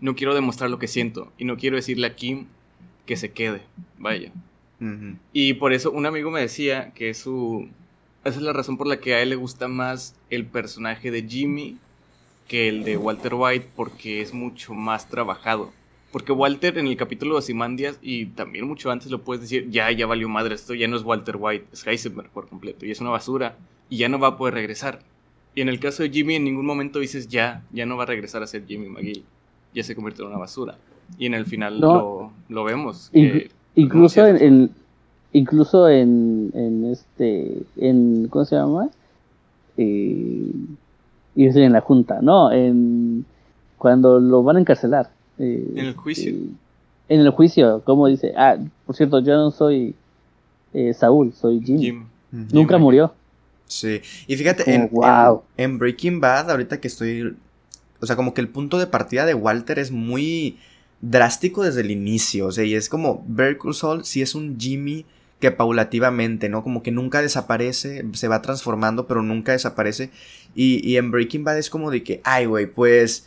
no 0.00 0.16
quiero 0.16 0.34
demostrar 0.34 0.70
lo 0.70 0.78
que 0.78 0.88
siento 0.88 1.30
y 1.36 1.44
no 1.44 1.58
quiero 1.58 1.76
decirle 1.76 2.06
a 2.06 2.16
Kim 2.16 2.46
que 3.04 3.18
se 3.18 3.32
quede, 3.32 3.60
vaya. 3.98 4.32
Y 5.34 5.52
por 5.52 5.74
eso 5.74 5.90
un 5.90 6.06
amigo 6.06 6.30
me 6.30 6.40
decía 6.40 6.92
que 6.94 7.12
su... 7.12 7.68
Esa 8.24 8.38
es 8.38 8.42
la 8.42 8.54
razón 8.54 8.78
por 8.78 8.86
la 8.86 8.98
que 8.98 9.14
a 9.14 9.20
él 9.20 9.28
le 9.28 9.36
gusta 9.36 9.68
más 9.68 10.16
el 10.30 10.46
personaje 10.46 11.10
de 11.10 11.28
Jimmy 11.28 11.76
que 12.48 12.70
el 12.70 12.84
de 12.84 12.96
Walter 12.96 13.34
White 13.34 13.68
porque 13.76 14.22
es 14.22 14.32
mucho 14.32 14.72
más 14.72 15.06
trabajado. 15.10 15.70
Porque 16.12 16.32
Walter 16.32 16.78
en 16.78 16.86
el 16.86 16.96
capítulo 16.96 17.36
de 17.36 17.42
Simandias 17.42 17.98
y 18.00 18.24
también 18.24 18.66
mucho 18.66 18.90
antes 18.90 19.10
lo 19.10 19.22
puedes 19.22 19.42
decir, 19.42 19.68
ya, 19.68 19.92
ya 19.92 20.06
valió 20.06 20.30
madre, 20.30 20.54
esto 20.54 20.72
ya 20.72 20.88
no 20.88 20.96
es 20.96 21.02
Walter 21.02 21.36
White, 21.38 21.66
es 21.74 21.86
Heisenberg 21.86 22.30
por 22.30 22.48
completo 22.48 22.86
y 22.86 22.90
es 22.90 22.98
una 23.02 23.10
basura 23.10 23.58
y 23.92 23.98
ya 23.98 24.08
no 24.08 24.18
va 24.18 24.28
a 24.28 24.36
poder 24.38 24.54
regresar. 24.54 25.00
Y 25.54 25.60
en 25.60 25.68
el 25.68 25.78
caso 25.78 26.02
de 26.02 26.08
Jimmy 26.08 26.36
en 26.36 26.44
ningún 26.44 26.64
momento 26.64 26.98
dices, 26.98 27.28
ya, 27.28 27.62
ya 27.74 27.84
no 27.84 27.98
va 27.98 28.04
a 28.04 28.06
regresar 28.06 28.42
a 28.42 28.46
ser 28.46 28.64
Jimmy 28.66 28.88
McGill, 28.88 29.22
ya 29.74 29.82
se 29.82 29.94
convierte 29.94 30.22
en 30.22 30.28
una 30.28 30.38
basura. 30.38 30.78
Y 31.18 31.26
en 31.26 31.34
el 31.34 31.44
final 31.44 31.78
lo, 31.78 32.32
lo, 32.48 32.64
vemos. 32.64 33.10
Incluso 33.74 34.26
en, 34.26 34.70
incluso 35.34 35.90
en, 35.90 36.52
en 36.54 36.90
este, 36.90 37.64
en, 37.76 38.28
¿cómo 38.28 38.46
se 38.46 38.56
llama? 38.56 38.88
Eh, 39.76 40.50
y 41.36 41.46
estoy 41.46 41.64
en 41.64 41.72
la 41.72 41.82
junta, 41.82 42.22
no, 42.22 42.50
en 42.50 43.26
cuando 43.76 44.20
lo 44.20 44.42
van 44.42 44.56
a 44.56 44.60
encarcelar. 44.60 45.10
Eh, 45.38 45.70
en 45.76 45.84
el 45.84 45.94
juicio. 45.96 46.32
Eh, 46.32 46.48
en 47.10 47.20
el 47.20 47.28
juicio, 47.28 47.82
como 47.84 48.06
dice, 48.06 48.32
ah, 48.38 48.56
por 48.86 48.96
cierto, 48.96 49.20
yo 49.20 49.34
no 49.34 49.50
soy 49.50 49.94
eh, 50.72 50.94
Saúl, 50.94 51.34
soy 51.34 51.60
Jim. 51.60 52.06
Nunca 52.30 52.78
murió. 52.78 53.12
Sí, 53.72 54.02
y 54.26 54.36
fíjate, 54.36 54.74
en, 54.74 54.90
en 55.56 55.78
Breaking 55.78 56.20
Bad, 56.20 56.50
ahorita 56.50 56.80
que 56.80 56.88
estoy, 56.88 57.36
o 58.00 58.06
sea, 58.06 58.16
como 58.16 58.34
que 58.34 58.40
el 58.40 58.48
punto 58.48 58.78
de 58.78 58.86
partida 58.86 59.26
de 59.26 59.34
Walter 59.34 59.78
es 59.78 59.90
muy 59.90 60.58
drástico 61.02 61.64
desde 61.64 61.82
el 61.82 61.90
inicio. 61.90 62.46
O 62.46 62.52
sea, 62.52 62.64
y 62.64 62.74
es 62.74 62.88
como 62.88 63.22
Bear 63.28 63.58
Soul 63.72 64.04
si 64.06 64.22
es 64.22 64.34
un 64.34 64.58
Jimmy 64.58 65.04
que 65.40 65.50
paulativamente, 65.50 66.48
¿no? 66.48 66.62
Como 66.62 66.82
que 66.82 66.92
nunca 66.92 67.20
desaparece, 67.20 68.04
se 68.12 68.28
va 68.28 68.40
transformando, 68.40 69.08
pero 69.08 69.22
nunca 69.22 69.52
desaparece. 69.52 70.10
Y, 70.54 70.96
en 70.96 71.10
Breaking 71.10 71.42
Bad 71.44 71.58
es 71.58 71.68
como 71.68 71.90
de 71.90 72.04
que, 72.04 72.20
ay, 72.22 72.46
güey, 72.46 72.66
pues 72.66 73.26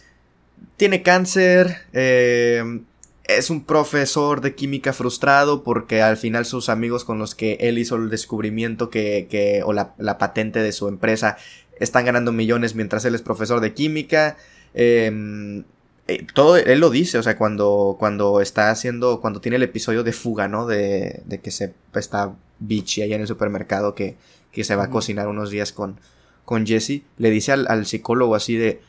tiene 0.77 1.03
cáncer, 1.03 1.79
eh, 1.91 2.79
es 3.27 3.49
un 3.49 3.63
profesor 3.63 4.41
de 4.41 4.55
química 4.55 4.93
frustrado 4.93 5.63
porque 5.63 6.01
al 6.01 6.17
final 6.17 6.45
sus 6.45 6.69
amigos 6.69 7.03
con 7.03 7.17
los 7.17 7.35
que 7.35 7.57
él 7.59 7.77
hizo 7.77 7.95
el 7.95 8.09
descubrimiento 8.09 8.89
que, 8.89 9.27
que 9.29 9.63
o 9.63 9.73
la, 9.73 9.93
la 9.97 10.17
patente 10.17 10.59
de 10.59 10.71
su 10.71 10.87
empresa 10.87 11.37
están 11.79 12.05
ganando 12.05 12.31
millones 12.31 12.75
mientras 12.75 13.03
él 13.05 13.15
es 13.15 13.21
profesor 13.21 13.61
de 13.61 13.73
química. 13.73 14.37
Eh, 14.73 15.63
eh, 16.07 16.25
todo 16.33 16.55
él 16.55 16.79
lo 16.79 16.91
dice, 16.91 17.17
o 17.17 17.23
sea, 17.23 17.37
cuando, 17.37 17.95
cuando 17.97 18.41
está 18.41 18.69
haciendo, 18.69 19.21
cuando 19.21 19.41
tiene 19.41 19.55
el 19.55 19.63
episodio 19.63 20.03
de 20.03 20.13
fuga, 20.13 20.47
¿no? 20.47 20.67
De, 20.67 21.21
de 21.25 21.39
que 21.39 21.49
se 21.49 21.73
está 21.95 22.35
Bichi 22.59 23.01
allá 23.01 23.15
en 23.15 23.21
el 23.21 23.27
supermercado 23.27 23.95
que, 23.95 24.15
que 24.51 24.63
se 24.63 24.75
va 24.75 24.85
a 24.85 24.89
cocinar 24.89 25.27
unos 25.27 25.49
días 25.49 25.71
con, 25.71 25.99
con 26.45 26.65
Jesse, 26.67 27.01
le 27.17 27.31
dice 27.31 27.51
al, 27.53 27.65
al, 27.69 27.87
psicólogo 27.87 28.35
así 28.35 28.55
de, 28.55 28.81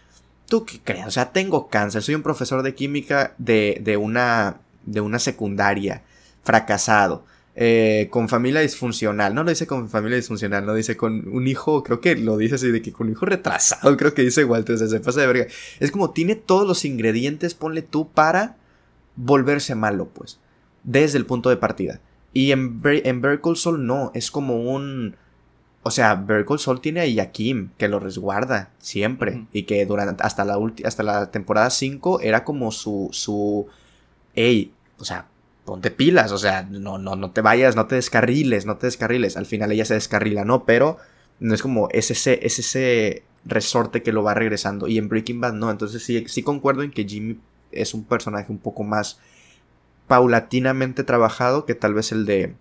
¿tú 0.49 0.65
qué 0.65 0.81
crees? 0.83 1.07
O 1.07 1.11
sea, 1.11 1.33
tengo 1.33 1.69
cáncer, 1.69 2.03
soy 2.03 2.15
un 2.15 2.23
profesor 2.23 2.63
de 2.63 2.75
química 2.75 3.35
de, 3.39 3.79
de, 3.83 3.97
una, 3.97 4.61
de 4.85 5.01
una 5.01 5.19
secundaria, 5.19 6.03
fracasado. 6.43 7.25
Eh, 7.59 8.09
con 8.11 8.29
familia 8.29 8.61
disfuncional. 8.61 9.35
No 9.35 9.43
lo 9.43 9.49
dice 9.49 9.67
con 9.67 9.89
familia 9.89 10.17
disfuncional, 10.17 10.67
no 10.67 10.75
dice 10.75 10.95
con 10.95 11.27
un 11.27 11.47
hijo, 11.47 11.83
creo 11.83 12.03
que 12.03 12.15
lo 12.15 12.37
dice 12.37 12.57
así 12.57 12.71
de 12.71 12.83
que 12.83 12.93
con 12.93 13.07
un 13.07 13.15
hijo 13.15 13.25
retrasado, 13.25 13.97
creo 13.97 14.13
que 14.13 14.21
dice 14.21 14.45
Walter, 14.45 14.77
se 14.77 15.01
pasa 15.01 15.23
de 15.23 15.27
verga. 15.27 15.47
Es 15.81 15.91
como 15.91 16.11
tiene 16.11 16.35
todos 16.35 16.69
los 16.69 16.85
ingredientes, 16.85 17.55
ponle 17.55 17.81
tú, 17.81 18.11
para 18.11 18.57
volverse 19.17 19.75
malo, 19.75 20.11
pues, 20.13 20.39
desde 20.85 21.17
el 21.17 21.25
punto 21.25 21.49
de 21.49 21.57
partida. 21.57 22.01
Y 22.35 22.53
en, 22.53 22.83
en 22.85 23.41
Soul 23.55 23.87
no, 23.87 24.11
es 24.15 24.31
como 24.31 24.57
un... 24.57 25.17
O 25.87 25.93
sea, 25.93 26.16
Berkel 26.16 26.59
Soul 26.59 26.80
tiene 26.80 27.01
a 27.01 27.07
Yakim, 27.07 27.70
que 27.78 27.87
lo 27.87 28.01
resguarda 28.01 28.70
siempre. 28.78 29.47
Y 29.53 29.62
que 29.62 29.87
durante, 29.87 30.20
hasta 30.24 30.45
la, 30.45 30.59
hasta 30.84 31.05
la 31.05 31.30
temporada 31.30 31.70
5 31.70 32.22
era 32.22 32.43
como 32.43 32.72
su, 32.72 33.09
su... 33.12 33.68
Ey, 34.34 34.72
o 34.99 35.05
sea, 35.05 35.28
ponte 35.64 35.93
pilas, 35.93 36.32
o 36.32 36.39
sea, 36.39 36.64
no, 36.64 36.99
no, 36.99 37.14
no 37.14 37.30
te 37.30 37.41
vayas, 37.41 37.76
no 37.76 37.87
te 37.87 37.95
descarriles, 37.95 38.66
no 38.66 38.78
te 38.78 38.89
descarriles. 38.89 39.37
Al 39.37 39.47
final 39.47 39.70
ella 39.70 39.84
se 39.84 39.95
descarrila, 39.95 40.45
¿no? 40.45 40.64
Pero 40.64 40.99
no 41.39 41.55
es 41.55 41.62
como, 41.62 41.89
es 41.93 42.11
ese, 42.11 42.45
es 42.45 42.59
ese 42.59 43.22
resorte 43.45 44.03
que 44.03 44.11
lo 44.11 44.24
va 44.24 44.34
regresando. 44.34 44.89
Y 44.89 44.99
en 44.99 45.09
Breaking 45.09 45.41
Bad 45.41 45.53
no, 45.53 45.70
entonces 45.70 46.03
sí, 46.03 46.24
sí 46.26 46.43
concuerdo 46.43 46.82
en 46.82 46.91
que 46.91 47.05
Jimmy 47.05 47.39
es 47.70 47.95
un 47.95 48.03
personaje 48.03 48.51
un 48.51 48.59
poco 48.59 48.82
más 48.82 49.20
paulatinamente 50.09 51.05
trabajado 51.05 51.64
que 51.64 51.76
tal 51.76 51.95
vez 51.95 52.11
el 52.11 52.26
de, 52.26 52.57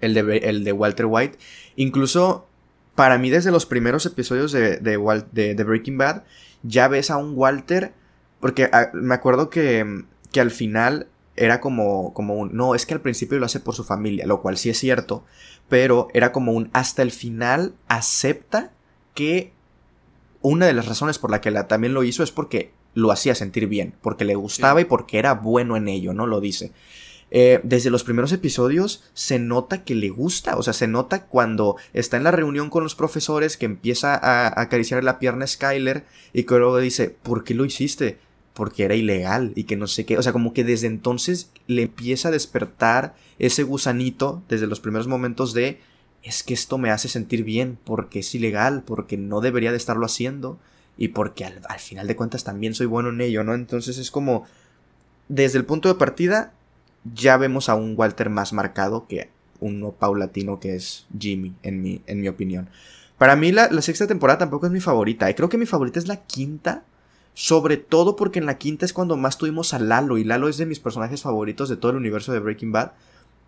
el 0.00 0.14
de, 0.14 0.38
el 0.38 0.64
de 0.64 0.72
Walter 0.72 1.06
White. 1.06 1.38
Incluso 1.76 2.46
para 2.94 3.18
mí 3.18 3.30
desde 3.30 3.50
los 3.50 3.66
primeros 3.66 4.06
episodios 4.06 4.52
de, 4.52 4.78
de, 4.78 5.54
de, 5.54 5.64
Breaking 5.64 5.98
Bad 5.98 6.24
ya 6.62 6.88
ves 6.88 7.10
a 7.10 7.16
un 7.16 7.32
Walter, 7.36 7.92
porque 8.40 8.68
ah, 8.72 8.90
me 8.92 9.14
acuerdo 9.14 9.50
que, 9.50 10.04
que 10.32 10.40
al 10.40 10.50
final 10.50 11.06
era 11.36 11.60
como, 11.60 12.12
como 12.12 12.34
un, 12.34 12.56
no, 12.56 12.74
es 12.74 12.86
que 12.86 12.94
al 12.94 13.00
principio 13.00 13.38
lo 13.38 13.46
hace 13.46 13.60
por 13.60 13.74
su 13.74 13.84
familia, 13.84 14.26
lo 14.26 14.42
cual 14.42 14.56
sí 14.56 14.70
es 14.70 14.78
cierto, 14.78 15.24
pero 15.68 16.08
era 16.12 16.32
como 16.32 16.52
un, 16.52 16.70
hasta 16.72 17.02
el 17.02 17.12
final 17.12 17.74
acepta 17.86 18.72
que 19.14 19.52
una 20.42 20.66
de 20.66 20.72
las 20.72 20.86
razones 20.86 21.18
por 21.18 21.30
la 21.30 21.40
que 21.40 21.50
la, 21.50 21.68
también 21.68 21.94
lo 21.94 22.02
hizo 22.02 22.22
es 22.22 22.32
porque 22.32 22.72
lo 22.94 23.12
hacía 23.12 23.34
sentir 23.34 23.68
bien, 23.68 23.94
porque 24.02 24.24
le 24.24 24.34
gustaba 24.34 24.80
y 24.80 24.84
porque 24.84 25.18
era 25.18 25.34
bueno 25.34 25.76
en 25.76 25.88
ello, 25.88 26.12
¿no? 26.14 26.26
Lo 26.26 26.40
dice. 26.40 26.72
Eh, 27.30 27.60
desde 27.62 27.90
los 27.90 28.04
primeros 28.04 28.32
episodios 28.32 29.04
se 29.12 29.38
nota 29.38 29.84
que 29.84 29.94
le 29.94 30.08
gusta, 30.08 30.56
o 30.56 30.62
sea, 30.62 30.72
se 30.72 30.88
nota 30.88 31.26
cuando 31.26 31.76
está 31.92 32.16
en 32.16 32.24
la 32.24 32.30
reunión 32.30 32.70
con 32.70 32.82
los 32.82 32.94
profesores 32.94 33.58
que 33.58 33.66
empieza 33.66 34.14
a, 34.14 34.60
acariciar 34.60 35.04
la 35.04 35.18
pierna 35.18 35.44
a 35.44 35.48
Skyler 35.48 36.04
y 36.32 36.44
que 36.44 36.54
luego 36.54 36.78
dice, 36.78 37.14
¿por 37.22 37.44
qué 37.44 37.54
lo 37.54 37.66
hiciste? 37.66 38.18
Porque 38.54 38.84
era 38.84 38.94
ilegal 38.94 39.52
y 39.56 39.64
que 39.64 39.76
no 39.76 39.86
sé 39.86 40.06
qué, 40.06 40.16
o 40.16 40.22
sea, 40.22 40.32
como 40.32 40.54
que 40.54 40.64
desde 40.64 40.86
entonces 40.86 41.50
le 41.66 41.82
empieza 41.82 42.28
a 42.28 42.32
despertar 42.32 43.14
ese 43.38 43.62
gusanito 43.62 44.42
desde 44.48 44.66
los 44.66 44.80
primeros 44.80 45.06
momentos 45.06 45.52
de, 45.52 45.80
es 46.22 46.42
que 46.42 46.54
esto 46.54 46.78
me 46.78 46.90
hace 46.90 47.08
sentir 47.08 47.44
bien 47.44 47.78
porque 47.84 48.20
es 48.20 48.34
ilegal, 48.34 48.82
porque 48.86 49.18
no 49.18 49.42
debería 49.42 49.70
de 49.70 49.76
estarlo 49.76 50.06
haciendo 50.06 50.58
y 50.96 51.08
porque 51.08 51.44
al, 51.44 51.60
al 51.68 51.78
final 51.78 52.06
de 52.06 52.16
cuentas 52.16 52.42
también 52.42 52.74
soy 52.74 52.86
bueno 52.86 53.10
en 53.10 53.20
ello, 53.20 53.44
¿no? 53.44 53.54
Entonces 53.54 53.98
es 53.98 54.10
como, 54.10 54.46
desde 55.28 55.58
el 55.58 55.66
punto 55.66 55.88
de 55.88 55.94
partida, 55.94 56.54
ya 57.04 57.36
vemos 57.36 57.68
a 57.68 57.74
un 57.74 57.94
Walter 57.96 58.30
más 58.30 58.52
marcado 58.52 59.06
que 59.06 59.30
uno 59.60 59.92
paulatino 59.92 60.60
que 60.60 60.76
es 60.76 61.06
Jimmy, 61.18 61.54
en 61.62 61.82
mi, 61.82 62.02
en 62.06 62.20
mi 62.20 62.28
opinión. 62.28 62.68
Para 63.18 63.34
mí 63.34 63.50
la, 63.50 63.68
sexta 63.82 64.06
temporada 64.06 64.38
tampoco 64.38 64.66
es 64.66 64.72
mi 64.72 64.80
favorita. 64.80 65.28
Y 65.28 65.34
creo 65.34 65.48
que 65.48 65.58
mi 65.58 65.66
favorita 65.66 65.98
es 65.98 66.06
la 66.06 66.22
quinta. 66.22 66.84
Sobre 67.34 67.76
todo 67.76 68.16
porque 68.16 68.40
en 68.40 68.46
la 68.46 68.58
quinta 68.58 68.84
es 68.84 68.92
cuando 68.92 69.16
más 69.16 69.38
tuvimos 69.38 69.74
a 69.74 69.78
Lalo. 69.78 70.18
Y 70.18 70.24
Lalo 70.24 70.48
es 70.48 70.56
de 70.56 70.66
mis 70.66 70.80
personajes 70.80 71.22
favoritos 71.22 71.68
de 71.68 71.76
todo 71.76 71.90
el 71.90 71.98
universo 71.98 72.32
de 72.32 72.38
Breaking 72.38 72.72
Bad. 72.72 72.92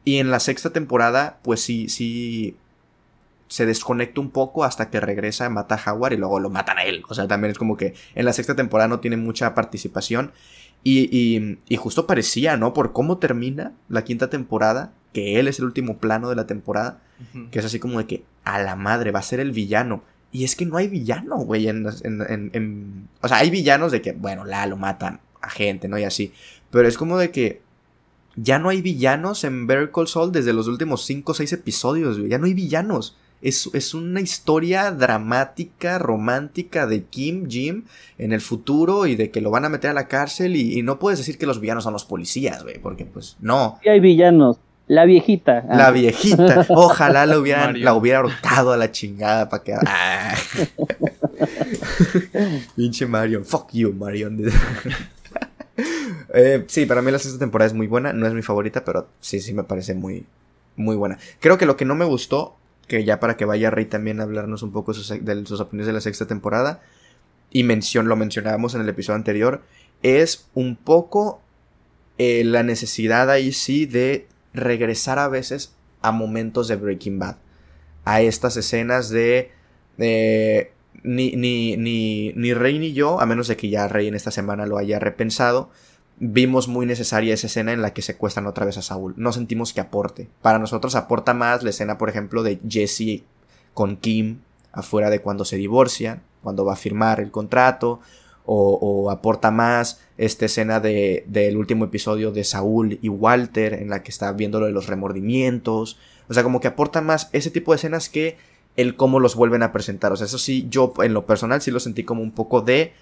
Y 0.05 0.19
en 0.19 0.31
la 0.31 0.41
sexta 0.41 0.71
temporada, 0.71 1.39
pues 1.43 1.61
sí, 1.61 1.89
sí. 1.89 2.57
Se 3.49 3.67
desconecta 3.67 4.21
un 4.21 4.31
poco 4.31 4.63
hasta 4.63 4.91
que 4.91 5.01
regresa, 5.01 5.49
mata 5.51 5.75
a 5.75 5.93
Howard 5.93 6.13
y 6.13 6.17
luego 6.17 6.39
lo 6.39 6.51
matan 6.51 6.79
a 6.79 6.85
él. 6.85 7.03
O 7.09 7.15
sea, 7.15 7.27
también 7.27 7.51
es 7.51 7.59
como 7.59 7.77
que 7.77 7.95
en 8.15 8.25
la 8.25 8.33
sexta 8.33 8.55
temporada 8.55 8.87
no 8.87 9.01
tiene 9.01 9.17
mucha 9.17 9.55
participación. 9.55 10.31
Y, 10.83 11.59
y, 11.69 11.77
justo 11.77 12.07
parecía, 12.07 12.57
¿no? 12.57 12.73
Por 12.73 12.93
cómo 12.93 13.19
termina 13.19 13.73
la 13.89 14.03
quinta 14.03 14.31
temporada, 14.31 14.93
que 15.13 15.39
él 15.39 15.47
es 15.47 15.59
el 15.59 15.67
último 15.67 15.99
plano 15.99 16.31
de 16.31 16.37
la 16.37 16.47
temporada, 16.47 17.03
que 17.51 17.59
es 17.59 17.65
así 17.65 17.79
como 17.79 17.99
de 17.99 18.07
que 18.07 18.25
a 18.45 18.63
la 18.63 18.77
madre 18.77 19.11
va 19.11 19.19
a 19.19 19.23
ser 19.23 19.41
el 19.41 19.53
villano. 19.53 20.03
Y 20.33 20.45
es 20.45 20.57
que 20.57 20.65
no 20.65 20.77
hay 20.77 20.89
villano, 20.89 21.37
güey, 21.39 21.69
en, 21.69 21.87
en, 22.03 22.51
en, 22.55 23.09
O 23.21 23.29
sea, 23.29 23.39
hay 23.39 23.51
villanos 23.51 23.93
de 23.93 24.01
que, 24.01 24.13
bueno, 24.13 24.45
la 24.45 24.67
lo 24.67 24.77
matan 24.77 25.21
a 25.43 25.51
gente, 25.51 25.89
¿no? 25.89 25.99
Y 25.99 26.05
así. 26.05 26.33
Pero 26.71 26.89
es 26.89 26.97
como 26.97 27.19
de 27.19 27.31
que 27.31 27.61
ya 28.37 28.59
no 28.59 28.69
hay 28.69 28.81
villanos 28.81 29.45
en 29.45 29.67
Better 29.67 29.91
Call 29.91 30.09
Saul 30.09 30.33
desde 30.33 30.53
los 30.53 30.69
últimos 30.69 31.05
5 31.05 31.33
o 31.33 31.35
6 31.35 31.53
episodios, 31.53 32.19
güey. 32.19 32.31
Ya 32.31 32.39
no 32.39 32.47
hay 32.47 32.55
villanos. 32.55 33.17
Es, 33.43 33.95
una 33.95 34.21
historia 34.21 34.91
dramática, 34.91 35.99
romántica 35.99 36.87
de 36.87 37.05
Kim, 37.05 37.49
Jim, 37.49 37.85
en 38.19 38.33
el 38.33 38.41
futuro 38.41 39.07
y 39.07 39.17
de 39.17 39.31
que 39.31 39.41
lo 39.41 39.51
van 39.51 39.65
a 39.65 39.71
meter 39.71 39.91
a 39.91 39.95
la 39.95 40.09
cárcel 40.09 40.57
y, 40.57 40.83
no 40.83 40.99
puedes 40.99 41.19
decir 41.19 41.39
que 41.39 41.47
los 41.47 41.61
villanos 41.61 41.85
son 41.85 41.93
los 41.93 42.05
policías, 42.05 42.63
güey, 42.63 42.79
porque 42.79 43.07
pues 43.07 43.37
no. 43.41 43.79
Sí 43.83 43.89
hay 43.89 44.01
villanos. 44.01 44.59
La 44.91 45.05
viejita. 45.05 45.65
La 45.69 45.87
ah. 45.87 45.91
viejita. 45.93 46.67
Ojalá 46.69 47.25
la 47.25 47.39
hubieran, 47.39 47.81
la 47.81 47.95
hubiera 47.95 48.19
ahorcado 48.19 48.73
a 48.73 48.77
la 48.77 48.91
chingada 48.91 49.49
para 49.49 49.63
que... 49.63 49.75
Ah. 49.75 50.35
Pinche 52.77 53.07
Marion. 53.07 53.45
Fuck 53.45 53.71
you, 53.73 53.93
Marion. 53.93 54.39
Eh, 56.33 56.65
sí, 56.69 56.87
para 56.87 57.03
mí 57.03 57.11
la 57.11 57.19
sexta 57.19 57.41
temporada 57.41 57.67
es 57.67 57.75
muy 57.75 57.89
buena. 57.89 58.13
No 58.13 58.25
es 58.25 58.35
mi 58.35 58.43
favorita, 58.43 58.85
pero 58.85 59.09
sí, 59.19 59.41
sí 59.41 59.53
me 59.53 59.65
parece 59.65 59.95
muy, 59.95 60.27
muy 60.77 60.95
buena. 60.95 61.19
Creo 61.41 61.59
que 61.59 61.67
lo 61.67 61.77
que 61.77 61.85
no 61.85 61.97
me 61.97 62.05
gustó 62.05 62.55
que 62.91 63.05
ya 63.05 63.21
para 63.21 63.37
que 63.37 63.45
vaya 63.45 63.71
Rey 63.71 63.85
también 63.85 64.19
a 64.19 64.25
hablarnos 64.25 64.65
un 64.65 64.73
poco 64.73 64.93
de 64.93 64.99
sus, 64.99 65.61
opiniones 65.61 65.87
de 65.87 65.93
la 65.93 66.01
sexta 66.01 66.27
temporada, 66.27 66.83
y 67.49 67.63
mención, 67.63 68.09
lo 68.09 68.17
mencionábamos 68.17 68.75
en 68.75 68.81
el 68.81 68.89
episodio 68.89 69.15
anterior, 69.15 69.63
es 70.03 70.49
un 70.55 70.75
poco 70.75 71.41
eh, 72.19 72.43
la 72.43 72.65
necesidad 72.65 73.31
ahí 73.31 73.53
sí 73.53 73.87
de 73.87 74.27
regresar 74.55 75.21
a 75.21 75.29
veces 75.29 75.73
a 76.03 76.11
momentos 76.11 76.67
de 76.67 76.75
Breaking 76.75 77.21
Bad, 77.21 77.37
a 78.05 78.23
estas 78.23 78.57
escenas 78.57 79.09
de... 79.09 79.53
ni, 79.97 81.37
ni, 81.37 81.77
ni, 81.77 82.33
ni 82.35 82.55
Rey 82.55 82.81
ni 82.81 82.93
yo, 82.93 83.21
a 83.21 83.27
menos 83.27 83.47
de 83.47 83.57
que 83.57 83.71
ya 83.71 83.87
Rey 83.87 84.09
en 84.09 84.17
esta 84.17 84.33
semana 84.33 84.67
lo 84.67 84.79
haya 84.79 84.99
repensado, 84.99 85.71
vimos 86.21 86.69
muy 86.69 86.87
necesaria 86.87 87.35
esa 87.35 87.49
escena 87.49 87.73
en 87.73 87.83
la 87.83 87.93
que 87.93 88.03
secuestran 88.03 88.47
otra 88.47 88.67
vez 88.67 88.77
a 88.77 88.83
Saúl. 88.83 89.15
No 89.17 89.33
sentimos 89.33 89.73
que 89.73 89.81
aporte. 89.81 90.29
Para 90.43 90.59
nosotros 90.59 90.95
aporta 90.95 91.35
más 91.35 91.63
la 91.63 91.71
escena, 91.71 91.99
por 91.99 92.11
ejemplo, 92.11 92.43
de 92.43 92.61
Jesse 92.69 93.25
con 93.75 93.97
Kim 93.97 94.41
afuera 94.73 95.11
de 95.11 95.21
cuando 95.21 95.45
se 95.45 95.57
divorcian, 95.57 96.23
cuando 96.43 96.65
va 96.65 96.75
a 96.75 96.77
firmar 96.77 97.21
el 97.21 97.31
contrato, 97.31 98.01
o, 98.53 99.11
aporta 99.11 99.53
más 99.53 100.01
esta 100.19 100.47
escena 100.47 100.81
de, 100.81 101.25
del 101.29 101.57
último 101.57 101.85
episodio 101.85 102.33
de 102.33 102.43
Saúl 102.43 102.99
y 103.01 103.09
Walter, 103.09 103.75
en 103.75 103.91
la 103.91 104.03
que 104.03 104.11
está 104.11 104.33
viendo 104.33 104.59
lo 104.59 104.67
de 104.67 104.73
los 104.73 104.89
remordimientos. 104.89 105.99
O 106.29 106.35
sea, 106.35 106.43
como 106.43 106.61
que 106.61 106.67
aporta 106.67 107.01
más 107.01 107.31
ese 107.33 107.51
tipo 107.51 107.71
de 107.73 107.77
escenas 107.77 108.09
que 108.09 108.39
el 108.77 108.97
cómo 108.97 109.21
los 109.21 109.37
vuelven 109.37 109.63
a 109.63 109.73
presentar. 109.73 110.13
O 110.13 110.17
sea, 110.17 110.27
eso 110.27 110.39
sí, 110.39 110.67
yo 110.69 110.93
en 111.03 111.15
lo 111.15 111.27
personal 111.27 111.63
sí 111.63 111.71
lo 111.71 111.79
sentí 111.79 112.03
como 112.03 112.23
un 112.23 112.33
poco 112.33 112.61
de 112.61 112.93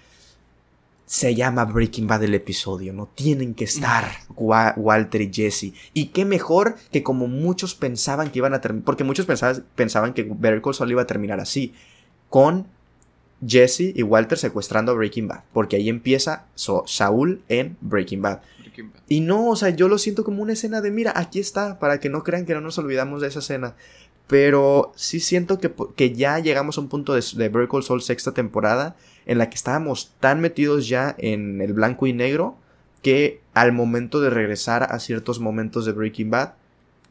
se 1.09 1.33
llama 1.33 1.65
Breaking 1.65 2.05
Bad 2.05 2.23
el 2.23 2.35
episodio, 2.35 2.93
¿no? 2.93 3.07
Tienen 3.07 3.55
que 3.55 3.63
estar 3.63 4.05
Walter 4.35 5.21
y 5.23 5.33
Jesse. 5.33 5.73
Y 5.91 6.09
qué 6.09 6.23
mejor 6.23 6.75
que 6.91 7.01
como 7.01 7.27
muchos 7.27 7.73
pensaban 7.73 8.29
que 8.29 8.37
iban 8.37 8.53
a 8.53 8.61
terminar, 8.61 8.85
porque 8.85 9.03
muchos 9.03 9.25
pensaban, 9.25 9.65
pensaban 9.73 10.13
que 10.13 10.21
Better 10.21 10.61
Call 10.61 10.75
Saul 10.75 10.91
iba 10.91 11.01
a 11.01 11.07
terminar 11.07 11.39
así, 11.39 11.73
con 12.29 12.67
Jesse 13.43 13.91
y 13.95 14.03
Walter 14.03 14.37
secuestrando 14.37 14.91
a 14.91 14.95
Breaking 14.95 15.27
Bad, 15.27 15.45
porque 15.51 15.77
ahí 15.77 15.89
empieza 15.89 16.45
Saúl 16.53 17.41
en 17.49 17.75
Breaking 17.81 18.21
Bad. 18.21 18.41
Y 19.07 19.21
no, 19.21 19.47
o 19.47 19.55
sea, 19.55 19.69
yo 19.69 19.87
lo 19.87 19.97
siento 19.97 20.23
como 20.23 20.43
una 20.43 20.53
escena 20.53 20.79
de, 20.79 20.91
mira, 20.91 21.13
aquí 21.15 21.39
está, 21.39 21.79
para 21.79 21.99
que 21.99 22.09
no 22.09 22.23
crean 22.23 22.45
que 22.45 22.53
no 22.53 22.61
nos 22.61 22.77
olvidamos 22.77 23.21
de 23.21 23.29
esa 23.29 23.39
escena. 23.39 23.75
Pero 24.29 24.93
sí 24.95 25.19
siento 25.19 25.59
que, 25.59 25.73
que 25.97 26.13
ya 26.13 26.39
llegamos 26.39 26.77
a 26.77 26.81
un 26.81 26.87
punto 26.87 27.13
de, 27.13 27.21
de 27.35 27.49
Better 27.49 27.67
Call 27.67 27.83
Saul 27.83 28.01
sexta 28.01 28.33
temporada 28.33 28.95
en 29.25 29.39
la 29.39 29.49
que 29.49 29.55
estábamos 29.55 30.13
tan 30.21 30.39
metidos 30.39 30.87
ya 30.87 31.15
en 31.17 31.61
el 31.61 31.73
blanco 31.73 32.07
y 32.07 32.13
negro 32.13 32.55
que 33.01 33.41
al 33.53 33.71
momento 33.71 34.21
de 34.21 34.29
regresar 34.29 34.83
a 34.83 34.99
ciertos 34.99 35.39
momentos 35.39 35.85
de 35.85 35.93
Breaking 35.93 36.29
Bad, 36.29 36.53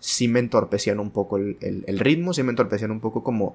sí 0.00 0.28
me 0.28 0.40
entorpecían 0.40 1.00
un 1.00 1.10
poco 1.10 1.36
el, 1.36 1.98
ritmo, 1.98 2.32
sí 2.32 2.42
me 2.42 2.50
entorpecían 2.50 2.90
un 2.90 3.00
poco 3.00 3.22
como 3.22 3.54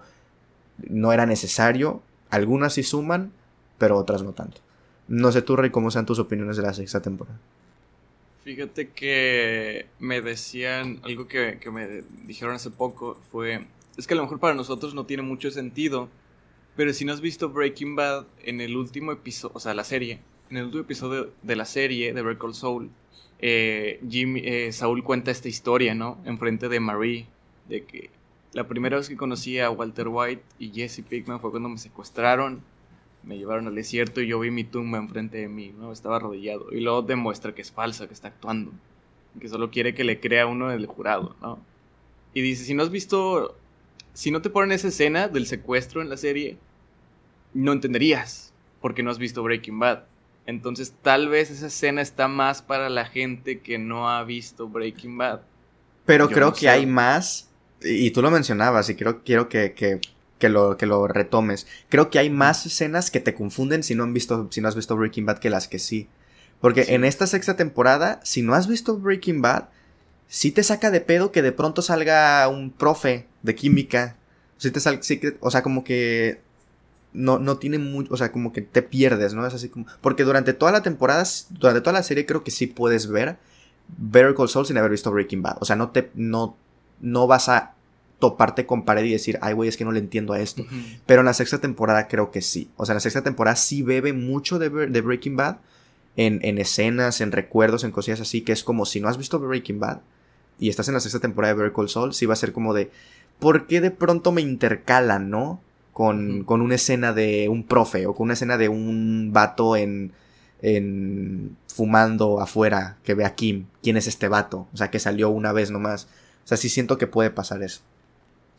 no 0.78 1.14
era 1.14 1.26
necesario. 1.26 2.02
Algunas 2.30 2.74
sí 2.74 2.84
suman, 2.84 3.32
pero 3.78 3.98
otras 3.98 4.24
no 4.24 4.34
tanto. 4.34 4.62
No 5.08 5.32
sé 5.32 5.42
tú, 5.42 5.56
Rey, 5.56 5.70
cómo 5.70 5.92
sean 5.92 6.06
tus 6.06 6.20
opiniones 6.20 6.58
de 6.58 6.64
la 6.64 6.74
sexta 6.74 7.02
temporada. 7.02 7.40
Fíjate 8.44 8.90
que 8.90 9.88
me 10.00 10.22
decían, 10.22 11.00
algo 11.04 11.28
que, 11.28 11.60
que 11.60 11.72
me 11.72 12.04
dijeron 12.26 12.56
hace 12.56 12.72
poco 12.72 13.16
fue, 13.32 13.68
es 13.98 14.06
que 14.06 14.14
a 14.14 14.18
lo 14.18 14.24
mejor 14.24 14.40
para 14.40 14.54
nosotros 14.54 14.94
no 14.94 15.06
tiene 15.06 15.24
mucho 15.24 15.50
sentido 15.50 16.10
pero 16.76 16.92
si 16.94 17.06
no 17.06 17.14
has 17.14 17.22
visto 17.22 17.50
Breaking 17.50 17.96
Bad, 17.96 18.26
en 18.44 18.60
el 18.60 18.76
último 18.76 19.12
episodio, 19.12 19.56
o 19.56 19.60
sea, 19.60 19.74
la 19.76 19.84
serie, 19.84 20.20
en 20.50 20.58
el 20.58 20.66
último 20.66 20.82
episodio 20.82 21.32
de 21.44 21.56
la 21.56 21.66
serie 21.66 22.14
de 22.14 22.22
Breaking 22.22 22.54
Soul, 22.54 22.90
eh, 23.40 24.00
Jimmy, 24.10 24.42
eh, 24.44 24.72
Saúl 24.72 25.04
cuenta 25.04 25.30
esta 25.30 25.50
historia, 25.50 25.94
¿no? 25.94 26.18
Enfrente 26.26 26.70
de 26.70 26.80
Marie, 26.80 27.28
de 27.70 27.84
que 27.84 28.10
la 28.54 28.68
primera 28.68 28.98
vez 28.98 29.08
que 29.08 29.16
conocí 29.16 29.60
a 29.60 29.70
Walter 29.70 30.08
White 30.08 30.44
y 30.58 30.72
Jesse 30.72 31.04
Pickman 31.08 31.40
fue 31.40 31.52
cuando 31.52 31.70
me 31.70 31.78
secuestraron, 31.78 32.64
me 33.24 33.38
llevaron 33.38 33.68
al 33.68 33.76
desierto 33.76 34.22
y 34.22 34.28
yo 34.28 34.40
vi 34.40 34.52
mi 34.52 34.64
tumba 34.64 34.98
enfrente 34.98 35.38
de 35.38 35.48
mí, 35.48 35.74
¿no? 35.78 35.92
Estaba 35.92 36.18
arrodillado. 36.18 36.68
Y 36.72 36.82
luego 36.82 37.02
demuestra 37.02 37.56
que 37.56 37.62
es 37.62 37.72
falsa, 37.72 38.08
que 38.08 38.14
está 38.14 38.30
actuando, 38.30 38.72
que 39.40 39.48
solo 39.48 39.72
quiere 39.72 39.94
que 39.94 40.04
le 40.04 40.20
crea 40.20 40.46
uno 40.46 40.70
del 40.70 40.86
jurado, 40.86 41.36
¿no? 41.42 41.60
Y 42.34 42.42
dice, 42.42 42.66
si 42.66 42.74
no 42.74 42.84
has 42.84 42.90
visto 42.90 43.56
si 44.14 44.32
no 44.32 44.42
te 44.42 44.50
ponen 44.50 44.72
esa 44.72 44.88
escena 44.88 45.28
del 45.28 45.48
secuestro 45.48 46.02
en 46.02 46.10
la 46.10 46.18
serie, 46.18 46.58
no 47.54 47.72
entenderías, 47.72 48.54
porque 48.80 49.04
no 49.04 49.12
has 49.12 49.18
visto 49.18 49.44
Breaking 49.44 49.80
Bad. 49.80 50.04
Entonces 50.46 50.94
tal 51.02 51.30
vez 51.30 51.50
esa 51.50 51.68
escena 51.68 52.02
está 52.02 52.28
más 52.28 52.62
para 52.62 52.90
la 52.90 53.06
gente 53.06 53.60
que 53.60 53.78
no 53.78 54.10
ha 54.10 54.24
visto 54.24 54.68
Breaking 54.68 55.18
Bad. 55.18 55.42
Pero 56.06 56.30
creo 56.30 56.54
que 56.54 56.70
hay 56.70 56.86
más, 56.86 57.50
y 57.82 58.12
tú 58.12 58.22
lo 58.22 58.30
mencionabas, 58.30 58.90
y 58.90 58.96
quiero, 58.96 59.24
quiero 59.24 59.50
que, 59.50 59.74
que, 59.74 60.00
lo, 60.50 60.78
que 60.78 60.86
lo 60.86 61.08
retomes. 61.08 61.68
Creo 61.90 62.10
que 62.10 62.20
hay 62.20 62.30
más 62.30 62.66
escenas 62.66 63.12
que 63.12 63.20
te 63.20 63.34
confunden 63.34 63.84
si 63.84 63.96
no, 63.96 64.04
han 64.04 64.14
visto, 64.14 64.48
si 64.52 64.62
no 64.62 64.68
has 64.68 64.76
visto 64.76 64.96
Breaking 64.96 65.26
Bad 65.26 65.40
que 65.40 65.50
las 65.50 65.68
que 65.68 65.80
sí. 65.80 66.08
Porque 66.62 66.86
en 66.90 67.04
esta 67.04 67.28
sexta 67.28 67.56
temporada, 67.56 68.20
si 68.24 68.42
no 68.42 68.54
has 68.54 68.68
visto 68.68 68.98
Breaking 68.98 69.42
Bad, 69.42 69.66
sí 70.28 70.52
te 70.52 70.64
saca 70.64 70.92
de 70.92 71.02
pedo 71.02 71.32
que 71.32 71.42
de 71.42 71.52
pronto 71.52 71.82
salga 71.82 72.48
un 72.48 72.72
profe 72.72 73.28
de 73.42 73.56
química. 73.56 74.16
Sí 74.58 74.72
te 74.72 74.80
sal, 74.80 75.02
o 75.42 75.52
sea, 75.52 75.62
como 75.62 75.84
que 75.84 76.40
no, 77.14 77.38
no 77.40 77.58
tiene 77.58 77.80
mucho, 77.80 78.14
o 78.14 78.18
sea, 78.18 78.32
como 78.32 78.54
que 78.54 78.62
te 78.62 78.82
pierdes, 78.82 79.34
¿no? 79.34 79.46
Es 79.46 79.54
así 79.54 79.70
como, 79.70 79.86
porque 80.02 80.24
durante 80.24 80.54
toda 80.54 80.72
la 80.72 80.82
temporada, 80.82 81.24
durante 81.50 81.82
toda 81.82 81.94
la 81.94 82.04
serie 82.04 82.26
creo 82.26 82.44
que 82.44 82.52
sí 82.52 82.68
puedes 82.68 83.08
ver 83.08 83.38
Better 83.98 84.34
Call 84.34 84.50
Saul 84.50 84.66
sin 84.66 84.78
haber 84.78 84.92
visto 84.92 85.12
Breaking 85.12 85.42
Bad. 85.42 85.58
O 85.60 85.66
sea, 85.66 85.76
no 85.76 85.90
te, 85.90 86.12
no, 86.16 86.56
no 87.02 87.28
vas 87.28 87.50
a 87.50 87.74
toparte 88.24 88.66
con 88.66 88.86
pared 88.86 89.04
y 89.04 89.12
decir, 89.12 89.38
ay, 89.42 89.54
güey, 89.54 89.68
es 89.68 89.76
que 89.76 89.84
no 89.84 89.92
le 89.92 90.00
entiendo 90.00 90.32
a 90.32 90.40
esto. 90.40 90.64
Pero 91.06 91.20
en 91.20 91.26
la 91.26 91.34
sexta 91.34 91.60
temporada 91.60 92.08
creo 92.08 92.32
que 92.32 92.42
sí. 92.42 92.70
O 92.78 92.86
sea, 92.86 92.94
en 92.94 92.98
la 92.98 93.02
sexta 93.02 93.22
temporada 93.22 93.58
sí 93.58 93.82
bebe 93.82 94.14
mucho 94.14 94.60
de, 94.60 94.70
de 94.70 95.02
Breaking 95.02 95.36
Bad. 95.36 95.58
En, 96.16 96.40
en, 96.44 96.60
escenas, 96.60 97.22
en 97.22 97.32
recuerdos, 97.32 97.84
en 97.84 97.92
cosillas 97.92 98.22
así, 98.22 98.42
que 98.42 98.52
es 98.54 98.64
como 98.64 98.86
si 98.86 99.02
no 99.02 99.10
has 99.10 99.18
visto 99.18 99.40
Breaking 99.40 99.80
Bad 99.80 100.02
y 100.60 100.70
estás 100.70 100.88
en 100.88 100.94
la 100.94 101.00
sexta 101.00 101.20
temporada 101.20 101.54
de 101.54 101.60
Better 101.60 101.74
Call 101.74 101.90
Saul, 101.90 102.14
sí 102.14 102.26
va 102.26 102.34
a 102.34 102.38
ser 102.38 102.54
como 102.54 102.74
de, 102.74 102.92
¿por 103.40 103.68
qué 103.68 103.82
de 103.82 103.92
pronto 103.92 104.32
me 104.32 104.42
intercalan, 104.42 105.30
no? 105.30 105.62
Con, 105.92 106.44
con 106.44 106.62
una 106.62 106.76
escena 106.76 107.14
de 107.14 107.50
un 107.50 107.64
profe 107.66 108.08
o 108.08 108.16
con 108.16 108.26
una 108.26 108.34
escena 108.34 108.58
de 108.58 108.70
un 108.70 109.32
vato 109.32 109.76
en, 109.76 110.12
en 110.62 111.58
fumando 111.68 112.40
afuera 112.40 112.98
que 113.04 113.14
ve 113.14 113.26
a 113.26 113.36
Kim. 113.36 113.66
¿Quién 113.84 113.98
es 113.98 114.08
este 114.08 114.28
vato? 114.28 114.68
O 114.74 114.78
sea, 114.78 114.90
que 114.90 115.00
salió 115.00 115.30
una 115.30 115.52
vez 115.52 115.70
nomás. 115.70 116.08
O 116.46 116.48
sea, 116.48 116.58
sí 116.58 116.70
siento 116.70 116.98
que 116.98 117.08
puede 117.08 117.30
pasar 117.30 117.62
eso. 117.62 117.82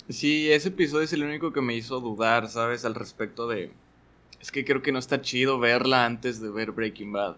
Sí, 0.08 0.50
ese 0.52 0.68
episodio 0.68 1.04
es 1.04 1.12
el 1.12 1.22
único 1.22 1.52
que 1.52 1.62
me 1.62 1.74
hizo 1.74 2.00
dudar, 2.00 2.48
¿sabes? 2.48 2.84
Al 2.84 2.94
respecto 2.94 3.48
de... 3.48 3.70
Es 4.40 4.52
que 4.52 4.64
creo 4.64 4.82
que 4.82 4.92
no 4.92 4.98
está 4.98 5.22
chido 5.22 5.58
verla 5.58 6.04
antes 6.04 6.40
de 6.40 6.50
ver 6.50 6.72
Breaking 6.72 7.12
Bad. 7.12 7.36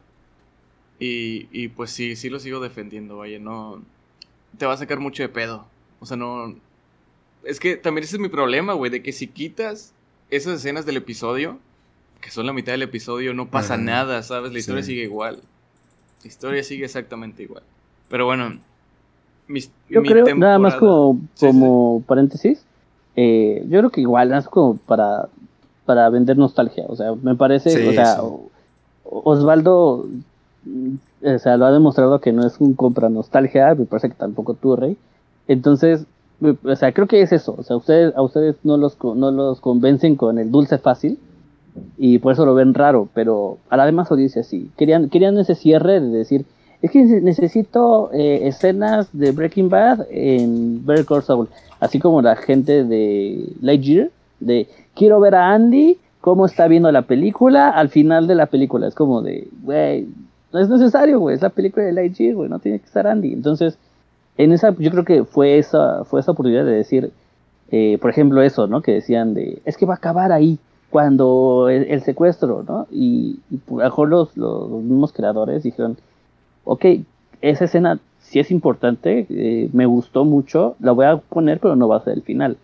Y, 0.98 1.48
y 1.52 1.68
pues 1.68 1.90
sí, 1.90 2.16
sí 2.16 2.28
lo 2.28 2.40
sigo 2.40 2.60
defendiendo, 2.60 3.18
vaya, 3.18 3.38
no... 3.38 3.82
Te 4.58 4.66
va 4.66 4.72
a 4.72 4.78
sacar 4.78 4.98
mucho 4.98 5.22
de 5.22 5.28
pedo. 5.28 5.66
O 6.00 6.06
sea, 6.06 6.16
no... 6.16 6.56
Es 7.44 7.60
que 7.60 7.76
también 7.76 8.04
ese 8.04 8.16
es 8.16 8.20
mi 8.20 8.28
problema, 8.28 8.72
güey, 8.72 8.90
de 8.90 9.02
que 9.02 9.12
si 9.12 9.28
quitas 9.28 9.94
esas 10.30 10.58
escenas 10.58 10.84
del 10.86 10.96
episodio, 10.96 11.60
que 12.20 12.32
son 12.32 12.46
la 12.46 12.52
mitad 12.52 12.72
del 12.72 12.82
episodio, 12.82 13.34
no 13.34 13.48
pasa 13.48 13.76
nada, 13.76 14.24
¿sabes? 14.24 14.52
La 14.52 14.58
historia 14.58 14.82
sigue 14.82 15.02
igual. 15.02 15.40
La 16.22 16.28
historia 16.28 16.64
sigue 16.64 16.84
exactamente 16.84 17.44
igual. 17.44 17.62
Pero 18.08 18.24
bueno, 18.24 18.58
yo 19.88 20.02
creo, 20.02 20.34
nada 20.36 20.58
más 20.58 20.74
como, 20.76 21.20
como 21.38 22.02
paréntesis, 22.06 22.64
eh, 23.14 23.64
yo 23.68 23.78
creo 23.78 23.90
que 23.90 24.00
igual, 24.00 24.28
nada 24.28 24.42
más 24.42 24.48
como 24.48 24.76
para, 24.76 25.28
para 25.84 26.08
vender 26.10 26.36
nostalgia, 26.36 26.84
o 26.88 26.96
sea, 26.96 27.14
me 27.14 27.34
parece, 27.34 27.88
o 27.88 27.92
sea, 27.92 28.20
Osvaldo, 29.04 30.06
mm, 30.64 30.94
o 31.22 31.38
sea, 31.38 31.56
lo 31.56 31.66
ha 31.66 31.72
demostrado 31.72 32.20
que 32.20 32.32
no 32.32 32.46
es 32.46 32.60
un 32.60 32.74
compra 32.74 33.08
nostalgia, 33.08 33.74
me 33.74 33.84
parece 33.84 34.08
que 34.08 34.16
tampoco 34.16 34.54
tú, 34.54 34.76
Rey, 34.76 34.96
entonces, 35.48 36.06
o 36.40 36.76
sea, 36.76 36.92
creo 36.92 37.06
que 37.06 37.22
es 37.22 37.32
eso, 37.32 37.54
o 37.56 37.62
sea, 37.62 37.76
ustedes, 37.76 38.14
a 38.16 38.22
ustedes 38.22 38.56
no 38.64 38.76
los, 38.76 39.02
no 39.02 39.30
los 39.30 39.60
convencen 39.60 40.16
con 40.16 40.38
el 40.38 40.50
dulce 40.50 40.78
fácil, 40.78 41.18
y 41.98 42.18
por 42.18 42.32
eso 42.32 42.46
lo 42.46 42.54
ven 42.54 42.74
raro, 42.74 43.08
pero 43.14 43.58
a 43.68 43.76
la 43.76 43.86
demás 43.86 44.10
audiencia 44.10 44.42
sí, 44.42 44.70
querían, 44.76 45.08
querían 45.08 45.38
ese 45.38 45.54
cierre 45.54 46.00
de 46.00 46.08
decir, 46.08 46.46
es 46.86 46.92
que 46.92 47.04
necesito 47.20 48.10
eh, 48.12 48.40
escenas 48.44 49.08
de 49.12 49.32
Breaking 49.32 49.68
Bad 49.68 50.06
en 50.10 50.84
Better 50.86 51.04
Call 51.04 51.22
Saul, 51.22 51.48
así 51.80 51.98
como 51.98 52.22
la 52.22 52.36
gente 52.36 52.84
de 52.84 53.52
Lightyear, 53.60 54.10
de 54.40 54.68
quiero 54.94 55.20
ver 55.20 55.34
a 55.34 55.52
Andy 55.52 55.98
cómo 56.20 56.46
está 56.46 56.68
viendo 56.68 56.90
la 56.92 57.02
película 57.02 57.70
al 57.70 57.88
final 57.88 58.26
de 58.26 58.34
la 58.36 58.46
película, 58.46 58.86
es 58.86 58.94
como 58.94 59.22
de, 59.22 59.48
güey, 59.62 60.08
no 60.52 60.60
es 60.60 60.68
necesario, 60.68 61.18
güey, 61.18 61.34
es 61.34 61.42
la 61.42 61.50
película 61.50 61.84
de 61.84 61.92
Lightyear, 61.92 62.34
güey, 62.34 62.48
no 62.48 62.58
tiene 62.58 62.78
que 62.78 62.86
estar 62.86 63.06
Andy, 63.06 63.32
entonces, 63.32 63.78
en 64.38 64.52
esa, 64.52 64.74
yo 64.78 64.90
creo 64.90 65.04
que 65.04 65.24
fue 65.24 65.58
esa, 65.58 66.04
fue 66.04 66.20
esa 66.20 66.32
oportunidad 66.32 66.64
de 66.64 66.72
decir, 66.72 67.10
eh, 67.70 67.98
por 68.00 68.10
ejemplo, 68.10 68.42
eso, 68.42 68.68
¿no? 68.68 68.80
Que 68.80 68.92
decían 68.92 69.34
de, 69.34 69.60
es 69.64 69.76
que 69.76 69.86
va 69.86 69.94
a 69.94 69.96
acabar 69.96 70.30
ahí, 70.30 70.58
cuando 70.88 71.68
el, 71.68 72.00
secuestro, 72.02 72.64
¿no? 72.66 72.86
Y, 72.92 73.40
y 73.50 73.56
a 73.56 73.70
lo 73.70 73.76
mejor 73.76 74.08
los, 74.08 74.36
los 74.36 74.70
mismos 74.70 75.12
creadores 75.12 75.64
dijeron, 75.64 75.96
ok, 76.66 76.84
esa 77.40 77.64
escena 77.64 77.98
sí 78.20 78.40
es 78.40 78.50
importante, 78.50 79.26
eh, 79.30 79.70
me 79.72 79.86
gustó 79.86 80.24
mucho, 80.24 80.76
la 80.80 80.92
voy 80.92 81.06
a 81.06 81.16
poner, 81.16 81.60
pero 81.60 81.76
no 81.76 81.88
va 81.88 81.96
a 81.96 82.04
ser 82.04 82.14
el 82.14 82.22
final. 82.22 82.58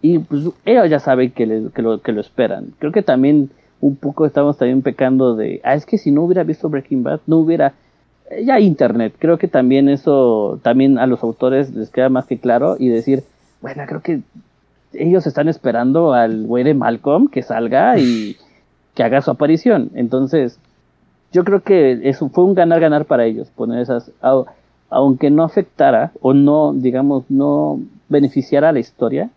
Y 0.00 0.18
pues 0.18 0.44
ellos 0.64 0.88
ya 0.88 1.00
saben 1.00 1.32
que, 1.32 1.46
lo, 1.46 2.00
que 2.00 2.12
lo 2.12 2.20
esperan. 2.20 2.74
Creo 2.78 2.92
que 2.92 3.02
también 3.02 3.50
un 3.80 3.96
poco 3.96 4.24
estamos 4.24 4.56
también 4.56 4.82
pecando 4.82 5.34
de, 5.34 5.60
ah, 5.64 5.74
es 5.74 5.84
que 5.84 5.98
si 5.98 6.10
no 6.10 6.22
hubiera 6.22 6.44
visto 6.44 6.68
Breaking 6.68 7.02
Bad, 7.02 7.20
no 7.26 7.38
hubiera 7.38 7.74
eh, 8.30 8.44
ya 8.44 8.60
internet. 8.60 9.14
Creo 9.18 9.36
que 9.36 9.48
también 9.48 9.88
eso, 9.88 10.60
también 10.62 10.98
a 10.98 11.06
los 11.06 11.22
autores 11.22 11.74
les 11.74 11.90
queda 11.90 12.08
más 12.08 12.26
que 12.26 12.38
claro 12.38 12.76
y 12.78 12.88
decir, 12.88 13.24
bueno, 13.60 13.82
creo 13.86 14.00
que 14.00 14.20
ellos 14.92 15.26
están 15.26 15.48
esperando 15.48 16.12
al 16.12 16.46
güey 16.46 16.64
de 16.64 16.74
Malcolm 16.74 17.28
que 17.28 17.42
salga 17.42 17.98
y 17.98 18.36
que 18.94 19.02
haga 19.02 19.22
su 19.22 19.30
aparición. 19.30 19.90
Entonces, 19.94 20.58
yo 21.34 21.44
creo 21.44 21.62
que 21.62 22.08
eso 22.08 22.28
fue 22.28 22.44
un 22.44 22.54
ganar-ganar 22.54 23.06
para 23.06 23.26
ellos, 23.26 23.48
poner 23.50 23.80
esas, 23.80 24.12
aunque 24.88 25.30
no 25.30 25.42
afectara 25.42 26.12
o 26.20 26.32
no, 26.32 26.72
digamos, 26.72 27.24
no 27.28 27.80
beneficiara 28.08 28.68
a 28.68 28.72
la 28.72 28.78
historia, 28.78 29.30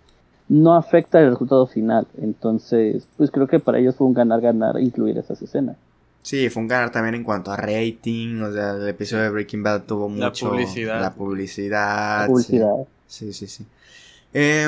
no 0.48 0.76
afecta 0.76 1.20
el 1.20 1.32
resultado 1.32 1.66
final. 1.66 2.06
Entonces, 2.22 3.08
pues 3.18 3.32
creo 3.32 3.48
que 3.48 3.60
para 3.60 3.80
ellos 3.80 3.96
fue 3.96 4.06
un 4.06 4.14
ganar-ganar 4.14 4.80
incluir 4.80 5.18
esas 5.18 5.42
escenas. 5.42 5.76
Sí, 6.22 6.50
fue 6.50 6.62
un 6.62 6.68
ganar 6.68 6.92
también 6.92 7.16
en 7.16 7.24
cuanto 7.24 7.52
a 7.52 7.58
rating, 7.58 8.42
o 8.42 8.52
sea, 8.52 8.76
el 8.76 8.88
episodio 8.88 9.24
de 9.24 9.30
Breaking 9.32 9.64
Bad 9.64 9.84
tuvo 9.84 10.08
mucho... 10.08 10.46
La 10.46 10.52
publicidad. 10.52 11.02
La 11.02 11.14
publicidad. 11.14 12.22
La 12.22 12.28
publicidad. 12.28 12.76
Sí, 13.08 13.34
sí, 13.34 13.48
sí. 13.48 13.66
Eh, 14.34 14.68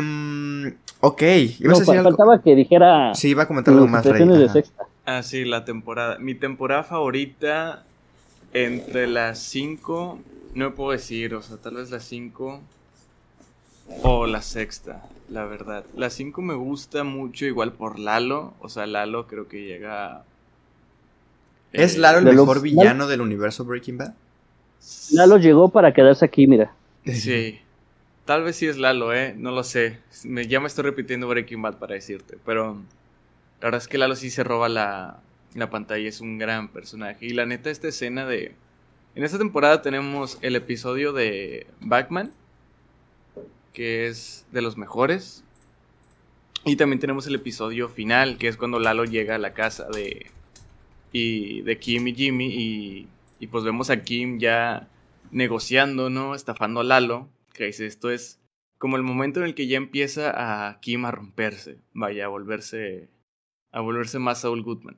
ok. 1.02 1.22
No, 1.60 1.76
faltaba 1.76 2.42
que 2.42 2.56
dijera... 2.56 3.14
Sí, 3.14 3.30
iba 3.30 3.44
a 3.44 3.48
comentar 3.48 3.72
algo 3.72 3.88
más. 3.88 4.04
De 4.04 4.50
sexta. 4.50 4.89
Ah, 5.12 5.24
sí, 5.24 5.44
la 5.44 5.66
temporada. 5.66 6.20
Mi 6.20 6.36
temporada 6.36 6.84
favorita 6.84 7.84
entre 8.54 9.08
las 9.08 9.40
5, 9.40 10.20
no 10.54 10.70
me 10.70 10.76
puedo 10.76 10.92
decir, 10.92 11.34
o 11.34 11.42
sea, 11.42 11.58
tal 11.58 11.78
vez 11.78 11.90
las 11.90 12.04
5 12.04 12.62
o 14.04 14.28
la 14.28 14.44
sexta, 14.44 15.02
la 15.28 15.46
verdad. 15.46 15.84
La 15.96 16.12
5 16.12 16.44
me 16.44 16.54
gusta 16.54 17.04
mucho 17.04 17.46
igual 17.46 17.74
por 17.74 17.98
Lalo, 17.98 18.54
o 18.60 18.70
sea, 18.70 18.86
Lalo 18.86 19.26
creo 19.26 19.48
que 19.48 19.66
llega... 19.66 20.26
¿Es 21.74 21.96
eh, 21.96 22.00
Lalo 22.00 22.20
el 22.20 22.26
mejor 22.26 22.62
villano 22.62 23.08
del 23.08 23.22
universo 23.22 23.66
Breaking 23.66 23.98
Bad? 23.98 24.14
Lalo 25.12 25.38
llegó 25.38 25.70
para 25.70 25.92
quedarse 25.92 26.24
aquí, 26.24 26.46
mira. 26.46 26.72
Sí. 27.06 27.60
Tal 28.26 28.44
vez 28.44 28.58
sí 28.58 28.68
es 28.68 28.78
Lalo, 28.78 29.12
eh, 29.12 29.34
no 29.36 29.50
lo 29.50 29.64
sé. 29.64 29.98
Me, 30.24 30.46
ya 30.46 30.60
me 30.60 30.68
estoy 30.68 30.84
repitiendo 30.84 31.28
Breaking 31.28 31.64
Bad 31.64 31.80
para 31.80 31.96
decirte, 31.96 32.38
pero... 32.46 32.78
La 33.62 33.68
verdad 33.68 33.82
es 33.82 33.88
que 33.90 33.98
Lalo 33.98 34.16
sí 34.16 34.30
se 34.30 34.44
roba 34.46 34.70
la, 34.70 35.22
pantalla, 35.70 36.08
es 36.08 36.22
un 36.22 36.38
gran 36.38 36.70
personaje. 36.70 37.26
Y 37.26 37.32
la 37.32 37.46
neta, 37.46 37.70
esta 37.70 37.90
escena 37.90 38.26
de... 38.26 38.54
En 39.16 39.24
esta 39.24 39.38
temporada 39.38 39.82
tenemos 39.82 40.38
el 40.42 40.56
episodio 40.56 41.12
de 41.12 41.68
Batman, 41.82 42.32
que 43.74 44.08
es 44.08 44.46
de 44.52 44.62
los 44.62 44.78
mejores. 44.78 45.44
Y 46.64 46.78
también 46.78 47.00
tenemos 47.00 47.28
el 47.28 47.36
episodio 47.36 47.90
final, 47.90 48.38
que 48.38 48.48
es 48.48 48.56
cuando 48.56 48.80
Lalo 48.80 49.04
llega 49.04 49.36
a 49.36 49.40
la 49.40 49.54
casa 49.54 49.88
de, 49.90 50.28
y, 51.12 51.62
de 51.62 51.80
Kim 51.80 52.08
y 52.08 52.16
Jimmy. 52.16 52.46
Y, 52.46 53.08
y 53.42 53.48
pues 53.48 53.66
vemos 53.66 53.90
a 53.90 54.04
Kim 54.04 54.40
ya 54.40 54.88
negociando, 55.32 56.10
¿no? 56.10 56.34
Estafando 56.34 56.80
a 56.80 56.86
Lalo. 56.86 57.28
Que 57.54 57.66
dice, 57.66 57.88
esto 57.88 58.10
es 58.10 58.40
como 58.78 58.96
el 58.96 59.04
momento 59.04 59.42
en 59.42 59.48
el 59.48 59.54
que 59.54 59.68
ya 59.68 59.76
empieza 59.76 60.32
a 60.34 60.80
Kim 60.80 61.04
a 61.04 61.12
romperse. 61.12 61.80
Vaya, 61.94 62.26
a 62.26 62.30
volverse 62.30 63.10
a 63.72 63.82
volverse 63.82 64.20
más 64.20 64.42
Saul 64.42 64.64
Goodman. 64.64 64.98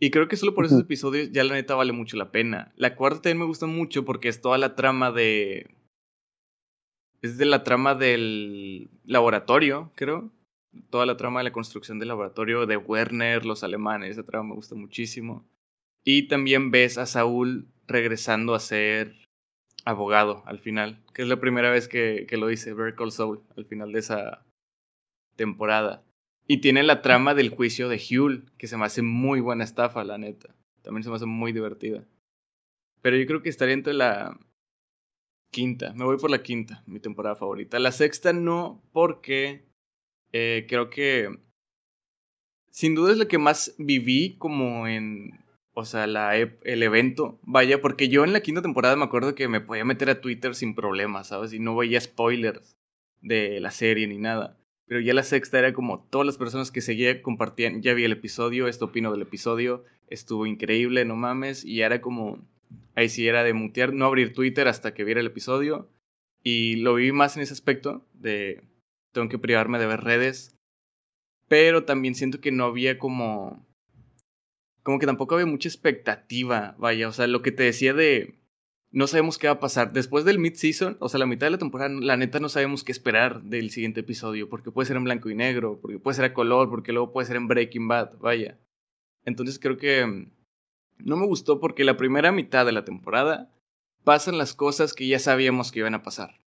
Y 0.00 0.10
creo 0.10 0.28
que 0.28 0.36
solo 0.36 0.54
por 0.54 0.64
esos 0.64 0.80
episodios 0.80 1.30
ya 1.32 1.44
la 1.44 1.54
neta 1.54 1.74
vale 1.74 1.92
mucho 1.92 2.16
la 2.16 2.32
pena. 2.32 2.72
La 2.76 2.96
cuarta 2.96 3.22
también 3.22 3.38
me 3.38 3.46
gusta 3.46 3.66
mucho 3.66 4.04
porque 4.04 4.28
es 4.28 4.40
toda 4.40 4.58
la 4.58 4.74
trama 4.74 5.12
de... 5.12 5.70
Es 7.22 7.38
de 7.38 7.46
la 7.46 7.64
trama 7.64 7.94
del 7.94 8.90
laboratorio, 9.04 9.92
creo. 9.94 10.30
Toda 10.90 11.06
la 11.06 11.16
trama 11.16 11.40
de 11.40 11.44
la 11.44 11.52
construcción 11.52 11.98
del 11.98 12.08
laboratorio 12.08 12.66
de 12.66 12.76
Werner, 12.76 13.46
los 13.46 13.62
alemanes, 13.62 14.10
esa 14.10 14.24
trama 14.24 14.50
me 14.50 14.54
gusta 14.56 14.74
muchísimo. 14.74 15.46
Y 16.04 16.28
también 16.28 16.70
ves 16.70 16.98
a 16.98 17.06
Saúl 17.06 17.68
regresando 17.86 18.54
a 18.54 18.60
ser 18.60 19.14
abogado 19.84 20.42
al 20.46 20.58
final, 20.58 21.02
que 21.14 21.22
es 21.22 21.28
la 21.28 21.40
primera 21.40 21.70
vez 21.70 21.88
que, 21.88 22.26
que 22.28 22.36
lo 22.36 22.48
dice 22.48 22.74
Better 22.74 22.94
Call 22.94 23.12
Saul 23.12 23.42
al 23.56 23.64
final 23.64 23.92
de 23.92 24.00
esa 24.00 24.44
temporada. 25.36 26.02
Y 26.46 26.58
tiene 26.58 26.82
la 26.82 27.00
trama 27.00 27.34
del 27.34 27.50
juicio 27.50 27.88
de 27.88 27.96
Huel, 28.10 28.44
que 28.58 28.66
se 28.66 28.76
me 28.76 28.84
hace 28.84 29.02
muy 29.02 29.40
buena 29.40 29.64
estafa, 29.64 30.04
la 30.04 30.18
neta. 30.18 30.54
También 30.82 31.02
se 31.02 31.10
me 31.10 31.16
hace 31.16 31.26
muy 31.26 31.52
divertida. 31.52 32.04
Pero 33.00 33.16
yo 33.16 33.26
creo 33.26 33.42
que 33.42 33.48
estaría 33.48 33.74
entre 33.74 33.94
la 33.94 34.38
quinta. 35.50 35.94
Me 35.94 36.04
voy 36.04 36.18
por 36.18 36.30
la 36.30 36.42
quinta, 36.42 36.82
mi 36.86 37.00
temporada 37.00 37.36
favorita. 37.36 37.78
La 37.78 37.92
sexta 37.92 38.32
no, 38.32 38.82
porque 38.92 39.64
eh, 40.32 40.66
creo 40.68 40.90
que 40.90 41.30
sin 42.70 42.94
duda 42.94 43.12
es 43.12 43.18
lo 43.18 43.28
que 43.28 43.38
más 43.38 43.74
viví 43.78 44.36
como 44.36 44.88
en, 44.88 45.44
o 45.74 45.84
sea, 45.84 46.06
la, 46.06 46.36
el 46.36 46.82
evento. 46.82 47.38
Vaya, 47.42 47.80
porque 47.80 48.08
yo 48.08 48.24
en 48.24 48.32
la 48.32 48.40
quinta 48.40 48.62
temporada 48.62 48.96
me 48.96 49.04
acuerdo 49.04 49.34
que 49.34 49.48
me 49.48 49.60
podía 49.60 49.84
meter 49.84 50.10
a 50.10 50.20
Twitter 50.20 50.54
sin 50.54 50.74
problemas, 50.74 51.28
¿sabes? 51.28 51.52
Y 51.52 51.60
no 51.60 51.76
veía 51.76 52.00
spoilers 52.00 52.76
de 53.22 53.60
la 53.60 53.70
serie 53.70 54.06
ni 54.08 54.18
nada. 54.18 54.58
Pero 54.86 55.00
ya 55.00 55.14
la 55.14 55.22
sexta 55.22 55.58
era 55.58 55.72
como 55.72 56.04
todas 56.10 56.26
las 56.26 56.36
personas 56.36 56.70
que 56.70 56.80
seguía 56.80 57.22
compartían, 57.22 57.82
ya 57.82 57.94
vi 57.94 58.04
el 58.04 58.12
episodio, 58.12 58.68
esto 58.68 58.86
opino 58.86 59.10
del 59.12 59.22
episodio, 59.22 59.84
estuvo 60.08 60.46
increíble, 60.46 61.04
no 61.04 61.16
mames, 61.16 61.64
y 61.64 61.80
era 61.80 62.00
como, 62.00 62.38
ahí 62.94 63.08
sí 63.08 63.26
era 63.26 63.44
de 63.44 63.54
mutear, 63.54 63.94
no 63.94 64.04
abrir 64.04 64.34
Twitter 64.34 64.68
hasta 64.68 64.92
que 64.92 65.04
viera 65.04 65.20
el 65.20 65.26
episodio, 65.26 65.88
y 66.42 66.76
lo 66.76 66.94
vi 66.94 67.12
más 67.12 67.36
en 67.36 67.42
ese 67.42 67.54
aspecto 67.54 68.06
de, 68.12 68.62
tengo 69.14 69.30
que 69.30 69.38
privarme 69.38 69.78
de 69.78 69.86
ver 69.86 70.02
redes. 70.02 70.54
Pero 71.48 71.84
también 71.84 72.14
siento 72.14 72.40
que 72.40 72.52
no 72.52 72.64
había 72.64 72.98
como... 72.98 73.66
Como 74.82 74.98
que 74.98 75.06
tampoco 75.06 75.34
había 75.34 75.46
mucha 75.46 75.68
expectativa, 75.68 76.74
vaya, 76.78 77.08
o 77.08 77.12
sea, 77.12 77.26
lo 77.26 77.40
que 77.40 77.52
te 77.52 77.62
decía 77.62 77.94
de... 77.94 78.34
No 78.94 79.08
sabemos 79.08 79.38
qué 79.38 79.48
va 79.48 79.54
a 79.54 79.60
pasar. 79.60 79.92
Después 79.92 80.24
del 80.24 80.38
mid-season, 80.38 80.96
o 81.00 81.08
sea, 81.08 81.18
la 81.18 81.26
mitad 81.26 81.48
de 81.48 81.50
la 81.50 81.58
temporada, 81.58 81.92
la 81.92 82.16
neta 82.16 82.38
no 82.38 82.48
sabemos 82.48 82.84
qué 82.84 82.92
esperar 82.92 83.42
del 83.42 83.70
siguiente 83.70 84.00
episodio, 84.00 84.48
porque 84.48 84.70
puede 84.70 84.86
ser 84.86 84.96
en 84.96 85.02
blanco 85.02 85.28
y 85.30 85.34
negro, 85.34 85.80
porque 85.82 85.98
puede 85.98 86.14
ser 86.14 86.26
a 86.26 86.32
color, 86.32 86.70
porque 86.70 86.92
luego 86.92 87.12
puede 87.12 87.26
ser 87.26 87.36
en 87.36 87.48
Breaking 87.48 87.88
Bad, 87.88 88.18
vaya. 88.20 88.56
Entonces 89.24 89.58
creo 89.58 89.76
que 89.78 90.06
mm, 90.06 90.30
no 90.98 91.16
me 91.16 91.26
gustó 91.26 91.58
porque 91.58 91.82
la 91.82 91.96
primera 91.96 92.30
mitad 92.30 92.64
de 92.64 92.70
la 92.72 92.84
temporada 92.84 93.50
pasan 94.04 94.38
las 94.38 94.54
cosas 94.54 94.94
que 94.94 95.08
ya 95.08 95.18
sabíamos 95.18 95.72
que 95.72 95.80
iban 95.80 95.94
a 95.94 96.04
pasar 96.04 96.38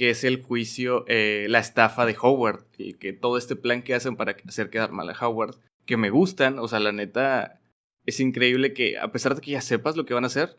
que 0.00 0.08
es 0.08 0.24
el 0.24 0.42
juicio, 0.42 1.04
eh, 1.08 1.44
la 1.50 1.58
estafa 1.58 2.06
de 2.06 2.16
Howard, 2.18 2.64
y 2.78 2.94
que 2.94 3.12
todo 3.12 3.36
este 3.36 3.54
plan 3.54 3.82
que 3.82 3.94
hacen 3.94 4.16
para 4.16 4.34
hacer 4.48 4.70
quedar 4.70 4.92
mal 4.92 5.10
a 5.10 5.26
Howard, 5.26 5.56
que 5.84 5.98
me 5.98 6.08
gustan, 6.08 6.58
o 6.58 6.68
sea, 6.68 6.80
la 6.80 6.90
neta, 6.90 7.60
es 8.06 8.18
increíble 8.18 8.72
que 8.72 8.98
a 8.98 9.12
pesar 9.12 9.34
de 9.34 9.42
que 9.42 9.50
ya 9.50 9.60
sepas 9.60 9.96
lo 9.96 10.06
que 10.06 10.14
van 10.14 10.24
a 10.24 10.28
hacer, 10.28 10.56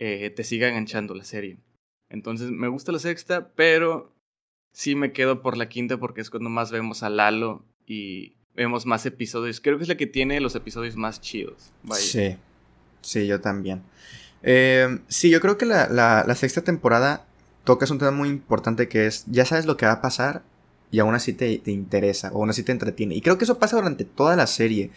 eh, 0.00 0.30
te 0.30 0.44
siga 0.44 0.68
enganchando 0.68 1.14
la 1.14 1.24
serie. 1.24 1.58
Entonces, 2.08 2.50
me 2.50 2.68
gusta 2.68 2.90
la 2.90 2.98
sexta, 2.98 3.52
pero 3.54 4.16
sí 4.72 4.94
me 4.94 5.12
quedo 5.12 5.42
por 5.42 5.56
la 5.56 5.68
quinta 5.68 5.98
porque 5.98 6.22
es 6.22 6.30
cuando 6.30 6.48
más 6.48 6.72
vemos 6.72 7.02
a 7.02 7.10
Lalo 7.10 7.64
y 7.86 8.34
vemos 8.56 8.86
más 8.86 9.04
episodios. 9.06 9.60
Creo 9.60 9.76
que 9.76 9.84
es 9.84 9.88
la 9.88 9.96
que 9.96 10.06
tiene 10.06 10.40
los 10.40 10.56
episodios 10.56 10.96
más 10.96 11.20
chidos. 11.20 11.72
Sí, 11.92 12.36
sí, 13.02 13.26
yo 13.26 13.40
también. 13.40 13.82
Eh, 14.42 15.00
sí, 15.06 15.30
yo 15.30 15.40
creo 15.40 15.58
que 15.58 15.66
la, 15.66 15.88
la 15.88 16.34
sexta 16.34 16.62
temporada 16.62 17.26
tocas 17.64 17.90
un 17.90 17.98
tema 17.98 18.10
muy 18.10 18.30
importante 18.30 18.88
que 18.88 19.06
es, 19.06 19.24
ya 19.26 19.44
sabes 19.44 19.66
lo 19.66 19.76
que 19.76 19.84
va 19.86 19.92
a 19.92 20.00
pasar 20.00 20.42
y 20.90 20.98
aún 20.98 21.14
así 21.14 21.34
te, 21.34 21.58
te, 21.58 21.70
interesa, 21.70 22.30
o 22.32 22.38
aún 22.38 22.50
así 22.50 22.62
te 22.62 22.72
entretiene. 22.72 23.14
Y 23.14 23.20
creo 23.20 23.38
que 23.38 23.44
eso 23.44 23.58
pasa 23.58 23.76
durante 23.76 24.04
toda 24.06 24.34
la 24.34 24.46
serie, 24.46 24.90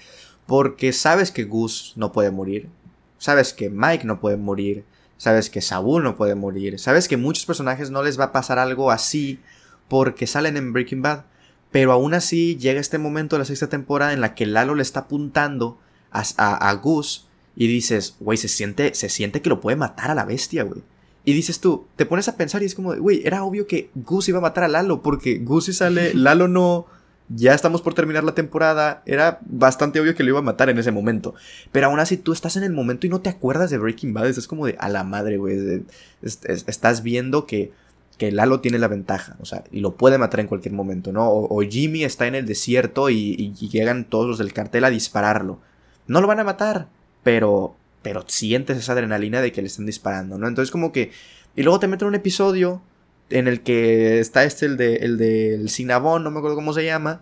porque 0.48 0.94
sabes 0.94 1.30
que 1.32 1.44
Gus 1.44 1.94
no 1.98 2.12
puede 2.12 2.32
morir, 2.32 2.70
sabes 3.18 3.54
que 3.54 3.70
Mike 3.70 4.06
no 4.06 4.20
puede 4.20 4.38
morir, 4.38 4.86
sabes 5.24 5.50
que 5.50 5.62
Saúl 5.62 6.04
no 6.04 6.18
puede 6.18 6.36
morir, 6.36 6.78
sabes 6.80 7.08
que 7.08 7.16
muchos 7.16 7.46
personajes 7.46 7.90
no 7.92 8.04
les 8.04 8.20
va 8.20 8.26
a 8.26 8.32
pasar 8.34 8.60
algo 8.60 8.92
así 8.92 9.40
porque 9.88 10.28
salen 10.28 10.58
en 10.58 10.74
Breaking 10.74 11.02
Bad. 11.02 11.24
Pero 11.72 11.94
aún 11.94 12.14
así 12.14 12.58
llega 12.58 12.82
este 12.82 12.98
momento 12.98 13.38
de 13.38 13.40
la 13.40 13.46
sexta 13.46 13.70
temporada 13.70 14.12
en 14.12 14.20
la 14.20 14.36
que 14.36 14.46
Lalo 14.46 14.76
le 14.76 14.82
está 14.82 15.02
apuntando 15.02 15.80
a, 16.12 16.24
a, 16.36 16.70
a 16.70 16.74
Gus 16.74 17.30
y 17.56 17.68
dices, 17.68 18.18
güey, 18.20 18.38
se 18.38 18.50
siente, 18.50 18.94
se 18.96 19.08
siente 19.08 19.42
que 19.42 19.50
lo 19.50 19.62
puede 19.62 19.78
matar 19.78 20.12
a 20.12 20.16
la 20.16 20.26
bestia, 20.26 20.64
güey. 20.64 20.84
Y 21.24 21.32
dices 21.32 21.62
tú, 21.62 21.88
te 21.96 22.06
pones 22.06 22.28
a 22.28 22.36
pensar 22.36 22.62
y 22.62 22.66
es 22.66 22.76
como, 22.76 22.94
güey, 22.94 23.22
era 23.26 23.46
obvio 23.46 23.66
que 23.66 23.92
Gus 23.96 24.28
iba 24.28 24.40
a 24.40 24.42
matar 24.42 24.66
a 24.66 24.68
Lalo, 24.68 25.02
porque 25.02 25.38
Gus 25.38 25.66
si 25.66 25.74
sale, 25.74 26.14
Lalo 26.16 26.50
no, 26.50 26.86
ya 27.30 27.54
estamos 27.54 27.82
por 27.82 27.94
terminar 27.94 28.24
la 28.24 28.36
temporada, 28.36 29.02
era 29.06 29.40
bastante 29.46 30.00
obvio 30.00 30.16
que 30.16 30.24
lo 30.24 30.30
iba 30.30 30.40
a 30.40 30.44
matar 30.44 30.70
en 30.70 30.78
ese 30.78 30.92
momento. 30.92 31.34
Pero 31.72 31.88
aún 31.88 32.00
así 32.00 32.18
tú 32.18 32.34
estás 32.34 32.56
en 32.58 32.64
el 32.64 32.74
momento 32.74 33.08
y 33.08 33.10
no 33.10 33.22
te 33.22 33.30
acuerdas 33.30 33.70
de 33.70 33.78
Breaking 33.78 34.14
Bad, 34.14 34.28
es 34.28 34.48
como 34.48 34.66
de, 34.66 34.76
a 34.80 34.90
la 34.90 35.04
madre, 35.04 35.38
güey, 35.38 35.84
estás 36.22 37.04
viendo 37.04 37.46
que, 37.46 37.72
que 38.18 38.32
Lalo 38.32 38.60
tiene 38.60 38.80
la 38.80 38.88
ventaja, 38.88 39.38
o 39.40 39.46
sea, 39.46 39.64
y 39.72 39.80
lo 39.80 39.96
puede 39.96 40.18
matar 40.18 40.40
en 40.40 40.48
cualquier 40.48 40.74
momento, 40.74 41.12
¿no? 41.12 41.30
O, 41.30 41.62
Jimmy 41.62 42.04
está 42.04 42.28
en 42.28 42.36
el 42.36 42.46
desierto 42.46 43.10
y 43.10 43.54
llegan 43.54 44.06
todos 44.06 44.28
los 44.28 44.38
del 44.38 44.54
cartel 44.54 44.84
a 44.84 44.90
dispararlo. 44.90 45.60
No 46.08 46.22
lo 46.22 46.28
van 46.28 46.40
a 46.40 46.44
matar, 46.44 46.88
pero 47.24 47.76
pero 48.04 48.24
sientes 48.28 48.78
esa 48.78 48.92
adrenalina 48.92 49.42
de 49.42 49.52
que 49.52 49.62
le 49.62 49.68
están 49.68 49.88
disparando, 49.88 50.38
¿no? 50.38 50.48
Entonces 50.48 50.72
como 50.72 50.92
que... 50.92 51.12
Y 51.56 51.64
luego 51.64 51.80
te 51.80 51.88
meten 51.88 52.08
un 52.08 52.16
episodio 52.16 52.82
en 53.30 53.48
el 53.48 53.62
que 53.62 54.20
está 54.20 54.44
este, 54.44 54.66
el, 54.66 54.78
de, 54.78 54.96
el 54.98 55.18
del 55.18 55.70
Cinnabon, 55.70 56.24
no 56.24 56.32
me 56.32 56.38
acuerdo 56.38 56.56
cómo 56.56 56.74
se 56.74 56.86
llama, 56.86 57.22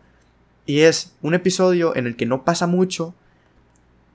y 0.66 0.82
es 0.82 1.14
un 1.22 1.34
episodio 1.34 1.96
en 1.96 2.08
el 2.08 2.16
que 2.16 2.26
no 2.26 2.44
pasa 2.44 2.68
mucho 2.68 3.14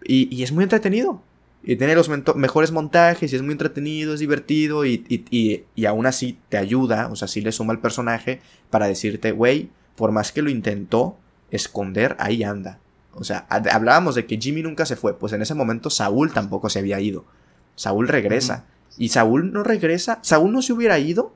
y, 0.05 0.35
y 0.35 0.43
es 0.43 0.53
muy 0.53 0.65
entretenido. 0.65 1.23
Y 1.69 1.75
tiene 1.75 1.97
los 1.97 2.09
mejores 2.37 2.71
montajes 2.71 3.33
y 3.33 3.37
es 3.37 3.43
muy 3.43 3.51
entretenido, 3.51 4.15
es 4.15 4.21
divertido 4.21 4.85
y, 4.87 5.05
y, 5.09 5.65
y, 5.75 5.85
aún 5.87 6.07
así 6.07 6.39
te 6.49 6.59
ayuda, 6.59 7.09
o 7.09 7.17
sea, 7.17 7.27
sí 7.27 7.41
le 7.41 7.51
suma 7.51 7.73
al 7.73 7.81
personaje 7.81 8.41
para 8.71 8.87
decirte, 8.87 9.33
güey, 9.33 9.71
por 9.97 10.13
más 10.13 10.31
que 10.31 10.43
lo 10.43 10.51
intentó 10.51 11.17
esconder, 11.51 12.15
ahí 12.21 12.45
anda. 12.45 12.79
O 13.15 13.25
sea, 13.25 13.47
hablábamos 13.49 14.15
de 14.15 14.27
que 14.27 14.39
Jimmy 14.39 14.63
nunca 14.63 14.87
se 14.87 14.95
fue, 14.95 15.19
pues 15.19 15.33
en 15.33 15.43
ese 15.43 15.55
momento 15.55 15.91
Saúl 15.91 16.33
tampoco 16.33 16.69
se 16.69 16.79
había 16.79 17.01
ido. 17.01 17.25
Saúl 17.75 18.07
regresa. 18.07 18.67
Y 18.97 19.09
Saúl 19.09 19.53
no 19.53 19.63
regresa. 19.63 20.21
Saúl 20.23 20.53
no 20.53 20.63
se 20.63 20.73
hubiera 20.73 20.99
ido 20.99 21.35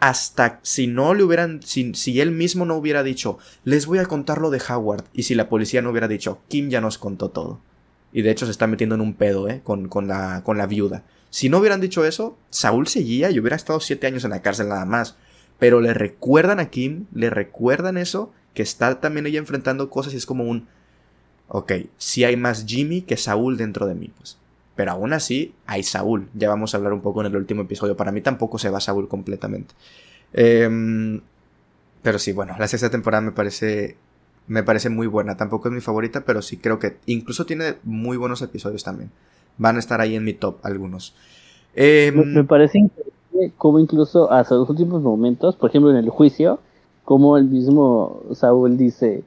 hasta 0.00 0.60
si 0.62 0.86
no 0.86 1.14
le 1.14 1.24
hubieran, 1.24 1.62
si, 1.62 1.94
si, 1.94 2.20
él 2.20 2.30
mismo 2.30 2.64
no 2.64 2.76
hubiera 2.76 3.02
dicho, 3.02 3.38
les 3.64 3.86
voy 3.86 3.98
a 3.98 4.06
contar 4.06 4.38
lo 4.38 4.50
de 4.50 4.60
Howard, 4.68 5.04
y 5.12 5.24
si 5.24 5.34
la 5.34 5.48
policía 5.48 5.82
no 5.82 5.90
hubiera 5.90 6.08
dicho, 6.08 6.40
Kim 6.48 6.68
ya 6.68 6.80
nos 6.80 6.98
contó 6.98 7.30
todo. 7.30 7.60
Y 8.12 8.22
de 8.22 8.30
hecho 8.30 8.46
se 8.46 8.52
está 8.52 8.66
metiendo 8.66 8.94
en 8.94 9.00
un 9.00 9.14
pedo, 9.14 9.48
¿eh? 9.48 9.60
Con, 9.64 9.88
con, 9.88 10.06
la, 10.06 10.42
con 10.44 10.56
la 10.56 10.66
viuda. 10.66 11.04
Si 11.30 11.48
no 11.48 11.58
hubieran 11.58 11.80
dicho 11.80 12.04
eso, 12.04 12.38
Saúl 12.50 12.86
seguía 12.86 13.30
y 13.30 13.40
hubiera 13.40 13.56
estado 13.56 13.80
siete 13.80 14.06
años 14.06 14.22
en 14.24 14.30
la 14.30 14.40
cárcel 14.40 14.68
nada 14.68 14.84
más. 14.84 15.16
Pero 15.58 15.80
le 15.80 15.92
recuerdan 15.92 16.60
a 16.60 16.70
Kim, 16.70 17.06
le 17.12 17.28
recuerdan 17.28 17.96
eso, 17.96 18.32
que 18.54 18.62
está 18.62 19.00
también 19.00 19.26
ella 19.26 19.40
enfrentando 19.40 19.90
cosas 19.90 20.14
y 20.14 20.16
es 20.16 20.26
como 20.26 20.44
un, 20.44 20.68
ok, 21.48 21.72
sí 21.96 22.22
hay 22.22 22.36
más 22.36 22.66
Jimmy 22.66 23.02
que 23.02 23.16
Saúl 23.16 23.56
dentro 23.56 23.86
de 23.86 23.96
mí, 23.96 24.12
pues. 24.16 24.38
Pero 24.76 24.92
aún 24.92 25.12
así 25.12 25.54
hay 25.66 25.82
Saúl. 25.82 26.28
Ya 26.34 26.48
vamos 26.48 26.74
a 26.74 26.78
hablar 26.78 26.92
un 26.92 27.00
poco 27.00 27.20
en 27.20 27.26
el 27.26 27.36
último 27.36 27.62
episodio. 27.62 27.96
Para 27.96 28.12
mí 28.12 28.20
tampoco 28.20 28.58
se 28.58 28.70
va 28.70 28.80
Saúl 28.80 29.08
completamente. 29.08 29.74
Em, 30.32 31.20
pero 32.02 32.18
sí, 32.18 32.32
bueno, 32.32 32.54
la 32.58 32.66
sexta 32.66 32.90
temporada 32.90 33.20
me 33.20 33.32
parece, 33.32 33.96
me 34.48 34.62
parece 34.62 34.90
muy 34.90 35.06
buena. 35.06 35.36
Tampoco 35.36 35.68
es 35.68 35.74
mi 35.74 35.80
favorita, 35.80 36.24
pero 36.24 36.42
sí 36.42 36.56
creo 36.56 36.78
que 36.78 36.96
incluso 37.06 37.46
tiene 37.46 37.76
muy 37.84 38.16
buenos 38.16 38.42
episodios 38.42 38.82
también. 38.82 39.10
Van 39.58 39.76
a 39.76 39.78
estar 39.78 40.00
ahí 40.00 40.16
en 40.16 40.24
mi 40.24 40.34
top 40.34 40.58
algunos. 40.64 41.14
Em, 41.74 42.14
me, 42.34 42.44
parece 42.44 42.78
increíble 42.78 43.52
cómo 43.56 43.78
incluso 43.78 44.30
hasta 44.30 44.54
los 44.54 44.68
últimos 44.68 45.02
momentos, 45.02 45.56
por 45.56 45.70
ejemplo 45.70 45.90
en 45.90 45.96
el 45.96 46.08
juicio, 46.08 46.60
como 47.04 47.36
el 47.36 47.44
mismo 47.44 48.22
Saúl 48.32 48.76
dice, 48.76 49.22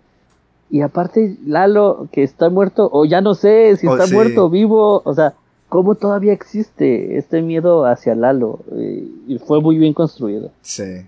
y 0.70 0.82
aparte 0.82 1.38
Lalo 1.46 2.08
que 2.12 2.24
está 2.24 2.50
muerto, 2.50 2.90
o 2.92 3.06
ya 3.06 3.22
no 3.22 3.36
sé 3.36 3.76
si 3.78 3.88
oh, 3.88 3.98
está 3.98 4.14
muerto 4.14 4.46
o 4.46 4.50
vivo, 4.50 5.02
o 5.04 5.14
sea, 5.14 5.34
¿cómo 5.70 5.96
todavía 5.96 6.34
existe 6.34 7.18
este 7.18 7.42
miedo 7.42 7.86
hacia 7.86 8.16
Lalo? 8.16 8.60
Y 9.28 9.38
fue 9.40 9.62
muy 9.62 9.78
bien 9.78 9.94
construido. 9.94 10.52
Sí. 10.62 11.06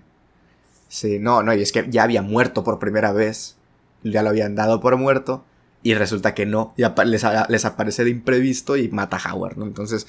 Sí, 0.88 1.20
no, 1.20 1.44
no, 1.44 1.54
y 1.54 1.62
es 1.62 1.70
que 1.70 1.86
ya 1.88 2.02
había 2.02 2.20
muerto 2.20 2.64
por 2.64 2.80
primera 2.80 3.12
vez, 3.12 3.56
ya 4.02 4.24
lo 4.24 4.30
habían 4.30 4.56
dado 4.56 4.80
por 4.80 4.96
muerto, 4.96 5.44
y 5.84 5.94
resulta 5.94 6.34
que 6.34 6.46
no, 6.46 6.74
ya 6.76 6.94
les, 7.04 7.24
les 7.48 7.64
aparece 7.64 8.02
de 8.02 8.10
imprevisto 8.10 8.76
y 8.76 8.88
mata 8.88 9.16
a 9.16 9.32
Howard, 9.32 9.56
¿no? 9.56 9.66
Entonces, 9.66 10.08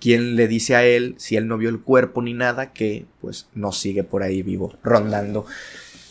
¿quién 0.00 0.34
le 0.34 0.48
dice 0.48 0.76
a 0.76 0.84
él, 0.84 1.14
si 1.18 1.36
él 1.36 1.46
no 1.46 1.58
vio 1.58 1.68
el 1.68 1.80
cuerpo 1.80 2.22
ni 2.22 2.32
nada, 2.32 2.72
que 2.72 3.04
pues 3.20 3.48
no 3.54 3.70
sigue 3.70 4.02
por 4.02 4.22
ahí 4.22 4.42
vivo, 4.42 4.72
rondando? 4.82 5.44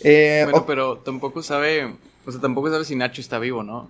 Eh, 0.01 0.45
bueno, 0.45 0.65
pero 0.67 0.97
tampoco 0.99 1.41
sabe, 1.41 1.95
o 2.25 2.31
sea, 2.31 2.41
tampoco 2.41 2.69
sabe 2.69 2.85
si 2.85 2.95
Nacho 2.95 3.21
está 3.21 3.39
vivo, 3.39 3.63
¿no? 3.63 3.89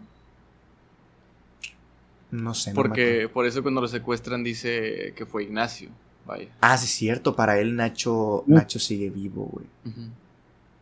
No 2.31 2.53
sé. 2.53 2.73
Porque 2.73 3.29
por 3.31 3.45
eso 3.45 3.61
cuando 3.61 3.81
lo 3.81 3.87
secuestran 3.87 4.43
dice 4.43 5.13
que 5.15 5.25
fue 5.25 5.43
Ignacio. 5.43 5.89
Vaya. 6.25 6.49
Ah, 6.59 6.77
sí 6.77 6.85
es 6.85 6.91
cierto, 6.91 7.35
para 7.35 7.59
él 7.59 7.75
Nacho. 7.75 8.43
Nacho 8.47 8.79
sigue 8.79 9.09
vivo, 9.09 9.49
güey. 9.51 9.65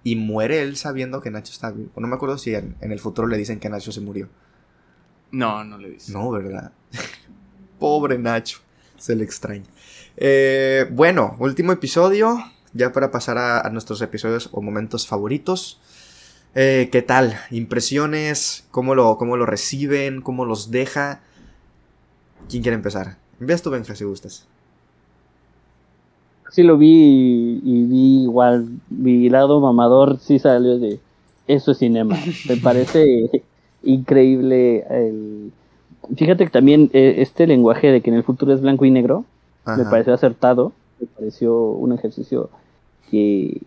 Y 0.05 0.15
muere 0.15 0.61
él 0.61 0.77
sabiendo 0.77 1.21
que 1.21 1.31
Nacho 1.31 1.51
está 1.51 1.71
vivo. 1.71 1.91
No 1.97 2.07
me 2.07 2.15
acuerdo 2.15 2.37
si 2.37 2.55
en, 2.55 2.75
en, 2.81 2.91
el 2.91 2.99
futuro 2.99 3.27
le 3.27 3.37
dicen 3.37 3.59
que 3.59 3.69
Nacho 3.69 3.91
se 3.91 4.01
murió. 4.01 4.29
No, 5.31 5.63
no 5.63 5.77
le 5.77 5.91
dicen. 5.91 6.13
No, 6.13 6.31
¿verdad? 6.31 6.71
Pobre 7.79 8.17
Nacho 8.17 8.59
se 9.03 9.15
le 9.15 9.23
extraña. 9.25 9.65
Eh, 10.15 10.87
bueno, 10.91 11.35
último 11.39 11.73
episodio, 11.73 12.37
ya 12.71 12.93
para 12.93 13.11
pasar 13.11 13.37
a, 13.37 13.69
nuestros 13.69 14.01
episodios 14.01 14.49
o 14.53 14.61
momentos 14.61 15.07
favoritos. 15.07 15.81
Eh, 16.55 16.89
¿Qué 16.91 17.01
tal? 17.01 17.35
¿Impresiones? 17.49 18.67
¿Cómo 18.71 18.93
lo, 18.93 19.17
¿Cómo 19.17 19.37
lo 19.37 19.45
reciben? 19.45 20.21
¿Cómo 20.21 20.45
los 20.45 20.69
deja? 20.69 21.21
¿Quién 22.49 22.61
quiere 22.61 22.75
empezar? 22.75 23.17
Envías 23.39 23.61
tu 23.61 23.71
Benja 23.71 23.95
si 23.95 24.03
gustas. 24.03 24.47
Sí 26.51 26.61
lo 26.61 26.77
vi 26.77 27.59
y, 27.63 27.83
vi 27.85 28.23
igual, 28.23 28.67
mi 28.89 29.27
lado 29.29 29.59
mamador 29.59 30.19
sí 30.19 30.37
salió 30.37 30.77
de 30.77 30.99
eso 31.47 31.71
es 31.71 31.79
cinema. 31.79 32.15
Me 32.47 32.57
parece 32.57 33.29
increíble 33.81 34.85
el 34.89 35.51
Fíjate 36.15 36.45
que 36.45 36.51
también 36.51 36.89
eh, 36.93 37.15
este 37.19 37.47
lenguaje 37.47 37.91
de 37.91 38.01
que 38.01 38.09
en 38.09 38.17
el 38.17 38.23
futuro 38.23 38.53
es 38.53 38.61
blanco 38.61 38.85
y 38.85 38.91
negro 38.91 39.25
me 39.65 39.85
pareció 39.85 40.13
acertado, 40.13 40.73
me 40.99 41.07
pareció 41.07 41.55
un 41.57 41.93
ejercicio 41.93 42.49
que 43.09 43.61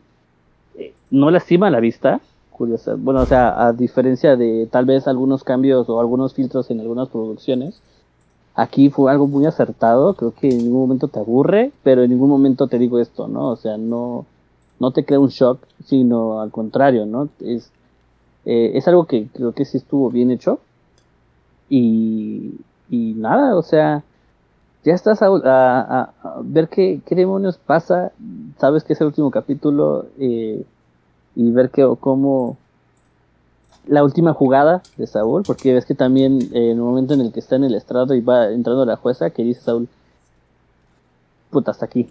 eh, 0.77 0.93
no 1.11 1.31
lastima 1.31 1.71
la 1.71 1.81
vista, 1.81 2.21
curiosa. 2.57 2.95
Bueno, 2.97 3.21
o 3.21 3.27
sea, 3.27 3.67
a 3.67 3.73
diferencia 3.73 4.37
de 4.37 4.67
tal 4.71 4.87
vez 4.87 5.07
algunos 5.07 5.45
cambios 5.45 5.89
o 5.89 6.01
algunos 6.01 6.35
filtros 6.35 6.71
en 6.71 6.81
algunas 6.81 7.09
producciones, 7.09 7.81
aquí 8.55 8.91
fue 8.91 9.11
algo 9.13 9.27
muy 9.27 9.47
acertado, 9.47 10.15
creo 10.15 10.33
que 10.33 10.49
en 10.49 10.59
ningún 10.59 10.81
momento 10.81 11.09
te 11.09 11.21
aburre, 11.21 11.73
pero 11.83 12.03
en 12.03 12.11
ningún 12.11 12.31
momento 12.31 12.67
te 12.67 12.79
digo 12.79 12.99
esto, 12.99 13.29
¿no? 13.29 13.51
O 13.51 13.57
sea, 13.57 13.77
no, 13.77 14.25
no 14.81 14.91
te 14.91 15.05
crea 15.05 15.21
un 15.21 15.29
shock, 15.29 15.61
sino 15.85 16.41
al 16.41 16.51
contrario, 16.51 17.07
¿no? 17.07 17.29
Es, 17.41 17.71
eh, 18.47 18.73
es 18.75 18.89
algo 18.89 19.05
que 19.05 19.29
creo 19.33 19.53
que 19.53 19.65
sí 19.65 19.77
estuvo 19.77 20.11
bien 20.11 20.31
hecho. 20.31 20.59
Y, 21.69 22.55
y 22.91 23.15
nada, 23.15 23.57
o 23.57 23.63
sea, 23.63 24.05
ya 24.85 24.95
estás 24.95 25.19
a, 25.23 26.13
ver 26.45 26.69
qué, 26.69 27.01
qué, 27.05 27.15
demonios 27.17 27.59
pasa, 27.59 28.13
sabes 28.59 28.85
que 28.85 28.93
es 28.93 29.01
el 29.01 29.09
último 29.09 29.33
capítulo 29.33 30.07
eh, 30.19 30.65
y 31.37 31.51
ver 31.51 31.71
que, 31.71 31.87
cómo 32.01 32.57
la 33.87 34.03
última 34.03 34.33
jugada 34.33 34.83
de 34.97 35.07
Saúl, 35.07 35.43
porque 35.47 35.73
ves 35.73 35.87
que 35.87 35.95
también 35.95 36.41
en 36.53 36.71
el 36.71 36.77
momento 36.77 37.15
en 37.15 37.21
el 37.21 37.33
que 37.33 37.41
está 37.41 37.57
en 37.57 37.65
el 37.65 37.75
estrado 37.75 38.15
y 38.15 38.21
va 38.21 38.51
entrando 38.51 38.85
la 38.85 38.97
jueza, 38.97 39.31
que 39.31 39.45
dice 39.45 39.61
Saúl, 39.61 39.89
puta, 41.51 41.71
hasta 41.71 41.85
aquí. 41.85 42.09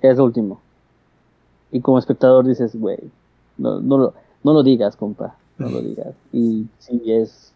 Es 0.00 0.18
lo 0.18 0.24
último. 0.24 0.60
Y 1.72 1.80
como 1.80 1.98
espectador 1.98 2.46
dices, 2.46 2.78
güey, 2.78 2.98
no, 3.58 3.80
no, 3.80 3.98
lo, 3.98 4.14
no 4.44 4.52
lo 4.52 4.62
digas, 4.62 4.94
compa, 4.94 5.34
no 5.58 5.68
lo 5.68 5.80
digas. 5.80 6.14
Y 6.32 6.66
sí, 6.78 7.02
es, 7.06 7.52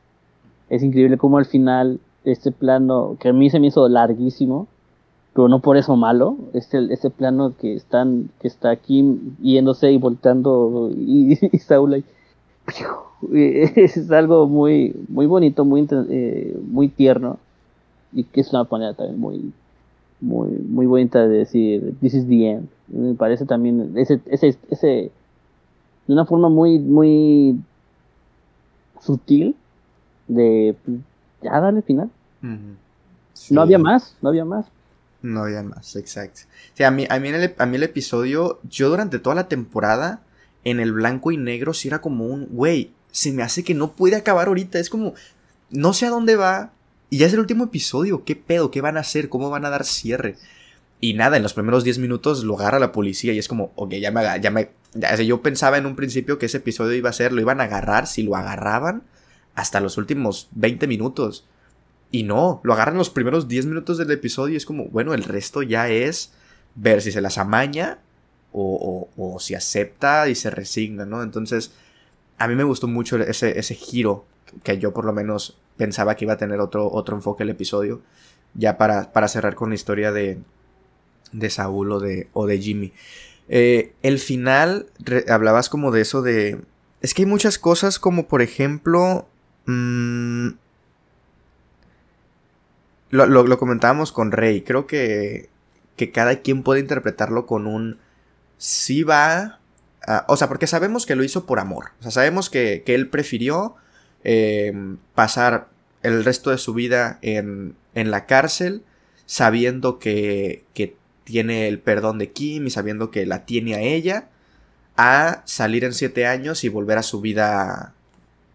es 0.68 0.82
increíble 0.82 1.16
como 1.16 1.38
al 1.38 1.46
final 1.46 2.00
este 2.24 2.50
plano, 2.50 3.16
que 3.20 3.28
a 3.28 3.32
mí 3.32 3.50
se 3.50 3.60
me 3.60 3.68
hizo 3.68 3.88
larguísimo, 3.88 4.66
pero 5.32 5.48
no 5.48 5.60
por 5.60 5.76
eso 5.76 5.96
malo, 5.96 6.36
este, 6.54 6.92
este 6.92 7.10
plano 7.10 7.54
que 7.58 7.74
están, 7.74 8.30
que 8.40 8.48
está 8.48 8.70
aquí 8.70 9.18
yéndose 9.40 9.92
y 9.92 9.98
volteando 9.98 10.90
y, 10.92 11.38
y 11.52 11.58
Saúl 11.58 11.94
ahí 11.94 12.04
es 13.32 14.10
algo 14.10 14.46
muy 14.46 14.94
muy 15.08 15.26
bonito, 15.26 15.64
muy 15.64 15.86
eh, 15.90 16.58
muy 16.68 16.88
tierno 16.88 17.38
y 18.12 18.24
que 18.24 18.40
es 18.40 18.50
una 18.52 18.64
manera 18.64 18.94
también 18.94 19.20
muy 19.20 19.52
muy 20.20 20.48
muy 20.50 20.86
bonita 20.86 21.26
de 21.26 21.38
decir 21.38 21.94
this 22.00 22.14
is 22.14 22.26
the 22.26 22.50
end. 22.50 22.68
Me 22.88 23.14
parece 23.14 23.44
también 23.44 23.92
ese 23.96 24.20
ese 24.26 24.56
ese 24.70 25.10
de 26.06 26.12
una 26.12 26.24
forma 26.24 26.48
muy 26.48 26.78
muy 26.78 27.60
sutil 29.00 29.54
de 30.28 30.74
ya 31.42 31.60
darle 31.60 31.82
final. 31.82 32.10
No 33.50 33.62
había 33.62 33.78
más, 33.78 34.16
no 34.22 34.28
había 34.28 34.44
más. 34.44 34.66
No 35.22 35.42
había 35.44 35.62
más, 35.62 35.96
exacto. 35.96 36.42
a 36.84 36.90
mí, 36.90 37.06
a, 37.08 37.18
mí 37.18 37.28
el, 37.28 37.54
a 37.58 37.66
mí 37.66 37.76
el 37.76 37.82
episodio, 37.82 38.60
yo 38.64 38.88
durante 38.88 39.18
toda 39.18 39.36
la 39.36 39.48
temporada 39.48 40.22
en 40.64 40.80
el 40.80 40.92
blanco 40.92 41.30
y 41.30 41.36
negro 41.36 41.74
si 41.74 41.88
era 41.88 42.00
como 42.00 42.26
un, 42.26 42.46
güey, 42.50 42.92
se 43.12 43.32
me 43.32 43.42
hace 43.42 43.64
que 43.64 43.74
no 43.74 43.92
puede 43.92 44.16
acabar 44.16 44.48
ahorita. 44.48 44.78
Es 44.78 44.90
como, 44.90 45.14
no 45.70 45.92
sé 45.92 46.06
a 46.06 46.10
dónde 46.10 46.36
va. 46.36 46.72
Y 47.08 47.18
ya 47.18 47.26
es 47.26 47.32
el 47.32 47.40
último 47.40 47.64
episodio. 47.64 48.24
¿Qué 48.24 48.36
pedo? 48.36 48.70
¿Qué 48.70 48.80
van 48.80 48.96
a 48.96 49.00
hacer? 49.00 49.28
¿Cómo 49.28 49.50
van 49.50 49.64
a 49.64 49.70
dar 49.70 49.84
cierre? 49.84 50.36
Y 51.00 51.14
nada, 51.14 51.36
en 51.36 51.42
los 51.42 51.54
primeros 51.54 51.82
10 51.82 51.98
minutos 51.98 52.44
lo 52.44 52.58
agarra 52.58 52.78
la 52.78 52.92
policía 52.92 53.32
y 53.32 53.38
es 53.38 53.48
como, 53.48 53.72
ok, 53.74 53.94
ya 53.94 54.10
me... 54.10 54.22
Ya 54.40 54.50
me 54.50 54.70
yo 55.24 55.40
pensaba 55.40 55.78
en 55.78 55.86
un 55.86 55.96
principio 55.96 56.38
que 56.38 56.46
ese 56.46 56.58
episodio 56.58 56.94
iba 56.94 57.10
a 57.10 57.14
ser, 57.14 57.32
lo 57.32 57.40
iban 57.40 57.60
a 57.60 57.64
agarrar, 57.64 58.08
si 58.08 58.24
lo 58.24 58.34
agarraban, 58.34 59.04
hasta 59.54 59.80
los 59.80 59.96
últimos 59.98 60.48
20 60.52 60.86
minutos. 60.88 61.46
Y 62.10 62.24
no, 62.24 62.60
lo 62.64 62.72
agarran 62.72 62.96
los 62.96 63.10
primeros 63.10 63.46
10 63.46 63.66
minutos 63.66 63.98
del 63.98 64.10
episodio 64.10 64.54
y 64.54 64.56
es 64.56 64.66
como, 64.66 64.86
bueno, 64.86 65.14
el 65.14 65.22
resto 65.22 65.62
ya 65.62 65.88
es 65.88 66.32
ver 66.74 67.02
si 67.02 67.12
se 67.12 67.20
las 67.20 67.38
amaña 67.38 67.98
o, 68.52 69.08
o, 69.16 69.38
si 69.38 69.54
acepta 69.54 70.28
y 70.28 70.34
se 70.34 70.50
resigna, 70.50 71.06
¿no? 71.06 71.22
Entonces, 71.22 71.72
a 72.38 72.48
mí 72.48 72.56
me 72.56 72.64
gustó 72.64 72.88
mucho 72.88 73.16
ese, 73.18 73.58
ese 73.58 73.74
giro 73.74 74.24
que 74.64 74.78
yo 74.78 74.92
por 74.92 75.04
lo 75.04 75.12
menos 75.12 75.56
pensaba 75.76 76.16
que 76.16 76.24
iba 76.24 76.34
a 76.34 76.38
tener 76.38 76.58
otro, 76.60 76.90
otro 76.90 77.14
enfoque 77.14 77.44
el 77.44 77.50
episodio, 77.50 78.02
ya 78.54 78.76
para, 78.76 79.12
para 79.12 79.28
cerrar 79.28 79.54
con 79.54 79.68
la 79.68 79.76
historia 79.76 80.10
de, 80.10 80.38
de 81.32 81.50
Saúl 81.50 81.92
o 81.92 82.00
de, 82.00 82.28
o 82.32 82.46
de 82.46 82.58
Jimmy. 82.58 82.92
Eh, 83.48 83.92
el 84.02 84.18
final, 84.18 84.86
hablabas 85.28 85.68
como 85.68 85.90
de 85.90 86.00
eso 86.00 86.22
de... 86.22 86.60
Es 87.00 87.14
que 87.14 87.22
hay 87.22 87.26
muchas 87.26 87.58
cosas 87.58 87.98
como 87.98 88.26
por 88.26 88.42
ejemplo... 88.42 89.28
Mmm, 89.66 90.50
lo, 93.10 93.26
lo, 93.26 93.58
comentábamos 93.58 94.12
con 94.12 94.32
Rey. 94.32 94.62
Creo 94.62 94.86
que, 94.86 95.48
que 95.96 96.10
cada 96.10 96.40
quien 96.40 96.62
puede 96.62 96.80
interpretarlo 96.80 97.46
con 97.46 97.66
un 97.66 97.98
sí 98.58 99.02
va... 99.02 99.60
o 100.28 100.36
sea, 100.36 100.48
porque 100.48 100.66
sabemos 100.66 101.06
que 101.06 101.16
lo 101.16 101.24
hizo 101.24 101.46
por 101.46 101.58
amor. 101.58 101.92
O 102.00 102.02
sea, 102.02 102.10
sabemos 102.12 102.50
que, 102.50 102.82
él 102.86 103.08
prefirió 103.08 103.76
em, 104.24 104.98
pasar 105.14 105.68
el 106.02 106.24
resto 106.24 106.50
de 106.50 106.58
su 106.58 106.72
vida 106.74 107.18
en, 107.22 107.76
en 107.94 108.10
la 108.10 108.26
cárcel 108.26 108.82
sabiendo 109.26 109.98
que, 110.00 110.64
que 110.74 110.96
tiene 111.22 111.68
el 111.68 111.78
perdón 111.78 112.18
de 112.18 112.32
Kim 112.32 112.66
y 112.66 112.70
sabiendo 112.70 113.12
que 113.12 113.26
la 113.26 113.44
tiene 113.44 113.76
a 113.76 113.80
ella, 113.80 114.28
a 114.96 115.42
salir 115.44 115.84
en 115.84 115.94
siete 115.94 116.26
años 116.26 116.64
y 116.64 116.68
volver 116.68 116.98
a 116.98 117.04
su 117.04 117.20
vida 117.20 117.94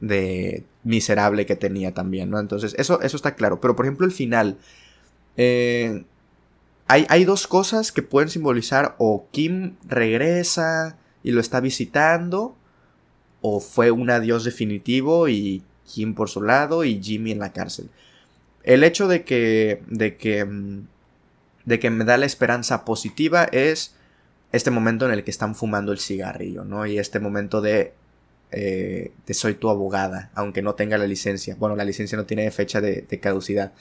de 0.01 0.65
miserable 0.85 1.45
que 1.45 1.57
tenía 1.57 1.93
también, 1.93 2.29
¿no? 2.29 2.39
Entonces, 2.39 2.75
eso, 2.77 3.01
eso 3.01 3.17
está 3.17 3.35
claro. 3.35 3.59
Pero, 3.59 3.75
por 3.75 3.85
ejemplo, 3.85 4.05
el 4.05 4.13
final. 4.13 4.57
Eh, 5.35 6.05
hay, 6.87 7.25
dos 7.25 7.47
cosas 7.47 7.91
que 7.91 8.03
pueden 8.03 8.29
simbolizar 8.29 8.95
o 8.99 9.27
Kim 9.31 9.75
regresa 9.87 10.97
y 11.23 11.31
lo 11.31 11.41
está 11.41 11.59
visitando, 11.59 12.55
o 13.41 13.59
fue 13.59 13.89
un 13.89 14.11
adiós 14.11 14.43
definitivo 14.43 15.27
y 15.27 15.63
Kim 15.91 16.13
por 16.13 16.29
su 16.29 16.43
lado 16.43 16.83
y 16.83 17.01
Jimmy 17.01 17.31
en 17.31 17.39
la 17.39 17.51
cárcel. 17.51 17.89
El 18.63 18.83
hecho 18.83 19.07
de 19.07 19.23
que, 19.23 19.81
de 19.87 20.15
que, 20.17 20.45
mm, 20.45 20.87
de 21.65 21.79
que 21.79 21.89
me 21.89 22.05
da 22.05 22.17
la 22.17 22.27
esperanza 22.27 22.85
positiva 22.85 23.45
es 23.45 23.95
este 24.51 24.69
momento 24.69 25.07
en 25.07 25.11
el 25.11 25.23
que 25.23 25.31
están 25.31 25.55
fumando 25.55 25.91
el 25.91 25.99
cigarrillo, 25.99 26.63
¿no? 26.65 26.85
Y 26.85 26.99
este 26.99 27.19
momento 27.19 27.61
de, 27.61 27.93
eh, 28.55 29.11
de 29.25 29.33
soy 29.33 29.55
tu 29.55 29.69
abogada, 29.69 30.31
aunque 30.33 30.61
no 30.61 30.75
tenga 30.75 30.97
la 30.97 31.07
licencia. 31.07 31.55
Bueno, 31.59 31.75
la 31.75 31.85
licencia 31.85 32.17
no 32.17 32.25
tiene 32.25 32.49
fecha 32.51 32.81
de, 32.81 33.01
de 33.01 33.19
caducidad 33.19 33.73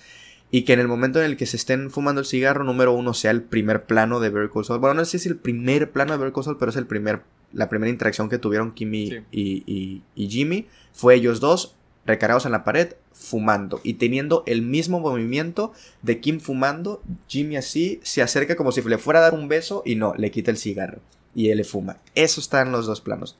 y 0.54 0.62
que 0.62 0.72
en 0.72 0.78
el 0.78 0.86
momento 0.86 1.18
en 1.18 1.26
el 1.26 1.36
que 1.36 1.46
se 1.46 1.56
estén 1.56 1.90
fumando 1.90 2.20
el 2.20 2.26
cigarro, 2.28 2.62
número 2.62 2.92
uno 2.92 3.12
sea 3.12 3.32
el 3.32 3.42
primer 3.42 3.86
plano 3.86 4.20
de 4.20 4.30
Better 4.30 4.50
Call 4.50 4.78
Bueno, 4.78 4.94
no 4.94 5.04
sé 5.04 5.10
si 5.10 5.16
es 5.16 5.26
el 5.26 5.36
primer 5.36 5.90
plano 5.90 6.12
de 6.12 6.18
Better 6.18 6.32
Call 6.32 6.56
pero 6.58 6.70
es 6.70 6.76
el 6.76 6.86
primer, 6.86 7.22
la 7.52 7.68
primera 7.68 7.90
interacción 7.90 8.28
que 8.28 8.38
tuvieron 8.38 8.72
Kimmy 8.72 9.24
y, 9.32 10.02
Jimmy. 10.14 10.68
Fue 10.92 11.16
ellos 11.16 11.40
dos 11.40 11.74
recargados 12.06 12.46
en 12.46 12.52
la 12.52 12.62
pared, 12.62 12.94
fumando 13.12 13.80
y 13.82 13.94
teniendo 13.94 14.44
el 14.46 14.62
mismo 14.62 15.00
movimiento 15.00 15.72
de 16.02 16.20
Kim 16.20 16.38
fumando, 16.38 17.02
Jimmy 17.26 17.56
así 17.56 17.98
se 18.04 18.22
acerca 18.22 18.54
como 18.54 18.70
si 18.70 18.80
le 18.82 18.98
fuera 18.98 19.18
a 19.18 19.22
dar 19.22 19.34
un 19.34 19.48
beso 19.48 19.82
y 19.84 19.96
no, 19.96 20.14
le 20.16 20.30
quita 20.30 20.52
el 20.52 20.56
cigarro 20.56 21.00
y 21.34 21.48
él 21.48 21.56
le 21.56 21.64
fuma. 21.64 21.98
Eso 22.14 22.40
está 22.40 22.62
en 22.62 22.70
los 22.70 22.86
dos 22.86 23.00
planos. 23.00 23.36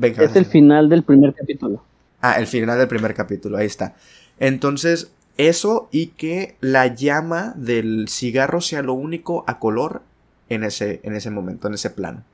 Es 0.00 0.36
el 0.36 0.46
final 0.46 0.88
del 0.88 1.02
primer 1.02 1.34
capítulo. 1.34 1.82
Ah, 2.20 2.38
el 2.38 2.46
final 2.46 2.78
del 2.78 2.88
primer 2.88 3.14
capítulo, 3.14 3.58
ahí 3.58 3.66
está. 3.66 3.94
Entonces, 4.38 5.12
eso 5.36 5.88
y 5.92 6.08
que 6.08 6.56
la 6.60 6.86
llama 6.86 7.54
del 7.56 8.08
cigarro 8.08 8.60
sea 8.60 8.82
lo 8.82 8.94
único 8.94 9.44
a 9.46 9.58
color 9.58 10.02
en 10.48 10.64
ese, 10.64 11.00
en 11.02 11.14
ese 11.14 11.30
momento, 11.30 11.68
en 11.68 11.74
ese 11.74 11.90
plano. 11.90 12.24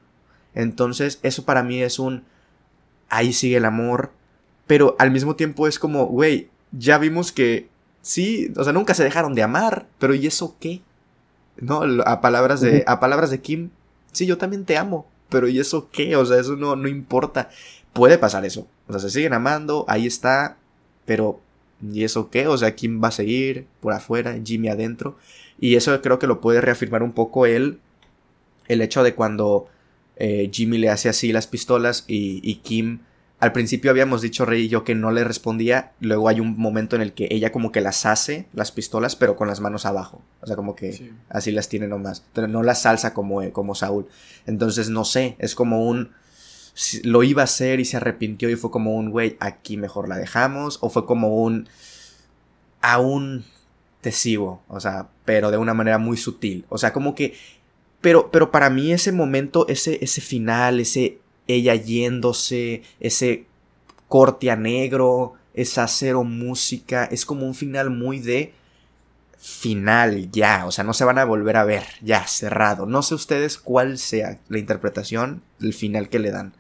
Entonces, 0.55 1.19
eso 1.23 1.45
para 1.45 1.63
mí 1.63 1.83
es 1.83 1.99
un... 1.99 2.25
Ahí 3.09 3.33
sigue 3.33 3.57
el 3.57 3.65
amor. 3.65 4.11
Pero 4.67 4.97
al 4.99 5.11
mismo 5.11 5.37
tiempo 5.37 5.67
es 5.67 5.79
como, 5.79 6.07
güey, 6.07 6.49
ya 6.73 6.99
vimos 6.99 7.33
que 7.33 7.69
sí, 8.03 8.53
o 8.57 8.65
sea, 8.65 8.73
nunca 8.73 8.95
se 8.95 9.05
dejaron 9.05 9.35
de 9.35 9.43
amar, 9.43 9.87
pero 9.99 10.15
¿y 10.15 10.27
eso 10.27 10.57
qué? 10.61 10.83
¿No? 11.57 11.83
A 12.07 12.21
palabras 12.21 12.61
de, 12.61 12.85
a 12.87 13.01
palabras 13.01 13.31
de 13.31 13.41
Kim, 13.41 13.71
sí, 14.13 14.27
yo 14.27 14.39
también 14.39 14.65
te 14.65 14.79
amo, 14.79 15.07
pero 15.31 15.49
¿y 15.49 15.59
eso 15.61 15.89
qué? 15.91 16.17
O 16.17 16.27
sea, 16.27 16.39
eso 16.39 16.57
no, 16.57 16.77
no 16.77 16.89
importa. 16.89 17.51
Puede 17.93 18.19
pasar 18.19 18.45
eso. 18.45 18.67
O 18.89 18.93
sea, 18.93 19.01
se 19.01 19.11
siguen 19.11 19.33
amando, 19.33 19.85
ahí 19.89 20.07
está, 20.07 20.59
pero 21.07 21.41
¿Y 21.83 22.05
eso 22.05 22.31
qué? 22.31 22.47
O 22.47 22.57
sea, 22.59 22.75
¿quién 22.75 23.03
va 23.03 23.09
a 23.09 23.13
seguir 23.13 23.67
por 23.81 23.93
afuera? 23.93 24.39
Jimmy 24.45 24.69
adentro. 24.69 25.17
Y 25.59 25.77
eso 25.77 26.01
creo 26.03 26.19
que 26.19 26.27
lo 26.27 26.41
puede 26.41 26.61
reafirmar 26.61 27.03
un 27.03 27.13
poco 27.13 27.47
él. 27.47 27.79
El 28.69 28.83
hecho 28.83 29.03
de 29.03 29.15
cuando 29.15 29.67
eh, 30.17 30.51
Jimmy 30.53 30.79
le 30.79 30.91
hace 30.91 31.09
así 31.09 31.33
las 31.33 31.47
pistolas 31.47 32.05
y, 32.07 32.55
Kim. 32.57 33.01
Al 33.41 33.53
principio 33.53 33.91
habíamos 33.91 34.21
dicho 34.21 34.45
Rey 34.45 34.65
y 34.65 34.69
yo 34.69 34.85
que 34.85 34.95
no 34.95 35.11
le 35.11 35.25
respondía. 35.25 35.93
Luego 36.01 36.29
hay 36.29 36.41
un 36.41 36.59
momento 36.59 36.95
en 36.95 37.03
el 37.03 37.15
que 37.15 37.27
ella 37.31 37.51
como 37.51 37.73
que 37.73 37.81
las 37.81 38.05
hace, 38.05 38.47
las 38.53 38.71
pistolas, 38.71 39.17
pero 39.17 39.35
con 39.35 39.49
las 39.49 39.61
manos 39.61 39.87
abajo. 39.87 40.23
O 40.43 40.47
sea, 40.47 40.57
como 40.57 40.77
que 40.77 41.13
así 41.31 41.51
las 41.51 41.71
tiene 41.71 41.89
nomás. 41.89 42.23
Pero 42.35 42.49
no 42.49 42.63
las 42.63 42.83
salsa 42.83 43.15
como, 43.15 43.41
eh, 43.41 43.51
como 43.51 43.75
Saúl. 43.75 44.07
Entonces, 44.47 44.91
no 44.91 45.07
sé, 45.07 45.37
es 45.39 45.55
como 45.55 45.89
un 45.89 46.11
lo 47.03 47.23
iba 47.23 47.43
a 47.43 47.45
hacer 47.45 47.81
y 47.81 47.85
se 47.85 47.97
arrepintió 47.97 48.49
y 48.49 48.57
fue 48.57 48.71
como 48.71 48.95
un, 48.95 49.11
güey, 49.11 49.37
aquí 49.41 49.77
mejor 49.77 50.09
la 50.09 50.17
dejamos, 50.17 50.79
o 50.81 50.91
fue 50.91 51.07
como 51.07 51.43
un, 51.43 51.69
aún 52.81 53.45
te 54.01 54.13
sigo, 54.13 54.63
o 54.69 54.81
sea, 54.81 55.09
pero 55.25 55.51
de 55.51 55.59
una 55.59 55.75
manera 55.75 55.99
muy 55.99 56.17
sutil, 56.17 56.65
o 56.69 56.79
sea, 56.79 56.93
como 56.93 57.15
que, 57.15 57.35
pero, 58.01 58.31
pero 58.31 58.51
para 58.51 58.71
mí 58.71 58.93
ese 58.93 59.13
momento, 59.13 59.67
ese, 59.69 59.99
ese 60.03 60.21
final, 60.21 60.81
ese 60.81 61.19
ella 61.55 61.75
yéndose, 61.75 62.83
ese 63.01 63.47
corte 64.09 64.51
a 64.51 64.57
negro, 64.57 65.35
esa 65.55 65.87
cero 65.89 66.25
música, 66.25 67.05
es 67.05 67.25
como 67.25 67.47
un 67.47 67.55
final 67.55 67.91
muy 67.91 68.19
de 68.19 68.55
final 69.41 70.31
ya, 70.31 70.67
o 70.67 70.71
sea, 70.71 70.85
no 70.85 70.93
se 70.93 71.05
van 71.05 71.19
a 71.19 71.25
volver 71.25 71.57
a 71.57 71.65
ver, 71.65 71.85
ya, 72.03 72.27
cerrado. 72.27 72.85
No 72.85 73.03
sé 73.03 73.15
ustedes 73.15 73.57
cuál 73.57 73.97
sea 73.97 74.39
la 74.49 74.59
interpretación, 74.59 75.43
el 75.61 75.73
final 75.73 76.11
que 76.11 76.19
le 76.19 76.31
dan. 76.31 76.53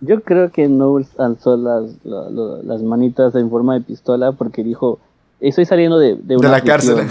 Yo 0.00 0.22
creo 0.22 0.50
que 0.50 0.68
no 0.68 0.98
alzó 1.16 1.56
las, 1.56 1.84
las 2.04 2.82
manitas 2.82 3.34
en 3.34 3.48
forma 3.48 3.74
de 3.74 3.80
pistola 3.80 4.32
porque 4.32 4.62
dijo, 4.62 4.98
estoy 5.40 5.64
saliendo 5.64 5.98
de, 5.98 6.16
de 6.16 6.36
una... 6.36 6.48
De 6.48 6.54
la 6.54 6.60
cárcel. 6.60 7.08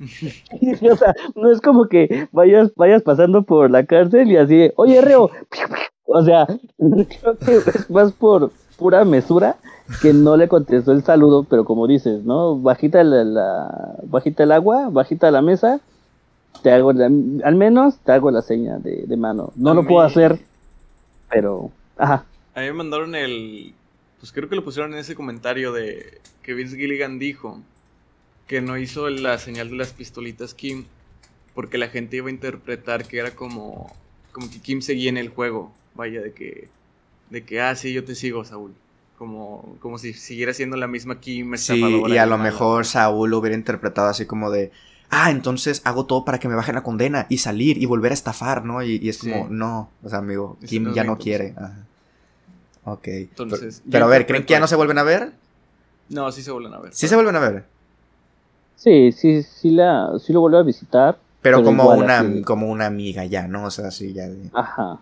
o 0.90 0.96
sea, 0.96 1.14
no 1.34 1.50
es 1.50 1.60
como 1.60 1.86
que 1.86 2.28
vayas, 2.32 2.72
vayas 2.74 3.02
pasando 3.02 3.42
por 3.42 3.70
la 3.70 3.84
cárcel 3.84 4.30
y 4.30 4.36
así, 4.36 4.70
oye, 4.76 5.00
reo, 5.00 5.30
o 6.06 6.24
sea, 6.24 6.46
creo 6.78 7.38
que 7.38 7.56
es 7.56 7.90
más 7.90 8.12
por 8.12 8.50
pura 8.76 9.04
mesura 9.04 9.56
que 10.00 10.12
no 10.12 10.36
le 10.36 10.48
contestó 10.48 10.92
el 10.92 11.02
saludo, 11.04 11.44
pero 11.44 11.64
como 11.64 11.86
dices, 11.86 12.24
¿no? 12.24 12.58
Bajita 12.58 13.04
la, 13.04 13.98
bajita 14.04 14.44
el 14.44 14.52
agua, 14.52 14.88
bajita 14.90 15.30
la 15.30 15.42
mesa, 15.42 15.80
te 16.62 16.72
hago 16.72 16.90
al 16.90 17.56
menos 17.56 17.98
te 17.98 18.12
hago 18.12 18.30
la 18.30 18.42
seña 18.42 18.78
de, 18.78 19.16
mano. 19.16 19.52
No 19.56 19.74
lo 19.74 19.86
puedo 19.86 20.00
hacer, 20.00 20.38
pero 21.30 21.70
ajá. 21.96 22.24
A 22.54 22.60
mí 22.60 22.66
me 22.66 22.72
mandaron 22.72 23.14
el 23.14 23.74
pues 24.18 24.32
creo 24.32 24.48
que 24.48 24.56
lo 24.56 24.64
pusieron 24.64 24.92
en 24.92 24.98
ese 24.98 25.14
comentario 25.14 25.72
de 25.72 26.20
que 26.42 26.54
Vince 26.54 26.76
Gilligan 26.76 27.18
dijo 27.18 27.58
que 28.50 28.60
no 28.60 28.76
hizo 28.76 29.08
la 29.10 29.38
señal 29.38 29.70
de 29.70 29.76
las 29.76 29.92
pistolitas 29.92 30.54
Kim 30.54 30.86
porque 31.54 31.78
la 31.78 31.86
gente 31.86 32.16
iba 32.16 32.26
a 32.26 32.30
interpretar 32.32 33.06
que 33.06 33.20
era 33.20 33.30
como 33.36 33.94
como 34.32 34.50
que 34.50 34.58
Kim 34.58 34.82
seguía 34.82 35.08
en 35.08 35.18
el 35.18 35.28
juego, 35.28 35.72
vaya 35.94 36.20
de 36.20 36.32
que 36.32 36.66
de 37.30 37.44
que 37.44 37.60
ah 37.60 37.76
sí, 37.76 37.92
yo 37.92 38.02
te 38.02 38.16
sigo, 38.16 38.44
Saúl. 38.44 38.74
Como, 39.18 39.76
como 39.78 39.98
si 39.98 40.14
siguiera 40.14 40.52
siendo 40.52 40.76
la 40.76 40.88
misma 40.88 41.20
Kim 41.20 41.56
Sí, 41.56 41.80
y 42.08 42.16
a 42.16 42.26
lo 42.26 42.38
mejor 42.38 42.86
Saúl 42.86 43.30
lo 43.30 43.38
hubiera 43.38 43.54
interpretado 43.54 44.08
así 44.08 44.26
como 44.26 44.50
de 44.50 44.72
ah, 45.10 45.30
entonces 45.30 45.80
hago 45.84 46.06
todo 46.06 46.24
para 46.24 46.40
que 46.40 46.48
me 46.48 46.56
bajen 46.56 46.74
la 46.74 46.82
condena 46.82 47.26
y 47.28 47.38
salir 47.38 47.80
y 47.80 47.86
volver 47.86 48.10
a 48.10 48.14
estafar, 48.14 48.64
¿no? 48.64 48.82
Y, 48.82 49.08
es 49.08 49.18
como, 49.18 49.46
no, 49.48 49.90
o 50.02 50.08
sea, 50.08 50.18
amigo, 50.18 50.58
Kim 50.66 50.92
ya 50.92 51.04
no 51.04 51.18
quiere. 51.18 51.54
Ok. 52.82 53.06
Entonces, 53.06 53.84
pero, 53.88 54.06
a 54.06 54.08
ver, 54.08 54.26
¿creen 54.26 54.44
que 54.44 54.54
ya 54.54 54.60
no 54.60 54.66
se 54.66 54.74
vuelven 54.74 54.98
a 54.98 55.04
ver? 55.04 55.34
No, 56.08 56.32
sí 56.32 56.42
se 56.42 56.50
vuelven 56.50 56.74
a 56.74 56.80
ver. 56.80 56.92
¿Sí 56.92 57.06
se 57.06 57.14
vuelven 57.14 57.36
a 57.36 57.38
ver? 57.38 57.64
Sí, 58.80 59.12
sí, 59.12 59.42
sí, 59.42 59.72
la, 59.72 60.10
sí 60.18 60.32
lo 60.32 60.40
vuelvo 60.40 60.56
a 60.56 60.62
visitar. 60.62 61.18
Pero, 61.42 61.62
como, 61.62 61.90
una, 61.90 62.24
como 62.46 62.70
una 62.70 62.86
amiga 62.86 63.26
ya, 63.26 63.46
¿no? 63.46 63.66
O 63.66 63.70
sea, 63.70 63.90
sí, 63.90 64.14
ya. 64.14 64.30
Ajá. 64.54 64.98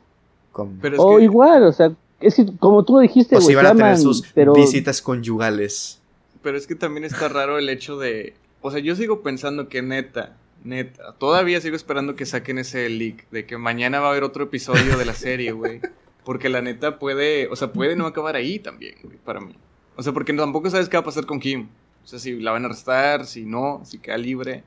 o 0.52 1.20
igual, 1.20 1.62
o 1.62 1.70
sea, 1.70 1.92
es 2.18 2.34
que 2.34 2.46
como 2.58 2.84
tú 2.84 2.98
dijiste, 2.98 3.36
o 3.36 3.40
si 3.40 3.54
van 3.54 3.66
a 3.66 3.74
tener 3.76 3.96
sus 3.96 4.24
visitas 4.56 5.00
conyugales. 5.00 6.00
Pero 6.42 6.56
es 6.56 6.66
que 6.66 6.74
también 6.74 7.04
está 7.04 7.28
raro 7.28 7.56
el 7.56 7.68
hecho 7.68 7.98
de. 7.98 8.34
O 8.62 8.72
sea, 8.72 8.80
yo 8.80 8.96
sigo 8.96 9.20
pensando 9.22 9.68
que 9.68 9.80
neta, 9.80 10.36
neta, 10.64 11.14
todavía 11.16 11.60
sigo 11.60 11.76
esperando 11.76 12.16
que 12.16 12.26
saquen 12.26 12.58
ese 12.58 12.88
leak 12.88 13.30
de 13.30 13.46
que 13.46 13.58
mañana 13.58 14.00
va 14.00 14.08
a 14.08 14.10
haber 14.10 14.24
otro 14.24 14.42
episodio 14.42 14.98
de 14.98 15.04
la 15.04 15.14
serie, 15.14 15.52
güey. 15.52 15.80
Porque 16.24 16.48
la 16.48 16.62
neta 16.62 16.98
puede, 16.98 17.46
o 17.46 17.54
sea, 17.54 17.72
puede 17.72 17.94
no 17.94 18.06
acabar 18.06 18.34
ahí 18.34 18.58
también, 18.58 18.96
güey, 19.04 19.18
para 19.18 19.40
mí. 19.40 19.54
O 19.94 20.02
sea, 20.02 20.12
porque 20.12 20.32
tampoco 20.32 20.68
sabes 20.68 20.88
qué 20.88 20.96
va 20.96 21.02
a 21.02 21.04
pasar 21.04 21.26
con 21.26 21.38
Kim. 21.38 21.68
O 22.08 22.10
sea, 22.10 22.18
si 22.18 22.40
la 22.40 22.52
van 22.52 22.62
a 22.62 22.68
arrestar, 22.68 23.26
si 23.26 23.44
no, 23.44 23.82
si 23.84 23.98
queda 23.98 24.16
libre. 24.16 24.64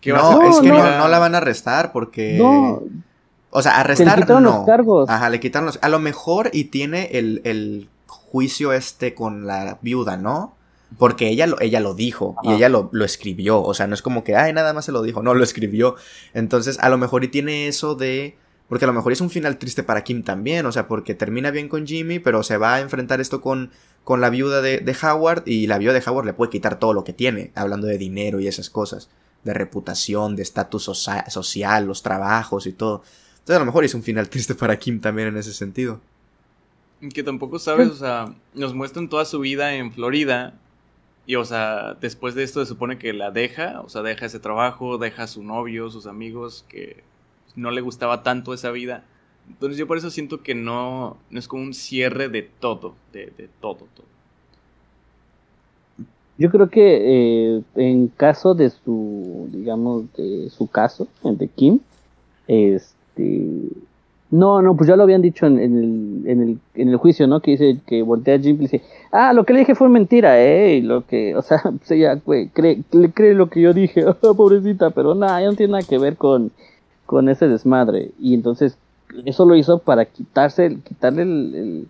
¿Qué 0.00 0.14
no, 0.14 0.38
va 0.38 0.46
a 0.46 0.48
es 0.48 0.60
que 0.60 0.68
no, 0.68 1.08
la 1.08 1.18
van 1.18 1.34
a 1.34 1.36
arrestar 1.36 1.92
porque... 1.92 2.38
No. 2.38 2.82
O 3.50 3.60
sea, 3.60 3.80
arrestar 3.80 4.16
le 4.16 4.22
quitaron 4.22 4.44
los 4.44 4.64
cargos. 4.64 5.10
Ajá, 5.10 5.28
le 5.28 5.40
quitaron 5.40 5.66
los... 5.66 5.78
A 5.82 5.90
lo 5.90 5.98
mejor 5.98 6.48
y 6.54 6.64
tiene 6.64 7.10
el, 7.18 7.42
el 7.44 7.90
juicio 8.06 8.72
este 8.72 9.14
con 9.14 9.46
la 9.46 9.76
viuda, 9.82 10.16
¿no? 10.16 10.54
Porque 10.96 11.28
ella 11.28 11.46
lo, 11.46 11.60
ella 11.60 11.80
lo 11.80 11.92
dijo 11.92 12.36
y 12.42 12.52
ella 12.54 12.70
lo, 12.70 12.88
lo, 12.92 13.04
escribió. 13.04 13.62
O 13.62 13.74
sea, 13.74 13.86
no 13.86 13.92
es 13.92 14.00
como 14.00 14.24
que, 14.24 14.34
ay, 14.34 14.54
nada 14.54 14.72
más 14.72 14.86
se 14.86 14.92
lo 14.92 15.02
dijo. 15.02 15.22
No, 15.22 15.34
lo 15.34 15.44
escribió. 15.44 15.96
Entonces, 16.32 16.78
a 16.78 16.88
lo 16.88 16.96
mejor 16.96 17.24
y 17.24 17.28
tiene 17.28 17.68
eso 17.68 17.94
de 17.94 18.38
porque 18.70 18.84
a 18.84 18.86
lo 18.86 18.94
mejor 18.94 19.10
es 19.12 19.20
un 19.20 19.30
final 19.30 19.58
triste 19.58 19.82
para 19.82 20.04
Kim 20.04 20.22
también, 20.22 20.64
o 20.64 20.70
sea, 20.70 20.86
porque 20.86 21.12
termina 21.16 21.50
bien 21.50 21.68
con 21.68 21.88
Jimmy, 21.88 22.20
pero 22.20 22.44
se 22.44 22.56
va 22.56 22.76
a 22.76 22.80
enfrentar 22.80 23.20
esto 23.20 23.40
con, 23.40 23.72
con 24.04 24.20
la 24.20 24.30
viuda 24.30 24.62
de, 24.62 24.96
Howard 25.02 25.42
y 25.44 25.66
la 25.66 25.76
viuda 25.76 25.92
de 25.92 26.02
Howard 26.06 26.24
le 26.24 26.34
puede 26.34 26.52
quitar 26.52 26.78
todo 26.78 26.94
lo 26.94 27.02
que 27.02 27.12
tiene, 27.12 27.50
hablando 27.56 27.88
de 27.88 27.98
dinero 27.98 28.38
y 28.38 28.46
esas 28.46 28.70
cosas, 28.70 29.10
de 29.42 29.54
reputación, 29.54 30.36
de 30.36 30.44
estatus 30.44 30.84
social, 30.84 31.84
los 31.84 32.04
trabajos 32.04 32.68
y 32.68 32.72
todo. 32.72 33.02
Entonces 33.40 33.56
a 33.56 33.58
lo 33.58 33.64
mejor 33.64 33.82
es 33.82 33.94
un 33.94 34.04
final 34.04 34.28
triste 34.30 34.54
para 34.54 34.78
Kim 34.78 35.00
también 35.00 35.26
en 35.26 35.36
ese 35.36 35.52
sentido. 35.52 36.00
Que 37.12 37.24
tampoco 37.24 37.58
sabes, 37.58 37.88
o 37.88 37.96
sea, 37.96 38.32
nos 38.54 38.72
muestran 38.72 39.08
toda 39.08 39.24
su 39.24 39.40
vida 39.40 39.74
en 39.74 39.92
Florida 39.92 40.54
y, 41.26 41.34
o 41.34 41.44
sea, 41.44 41.94
después 41.94 42.36
de 42.36 42.44
esto 42.44 42.60
se 42.60 42.68
supone 42.68 42.98
que 42.98 43.12
la 43.14 43.32
deja, 43.32 43.80
o 43.80 43.88
sea, 43.88 44.02
deja 44.02 44.26
ese 44.26 44.38
trabajo, 44.38 44.96
deja 44.96 45.24
a 45.24 45.26
su 45.26 45.42
novio, 45.42 45.90
sus 45.90 46.06
amigos, 46.06 46.64
que 46.68 47.09
no 47.56 47.70
le 47.70 47.80
gustaba 47.80 48.22
tanto 48.22 48.54
esa 48.54 48.70
vida. 48.70 49.04
Entonces 49.48 49.78
yo 49.78 49.86
por 49.86 49.98
eso 49.98 50.10
siento 50.10 50.42
que 50.42 50.54
no, 50.54 51.16
no 51.30 51.38
es 51.38 51.48
como 51.48 51.62
un 51.62 51.74
cierre 51.74 52.28
de 52.28 52.42
todo, 52.42 52.94
de, 53.12 53.48
todo, 53.60 53.86
todo. 53.94 54.06
Yo 56.38 56.50
creo 56.50 56.70
que 56.70 57.56
eh, 57.56 57.62
en 57.74 58.08
caso 58.08 58.54
de 58.54 58.70
su, 58.70 59.48
digamos, 59.52 60.04
de 60.16 60.48
su 60.50 60.68
caso, 60.68 61.06
de 61.22 61.48
Kim, 61.48 61.80
este, 62.46 63.68
no, 64.30 64.62
no, 64.62 64.76
pues 64.76 64.88
ya 64.88 64.96
lo 64.96 65.02
habían 65.02 65.22
dicho 65.22 65.46
en, 65.46 65.58
el, 65.58 66.30
en, 66.30 66.42
el, 66.42 66.58
en 66.74 66.88
el 66.88 66.96
juicio, 66.96 67.26
¿no? 67.26 67.40
Que 67.40 67.52
dice 67.52 67.78
que 67.84 68.02
voltea 68.02 68.36
a 68.36 68.38
Jim 68.38 68.56
y 68.56 68.60
dice, 68.60 68.82
ah, 69.10 69.32
lo 69.32 69.44
que 69.44 69.52
le 69.52 69.60
dije 69.60 69.74
fue 69.74 69.88
mentira, 69.88 70.40
¿eh? 70.40 70.80
Lo 70.82 71.04
que, 71.04 71.34
o 71.36 71.42
sea, 71.42 71.60
pues 71.62 71.90
ella, 71.90 72.18
cree, 72.52 72.82
cree 73.12 73.34
lo 73.34 73.50
que 73.50 73.60
yo 73.60 73.74
dije, 73.74 74.04
pobrecita, 74.20 74.90
pero 74.90 75.14
nada, 75.14 75.40
ya 75.40 75.48
no 75.48 75.56
tiene 75.56 75.72
nada 75.72 75.86
que 75.86 75.98
ver 75.98 76.16
con, 76.16 76.52
con 77.10 77.28
ese 77.28 77.48
desmadre. 77.48 78.12
Y 78.20 78.34
entonces 78.34 78.78
eso 79.24 79.44
lo 79.44 79.56
hizo 79.56 79.80
para 79.80 80.04
quitarse, 80.04 80.78
quitarle 80.84 81.22
el, 81.22 81.88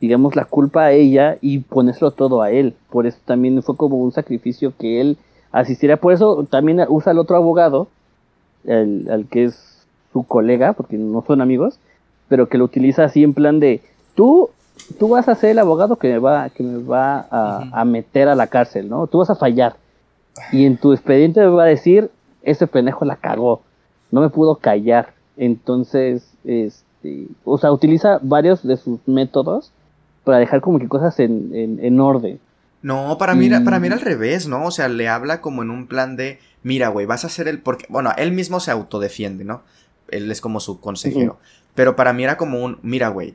digamos, 0.00 0.36
la 0.36 0.44
culpa 0.44 0.84
a 0.84 0.92
ella 0.92 1.38
y 1.40 1.58
ponérselo 1.58 2.12
todo 2.12 2.40
a 2.40 2.52
él. 2.52 2.72
Por 2.88 3.08
eso 3.08 3.18
también 3.24 3.60
fue 3.64 3.76
como 3.76 3.96
un 3.96 4.12
sacrificio 4.12 4.72
que 4.78 5.00
él 5.00 5.18
asistiera. 5.50 5.96
Por 5.96 6.12
eso 6.12 6.46
también 6.48 6.80
usa 6.88 7.10
al 7.10 7.18
otro 7.18 7.34
abogado, 7.34 7.88
el, 8.62 9.08
al 9.10 9.26
que 9.26 9.46
es 9.46 9.84
su 10.12 10.22
colega, 10.22 10.72
porque 10.72 10.98
no 10.98 11.24
son 11.26 11.40
amigos, 11.40 11.80
pero 12.28 12.48
que 12.48 12.56
lo 12.56 12.66
utiliza 12.66 13.02
así 13.02 13.24
en 13.24 13.34
plan 13.34 13.58
de, 13.58 13.82
tú, 14.14 14.50
tú 15.00 15.08
vas 15.08 15.28
a 15.28 15.34
ser 15.34 15.50
el 15.50 15.58
abogado 15.58 15.96
que 15.96 16.12
me 16.12 16.18
va, 16.20 16.48
que 16.50 16.62
me 16.62 16.80
va 16.80 17.26
a, 17.28 17.80
a 17.80 17.84
meter 17.84 18.28
a 18.28 18.36
la 18.36 18.46
cárcel, 18.46 18.88
¿no? 18.88 19.08
Tú 19.08 19.18
vas 19.18 19.30
a 19.30 19.34
fallar. 19.34 19.74
Y 20.52 20.64
en 20.64 20.76
tu 20.76 20.92
expediente 20.92 21.40
me 21.40 21.48
va 21.48 21.64
a 21.64 21.66
decir, 21.66 22.08
ese 22.44 22.68
pendejo 22.68 23.04
la 23.04 23.16
cagó 23.16 23.60
no 24.14 24.20
me 24.20 24.30
pudo 24.30 24.56
callar. 24.56 25.12
Entonces, 25.36 26.22
este, 26.44 27.26
o 27.44 27.58
sea, 27.58 27.72
utiliza 27.72 28.20
varios 28.22 28.64
de 28.64 28.76
sus 28.76 29.00
métodos 29.06 29.72
para 30.22 30.38
dejar 30.38 30.60
como 30.60 30.78
que 30.78 30.86
cosas 30.86 31.18
en, 31.18 31.50
en, 31.52 32.00
orden. 32.00 32.38
No, 32.80 33.18
para 33.18 33.34
mí, 33.34 33.50
para 33.50 33.80
mí 33.80 33.88
era 33.88 33.96
al 33.96 34.02
revés, 34.02 34.46
¿no? 34.46 34.66
O 34.66 34.70
sea, 34.70 34.86
le 34.86 35.08
habla 35.08 35.40
como 35.40 35.64
en 35.64 35.70
un 35.70 35.88
plan 35.88 36.14
de, 36.14 36.38
mira, 36.62 36.88
güey, 36.88 37.06
vas 37.06 37.24
a 37.24 37.28
ser 37.28 37.48
el... 37.48 37.60
Porque, 37.60 37.86
bueno, 37.88 38.12
él 38.16 38.30
mismo 38.30 38.60
se 38.60 38.70
autodefiende, 38.70 39.44
¿no? 39.44 39.62
Él 40.08 40.30
es 40.30 40.40
como 40.40 40.60
su 40.60 40.78
consejero. 40.78 41.38
Pero 41.74 41.96
para 41.96 42.12
mí 42.12 42.22
era 42.22 42.36
como 42.36 42.64
un, 42.64 42.78
mira, 42.82 43.08
güey, 43.08 43.34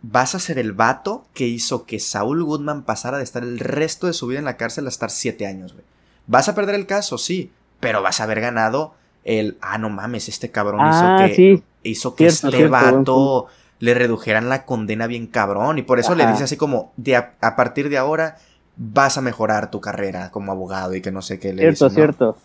vas 0.00 0.36
a 0.36 0.38
ser 0.38 0.58
el 0.60 0.72
vato 0.72 1.24
que 1.34 1.48
hizo 1.48 1.86
que 1.86 1.98
Saúl 1.98 2.44
Goodman 2.44 2.84
pasara 2.84 3.18
de 3.18 3.24
estar 3.24 3.42
el 3.42 3.58
resto 3.58 4.06
de 4.06 4.12
su 4.12 4.28
vida 4.28 4.38
en 4.38 4.44
la 4.44 4.56
cárcel 4.56 4.86
a 4.86 4.90
estar 4.90 5.10
siete 5.10 5.48
años, 5.48 5.72
güey. 5.72 5.84
Vas 6.28 6.48
a 6.48 6.54
perder 6.54 6.76
el 6.76 6.86
caso, 6.86 7.18
sí, 7.18 7.50
pero 7.80 8.00
vas 8.00 8.20
a 8.20 8.24
haber 8.24 8.40
ganado 8.40 8.94
el, 9.24 9.58
ah, 9.60 9.78
no 9.78 9.90
mames, 9.90 10.28
este 10.28 10.50
cabrón 10.50 10.80
hizo 10.80 11.04
ah, 11.04 11.26
que, 11.26 11.62
hizo 11.82 12.14
que 12.14 12.26
este 12.26 12.66
vato 12.68 13.46
le 13.78 13.94
redujeran 13.94 14.48
la 14.48 14.64
condena 14.64 15.06
bien 15.06 15.26
cabrón. 15.26 15.78
Y 15.78 15.82
por 15.82 15.98
eso 15.98 16.14
le 16.14 16.26
dice 16.26 16.44
así 16.44 16.56
como, 16.56 16.92
de 16.96 17.16
a, 17.16 17.56
partir 17.56 17.88
de 17.88 17.98
ahora 17.98 18.36
vas 18.76 19.18
a 19.18 19.22
mejorar 19.22 19.70
tu 19.70 19.80
carrera 19.80 20.30
como 20.30 20.52
abogado 20.52 20.94
y 20.94 21.02
que 21.02 21.10
no 21.10 21.22
sé 21.22 21.38
qué 21.38 21.52
le 21.52 21.62
Cierto, 21.62 21.90
cierto. 21.90 22.36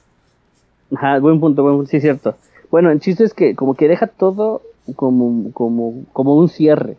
Ajá, 0.95 1.19
buen 1.19 1.39
punto, 1.39 1.63
buen 1.63 1.75
punto, 1.75 1.91
sí, 1.91 2.01
cierto. 2.01 2.35
Bueno, 2.71 2.89
el 2.91 2.99
chiste 2.99 3.23
es 3.23 3.33
que 3.33 3.55
como 3.55 3.75
que 3.75 3.87
deja 3.87 4.07
todo 4.07 4.61
como, 4.95 5.51
como, 5.53 6.03
como 6.13 6.35
un 6.35 6.49
cierre. 6.49 6.97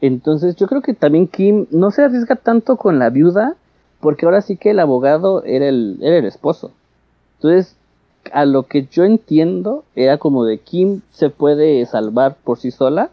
Entonces 0.00 0.56
yo 0.56 0.66
creo 0.66 0.82
que 0.82 0.94
también 0.94 1.26
Kim 1.26 1.66
no 1.70 1.90
se 1.90 2.02
arriesga 2.02 2.36
tanto 2.36 2.76
con 2.76 2.98
la 2.98 3.10
viuda 3.10 3.56
porque 4.00 4.24
ahora 4.24 4.40
sí 4.40 4.56
que 4.56 4.70
el 4.70 4.78
abogado 4.78 5.44
era 5.44 5.68
el, 5.68 5.98
era 6.00 6.16
el 6.16 6.24
esposo. 6.24 6.72
Entonces 7.36 7.76
a 8.32 8.44
lo 8.44 8.64
que 8.64 8.86
yo 8.90 9.04
entiendo, 9.04 9.84
era 9.94 10.18
como 10.18 10.44
de 10.44 10.58
Kim 10.58 11.00
se 11.10 11.30
puede 11.30 11.84
salvar 11.86 12.36
por 12.42 12.58
sí 12.58 12.70
sola 12.70 13.10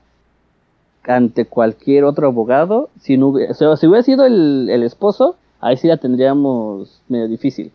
ante 1.04 1.46
cualquier 1.46 2.04
otro 2.04 2.28
abogado. 2.28 2.90
Si, 3.00 3.18
no 3.18 3.30
hubiera, 3.30 3.54
si 3.54 3.88
hubiera 3.88 4.04
sido 4.04 4.26
el, 4.26 4.84
esposo, 4.84 5.36
ahí 5.62 5.78
sí 5.78 5.88
la 5.88 5.98
tendríamos 5.98 7.02
medio 7.08 7.28
difícil. 7.28 7.72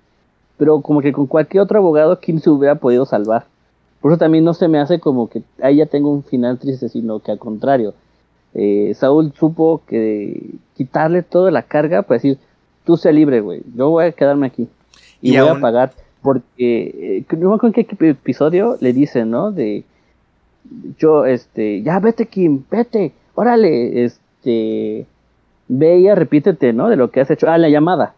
Pero 0.59 0.81
como 0.81 1.01
que 1.01 1.13
con 1.13 1.27
cualquier 1.27 1.63
otro 1.63 1.79
abogado, 1.79 2.21
Kim 2.21 2.39
se 2.39 2.51
hubiera 2.51 2.77
podido 2.77 3.07
salvar. 3.07 3.47
Por 4.01 4.13
eso 4.13 4.19
también 4.19 4.45
no 4.45 4.55
se 4.55 4.69
me 4.69 4.79
hace 4.79 5.01
como 5.01 5.29
que 5.29 5.43
ahí 5.63 5.77
ya 5.77 5.87
tengo 5.87 6.11
un 6.11 6.23
final 6.23 6.59
triste, 6.59 6.89
sino 6.89 7.21
que 7.21 7.33
al 7.33 7.39
contrario. 7.39 7.95
Eh, 8.55 8.93
Saúl 8.95 9.33
supo 9.39 9.81
que 9.87 10.55
quitarle 10.77 11.23
toda 11.23 11.51
la 11.51 11.63
carga 11.63 12.03
para 12.03 12.17
decir, 12.19 12.39
tú 12.85 12.97
sé 12.97 13.13
libre, 13.13 13.41
güey, 13.41 13.63
yo 13.75 13.89
voy 13.91 14.05
a 14.05 14.13
quedarme 14.13 14.49
aquí. 14.49 14.69
y, 15.23 15.39
voy 15.39 15.49
a 15.49 15.61
pagar 15.61 15.93
porque 16.23 17.25
eh, 17.29 17.37
no 17.37 17.51
me 17.51 17.55
acuerdo 17.57 17.79
en 17.79 17.87
qué 17.87 18.09
episodio 18.09 18.77
le 18.81 18.93
dicen, 18.93 19.31
¿no? 19.31 19.53
De 19.53 19.85
yo, 20.99 21.27
este, 21.27 21.83
ya 21.83 21.99
vete 21.99 22.27
Kim, 22.27 22.65
vete, 22.71 23.13
órale, 23.35 24.05
este, 24.05 25.07
ve 25.69 25.99
y 25.99 26.15
repítete, 26.15 26.73
¿no? 26.73 26.89
De 26.89 26.97
lo 26.97 27.11
que 27.11 27.21
has 27.21 27.31
hecho. 27.31 27.51
Ah, 27.51 27.59
la 27.59 27.69
llamada. 27.69 28.15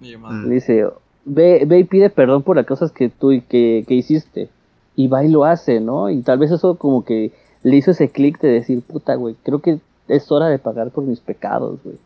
Le 0.00 0.54
dice, 0.54 0.86
ve, 1.24 1.64
ve 1.66 1.80
y 1.80 1.84
pide 1.84 2.10
perdón 2.10 2.42
por 2.42 2.56
las 2.56 2.66
cosas 2.66 2.92
que 2.92 3.08
tú 3.08 3.32
y 3.32 3.40
que, 3.40 3.84
que 3.86 3.94
hiciste. 3.94 4.48
Y 4.94 5.08
va 5.08 5.24
y 5.24 5.28
lo 5.28 5.44
hace, 5.44 5.80
¿no? 5.80 6.10
Y 6.10 6.22
tal 6.22 6.38
vez 6.38 6.50
eso 6.50 6.76
como 6.76 7.04
que 7.04 7.32
le 7.62 7.76
hizo 7.76 7.90
ese 7.90 8.08
clic 8.08 8.40
de 8.40 8.48
decir, 8.48 8.82
puta, 8.82 9.14
güey, 9.14 9.36
creo 9.42 9.60
que 9.60 9.78
es 10.08 10.30
hora 10.30 10.48
de 10.48 10.58
pagar 10.58 10.90
por 10.90 11.04
mis 11.04 11.20
pecados, 11.20 11.78
güey. 11.84 11.96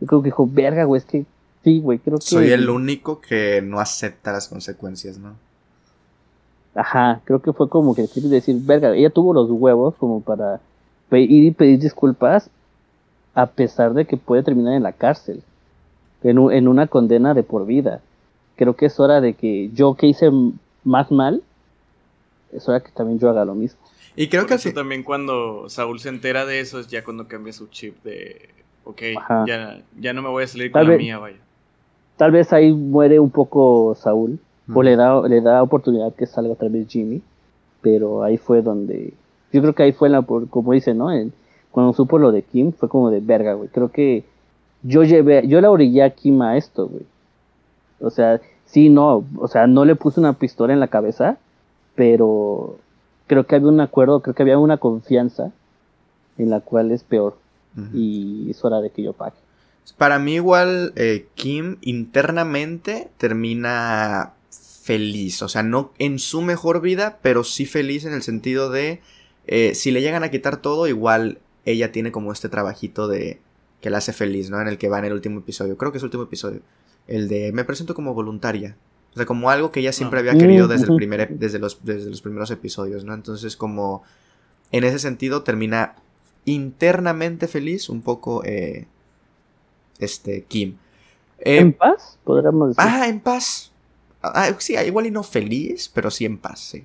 Yo 0.00 0.06
creo 0.06 0.22
que 0.22 0.26
dijo, 0.26 0.48
verga, 0.50 0.84
güey, 0.84 0.98
es 0.98 1.04
que 1.04 1.24
sí, 1.64 1.80
güey, 1.80 1.98
creo 1.98 2.18
que... 2.18 2.24
Soy 2.24 2.50
el 2.50 2.68
único 2.68 3.20
que 3.20 3.62
no 3.62 3.80
acepta 3.80 4.32
las 4.32 4.46
consecuencias, 4.48 5.18
¿no? 5.18 5.34
Ajá, 6.74 7.20
creo 7.24 7.40
que 7.40 7.52
fue 7.52 7.68
como 7.68 7.94
que 7.94 8.02
de 8.02 8.28
decir, 8.28 8.56
verga, 8.62 8.94
ella 8.94 9.10
tuvo 9.10 9.32
los 9.32 9.50
huevos 9.50 9.94
como 9.96 10.20
para 10.20 10.60
ir 11.12 11.44
y 11.44 11.50
pedir 11.52 11.78
disculpas 11.78 12.50
a 13.34 13.46
pesar 13.46 13.94
de 13.94 14.04
que 14.04 14.16
puede 14.16 14.42
terminar 14.42 14.74
en 14.74 14.82
la 14.82 14.92
cárcel, 14.92 15.42
en, 16.22 16.38
en 16.50 16.68
una 16.68 16.86
condena 16.86 17.34
de 17.34 17.42
por 17.42 17.66
vida. 17.66 18.00
Creo 18.56 18.74
que 18.74 18.86
es 18.86 19.00
hora 19.00 19.20
de 19.20 19.34
que 19.34 19.70
yo 19.72 19.94
que 19.94 20.06
hice 20.06 20.30
más 20.84 21.10
mal, 21.10 21.42
es 22.52 22.68
hora 22.68 22.80
que 22.80 22.90
también 22.90 23.18
yo 23.18 23.30
haga 23.30 23.44
lo 23.44 23.54
mismo. 23.54 23.78
Y 24.16 24.28
creo 24.28 24.46
que 24.46 24.54
eso 24.54 24.72
también 24.72 25.02
cuando 25.02 25.68
Saúl 25.68 25.98
se 25.98 26.08
entera 26.08 26.46
de 26.46 26.60
eso 26.60 26.78
es 26.78 26.86
ya 26.86 27.02
cuando 27.02 27.26
cambia 27.26 27.52
su 27.52 27.66
chip 27.68 28.02
de, 28.04 28.50
ok, 28.84 29.02
ya, 29.46 29.82
ya, 29.98 30.12
no 30.12 30.22
me 30.22 30.28
voy 30.28 30.44
a 30.44 30.46
salir 30.46 30.70
con 30.70 30.88
la 30.88 30.96
mía, 30.96 31.18
vaya. 31.18 31.38
Tal 32.16 32.30
vez 32.30 32.52
ahí 32.52 32.72
muere 32.72 33.18
un 33.18 33.30
poco 33.30 33.94
Saúl, 33.96 34.38
o 34.72 34.82
le 34.82 34.96
da, 34.96 35.20
le 35.28 35.40
da 35.40 35.62
oportunidad 35.62 36.14
que 36.14 36.26
salga 36.26 36.52
otra 36.52 36.68
vez 36.68 36.88
Jimmy, 36.88 37.22
pero 37.82 38.22
ahí 38.22 38.38
fue 38.38 38.62
donde, 38.62 39.12
yo 39.52 39.60
creo 39.60 39.74
que 39.74 39.82
ahí 39.82 39.92
fue 39.92 40.08
la, 40.08 40.22
como 40.22 40.72
dice, 40.72 40.94
¿no? 40.94 41.08
cuando 41.70 41.92
supo 41.92 42.18
lo 42.18 42.30
de 42.30 42.42
Kim, 42.42 42.72
fue 42.72 42.88
como 42.88 43.10
de 43.10 43.18
verga, 43.18 43.54
güey. 43.54 43.68
Creo 43.68 43.90
que 43.90 44.24
yo 44.84 45.02
llevé, 45.02 45.46
yo 45.48 45.60
la 45.60 45.72
orillé 45.72 46.04
a 46.04 46.10
Kim 46.10 46.40
a 46.42 46.56
esto, 46.56 46.86
güey. 46.86 47.04
O 48.00 48.10
sea, 48.10 48.40
sí, 48.64 48.90
no, 48.90 49.24
o 49.38 49.48
sea, 49.48 49.66
no 49.66 49.84
le 49.84 49.96
puse 49.96 50.20
una 50.20 50.34
pistola 50.34 50.72
en 50.72 50.78
la 50.78 50.88
cabeza, 50.88 51.36
pero 51.96 52.76
creo 53.26 53.44
que 53.44 53.56
había 53.56 53.68
un 53.68 53.80
acuerdo, 53.80 54.20
creo 54.20 54.34
que 54.34 54.42
había 54.42 54.58
una 54.58 54.76
confianza 54.76 55.50
en 56.38 56.50
la 56.50 56.60
cual 56.60 56.90
es 56.92 57.02
peor. 57.02 57.36
Y 57.92 58.50
es 58.50 58.64
hora 58.64 58.80
de 58.80 58.90
que 58.90 59.02
yo 59.02 59.12
pague. 59.12 59.34
Para 59.92 60.18
mí 60.18 60.34
igual 60.34 60.92
eh, 60.96 61.26
Kim 61.34 61.76
internamente 61.82 63.10
termina 63.18 64.34
feliz, 64.82 65.40
o 65.42 65.48
sea, 65.48 65.62
no 65.62 65.92
en 65.98 66.18
su 66.18 66.42
mejor 66.42 66.80
vida, 66.80 67.18
pero 67.22 67.44
sí 67.44 67.64
feliz 67.64 68.04
en 68.04 68.12
el 68.12 68.22
sentido 68.22 68.70
de 68.70 69.00
eh, 69.46 69.74
si 69.74 69.90
le 69.90 70.02
llegan 70.02 70.24
a 70.24 70.30
quitar 70.30 70.58
todo, 70.58 70.86
igual 70.88 71.38
ella 71.64 71.92
tiene 71.92 72.12
como 72.12 72.32
este 72.32 72.48
trabajito 72.48 73.08
de 73.08 73.40
que 73.80 73.90
la 73.90 73.98
hace 73.98 74.12
feliz, 74.12 74.50
¿no? 74.50 74.60
En 74.60 74.68
el 74.68 74.78
que 74.78 74.88
va 74.88 74.98
en 74.98 75.06
el 75.06 75.12
último 75.12 75.40
episodio. 75.40 75.76
Creo 75.76 75.92
que 75.92 75.98
es 75.98 76.02
el 76.02 76.06
último 76.06 76.24
episodio. 76.24 76.60
El 77.06 77.28
de 77.28 77.52
me 77.52 77.64
presento 77.64 77.94
como 77.94 78.14
voluntaria. 78.14 78.76
O 79.12 79.16
sea, 79.16 79.26
como 79.26 79.50
algo 79.50 79.70
que 79.70 79.80
ella 79.80 79.92
siempre 79.92 80.20
había 80.20 80.36
querido 80.36 80.66
desde, 80.66 80.86
el 80.86 80.96
primer, 80.96 81.28
desde, 81.38 81.58
los, 81.58 81.84
desde 81.84 82.10
los 82.10 82.20
primeros 82.20 82.50
episodios, 82.50 83.04
¿no? 83.04 83.14
Entonces, 83.14 83.56
como 83.56 84.02
en 84.72 84.84
ese 84.84 84.98
sentido 84.98 85.42
termina 85.44 85.94
internamente 86.44 87.46
feliz, 87.46 87.88
un 87.88 88.02
poco 88.02 88.42
eh, 88.44 88.86
este 89.98 90.42
Kim. 90.44 90.76
¿En 91.38 91.68
eh, 91.68 91.72
paz? 91.72 92.18
Podríamos 92.24 92.76
decir. 92.76 92.84
Ah, 92.86 93.08
en 93.08 93.20
paz. 93.20 93.72
Ah, 94.22 94.50
sí, 94.58 94.74
igual 94.74 95.06
y 95.06 95.10
no 95.10 95.22
feliz, 95.22 95.90
pero 95.92 96.10
sí 96.10 96.24
en 96.24 96.38
paz, 96.38 96.60
sí. 96.60 96.84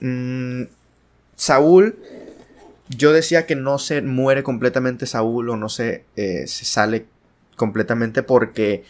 Mm, 0.00 0.64
Saúl 1.36 1.96
yo 2.88 3.12
decía 3.12 3.46
que 3.46 3.56
no 3.56 3.78
se 3.78 4.02
muere 4.02 4.42
completamente 4.42 5.06
Saúl 5.06 5.48
o 5.50 5.56
no 5.56 5.68
se, 5.68 6.04
eh, 6.16 6.46
se 6.46 6.64
sale 6.64 7.06
completamente 7.56 8.22
porque 8.22 8.84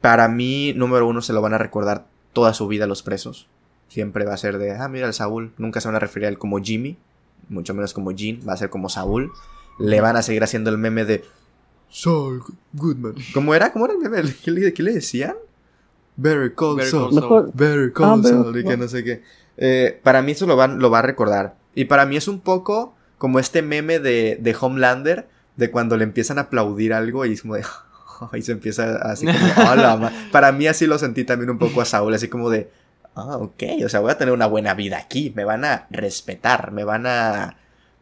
para 0.00 0.28
mí, 0.28 0.72
número 0.74 1.06
uno, 1.06 1.22
se 1.22 1.32
lo 1.32 1.42
van 1.42 1.54
a 1.54 1.58
recordar 1.58 2.06
toda 2.32 2.54
su 2.54 2.68
vida 2.68 2.86
los 2.86 3.02
presos. 3.02 3.48
Siempre 3.88 4.24
va 4.24 4.34
a 4.34 4.38
ser 4.38 4.58
de, 4.58 4.72
ah, 4.72 4.88
mira 4.88 5.06
el 5.06 5.14
Saúl. 5.14 5.52
Nunca 5.58 5.80
se 5.80 5.88
van 5.88 5.96
a 5.96 6.00
referir 6.00 6.26
a 6.26 6.28
él 6.28 6.38
como 6.38 6.58
Jimmy, 6.58 6.96
mucho 7.48 7.74
menos 7.74 7.92
como 7.92 8.12
Jean, 8.12 8.40
va 8.48 8.52
a 8.52 8.56
ser 8.56 8.70
como 8.70 8.88
Saúl. 8.88 9.32
Le 9.78 10.00
van 10.00 10.16
a 10.16 10.22
seguir 10.22 10.44
haciendo 10.44 10.70
el 10.70 10.78
meme 10.78 11.04
de 11.04 11.24
Saul 11.90 12.42
Goodman. 12.72 13.14
¿Cómo 13.34 13.54
era? 13.54 13.72
¿Cómo 13.72 13.84
era 13.84 13.94
el 13.94 14.00
meme? 14.00 14.22
¿Qué 14.42 14.50
le, 14.50 14.92
decían? 14.92 15.34
Very 16.16 16.54
cold 16.54 16.82
Saul. 16.82 17.50
Very 17.54 17.92
cold 17.92 18.26
Saul. 18.26 18.58
Y 18.58 18.64
que 18.64 18.76
no 18.76 18.88
sé 18.88 19.04
qué. 19.04 19.22
Eh, 19.56 20.00
para 20.02 20.22
mí 20.22 20.32
eso 20.32 20.46
lo, 20.46 20.56
van, 20.56 20.78
lo 20.78 20.90
va 20.90 21.00
a 21.00 21.02
recordar. 21.02 21.56
Y 21.74 21.84
para 21.86 22.06
mí 22.06 22.16
es 22.16 22.28
un 22.28 22.40
poco 22.40 22.94
como 23.18 23.38
este 23.38 23.60
meme 23.60 23.98
de, 23.98 24.38
de 24.40 24.56
Homelander, 24.58 25.28
de 25.56 25.70
cuando 25.70 25.96
le 25.96 26.04
empiezan 26.04 26.38
a 26.38 26.42
aplaudir 26.42 26.94
algo 26.94 27.26
y 27.26 27.34
es 27.34 27.42
como 27.42 27.54
de... 27.54 27.64
y 28.32 28.42
se 28.42 28.52
empieza 28.52 28.96
así 28.96 29.26
como... 29.26 30.10
Para 30.32 30.52
mí 30.52 30.66
así 30.66 30.86
lo 30.86 30.98
sentí 30.98 31.24
también 31.24 31.50
un 31.50 31.58
poco 31.58 31.82
a 31.82 31.84
Saúl, 31.84 32.14
así 32.14 32.28
como 32.28 32.48
de... 32.48 32.70
Ah, 33.14 33.36
ok, 33.36 33.62
o 33.84 33.88
sea, 33.88 34.00
voy 34.00 34.10
a 34.12 34.16
tener 34.18 34.32
una 34.32 34.46
buena 34.46 34.72
vida 34.72 34.96
aquí, 34.96 35.32
me 35.34 35.44
van 35.44 35.64
a 35.64 35.86
respetar, 35.90 36.72
me 36.72 36.84
van 36.84 37.06
a... 37.06 37.56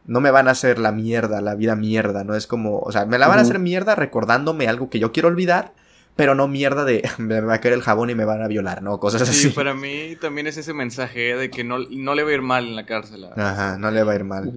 No 0.09 0.21
me 0.21 0.33
van 0.33 0.49
a 0.49 0.51
hacer 0.51 0.81
la 0.81 0.91
mierda, 0.91 1.41
la 1.41 1.55
vida 1.55 1.77
mierda, 1.77 2.25
¿no? 2.25 2.35
Es 2.35 2.49
como, 2.49 2.81
o 2.81 2.91
sea, 2.91 3.07
me 3.07 3.19
la 3.19 3.29
van 3.29 3.39
a 3.39 3.43
hacer 3.43 3.61
mierda 3.61 3.95
recordándome 3.95 4.67
algo 4.67 4.91
que 4.91 4.99
yo 4.99 5.13
quiero 5.13 5.29
olvidar, 5.29 5.73
pero 6.17 6.35
no 6.35 6.49
mierda 6.49 6.85
de 6.85 7.09
me 7.19 7.41
va 7.41 7.55
a 7.55 7.61
caer 7.61 7.75
el 7.75 7.83
jabón 7.83 8.11
y 8.11 8.17
me 8.17 8.25
van 8.25 8.43
a 8.43 8.49
violar, 8.49 8.83
¿no? 8.83 8.99
Cosas 8.99 9.23
así. 9.23 9.35
Sí, 9.35 9.49
para 9.51 9.75
mí 9.75 10.17
también 10.21 10.49
es 10.49 10.57
ese 10.57 10.75
mensaje 10.75 11.37
de 11.37 11.51
que 11.51 11.63
no, 11.63 11.79
no 11.79 12.17
le 12.17 12.25
va 12.25 12.31
a 12.31 12.33
ir 12.33 12.43
mal 12.43 12.67
en 12.67 12.75
la 12.75 12.87
cárcel. 12.87 13.27
Ajá, 13.37 13.79
no 13.79 13.93
le 13.93 14.03
va 14.03 14.13
a 14.13 14.17
ir 14.17 14.25
mal. 14.25 14.53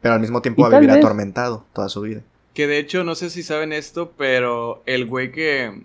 Pero 0.00 0.14
al 0.14 0.20
mismo 0.20 0.40
tiempo 0.40 0.62
va 0.62 0.76
a 0.76 0.80
vivir 0.80 0.90
atormentado 0.90 1.66
toda 1.74 1.90
su 1.90 2.00
vida. 2.00 2.22
Que 2.54 2.66
de 2.66 2.78
hecho, 2.78 3.04
no 3.04 3.14
sé 3.14 3.30
si 3.30 3.42
saben 3.42 3.72
esto, 3.72 4.12
pero 4.16 4.82
el 4.86 5.06
güey 5.06 5.32
que 5.32 5.82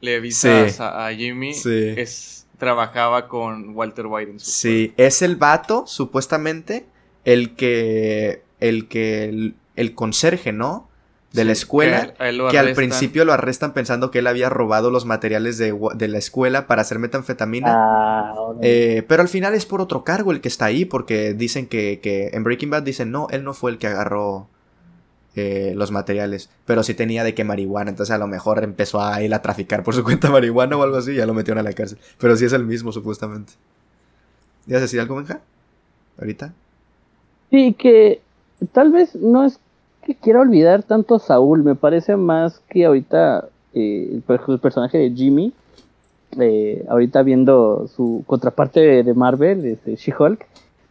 le 0.00 0.16
avisa 0.16 1.06
a, 1.06 1.12
Jimmy 1.12 1.52
es, 1.64 2.46
trabajaba 2.58 3.28
con 3.28 3.74
Walter 3.74 4.06
White 4.06 4.30
en 4.32 4.40
su 4.40 4.50
Sí, 4.50 4.94
es 4.96 5.22
el 5.22 5.36
vato, 5.36 5.84
supuestamente, 5.86 6.86
el 7.26 7.54
que. 7.54 8.42
El 8.58 8.88
que. 8.88 9.52
el 9.76 9.94
conserje, 9.94 10.52
¿no? 10.52 10.88
de 11.36 11.44
la 11.44 11.52
escuela 11.52 12.14
que, 12.50 12.58
al 12.58 12.72
principio 12.72 13.24
lo 13.24 13.32
arrestan 13.32 13.74
pensando 13.74 14.10
que 14.10 14.20
él 14.20 14.26
había 14.26 14.48
robado 14.48 14.90
los 14.90 15.04
materiales 15.04 15.58
de, 15.58 16.08
la 16.08 16.18
escuela 16.18 16.66
para 16.66 16.82
hacer 16.82 16.98
metanfetamina. 16.98 17.72
Ah, 17.74 18.34
eh, 18.62 19.04
pero 19.06 19.22
al 19.22 19.28
final 19.28 19.54
es 19.54 19.66
por 19.66 19.80
otro 19.80 20.02
cargo 20.02 20.32
el 20.32 20.40
que 20.40 20.48
está 20.48 20.64
ahí 20.64 20.84
porque 20.84 21.34
dicen 21.34 21.66
que, 21.66 22.00
que 22.02 22.30
en 22.32 22.42
Breaking 22.42 22.70
Bad 22.70 22.82
dicen 22.82 23.10
no, 23.10 23.28
él 23.30 23.44
no 23.44 23.54
fue 23.54 23.70
el 23.70 23.78
que 23.78 23.86
agarró 23.86 24.48
eh, 25.34 25.74
los 25.76 25.90
materiales, 25.90 26.48
pero 26.64 26.82
sí 26.82 26.94
tenía 26.94 27.22
de 27.22 27.34
que 27.34 27.44
marihuana, 27.44 27.90
entonces 27.90 28.14
a 28.14 28.18
lo 28.18 28.26
mejor 28.26 28.64
empezó 28.64 29.02
a 29.02 29.20
ir 29.22 29.34
a 29.34 29.42
traficar 29.42 29.82
por 29.82 29.94
su 29.94 30.02
cuenta 30.02 30.30
marihuana 30.32 30.76
o 30.76 30.82
algo 30.82 30.96
así 30.96 31.12
y 31.12 31.16
ya 31.16 31.26
lo 31.26 31.34
metieron 31.34 31.58
a 31.58 31.68
la 31.68 31.74
cárcel. 31.74 31.98
Pero 32.18 32.36
sí 32.36 32.46
es 32.46 32.54
el 32.54 32.64
mismo 32.64 32.92
supuestamente. 32.92 33.52
¿Ya 34.64 34.80
decir 34.80 34.98
algo, 34.98 35.16
Benja? 35.16 35.40
¿Ahorita? 36.18 36.54
Sí, 37.50 37.74
que 37.74 38.20
tal 38.72 38.92
vez 38.92 39.14
no 39.14 39.44
es 39.44 39.60
que 40.04 40.14
quiero 40.14 40.40
olvidar 40.40 40.82
tanto 40.82 41.16
a 41.16 41.18
Saúl. 41.18 41.62
Me 41.62 41.74
parece 41.74 42.16
más 42.16 42.60
que 42.68 42.86
ahorita 42.86 43.48
eh, 43.74 44.08
el, 44.12 44.58
personaje 44.58 44.98
de 44.98 45.10
Jimmy, 45.10 45.52
eh, 46.38 46.84
ahorita 46.88 47.22
viendo 47.22 47.88
su 47.88 48.24
contraparte 48.26 49.02
de 49.02 49.14
Marvel, 49.14 49.64
este, 49.64 49.96
She-Hulk, 49.96 50.46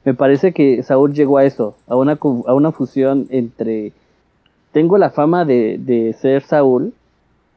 me 0.05 0.13
parece 0.13 0.53
que 0.53 0.83
Saúl 0.83 1.13
llegó 1.13 1.39
a 1.39 1.45
eso, 1.45 1.75
a 1.87 1.95
una, 1.95 2.19
a 2.21 2.53
una 2.53 2.71
fusión 2.71 3.25
entre. 3.31 3.91
Tengo 4.71 4.97
la 4.97 5.09
fama 5.09 5.45
de, 5.45 5.79
de 5.79 6.13
ser 6.13 6.43
Saúl, 6.43 6.93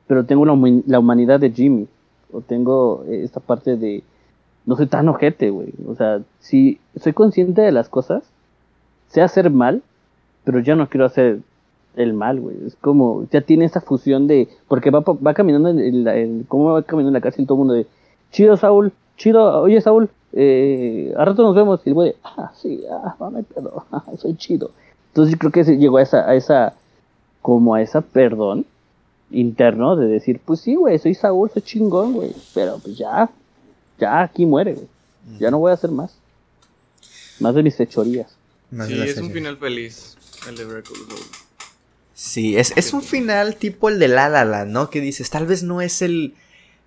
pero 0.06 0.24
tengo 0.24 0.46
la, 0.46 0.56
la, 0.86 0.98
humanidad 0.98 1.40
de 1.40 1.50
Jimmy. 1.50 1.88
O 2.32 2.40
tengo 2.40 3.04
eh, 3.06 3.22
esta 3.22 3.40
parte 3.40 3.76
de. 3.76 4.02
No 4.64 4.76
soy 4.76 4.86
tan 4.86 5.08
ojete, 5.08 5.50
güey. 5.50 5.74
O 5.86 5.94
sea, 5.94 6.22
si 6.40 6.78
soy 6.98 7.12
consciente 7.12 7.60
de 7.60 7.72
las 7.72 7.88
cosas, 7.90 8.22
sé 9.08 9.22
hacer 9.22 9.50
mal, 9.50 9.82
pero 10.44 10.60
ya 10.60 10.74
no 10.74 10.88
quiero 10.88 11.06
hacer 11.06 11.40
el 11.96 12.12
mal, 12.14 12.40
güey. 12.40 12.56
Es 12.66 12.76
como, 12.76 13.26
ya 13.30 13.40
tiene 13.40 13.64
esa 13.64 13.80
fusión 13.80 14.26
de, 14.26 14.48
porque 14.68 14.90
va, 14.90 15.00
va 15.00 15.34
caminando 15.34 15.70
en, 15.70 16.04
la, 16.04 16.14
cómo 16.48 16.72
va 16.72 16.82
caminando 16.82 17.10
en 17.10 17.14
la 17.14 17.20
cárcel 17.20 17.46
todo 17.46 17.56
el 17.56 17.58
mundo 17.58 17.74
de, 17.74 17.86
chido 18.30 18.56
Saúl, 18.56 18.92
chido, 19.16 19.62
oye 19.62 19.80
Saúl, 19.80 20.10
eh, 20.32 21.12
a 21.16 21.24
rato 21.24 21.42
nos 21.42 21.54
vemos. 21.54 21.80
Y 21.84 21.90
el 21.90 21.94
güey, 21.94 22.14
ah, 22.22 22.52
sí, 22.54 22.82
ah, 22.90 23.16
mame 23.18 23.42
pedo, 23.42 23.84
ah, 23.92 24.04
soy 24.18 24.36
chido. 24.36 24.70
Entonces 25.08 25.32
yo 25.32 25.38
creo 25.38 25.52
que 25.52 25.64
llegó 25.76 25.98
a 25.98 26.02
esa, 26.02 26.28
a 26.28 26.34
esa, 26.34 26.74
como 27.42 27.74
a 27.74 27.82
esa 27.82 28.00
perdón 28.00 28.64
interno 29.30 29.96
de 29.96 30.06
decir, 30.06 30.40
pues 30.44 30.60
sí, 30.60 30.74
güey, 30.74 30.98
soy 30.98 31.14
Saúl, 31.14 31.50
soy 31.50 31.62
chingón, 31.62 32.14
güey, 32.14 32.34
pero 32.54 32.78
pues 32.78 32.96
ya, 32.96 33.28
ya 33.98 34.22
aquí 34.22 34.46
muere, 34.46 34.74
güey. 34.74 34.88
Ya 35.38 35.50
no 35.50 35.58
voy 35.58 35.70
a 35.70 35.74
hacer 35.74 35.90
más. 35.90 36.16
Más 37.40 37.54
de 37.54 37.62
mis 37.62 37.76
fechorías. 37.76 38.37
Sí, 38.70 39.00
es 39.00 39.16
un 39.18 39.30
final 39.32 39.56
feliz, 39.56 40.16
el 40.48 40.56
de 40.56 40.82
Sí, 42.14 42.56
es, 42.56 42.72
es 42.76 42.92
un 42.92 43.02
final 43.02 43.56
tipo 43.56 43.88
el 43.88 43.98
de 43.98 44.08
La 44.08 44.28
La 44.28 44.64
¿no? 44.64 44.90
Que 44.90 45.00
dices, 45.00 45.30
tal 45.30 45.46
vez 45.46 45.62
no 45.62 45.80
es 45.80 46.02
el, 46.02 46.34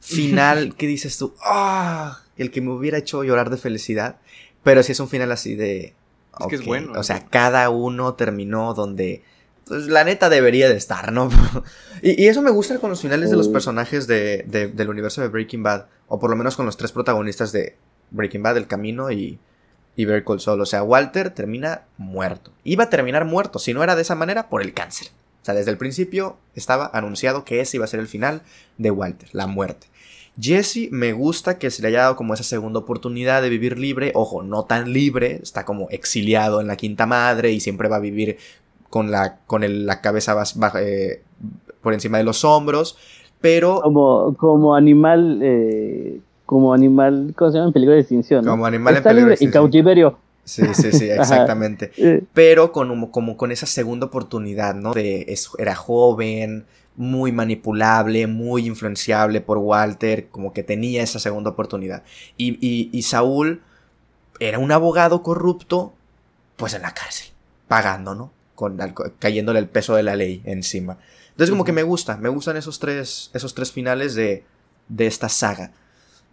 final 0.01 0.75
que 0.77 0.87
dices 0.87 1.17
tú, 1.17 1.33
ah, 1.43 2.21
el 2.37 2.51
que 2.51 2.61
me 2.61 2.71
hubiera 2.71 2.97
hecho 2.97 3.23
llorar 3.23 3.49
de 3.49 3.57
felicidad. 3.57 4.17
Pero 4.63 4.83
sí 4.83 4.91
es 4.91 4.99
un 4.99 5.09
final 5.09 5.31
así 5.31 5.55
de. 5.55 5.93
Es 6.39 6.47
que 6.47 6.55
es 6.55 6.65
bueno. 6.65 6.93
O 6.99 7.03
sea, 7.03 7.25
cada 7.27 7.69
uno 7.69 8.15
terminó 8.15 8.73
donde. 8.73 9.23
Pues 9.65 9.87
la 9.87 10.03
neta 10.03 10.29
debería 10.29 10.67
de 10.69 10.75
estar, 10.75 11.11
¿no? 11.11 11.29
y, 12.01 12.21
y, 12.21 12.27
eso 12.27 12.41
me 12.41 12.51
gusta 12.51 12.79
con 12.79 12.89
los 12.89 13.01
finales 13.01 13.29
de 13.29 13.37
los 13.37 13.47
personajes 13.47 14.05
de, 14.05 14.43
de, 14.47 14.67
del 14.67 14.89
universo 14.89 15.21
de 15.21 15.29
Breaking 15.29 15.63
Bad. 15.63 15.85
O 16.07 16.19
por 16.19 16.29
lo 16.29 16.35
menos 16.35 16.55
con 16.55 16.65
los 16.65 16.77
tres 16.77 16.91
protagonistas 16.91 17.51
de 17.51 17.75
Breaking 18.11 18.43
Bad, 18.43 18.57
El 18.57 18.67
Camino 18.67 19.11
y, 19.11 19.39
y 19.95 20.05
Call 20.05 20.39
Saul. 20.39 20.61
O 20.61 20.65
sea, 20.65 20.83
Walter 20.83 21.31
termina 21.31 21.83
muerto. 21.97 22.51
Iba 22.63 22.85
a 22.85 22.89
terminar 22.89 23.25
muerto, 23.25 23.59
si 23.59 23.73
no 23.73 23.83
era 23.83 23.95
de 23.95 24.01
esa 24.01 24.15
manera, 24.15 24.49
por 24.49 24.61
el 24.61 24.73
cáncer. 24.73 25.09
O 25.41 25.45
sea, 25.45 25.55
desde 25.55 25.71
el 25.71 25.77
principio 25.77 26.37
estaba 26.55 26.89
anunciado 26.93 27.43
que 27.45 27.61
ese 27.61 27.77
iba 27.77 27.85
a 27.85 27.89
ser 27.89 27.99
el 27.99 28.07
final 28.07 28.43
de 28.77 28.91
Walter, 28.91 29.29
la 29.33 29.47
muerte. 29.47 29.87
Jesse 30.39 30.89
me 30.91 31.13
gusta 31.13 31.57
que 31.57 31.71
se 31.71 31.81
le 31.81 31.89
haya 31.89 32.01
dado 32.01 32.15
como 32.15 32.33
esa 32.33 32.43
segunda 32.43 32.79
oportunidad 32.79 33.41
de 33.41 33.49
vivir 33.49 33.77
libre. 33.77 34.11
Ojo, 34.15 34.43
no 34.43 34.63
tan 34.63 34.93
libre, 34.93 35.39
está 35.41 35.65
como 35.65 35.89
exiliado 35.89 36.61
en 36.61 36.67
la 36.67 36.77
quinta 36.77 37.05
madre 37.05 37.51
y 37.51 37.59
siempre 37.59 37.89
va 37.89 37.97
a 37.97 37.99
vivir 37.99 38.37
con 38.89 39.11
la, 39.11 39.39
con 39.47 39.85
la 39.85 40.01
cabeza 40.01 40.41
eh, 40.79 41.21
por 41.81 41.93
encima 41.93 42.17
de 42.17 42.23
los 42.23 42.45
hombros. 42.45 42.97
Pero. 43.41 43.81
Como, 43.81 44.35
como 44.37 44.75
animal. 44.75 45.39
Eh, 45.41 46.21
como 46.51 46.73
animal. 46.73 47.33
¿Cómo 47.37 47.49
se 47.49 47.57
llama? 47.59 47.67
En 47.67 47.73
peligro 47.73 47.93
de 47.93 48.01
extinción. 48.01 48.43
Como 48.43 48.65
animal 48.65 48.97
en 48.97 49.03
peligro 49.03 49.27
de 49.27 49.35
extinción. 49.35 49.51
Y 49.51 49.53
cautiverio. 49.53 50.19
Sí, 50.43 50.63
sí, 50.73 50.91
sí, 50.91 51.09
exactamente. 51.09 51.93
Pero 52.33 52.73
con, 52.73 53.09
como 53.09 53.37
con 53.37 53.53
esa 53.53 53.65
segunda 53.65 54.07
oportunidad, 54.07 54.75
¿no? 54.75 54.91
De 54.93 55.33
era 55.57 55.75
joven, 55.75 56.65
muy 56.97 57.31
manipulable, 57.31 58.27
muy 58.27 58.67
influenciable 58.67 59.39
por 59.39 59.59
Walter, 59.59 60.27
como 60.27 60.51
que 60.51 60.61
tenía 60.61 61.01
esa 61.01 61.19
segunda 61.19 61.51
oportunidad. 61.51 62.03
Y, 62.35 63.01
Saúl 63.03 63.61
era 64.41 64.59
un 64.59 64.73
abogado 64.73 65.23
corrupto, 65.23 65.93
pues 66.57 66.73
en 66.73 66.81
la 66.81 66.93
cárcel, 66.93 67.29
pagando, 67.69 68.13
¿no? 68.13 68.33
Con, 68.55 68.77
cayéndole 69.19 69.59
el 69.59 69.69
peso 69.69 69.95
de 69.95 70.03
la 70.03 70.17
ley 70.17 70.41
encima. 70.43 70.97
Entonces 71.29 71.49
como 71.49 71.63
que 71.63 71.71
me 71.71 71.83
gusta, 71.83 72.17
me 72.17 72.27
gustan 72.27 72.57
esos 72.57 72.77
tres, 72.77 73.31
esos 73.33 73.55
tres 73.55 73.71
finales 73.71 74.15
de, 74.15 74.43
de 74.89 75.07
esta 75.07 75.29
saga. 75.29 75.71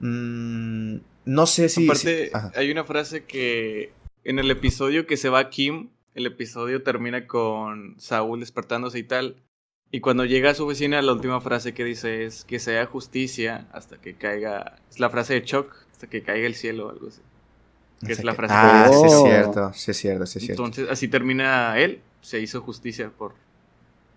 Mm, 0.00 0.96
no 1.24 1.46
sé 1.46 1.68
si... 1.68 1.84
Aparte, 1.84 2.30
hay 2.54 2.70
una 2.70 2.84
frase 2.84 3.24
que 3.24 3.92
en 4.24 4.38
el 4.38 4.50
episodio 4.50 5.06
que 5.06 5.16
se 5.16 5.28
va 5.28 5.50
Kim, 5.50 5.90
el 6.14 6.26
episodio 6.26 6.82
termina 6.82 7.26
con 7.26 7.94
Saúl 7.98 8.40
despertándose 8.40 8.98
y 8.98 9.04
tal. 9.04 9.36
Y 9.90 10.00
cuando 10.00 10.24
llega 10.24 10.50
a 10.50 10.54
su 10.54 10.66
oficina, 10.66 11.00
la 11.00 11.12
última 11.12 11.40
frase 11.40 11.72
que 11.72 11.84
dice 11.84 12.24
es 12.24 12.44
que 12.44 12.58
sea 12.58 12.84
justicia 12.86 13.68
hasta 13.72 13.98
que 13.98 14.14
caiga. 14.14 14.76
Es 14.90 15.00
la 15.00 15.08
frase 15.08 15.34
de 15.34 15.44
Chuck, 15.44 15.72
hasta 15.92 16.08
que 16.08 16.22
caiga 16.22 16.46
el 16.46 16.54
cielo 16.54 16.88
o 16.88 16.90
algo 16.90 17.08
así. 17.08 17.22
Que 18.04 18.12
es 18.12 18.22
la 18.22 18.34
frase 18.34 18.54
ah, 18.56 18.90
sí 18.92 19.06
es 19.06 19.22
cierto, 19.22 19.72
sí 19.72 19.90
es 19.90 19.96
cierto, 19.96 20.26
sí 20.26 20.38
es 20.38 20.44
cierto. 20.44 20.64
Entonces, 20.64 20.88
así 20.90 21.08
termina 21.08 21.78
él. 21.78 22.02
Se 22.20 22.38
hizo 22.38 22.60
justicia 22.60 23.10
por 23.10 23.34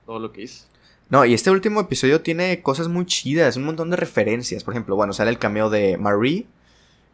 todo 0.05 0.19
lo 0.19 0.31
que 0.31 0.43
hizo. 0.43 0.65
No, 1.11 1.25
y 1.25 1.33
este 1.33 1.51
último 1.51 1.81
episodio 1.81 2.21
tiene 2.21 2.61
cosas 2.61 2.87
muy 2.87 3.05
chidas, 3.05 3.57
un 3.57 3.65
montón 3.65 3.89
de 3.89 3.97
referencias. 3.97 4.63
Por 4.63 4.73
ejemplo, 4.73 4.95
bueno, 4.95 5.11
sale 5.11 5.29
el 5.29 5.37
cameo 5.37 5.69
de 5.69 5.97
Marie. 5.97 6.45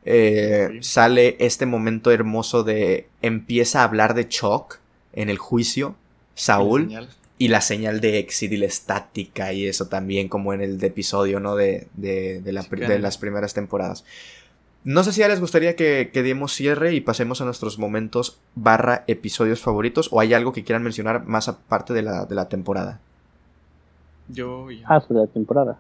Eh, 0.06 0.78
sale 0.82 1.36
este 1.40 1.66
momento 1.66 2.12
hermoso 2.12 2.64
de 2.64 3.08
empieza 3.24 3.82
a 3.82 3.86
hablar 3.86 4.14
de 4.14 4.30
Chuck 4.30 4.78
en 5.14 5.32
el 5.32 5.40
juicio. 5.40 5.96
Saúl. 6.36 7.08
Y 7.40 7.48
la 7.48 7.62
señal 7.62 8.00
de 8.00 8.20
exit 8.20 8.52
y 8.52 8.58
la 8.58 8.68
estática 8.68 9.52
y 9.52 9.66
eso 9.66 9.88
también 9.88 10.30
como 10.30 10.54
en 10.54 10.62
el 10.62 10.84
episodio, 10.84 11.40
¿no? 11.40 11.56
De, 11.56 11.88
de, 11.96 12.40
de, 12.42 12.52
las 12.52 13.18
primeras 13.18 13.54
temporadas. 13.56 14.06
No 14.84 15.04
sé 15.04 15.12
si 15.12 15.22
ya 15.22 15.28
les 15.28 15.40
gustaría 15.40 15.76
que, 15.76 16.12
que 16.14 16.24
demos 16.24 16.54
cierre 16.54 16.94
y 16.94 17.02
pasemos 17.02 17.42
a 17.42 17.46
nuestros 17.46 17.80
momentos 17.80 18.40
barra 18.54 19.04
episodios 19.08 19.60
favoritos 19.60 20.10
o 20.12 20.20
hay 20.20 20.36
algo 20.36 20.54
que 20.54 20.64
quieran 20.64 20.84
mencionar 20.84 21.26
más 21.26 21.48
aparte 21.48 21.94
de 21.94 22.04
la, 22.04 22.26
de 22.26 22.36
la 22.36 22.48
temporada. 22.48 23.02
Yo 24.30 24.70
ya. 24.72 24.86
Ah, 24.88 25.02
sobre 25.02 25.22
la 25.22 25.28
temporada. 25.28 25.80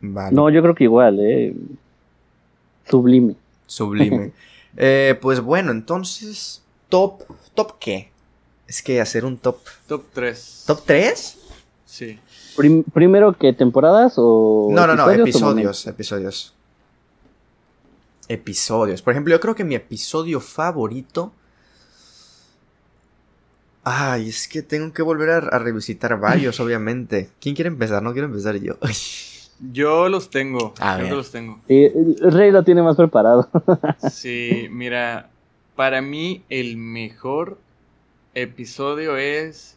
Vale. 0.00 0.34
No, 0.34 0.50
yo 0.50 0.62
creo 0.62 0.74
que 0.74 0.84
igual, 0.84 1.18
¿eh? 1.20 1.54
Sublime. 2.88 3.36
Sublime. 3.66 4.32
eh, 4.76 5.18
pues 5.20 5.40
bueno, 5.40 5.70
entonces, 5.70 6.62
top, 6.88 7.22
top 7.54 7.78
qué? 7.78 8.10
Es 8.70 8.82
que 8.82 9.00
hacer 9.00 9.24
un 9.24 9.36
top. 9.36 9.58
Top 9.88 10.04
3. 10.12 10.64
¿Top 10.68 10.82
3? 10.86 11.38
Sí. 11.84 12.20
¿Primero 12.94 13.32
que 13.32 13.52
temporadas 13.52 14.14
o.? 14.16 14.68
No, 14.70 14.86
no, 14.86 14.94
no, 14.94 15.10
episodios, 15.10 15.88
episodios. 15.88 16.54
Episodios. 18.28 19.02
Por 19.02 19.12
ejemplo, 19.12 19.32
yo 19.34 19.40
creo 19.40 19.56
que 19.56 19.64
mi 19.64 19.74
episodio 19.74 20.38
favorito. 20.40 21.32
Ay, 23.82 24.28
es 24.28 24.46
que 24.46 24.62
tengo 24.62 24.92
que 24.92 25.02
volver 25.02 25.30
a, 25.30 25.58
revisitar 25.58 26.18
varios, 26.20 26.60
obviamente. 26.60 27.30
¿Quién 27.40 27.54
quiere 27.54 27.68
empezar? 27.68 28.02
No 28.02 28.12
quiero 28.12 28.26
empezar 28.26 28.56
yo. 28.56 28.76
Yo 29.72 30.08
los 30.08 30.30
tengo. 30.30 30.72
Yo 30.80 31.16
los 31.16 31.30
tengo. 31.30 31.60
el 31.68 32.16
Rey 32.32 32.50
lo 32.50 32.62
tiene 32.62 32.82
más 32.82 32.96
preparado. 32.96 33.46
sí, 34.10 34.68
mira, 34.70 35.28
para 35.76 36.00
mí 36.00 36.42
el 36.48 36.78
mejor 36.78 37.58
episodio 38.34 39.18
es. 39.18 39.76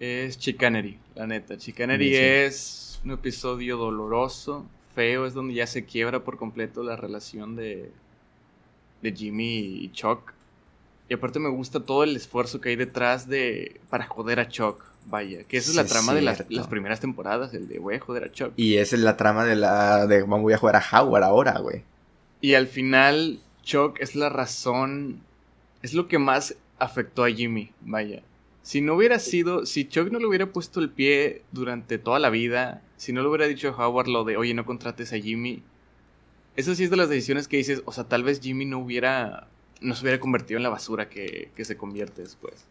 Es 0.00 0.38
Chicanery, 0.38 0.98
la 1.14 1.26
neta. 1.26 1.58
Chicanery 1.58 2.16
es 2.16 3.00
un 3.04 3.12
episodio 3.12 3.76
doloroso, 3.76 4.66
feo, 4.94 5.26
es 5.26 5.34
donde 5.34 5.54
ya 5.54 5.66
se 5.66 5.84
quiebra 5.84 6.24
por 6.24 6.38
completo 6.38 6.82
la 6.82 6.96
relación 6.96 7.54
de, 7.54 7.90
de 9.02 9.12
Jimmy 9.12 9.84
y 9.84 9.90
Chuck. 9.92 10.35
Y 11.08 11.14
aparte 11.14 11.38
me 11.38 11.48
gusta 11.48 11.80
todo 11.80 12.02
el 12.02 12.16
esfuerzo 12.16 12.60
que 12.60 12.70
hay 12.70 12.76
detrás 12.76 13.28
de 13.28 13.80
para 13.90 14.06
joder 14.06 14.40
a 14.40 14.48
Chuck. 14.48 14.82
Vaya, 15.08 15.44
que 15.44 15.56
esa 15.56 15.70
es 15.70 15.76
la 15.76 15.84
trama 15.84 16.14
de 16.14 16.22
las, 16.22 16.42
primeras 16.68 16.98
temporadas, 16.98 17.54
el 17.54 17.68
de 17.68 17.78
voy 17.78 17.94
a 17.94 18.00
joder 18.00 18.24
a 18.24 18.32
Chuck. 18.32 18.52
Y 18.56 18.78
esa 18.78 18.96
es 18.96 19.02
la 19.02 19.16
trama 19.16 19.44
de 19.44 19.54
la 19.54 20.06
de 20.06 20.22
voy 20.22 20.52
a 20.52 20.58
jugar 20.58 20.74
a 20.76 20.82
Howard 20.92 21.22
ahora, 21.22 21.58
güey. 21.60 21.84
Y 22.40 22.54
al 22.54 22.66
final 22.66 23.38
Chuck 23.62 24.00
es 24.00 24.16
la 24.16 24.28
razón, 24.30 25.20
es 25.82 25.94
lo 25.94 26.08
que 26.08 26.18
más 26.18 26.56
afectó 26.78 27.24
a 27.24 27.30
Jimmy, 27.30 27.72
vaya. 27.82 28.22
Si 28.62 28.80
no 28.80 28.94
hubiera 28.94 29.20
sido, 29.20 29.64
si 29.64 29.88
Chuck 29.88 30.10
no 30.10 30.18
le 30.18 30.26
hubiera 30.26 30.46
puesto 30.46 30.80
el 30.80 30.90
pie 30.90 31.42
durante 31.52 31.98
toda 31.98 32.18
la 32.18 32.30
vida, 32.30 32.82
si 32.96 33.12
no 33.12 33.22
le 33.22 33.28
hubiera 33.28 33.46
dicho 33.46 33.68
a 33.68 33.86
Howard 33.88 34.08
lo 34.08 34.24
de, 34.24 34.36
oye, 34.36 34.54
no 34.54 34.64
contrates 34.64 35.12
a 35.12 35.18
Jimmy, 35.18 35.62
eso 36.56 36.74
sí 36.74 36.84
es 36.84 36.90
de 36.90 36.96
las 36.96 37.08
decisiones 37.08 37.48
que 37.48 37.58
dices, 37.58 37.82
o 37.84 37.92
sea, 37.92 38.04
tal 38.04 38.24
vez 38.24 38.40
Jimmy 38.40 38.64
no 38.64 38.78
hubiera, 38.78 39.46
no 39.80 39.94
se 39.94 40.02
hubiera 40.02 40.20
convertido 40.20 40.58
en 40.58 40.62
la 40.62 40.68
basura 40.68 41.08
que, 41.08 41.50
se 41.56 41.76
convierte 41.76 42.22
después. 42.22 42.66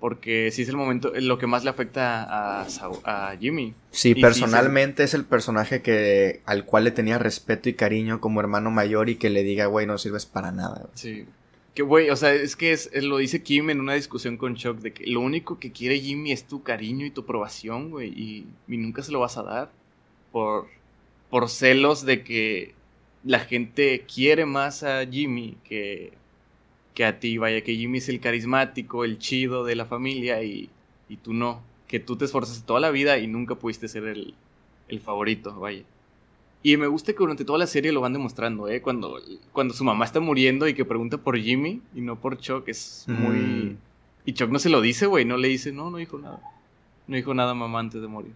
Porque 0.00 0.50
sí 0.50 0.62
es 0.62 0.68
el 0.68 0.76
momento, 0.76 1.12
lo 1.14 1.38
que 1.38 1.46
más 1.46 1.62
le 1.62 1.70
afecta 1.70 2.24
a, 2.24 2.66
a 3.04 3.36
Jimmy. 3.36 3.74
Sí, 3.92 4.16
personalmente 4.16 5.04
es 5.04 5.14
el 5.14 5.24
personaje 5.24 5.80
que, 5.80 6.40
al 6.44 6.64
cual 6.64 6.84
le 6.84 6.90
tenía 6.90 7.18
respeto 7.18 7.68
y 7.68 7.74
cariño 7.74 8.20
como 8.20 8.40
hermano 8.40 8.72
mayor 8.72 9.10
y 9.10 9.16
que 9.16 9.30
le 9.30 9.44
diga, 9.44 9.66
güey, 9.66 9.86
no 9.86 9.98
sirves 9.98 10.26
para 10.26 10.50
nada. 10.50 10.88
Sí. 10.94 11.26
Que, 11.74 11.82
güey, 11.82 12.10
o 12.10 12.16
sea, 12.16 12.34
es 12.34 12.54
que 12.54 12.72
es, 12.72 12.90
lo 13.02 13.16
dice 13.16 13.42
Kim 13.42 13.70
en 13.70 13.80
una 13.80 13.94
discusión 13.94 14.36
con 14.36 14.56
Chuck, 14.56 14.78
de 14.80 14.92
que 14.92 15.06
lo 15.06 15.20
único 15.20 15.58
que 15.58 15.72
quiere 15.72 16.00
Jimmy 16.00 16.32
es 16.32 16.44
tu 16.44 16.62
cariño 16.62 17.06
y 17.06 17.10
tu 17.10 17.22
aprobación, 17.22 17.90
güey, 17.90 18.08
y, 18.08 18.46
nunca 18.66 19.02
se 19.02 19.12
lo 19.12 19.20
vas 19.20 19.38
a 19.38 19.42
dar 19.42 19.70
por, 20.32 20.66
por 21.30 21.48
celos 21.48 22.04
de 22.04 22.22
que 22.24 22.74
la 23.24 23.40
gente 23.40 24.04
quiere 24.12 24.46
más 24.46 24.82
a 24.82 25.06
Jimmy 25.06 25.56
que, 25.64 26.12
que 26.94 27.04
a 27.04 27.18
ti, 27.20 27.38
vaya, 27.38 27.62
que 27.62 27.76
Jimmy 27.76 27.98
es 27.98 28.08
el 28.08 28.20
carismático, 28.20 29.04
el 29.04 29.18
chido 29.18 29.64
de 29.64 29.76
la 29.76 29.86
familia 29.86 30.42
y, 30.42 30.70
y 31.08 31.16
tú 31.16 31.32
no, 31.32 31.62
que 31.86 32.00
tú 32.00 32.16
te 32.16 32.24
esforzaste 32.24 32.66
toda 32.66 32.80
la 32.80 32.90
vida 32.90 33.18
y 33.18 33.26
nunca 33.26 33.54
pudiste 33.54 33.88
ser 33.88 34.04
el, 34.04 34.34
el 34.88 35.00
favorito, 35.00 35.58
vaya. 35.58 35.84
Y 36.64 36.76
me 36.76 36.86
gusta 36.86 37.12
que 37.12 37.18
durante 37.18 37.44
toda 37.44 37.58
la 37.58 37.66
serie 37.66 37.90
lo 37.90 38.00
van 38.00 38.12
demostrando, 38.12 38.68
¿eh? 38.68 38.80
Cuando, 38.80 39.20
cuando 39.50 39.74
su 39.74 39.82
mamá 39.82 40.04
está 40.04 40.20
muriendo 40.20 40.68
y 40.68 40.74
que 40.74 40.84
pregunta 40.84 41.18
por 41.18 41.36
Jimmy 41.36 41.80
y 41.94 42.00
no 42.00 42.20
por 42.20 42.38
Chuck, 42.38 42.68
es 42.68 43.04
muy... 43.08 43.36
Mm. 43.36 43.78
Y 44.24 44.32
Chuck 44.34 44.50
no 44.50 44.60
se 44.60 44.68
lo 44.68 44.80
dice, 44.80 45.06
güey, 45.06 45.24
no 45.24 45.36
le 45.36 45.48
dice, 45.48 45.72
no, 45.72 45.90
no 45.90 45.96
dijo 45.96 46.18
nada. 46.18 46.40
No 47.08 47.16
dijo 47.16 47.34
nada 47.34 47.52
mamá 47.54 47.80
antes 47.80 48.00
de 48.00 48.06
morir. 48.06 48.34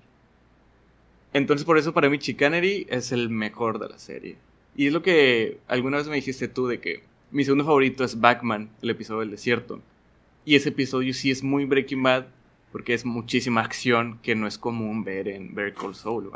Entonces 1.33 1.65
por 1.65 1.79
eso 1.79 1.93
para 1.93 2.11
mí 2.11 2.19
Chicanery 2.19 2.87
es 2.91 3.13
el 3.13 3.31
mejor 3.31 3.79
de 3.79 3.91
la 3.91 3.99
serie. 3.99 4.37
Y 4.77 4.87
es 4.89 4.93
lo 4.93 5.03
que 5.03 5.59
alguna 5.69 5.97
vez 5.97 6.09
me 6.09 6.17
dijiste 6.17 6.49
tú 6.49 6.67
de 6.67 6.81
que 6.81 7.03
mi 7.31 7.45
segundo 7.45 7.65
favorito 7.65 8.05
es 8.05 8.21
Backman, 8.21 8.71
el 8.83 8.91
episodio 8.91 9.21
del 9.21 9.31
desierto. 9.31 9.81
Y 10.45 10.55
ese 10.55 10.69
episodio 10.69 11.15
sí 11.15 11.31
es 11.31 11.43
muy 11.43 11.65
Breaking 11.65 12.03
Bad 12.03 12.27
porque 12.73 12.93
es 12.93 13.07
muchísima 13.07 13.63
acción 13.63 14.19
que 14.23 14.35
no 14.35 14.47
es 14.47 14.59
común 14.59 15.03
ver 15.03 15.29
en 15.29 15.55
Better 15.55 15.75
Call 15.75 15.95
Saul, 15.95 16.31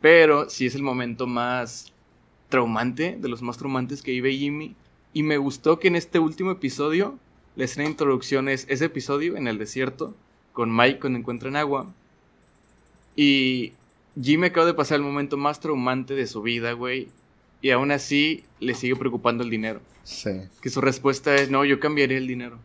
pero 0.00 0.50
sí 0.50 0.66
es 0.66 0.74
el 0.74 0.82
momento 0.82 1.26
más 1.26 1.92
traumante, 2.48 3.16
de 3.18 3.28
los 3.28 3.42
más 3.42 3.56
traumantes 3.56 4.02
que 4.02 4.10
vive 4.10 4.36
Jimmy. 4.36 4.74
Y 5.12 5.22
me 5.22 5.38
gustó 5.38 5.78
que 5.78 5.88
en 5.88 5.96
este 5.96 6.18
último 6.18 6.50
episodio, 6.50 7.18
la 7.54 7.64
escena 7.64 7.84
de 7.84 7.92
introducción 7.92 8.48
es 8.48 8.66
ese 8.68 8.86
episodio 8.86 9.36
en 9.36 9.46
el 9.46 9.56
desierto, 9.56 10.14
con 10.52 10.74
Mike 10.74 10.98
cuando 11.00 11.18
encuentran 11.18 11.56
agua. 11.56 11.92
Y 13.14 13.72
Jimmy 14.20 14.48
acaba 14.48 14.66
de 14.66 14.74
pasar 14.74 14.96
el 14.96 15.04
momento 15.04 15.36
más 15.36 15.60
traumante 15.60 16.14
de 16.14 16.26
su 16.26 16.42
vida, 16.42 16.72
güey. 16.72 17.08
Y 17.60 17.70
aún 17.70 17.90
así 17.90 18.44
le 18.60 18.74
sigue 18.74 18.96
preocupando 18.96 19.42
el 19.42 19.50
dinero. 19.50 19.80
Sí. 20.04 20.30
Que 20.60 20.70
su 20.70 20.80
respuesta 20.80 21.34
es, 21.34 21.50
no, 21.50 21.64
yo 21.64 21.80
cambiaría 21.80 22.18
el 22.18 22.26
dinero. 22.26 22.58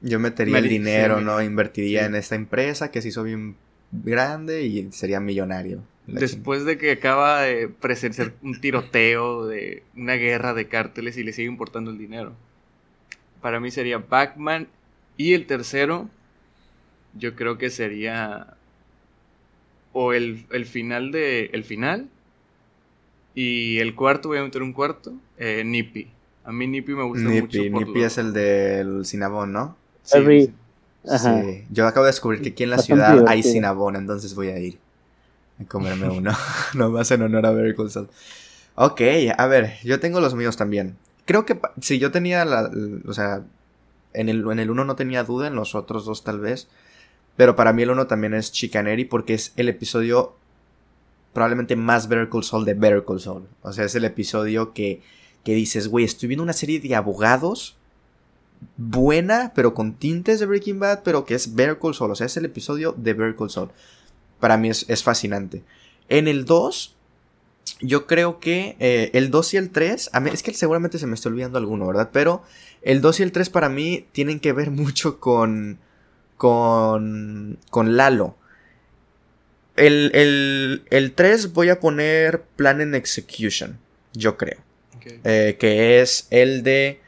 Yo 0.00 0.18
metería 0.20 0.58
el 0.58 0.68
dinero, 0.68 1.20
¿no? 1.20 1.42
Invertiría 1.42 2.04
en 2.04 2.14
esta 2.14 2.34
empresa 2.34 2.90
que 2.90 3.00
se 3.00 3.08
hizo 3.08 3.22
bien 3.22 3.56
grande 3.90 4.64
y 4.64 4.92
sería 4.92 5.18
millonario. 5.18 5.82
Después 6.06 6.66
de 6.66 6.76
que 6.76 6.92
acaba 6.92 7.42
de 7.42 7.68
presenciar 7.68 8.34
un 8.42 8.60
tiroteo, 8.60 9.46
de 9.46 9.82
una 9.96 10.14
guerra 10.14 10.52
de 10.52 10.68
cárteles 10.68 11.16
y 11.16 11.24
le 11.24 11.32
sigue 11.32 11.48
importando 11.48 11.90
el 11.90 11.98
dinero. 11.98 12.34
Para 13.40 13.60
mí 13.60 13.70
sería 13.70 13.98
Batman. 13.98 14.68
Y 15.16 15.32
el 15.32 15.46
tercero, 15.46 16.10
yo 17.14 17.34
creo 17.34 17.56
que 17.56 17.70
sería 17.70 18.56
o 19.94 20.12
el, 20.12 20.44
final 20.66 21.12
de. 21.12 21.50
El 21.52 21.64
final. 21.64 22.08
Y 23.34 23.78
el 23.78 23.94
cuarto, 23.94 24.28
voy 24.28 24.38
a 24.38 24.42
meter 24.42 24.62
un 24.62 24.72
cuarto. 24.72 25.12
Eh, 25.38 25.62
Nippy. 25.64 26.08
A 26.44 26.52
mí 26.52 26.66
Nippy 26.66 26.92
me 26.94 27.04
gusta 27.04 27.28
mucho. 27.28 27.58
Por 27.70 27.86
Nippy 27.86 28.02
es 28.02 28.18
el 28.18 28.32
del 28.32 29.06
Cinnabon, 29.06 29.52
¿no? 29.52 29.76
Sí, 30.02 30.52
sí. 31.04 31.64
Yo 31.70 31.86
acabo 31.86 32.04
de 32.04 32.10
descubrir 32.10 32.42
que 32.42 32.50
aquí 32.50 32.62
en 32.62 32.70
la 32.70 32.78
ciudad 32.78 33.24
hay 33.26 33.42
Cinnabon, 33.42 33.96
entonces 33.96 34.34
voy 34.34 34.48
a 34.48 34.58
ir 34.58 34.78
a 35.60 35.64
comerme 35.64 36.08
uno. 36.08 36.32
Nomás 36.74 37.10
en 37.10 37.22
honor 37.22 37.46
a 37.46 37.50
Very 37.50 37.74
Cool 37.74 37.90
Ok, 38.76 39.00
a 39.36 39.46
ver, 39.46 39.74
yo 39.84 40.00
tengo 40.00 40.20
los 40.20 40.34
míos 40.34 40.56
también. 40.56 40.96
Creo 41.24 41.46
que 41.46 41.58
si 41.80 41.98
yo 41.98 42.10
tenía 42.10 42.44
la. 42.44 42.70
O 43.06 43.12
sea, 43.14 43.42
en 44.12 44.28
el, 44.28 44.44
en 44.50 44.58
el 44.58 44.70
uno 44.70 44.84
no 44.84 44.96
tenía 44.96 45.24
duda, 45.24 45.46
en 45.46 45.54
los 45.54 45.74
otros 45.74 46.04
dos 46.04 46.24
tal 46.24 46.40
vez. 46.40 46.68
Pero 47.36 47.56
para 47.56 47.72
mí 47.72 47.82
el 47.82 47.90
uno 47.90 48.06
también 48.06 48.34
es 48.34 48.52
Chicanery 48.52 49.04
porque 49.04 49.34
es 49.34 49.52
el 49.56 49.68
episodio 49.68 50.34
probablemente 51.34 51.76
más 51.76 52.08
Better 52.08 52.30
Call 52.30 52.44
Saul 52.44 52.64
de 52.64 52.72
Better 52.72 53.04
Call 53.04 53.20
Saul. 53.20 53.46
O 53.62 53.72
sea, 53.72 53.84
es 53.84 53.94
el 53.94 54.04
episodio 54.04 54.72
que, 54.72 55.02
que 55.44 55.54
dices, 55.54 55.88
güey, 55.88 56.06
estoy 56.06 56.28
viendo 56.28 56.42
una 56.42 56.54
serie 56.54 56.80
de 56.80 56.94
abogados 56.94 57.76
buena, 58.78 59.52
pero 59.54 59.74
con 59.74 59.94
tintes 59.94 60.40
de 60.40 60.46
Breaking 60.46 60.78
Bad, 60.78 61.02
pero 61.02 61.26
que 61.26 61.34
es 61.34 61.54
Better 61.54 61.78
Call 61.78 61.94
Saul. 61.94 62.12
O 62.12 62.14
sea, 62.14 62.26
es 62.26 62.36
el 62.38 62.46
episodio 62.46 62.94
de 62.96 63.12
Better 63.12 63.36
Call 63.36 63.50
Saul. 63.50 63.70
Para 64.40 64.56
mí 64.56 64.70
es, 64.70 65.02
fascinante. 65.02 65.62
En 66.08 66.28
el 66.28 66.44
2, 66.44 66.94
yo 67.80 68.06
creo 68.06 68.40
que 68.40 68.76
eh, 68.78 69.10
el 69.12 69.30
2 69.30 69.54
y 69.54 69.56
el 69.58 69.70
3, 69.70 70.10
a 70.12 70.20
mí, 70.20 70.30
es 70.32 70.42
que 70.42 70.54
seguramente 70.54 70.98
se 70.98 71.06
me 71.06 71.14
está 71.14 71.28
olvidando 71.28 71.58
alguno, 71.58 71.86
¿verdad? 71.86 72.10
Pero 72.12 72.42
el 72.80 73.00
2 73.00 73.20
y 73.20 73.22
el 73.24 73.32
3 73.32 73.50
para 73.50 73.68
mí 73.68 74.06
tienen 74.12 74.40
que 74.40 74.52
ver 74.52 74.70
mucho 74.70 75.18
con 75.20 75.78
con, 76.36 77.58
con 77.70 77.96
Lalo. 77.96 78.36
El, 79.76 80.10
el, 80.14 80.82
el 80.90 81.12
3 81.12 81.52
voy 81.52 81.68
a 81.68 81.80
poner 81.80 82.42
Plan 82.56 82.80
and 82.80 82.94
Execution, 82.94 83.78
yo 84.12 84.36
creo. 84.36 84.58
Eh, 85.24 85.56
que 85.58 86.00
es 86.00 86.26
el 86.30 86.62
de 86.62 87.00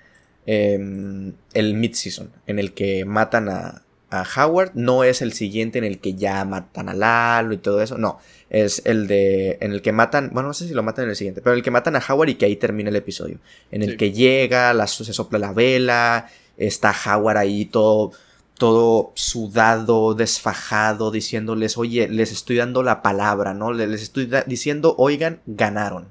em, 0.44 1.32
el 1.55 1.74
mid-season, 1.74 2.30
en 2.47 2.59
el 2.59 2.74
que 2.74 3.05
matan 3.05 3.48
a, 3.48 3.82
a, 4.10 4.24
Howard. 4.36 4.72
No 4.74 5.02
es 5.02 5.22
el 5.22 5.32
siguiente 5.32 5.78
en 5.78 5.84
el 5.84 5.98
que 5.98 6.14
ya 6.14 6.44
matan 6.44 6.90
a 6.90 6.94
Lalo 6.94 7.55
y 7.55 7.59
todo 7.59 7.80
eso. 7.80 7.97
No, 7.97 8.18
es 8.51 8.82
el 8.84 9.06
de 9.06 9.56
en 9.60 9.72
el 9.72 9.80
que 9.80 9.93
matan, 9.93 10.30
bueno, 10.32 10.48
no 10.48 10.55
sé 10.55 10.68
si 10.68 10.74
lo 10.74 10.82
matan 10.82 11.05
en 11.05 11.10
el 11.10 11.16
siguiente, 11.16 11.40
pero 11.40 11.55
el 11.55 11.62
que 11.62 11.70
matan 11.70 11.97
a 11.97 12.02
Howard 12.06 12.28
y 12.28 12.34
que 12.34 12.44
ahí 12.44 12.56
termina 12.56 12.90
el 12.90 12.97
episodio. 12.97 13.38
En 13.70 13.82
el 13.82 13.97
que 13.97 14.12
llega, 14.12 14.74
la, 14.74 14.86
se 14.86 15.12
sopla 15.12 15.38
la 15.38 15.52
vela, 15.52 16.28
está 16.59 16.94
Howard 17.06 17.38
ahí 17.38 17.64
todo 17.64 18.12
todo 18.58 19.12
sudado, 19.14 20.14
desfajado, 20.14 21.10
diciéndoles, 21.10 21.76
oye, 21.76 22.08
les 22.08 22.32
estoy 22.32 22.56
dando 22.56 22.82
la 22.82 23.02
palabra, 23.02 23.54
¿no? 23.54 23.72
Les 23.72 24.02
estoy 24.02 24.30
diciendo, 24.46 24.94
oigan, 24.98 25.40
ganaron. 25.46 26.04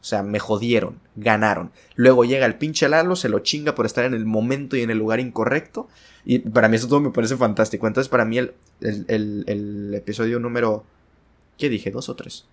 O 0.00 0.04
sea, 0.04 0.22
me 0.22 0.38
jodieron, 0.38 0.98
ganaron. 1.14 1.72
Luego 1.94 2.24
llega 2.24 2.46
el 2.46 2.54
pinche 2.56 2.88
Lalo, 2.88 3.16
se 3.16 3.28
lo 3.28 3.40
chinga 3.40 3.74
por 3.74 3.84
estar 3.84 4.06
en 4.06 4.14
el 4.14 4.24
momento 4.24 4.76
y 4.76 4.80
en 4.80 4.90
el 4.90 4.96
lugar 4.96 5.20
incorrecto. 5.20 5.88
Y 6.24 6.38
para 6.38 6.68
mí 6.68 6.76
eso 6.76 6.88
todo 6.88 7.00
me 7.00 7.10
parece 7.10 7.36
fantástico. 7.36 7.86
Entonces, 7.86 8.08
para 8.08 8.24
mí 8.24 8.38
el, 8.38 8.54
el, 8.80 9.92
episodio 9.94 10.40
número... 10.40 10.84
¿Qué 11.58 11.68
dije? 11.68 11.90
¿Dos 11.90 12.08
o 12.08 12.16
tres? 12.16 12.46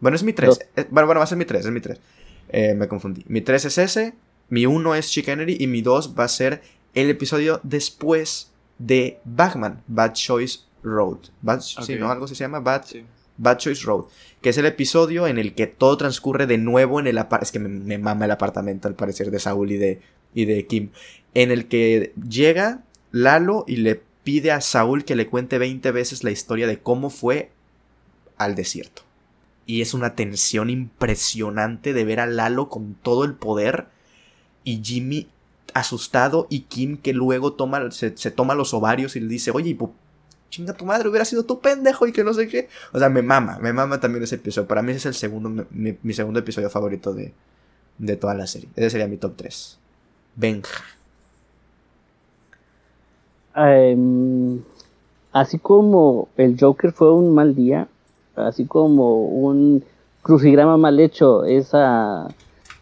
Bueno, 0.00 0.16
es 0.16 0.24
mi 0.24 0.32
tres. 0.32 0.58
Eh, 0.74 0.86
bueno, 0.90 1.06
bueno, 1.06 1.20
va 1.20 1.24
a 1.24 1.28
ser 1.28 1.38
mi 1.38 1.44
tres, 1.44 1.64
es 1.64 1.70
mi 1.70 1.80
tres. 1.80 2.00
Eh, 2.48 2.74
me 2.74 2.88
confundí. 2.88 3.24
Mi 3.28 3.40
tres 3.40 3.64
es 3.64 3.78
ese, 3.78 4.14
mi 4.48 4.66
uno 4.66 4.96
es 4.96 5.10
Chicanery 5.10 5.56
y 5.60 5.68
mi 5.68 5.82
dos 5.82 6.16
va 6.18 6.24
a 6.24 6.28
ser 6.28 6.62
el 6.96 7.10
episodio 7.10 7.60
después 7.62 8.50
de 8.78 9.20
Batman, 9.24 9.82
Bad 9.86 10.14
Choice 10.14 10.60
Road. 10.82 11.18
Sí, 11.60 11.94
¿no? 11.96 12.10
Algo 12.10 12.26
se 12.26 12.34
llama 12.34 12.58
Bad, 12.60 12.86
Bad 13.36 13.58
Choice 13.58 13.84
Road. 13.84 14.06
Que 14.40 14.48
es 14.48 14.58
el 14.58 14.64
episodio 14.64 15.26
en 15.26 15.36
el 15.38 15.54
que 15.54 15.66
todo 15.66 15.98
transcurre 15.98 16.46
de 16.46 16.56
nuevo 16.56 16.98
en 16.98 17.06
el 17.06 17.18
apartamento. 17.18 17.44
Es 17.44 17.52
que 17.52 17.58
me, 17.58 17.98
mama 17.98 18.24
el 18.24 18.30
apartamento, 18.30 18.88
al 18.88 18.94
parecer, 18.94 19.30
de 19.30 19.38
Saúl 19.38 19.72
y 19.72 19.76
de, 19.76 20.00
y 20.34 20.46
de 20.46 20.66
Kim. 20.66 20.90
En 21.34 21.50
el 21.50 21.68
que 21.68 22.14
llega 22.28 22.82
Lalo 23.12 23.64
y 23.68 23.76
le 23.76 24.00
pide 24.24 24.50
a 24.50 24.62
Saúl 24.62 25.04
que 25.04 25.16
le 25.16 25.26
cuente 25.26 25.58
20 25.58 25.90
veces 25.90 26.24
la 26.24 26.30
historia 26.30 26.66
de 26.66 26.78
cómo 26.78 27.10
fue 27.10 27.50
al 28.38 28.54
desierto. 28.54 29.02
Y 29.66 29.82
es 29.82 29.92
una 29.92 30.14
tensión 30.14 30.70
impresionante 30.70 31.92
de 31.92 32.04
ver 32.06 32.20
a 32.20 32.26
Lalo 32.26 32.70
con 32.70 32.94
todo 32.94 33.24
el 33.24 33.34
poder 33.34 33.88
y 34.64 34.82
Jimmy 34.82 35.28
asustado 35.78 36.46
y 36.48 36.60
Kim 36.60 36.96
que 36.96 37.12
luego 37.12 37.52
toma, 37.52 37.90
se, 37.90 38.10
toma 38.30 38.54
los 38.54 38.72
ovarios 38.74 39.16
y 39.16 39.20
le 39.20 39.28
dice, 39.28 39.50
oye, 39.50 39.76
chinga 40.48 40.72
tu 40.72 40.84
madre, 40.84 41.08
hubiera 41.08 41.24
sido 41.24 41.44
tu 41.44 41.60
pendejo 41.60 42.06
y 42.06 42.12
que 42.12 42.24
no 42.24 42.32
sé 42.32 42.48
qué. 42.48 42.68
O 42.92 42.98
sea, 42.98 43.08
me 43.08 43.22
mama, 43.22 43.58
me 43.60 43.72
mama 43.72 44.00
también 44.00 44.24
ese 44.24 44.36
episodio. 44.36 44.66
Para 44.66 44.82
mí 44.82 44.92
ese 44.92 44.98
es 44.98 45.06
el 45.06 45.14
segundo, 45.14 45.66
mi, 45.70 46.12
segundo 46.14 46.40
episodio 46.40 46.70
favorito 46.70 47.12
de, 47.12 47.34
de 47.98 48.16
toda 48.16 48.34
la 48.34 48.46
serie. 48.46 48.68
Ese 48.76 48.90
sería 48.90 49.06
mi 49.06 49.16
top 49.16 49.36
3. 49.36 49.78
Benja. 50.34 50.84
Em, 53.54 54.62
así 55.32 55.58
como 55.58 56.28
el 56.36 56.56
Joker 56.58 56.92
fue 56.92 57.12
un 57.12 57.34
mal 57.34 57.54
día, 57.54 57.88
así 58.34 58.66
como 58.66 59.24
un 59.24 59.84
crucigrama 60.22 60.76
mal 60.76 61.00
hecho 61.00 61.44
es 61.44 61.72
al 61.74 62.34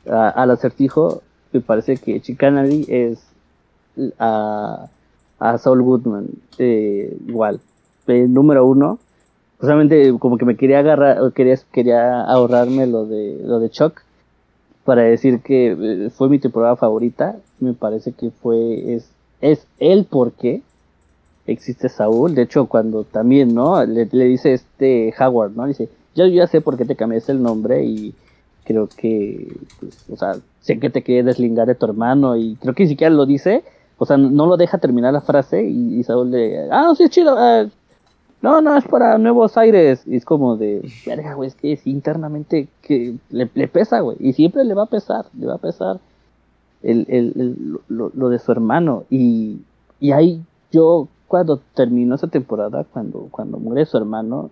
acertijo, 0.04 1.22
me 1.54 1.60
parece 1.60 1.96
que 1.96 2.20
Chicanary 2.20 2.84
es 2.88 3.24
a, 4.18 4.88
Saul 5.58 5.82
Goodman 5.82 6.26
eh, 6.58 7.16
igual. 7.28 7.60
Eh, 8.08 8.26
número 8.28 8.66
uno. 8.66 8.98
Solamente 9.60 10.12
como 10.18 10.36
que 10.36 10.44
me 10.44 10.56
quería 10.56 10.80
agarrar, 10.80 11.32
quería, 11.32 11.56
quería 11.72 12.22
ahorrarme 12.22 12.86
lo 12.86 13.06
de, 13.06 13.40
lo 13.44 13.60
de 13.60 13.70
Chuck 13.70 14.02
para 14.84 15.02
decir 15.02 15.40
que 15.40 15.76
eh, 15.78 16.10
fue 16.10 16.28
mi 16.28 16.40
temporada 16.40 16.74
favorita. 16.74 17.36
Me 17.60 17.72
parece 17.72 18.12
que 18.12 18.30
fue, 18.30 18.94
es, 18.94 19.08
es 19.40 19.64
el 19.78 20.06
por 20.06 20.32
qué 20.32 20.60
existe 21.46 21.88
Saúl. 21.88 22.34
De 22.34 22.42
hecho, 22.42 22.66
cuando 22.66 23.04
también, 23.04 23.54
¿no? 23.54 23.82
Le, 23.86 24.08
le 24.10 24.24
dice 24.24 24.54
este 24.54 25.14
Howard, 25.18 25.52
¿no? 25.52 25.66
Dice, 25.66 25.88
yo 26.16 26.26
ya 26.26 26.48
sé 26.48 26.60
por 26.60 26.76
qué 26.76 26.84
te 26.84 26.96
cambiaste 26.96 27.30
el 27.30 27.42
nombre 27.42 27.84
y 27.84 28.12
creo 28.64 28.88
que, 28.88 29.56
pues, 29.80 30.04
o 30.10 30.16
sea, 30.16 30.36
sé 30.60 30.78
que 30.78 30.90
te 30.90 31.02
quieres 31.02 31.26
deslingar 31.26 31.66
de 31.66 31.74
tu 31.74 31.86
hermano 31.86 32.36
y 32.36 32.56
creo 32.56 32.74
que 32.74 32.84
ni 32.84 32.88
siquiera 32.88 33.14
lo 33.14 33.26
dice, 33.26 33.64
o 33.98 34.06
sea, 34.06 34.16
no 34.16 34.46
lo 34.46 34.56
deja 34.56 34.78
terminar 34.78 35.12
la 35.12 35.20
frase 35.20 35.62
y, 35.62 36.02
Saúl 36.02 36.30
le, 36.30 36.70
ah, 36.70 36.82
no, 36.84 36.94
sí, 36.94 37.04
es 37.04 37.10
chido, 37.10 37.36
ah, 37.38 37.66
no, 38.44 38.60
no, 38.60 38.76
es 38.76 38.84
para 38.84 39.16
nuevos 39.16 39.56
aires. 39.56 40.02
Y 40.06 40.16
es 40.16 40.24
como 40.26 40.58
de, 40.58 40.86
verga, 41.06 41.32
güey, 41.32 41.48
es 41.48 41.54
que 41.54 41.72
es 41.72 41.86
internamente 41.86 42.68
que 42.82 43.14
le, 43.30 43.46
pesa, 43.68 44.00
güey, 44.00 44.18
y 44.20 44.34
siempre 44.34 44.64
le 44.64 44.74
va 44.74 44.82
a 44.82 44.86
pesar, 44.86 45.24
le 45.38 45.46
va 45.46 45.54
a 45.54 45.58
pesar 45.58 45.98
el, 46.82 47.06
el, 47.08 47.78
lo, 47.88 48.10
lo, 48.14 48.28
de 48.28 48.38
su 48.38 48.52
hermano. 48.52 49.04
Y, 49.08 49.62
y 49.98 50.12
ahí 50.12 50.42
yo, 50.70 51.08
cuando 51.26 51.60
terminó 51.74 52.16
esa 52.16 52.26
temporada, 52.26 52.84
cuando, 52.84 53.28
cuando 53.30 53.58
muere 53.58 53.86
su 53.86 53.96
hermano, 53.96 54.50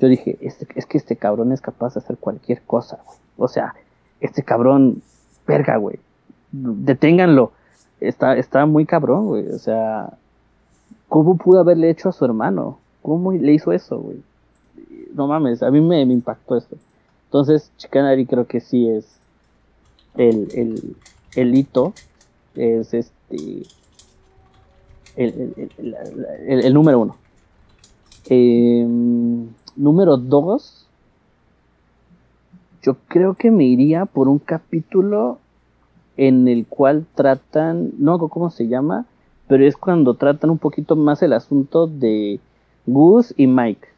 yo 0.00 0.08
dije, 0.08 0.38
este, 0.40 0.66
es 0.74 0.86
que 0.86 0.96
este 0.96 1.16
cabrón 1.16 1.52
es 1.52 1.60
capaz 1.60 1.94
de 1.94 2.00
hacer 2.00 2.16
cualquier 2.16 2.62
cosa, 2.62 2.98
güey. 3.04 3.18
O 3.36 3.48
sea, 3.48 3.74
este 4.20 4.42
cabrón, 4.42 5.02
verga, 5.46 5.76
güey. 5.76 5.98
Deténganlo. 6.52 7.52
Está, 8.00 8.36
está 8.38 8.64
muy 8.64 8.86
cabrón, 8.86 9.26
güey. 9.26 9.48
O 9.48 9.58
sea, 9.58 10.14
¿cómo 11.08 11.36
pudo 11.36 11.60
haberle 11.60 11.90
hecho 11.90 12.08
a 12.08 12.12
su 12.12 12.24
hermano? 12.24 12.78
¿Cómo 13.02 13.32
le 13.32 13.52
hizo 13.52 13.72
eso, 13.72 13.98
güey? 13.98 14.22
No 15.14 15.26
mames, 15.26 15.62
a 15.62 15.70
mí 15.70 15.80
me, 15.80 16.00
impactó 16.00 16.56
esto. 16.56 16.76
Entonces, 17.26 17.70
Chicanari 17.76 18.24
creo 18.24 18.46
que 18.46 18.60
sí 18.60 18.88
es 18.88 19.18
el, 20.16 20.48
el, 20.54 20.96
el 21.36 21.54
hito. 21.54 21.92
Es 22.54 22.94
este. 22.94 23.66
El, 25.16 25.70
el, 25.78 26.64
el 26.64 26.74
número 26.74 27.00
uno. 27.00 27.16
Eh, 28.28 28.86
número 29.76 30.16
dos 30.16 30.86
yo 32.82 32.96
creo 33.08 33.34
que 33.34 33.50
me 33.50 33.64
iría 33.64 34.06
por 34.06 34.28
un 34.28 34.38
capítulo 34.38 35.38
en 36.16 36.48
el 36.48 36.66
cual 36.66 37.06
tratan, 37.14 37.92
no 37.98 38.18
cómo 38.28 38.50
se 38.50 38.68
llama, 38.68 39.06
pero 39.48 39.64
es 39.64 39.76
cuando 39.76 40.14
tratan 40.14 40.50
un 40.50 40.58
poquito 40.58 40.96
más 40.96 41.22
el 41.22 41.32
asunto 41.32 41.86
de 41.86 42.40
Gus 42.86 43.34
y 43.36 43.46
Mike. 43.46 43.88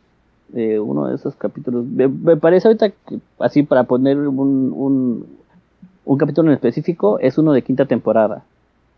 uno 0.80 1.06
de 1.06 1.14
esos 1.14 1.34
capítulos. 1.36 1.84
Me, 1.86 2.08
parece 2.36 2.68
ahorita 2.68 2.90
que, 2.90 3.20
así 3.38 3.62
para 3.62 3.84
poner 3.84 4.18
un, 4.18 4.38
un, 4.38 5.26
un, 6.04 6.18
capítulo 6.18 6.48
en 6.48 6.54
específico, 6.54 7.18
es 7.20 7.38
uno 7.38 7.52
de 7.52 7.62
quinta 7.62 7.86
temporada. 7.86 8.44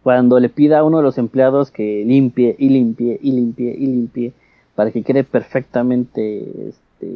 Cuando 0.02 0.38
le 0.38 0.48
pida 0.48 0.80
a 0.80 0.84
uno 0.84 0.98
de 0.98 1.02
los 1.02 1.18
empleados 1.18 1.70
que 1.70 2.04
limpie 2.04 2.56
y 2.58 2.68
limpie 2.68 3.18
y 3.22 3.32
limpie 3.32 3.74
y 3.78 3.86
limpie 3.86 4.32
para 4.74 4.90
que 4.90 5.02
quede 5.02 5.24
perfectamente 5.24 6.68
este, 6.68 7.08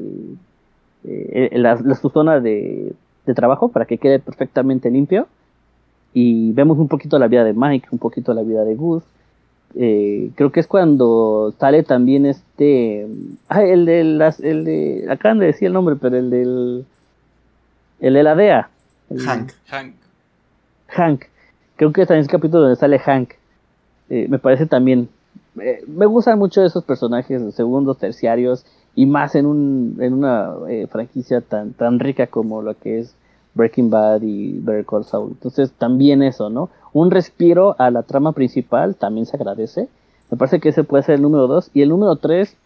eh, 1.05 1.51
la, 1.55 1.77
su 1.95 2.11
zona 2.11 2.41
de, 2.41 2.93
de 3.27 3.35
trabajo, 3.35 3.69
para 3.69 3.85
que 3.85 3.99
quede 3.99 4.19
perfectamente 4.19 4.91
limpio. 4.91 5.27
Y 6.15 6.53
vemos 6.53 6.79
un 6.79 6.89
poquito 6.89 7.19
la 7.19 7.29
vida 7.29 7.45
de 7.45 7.53
Mike, 7.53 7.89
un 7.91 7.99
poquito 7.99 8.33
la 8.35 8.43
vida 8.43 8.65
de 8.65 8.75
Gus 8.75 9.03
eh, 9.75 10.31
creo 10.35 10.51
que 10.51 10.61
es 10.61 10.67
cuando 10.67 11.55
sale 11.59 11.83
también 11.83 12.27
este. 12.27 13.07
Ah, 13.49 13.63
el 13.63 13.85
de 13.85 14.05
las. 14.05 14.41
El 14.41 14.65
de. 14.65 15.07
Acaban 15.11 15.39
de 15.39 15.47
decir 15.47 15.67
el 15.67 15.75
nombre, 15.75 15.97
pero 15.97 16.17
el 16.17 16.31
del. 16.31 16.87
El 18.01 18.15
de 18.15 18.23
la 18.23 18.35
DEA. 18.35 18.71
Hank. 19.25 19.53
Hank. 19.67 19.95
Hank. 20.89 21.25
Creo 21.77 21.93
que 21.93 22.07
también 22.07 22.21
es 22.21 22.27
el 22.27 22.33
capítulo 22.33 22.63
donde 22.63 22.77
sale 22.77 22.99
Hank. 22.99 23.33
Eh, 24.09 24.27
me 24.29 24.39
parece 24.39 24.67
también. 24.67 25.09
Eh, 25.61 25.85
me 25.87 26.07
gustan 26.07 26.39
mucho 26.39 26.63
esos 26.63 26.85
personajes 26.85 27.55
segundos, 27.55 27.99
terciarios. 27.99 28.65
Y 28.95 29.07
más 29.07 29.37
en, 29.37 29.47
un, 29.47 29.97
en 30.01 30.13
una 30.13 30.55
franquicia 30.91 31.41
tan, 31.41 31.73
tan 31.73 32.01
rica 32.01 32.27
como 32.27 32.63
lo 32.63 32.77
que 32.77 32.99
es 32.99 33.15
Breaking 33.55 33.91
Bad 33.91 34.23
y 34.23 34.59
Better 34.59 34.85
Call 34.85 35.05
Saul. 35.05 35.31
Entonces 35.33 35.71
también 35.73 36.23
eso, 36.23 36.51
¿no? 36.51 36.71
Un 36.93 37.11
respiro 37.11 37.77
a 37.79 37.91
la 37.91 38.03
trama 38.03 38.33
principal 38.33 38.97
también 38.97 39.27
se 39.27 39.37
agradece. 39.37 39.89
Me 40.31 40.37
parece 40.37 40.61
que 40.61 40.71
ese 40.71 40.85
puede 40.85 41.03
ser 41.03 41.17
el 41.17 41.23
número 41.23 41.47
2. 41.47 41.71
Y 41.75 41.83
el 41.83 41.91
número 41.91 42.17
3, 42.17 42.57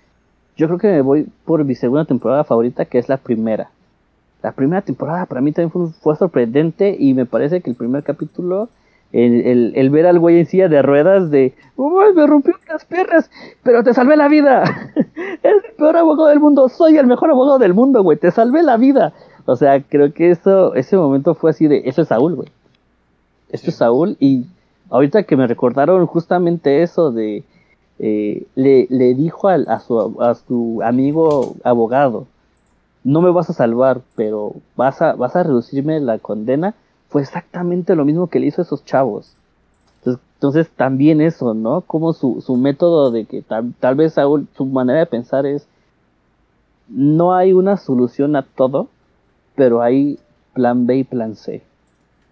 yo 0.57 0.67
creo 0.67 0.79
que 0.79 0.89
me 0.89 1.03
voy 1.03 1.27
por 1.45 1.65
mi 1.65 1.75
segunda 1.75 2.05
temporada 2.05 2.45
favorita, 2.45 2.85
que 2.85 2.99
es 2.99 3.09
la 3.09 3.17
primera. 3.17 3.71
La 4.43 4.53
primera 4.53 4.83
temporada 4.83 5.27
para 5.27 5.41
mí 5.41 5.53
también 5.53 5.93
fue, 5.93 6.17
sorprendente 6.17 6.97
y 6.99 7.15
me 7.15 7.27
parece 7.27 7.61
que 7.61 7.71
el 7.71 7.77
primer 7.77 8.03
capítulo, 8.03 8.69
el, 9.13 9.91
ver 9.91 10.07
al 10.07 10.19
güey 10.19 10.39
en 10.39 10.47
silla 10.47 10.69
de 10.69 10.83
ruedas 10.83 11.31
de, 11.31 11.55
¡Uy, 11.77 12.15
me 12.15 12.27
rompió 12.27 12.55
las 12.69 12.85
perras! 12.85 13.31
Pero 13.63 13.85
te 13.85 13.93
salvé 13.95 14.17
la 14.17 14.29
vida. 14.29 14.65
es 14.97 15.65
el 15.65 15.75
peor 15.77 15.97
abogado 15.97 16.29
del 16.29 16.41
mundo. 16.41 16.69
Soy 16.69 16.97
el 16.97 17.07
mejor 17.07 17.31
abogado 17.31 17.59
del 17.59 17.75
mundo, 17.75 18.03
güey. 18.03 18.19
Te 18.19 18.31
salvé 18.31 18.63
la 18.63 18.77
vida. 18.77 19.13
O 19.45 19.57
sea, 19.57 19.81
creo 19.83 20.13
que 20.13 20.31
eso, 20.31 20.75
ese 20.75 20.97
momento 20.97 21.35
fue 21.35 21.51
así 21.51 21.67
de, 21.67 21.83
eso 21.85 22.03
es 22.03 22.09
Saúl, 22.09 22.35
güey. 22.37 22.49
Esto 23.51 23.71
es 23.71 23.77
Saúl 23.77 24.17
y 24.19 24.47
ahorita 24.89 25.25
que 25.25 25.37
me 25.37 25.47
recordaron 25.47 26.07
justamente 26.07 26.83
eso 26.83 27.11
de, 27.11 27.45
eh, 27.99 28.45
le, 28.55 28.87
le, 28.89 29.15
dijo 29.15 29.49
a, 29.49 29.55
a, 29.55 29.81
su, 29.81 30.17
a 30.23 30.35
su 30.35 30.81
amigo 30.85 31.57
abogado, 31.65 32.27
no 33.05 33.21
me 33.21 33.31
vas 33.31 33.51
a 33.51 33.53
salvar, 33.53 34.01
pero 34.17 34.55
vas 34.77 35.03
a, 35.03 35.15
vas 35.15 35.35
a 35.35 35.43
reducirme 35.43 36.01
la 36.01 36.19
condena, 36.19 36.75
fue 37.13 37.21
exactamente 37.23 37.95
lo 37.95 38.07
mismo 38.07 38.27
que 38.27 38.41
le 38.41 38.47
hizo 38.47 38.63
a 38.63 38.65
esos 38.65 38.85
chavos. 38.85 39.35
Entonces, 40.05 40.69
también 40.75 41.21
eso, 41.21 41.55
¿no? 41.55 41.83
Como 41.83 42.15
su, 42.15 42.43
su 42.45 42.57
método 42.57 43.13
de 43.13 43.27
que 43.27 43.43
tal, 43.43 43.75
tal 43.79 43.95
vez 43.95 44.15
Saúl, 44.15 44.49
su 44.57 44.65
manera 44.65 44.99
de 44.99 45.07
pensar 45.07 45.47
es, 45.47 45.69
no 46.89 47.33
hay 47.33 47.53
una 47.53 47.77
solución 47.77 48.35
a 48.35 48.43
todo, 48.43 48.89
pero 49.55 49.83
hay 49.83 50.19
plan 50.53 50.87
B 50.87 50.97
y 50.97 51.05
plan 51.05 51.37
C. 51.37 51.63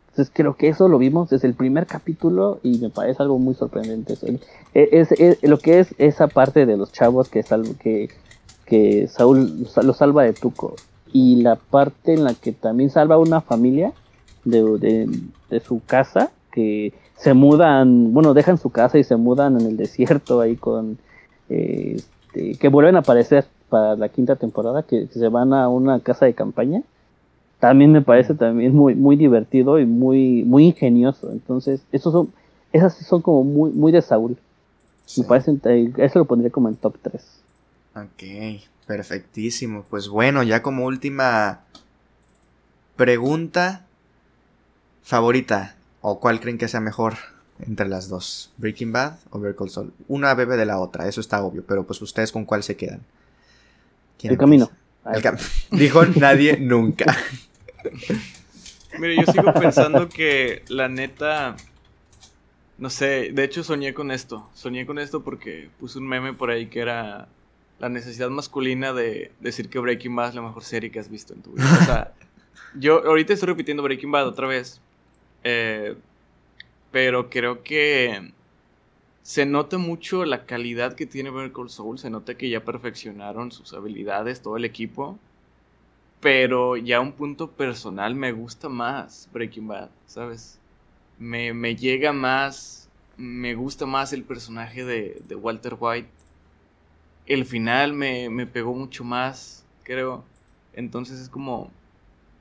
Entonces 0.08 0.32
creo 0.34 0.56
que 0.56 0.68
eso 0.68 0.88
lo 0.88 0.98
vimos 0.98 1.30
desde 1.30 1.46
el 1.46 1.54
primer 1.54 1.86
capítulo 1.86 2.58
y 2.64 2.78
me 2.78 2.90
parece 2.90 3.22
algo 3.22 3.38
muy 3.38 3.54
sorprendente. 3.54 4.14
Es, 4.74 5.08
lo 5.42 5.58
que 5.58 5.78
es 5.78 5.94
esa 5.98 6.26
parte 6.26 6.66
de 6.66 6.76
los 6.76 6.90
chavos 6.90 7.28
que, 7.28 7.44
que, 7.80 8.08
que 8.66 9.06
Saúl 9.06 9.68
lo 9.84 9.92
salva 9.94 10.24
de 10.24 10.32
Tuco 10.32 10.74
y 11.12 11.42
la 11.42 11.54
parte 11.54 12.14
en 12.14 12.24
la 12.24 12.34
que 12.34 12.50
también 12.50 12.90
salva 12.90 13.14
a 13.14 13.18
una 13.18 13.40
familia 13.40 13.92
de, 14.44 15.08
de, 15.50 15.60
su 15.60 15.82
casa 15.84 16.30
que 16.52 16.92
se 17.16 17.34
mudan, 17.34 18.12
bueno, 18.12 18.34
dejan 18.34 18.58
su 18.58 18.70
casa 18.70 18.98
y 18.98 19.04
se 19.04 19.16
mudan 19.16 19.60
en 19.60 19.66
el 19.66 19.76
desierto 19.76 20.40
ahí 20.40 20.56
con... 20.56 20.98
Eh, 21.48 21.96
este, 22.30 22.56
que 22.56 22.68
vuelven 22.68 22.96
a 22.96 23.00
aparecer 23.00 23.46
para 23.68 23.96
la 23.96 24.08
quinta 24.08 24.36
temporada, 24.36 24.82
que 24.82 25.06
se 25.08 25.28
van 25.28 25.52
a 25.52 25.68
una 25.68 26.00
casa 26.00 26.26
de 26.26 26.34
campaña 26.34 26.82
también 27.60 27.92
me 27.92 28.00
parece 28.00 28.34
también 28.34 28.74
muy, 28.74 28.94
muy 28.94 29.16
divertido 29.16 29.78
y 29.78 29.84
muy, 29.84 30.44
muy 30.44 30.68
ingenioso. 30.68 31.30
Entonces, 31.30 31.82
esos 31.92 32.12
son, 32.12 32.32
esas 32.72 32.96
son 32.96 33.20
como 33.20 33.44
muy, 33.44 33.70
muy 33.70 33.92
de 33.92 34.00
Saúl. 34.00 34.38
Me 35.18 35.24
parece, 35.24 35.58
eso 35.98 36.18
lo 36.18 36.24
pondría 36.24 36.50
como 36.50 36.70
en 36.70 36.76
top 36.76 36.96
3. 37.02 37.22
Ok, 37.96 38.62
perfectísimo. 38.86 39.84
Pues 39.90 40.08
bueno, 40.08 40.42
ya 40.42 40.62
como 40.62 40.86
última 40.86 41.60
pregunta 42.96 43.84
favorita, 45.02 45.76
o 46.00 46.20
cuál 46.20 46.40
creen 46.40 46.58
que 46.58 46.68
sea 46.68 46.80
mejor 46.80 47.14
entre 47.66 47.88
las 47.88 48.08
dos, 48.08 48.52
Breaking 48.56 48.92
Bad 48.92 49.18
o 49.30 49.38
Better 49.38 49.56
Call 49.56 49.92
Una 50.08 50.34
bebe 50.34 50.56
de 50.56 50.66
la 50.66 50.78
otra, 50.78 51.08
eso 51.08 51.20
está 51.20 51.42
obvio, 51.42 51.64
pero 51.66 51.84
pues 51.84 52.00
ustedes 52.02 52.32
con 52.32 52.44
cuál 52.44 52.62
se 52.62 52.76
quedan. 52.76 53.02
El 54.22 54.38
camino. 54.38 54.70
El 55.12 55.22
Dijo 55.78 56.04
nadie 56.04 56.58
nunca. 56.58 57.16
Mire, 58.98 59.16
yo 59.16 59.32
sigo 59.32 59.52
pensando 59.54 60.08
que 60.08 60.62
la 60.68 60.88
neta. 60.88 61.56
No 62.76 62.90
sé, 62.90 63.30
de 63.32 63.44
hecho 63.44 63.62
soñé 63.62 63.94
con 63.94 64.10
esto. 64.10 64.48
Soñé 64.54 64.86
con 64.86 64.98
esto 64.98 65.22
porque 65.22 65.70
puse 65.78 65.98
un 65.98 66.08
meme 66.08 66.32
por 66.32 66.50
ahí 66.50 66.66
que 66.66 66.80
era 66.80 67.28
la 67.78 67.88
necesidad 67.88 68.28
masculina 68.28 68.92
de 68.92 69.32
decir 69.40 69.68
que 69.68 69.78
Breaking 69.78 70.14
Bad 70.14 70.30
es 70.30 70.34
la 70.34 70.42
mejor 70.42 70.64
serie 70.64 70.90
que 70.90 70.98
has 70.98 71.10
visto 71.10 71.32
en 71.32 71.42
tu 71.42 71.52
vida. 71.52 71.78
O 71.80 71.84
sea, 71.84 72.12
yo 72.74 73.04
ahorita 73.06 73.32
estoy 73.32 73.48
repitiendo 73.48 73.82
Breaking 73.82 74.10
Bad 74.10 74.28
otra 74.28 74.46
vez. 74.46 74.80
Eh, 75.44 75.96
pero 76.90 77.30
creo 77.30 77.62
que 77.62 78.32
se 79.22 79.46
nota 79.46 79.78
mucho 79.78 80.24
la 80.24 80.44
calidad 80.44 80.94
que 80.94 81.06
tiene 81.06 81.30
Better 81.30 81.70
Saul. 81.70 81.98
Se 81.98 82.10
nota 82.10 82.36
que 82.36 82.50
ya 82.50 82.64
perfeccionaron 82.64 83.52
sus 83.52 83.72
habilidades, 83.74 84.42
todo 84.42 84.56
el 84.56 84.64
equipo. 84.64 85.18
Pero 86.20 86.76
ya 86.76 87.00
un 87.00 87.12
punto 87.12 87.50
personal 87.52 88.14
me 88.14 88.32
gusta 88.32 88.68
más 88.68 89.28
Breaking 89.32 89.68
Bad, 89.68 89.90
¿sabes? 90.06 90.58
Me, 91.18 91.54
me 91.54 91.76
llega 91.76 92.12
más, 92.12 92.90
me 93.16 93.54
gusta 93.54 93.86
más 93.86 94.12
el 94.12 94.24
personaje 94.24 94.84
de, 94.84 95.22
de 95.26 95.34
Walter 95.34 95.76
White. 95.78 96.10
El 97.26 97.44
final 97.46 97.92
me, 97.92 98.28
me, 98.28 98.46
pegó 98.46 98.74
mucho 98.74 99.04
más, 99.04 99.64
creo. 99.84 100.24
Entonces 100.74 101.20
es 101.20 101.28
como, 101.28 101.70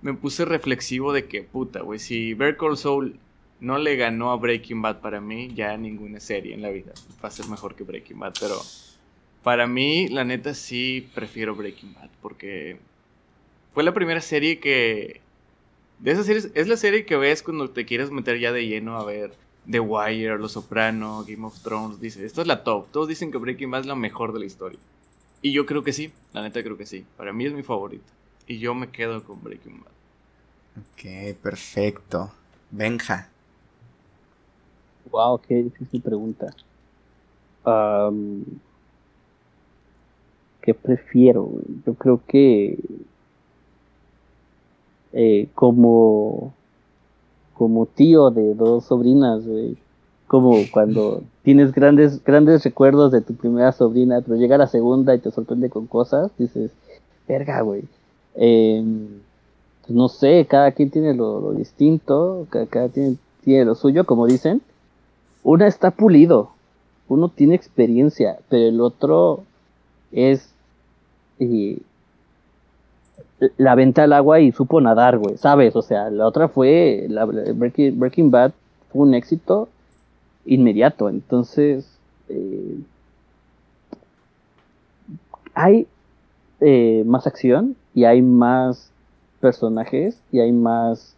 me 0.02 0.14
puse 0.14 0.46
reflexivo 0.46 1.14
de 1.14 1.26
que, 1.26 1.44
puta, 1.44 1.82
güey, 1.82 2.00
si 2.00 2.34
Better 2.34 2.58
Call 2.58 2.78
Saul 2.78 3.20
no 3.60 3.78
le 3.78 3.96
ganó 3.96 4.32
a 4.32 4.38
Breaking 4.38 4.82
Bad 4.82 5.02
para 5.02 5.20
mí, 5.20 5.50
ya 5.54 5.76
ninguna 5.78 6.20
serie 6.20 6.54
en 6.54 6.62
la 6.62 6.70
vida 6.70 6.94
va 7.24 7.28
a 7.28 7.32
ser 7.32 7.48
mejor 7.48 7.76
que 7.76 7.84
Breaking 7.84 8.20
Bad, 8.20 8.34
pero 8.40 8.56
para 9.44 9.68
mí, 9.68 10.08
la 10.08 10.24
neta, 10.24 10.54
sí 10.54 11.10
prefiero 11.14 11.56
Breaking 11.56 11.94
Bad, 11.94 12.10
porque 12.22 12.78
fue 13.74 13.84
la 13.84 13.94
primera 13.94 14.22
serie 14.22 14.60
que... 14.60 15.22
De 16.00 16.12
esas 16.12 16.26
series, 16.26 16.50
es 16.54 16.68
la 16.70 16.78
serie 16.78 17.06
que 17.06 17.18
ves 17.18 17.44
cuando 17.44 17.70
te 17.70 17.86
quieres 17.86 18.10
meter 18.10 18.40
ya 18.40 18.54
de 18.54 18.66
lleno 18.66 18.98
a 18.98 19.04
ver 19.04 19.34
The 19.70 19.82
Wire, 19.82 20.38
Los 20.38 20.54
Soprano, 20.54 21.26
Game 21.28 21.46
of 21.46 21.62
Thrones. 21.62 22.00
Dice, 22.00 22.26
esto 22.26 22.42
es 22.42 22.48
la 22.48 22.64
top. 22.64 22.88
Todos 22.92 23.10
dicen 23.10 23.32
que 23.32 23.38
Breaking 23.38 23.70
Bad 23.70 23.82
es 23.82 23.86
la 23.86 23.96
mejor 23.96 24.32
de 24.32 24.40
la 24.40 24.46
historia. 24.46 24.80
Y 25.42 25.52
yo 25.52 25.66
creo 25.66 25.84
que 25.84 25.92
sí, 25.92 26.12
la 26.34 26.42
neta 26.42 26.64
creo 26.64 26.78
que 26.78 26.86
sí. 26.86 27.06
Para 27.18 27.34
mí 27.34 27.46
es 27.46 27.54
mi 27.54 27.64
favorito. 27.64 28.06
Y 28.50 28.58
yo 28.58 28.74
me 28.74 28.90
quedo 28.90 29.24
con 29.24 29.44
Breaking 29.44 29.80
Bad. 29.80 29.92
Ok, 30.82 31.38
perfecto. 31.40 32.32
Benja. 32.72 33.30
Wow, 35.12 35.40
qué 35.48 35.62
difícil 35.62 36.02
pregunta. 36.02 36.48
¿Qué 40.62 40.74
prefiero? 40.74 41.52
Yo 41.86 41.94
creo 41.94 42.22
que 42.28 42.80
eh, 45.14 45.48
como, 45.54 46.52
como 47.54 47.86
tío 47.86 48.32
de 48.32 48.56
dos 48.56 48.86
sobrinas, 48.86 49.44
Como 50.26 50.56
cuando 50.72 51.22
tienes 51.44 51.72
grandes, 51.72 52.24
grandes 52.24 52.64
recuerdos 52.64 53.12
de 53.12 53.22
tu 53.22 53.36
primera 53.36 53.72
sobrina, 53.74 54.22
pero 54.22 54.38
llega 54.38 54.58
la 54.58 54.66
segunda 54.66 55.14
y 55.14 55.20
te 55.20 55.30
sorprende 55.30 55.70
con 55.70 55.86
cosas, 55.86 56.32
dices, 56.40 56.72
verga, 57.28 57.62
güey. 57.62 57.84
Em, 58.42 59.20
pues 59.82 59.92
no 59.92 60.08
sé, 60.08 60.48
cada 60.50 60.72
quien 60.72 60.90
tiene 60.90 61.14
lo, 61.14 61.52
distinto, 61.52 62.48
cada, 62.50 62.88
quien 62.88 63.20
tiene 63.44 63.66
lo 63.66 63.76
suyo, 63.76 64.06
como 64.06 64.28
dicen. 64.28 64.62
Una 65.44 65.68
está 65.68 65.92
pulido, 65.92 66.52
uno 67.10 67.28
tiene 67.30 67.56
experiencia, 67.56 68.40
pero 68.50 68.70
el 68.70 68.80
otro 68.80 69.44
es 70.14 70.54
eh, 71.40 71.80
la 73.58 73.76
venta 73.76 74.04
al 74.04 74.14
agua 74.14 74.40
y 74.40 74.54
supo 74.54 74.80
nadar, 74.80 75.18
güey, 75.18 75.38
¿sabes? 75.38 75.76
O 75.76 75.82
sea, 75.82 76.10
la 76.10 76.26
otra 76.26 76.48
fue, 76.48 77.08
la, 77.10 77.26
Breaking, 77.26 78.32
Bad 78.32 78.54
fue 78.92 79.02
un 79.02 79.14
éxito 79.16 79.68
inmediato, 80.46 81.10
entonces, 81.10 81.90
eh, 82.30 82.78
hay, 85.54 85.88
eh, 86.62 87.04
más 87.06 87.28
acción 87.28 87.76
y 88.00 88.06
hay 88.06 88.22
más 88.22 88.90
personajes 89.42 90.18
y 90.32 90.40
hay 90.40 90.54
más 90.54 91.16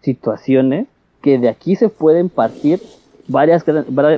situaciones 0.00 0.88
que 1.22 1.38
de 1.38 1.48
aquí 1.48 1.76
se 1.76 1.88
pueden 1.88 2.28
partir 2.28 2.82
varias, 3.28 3.64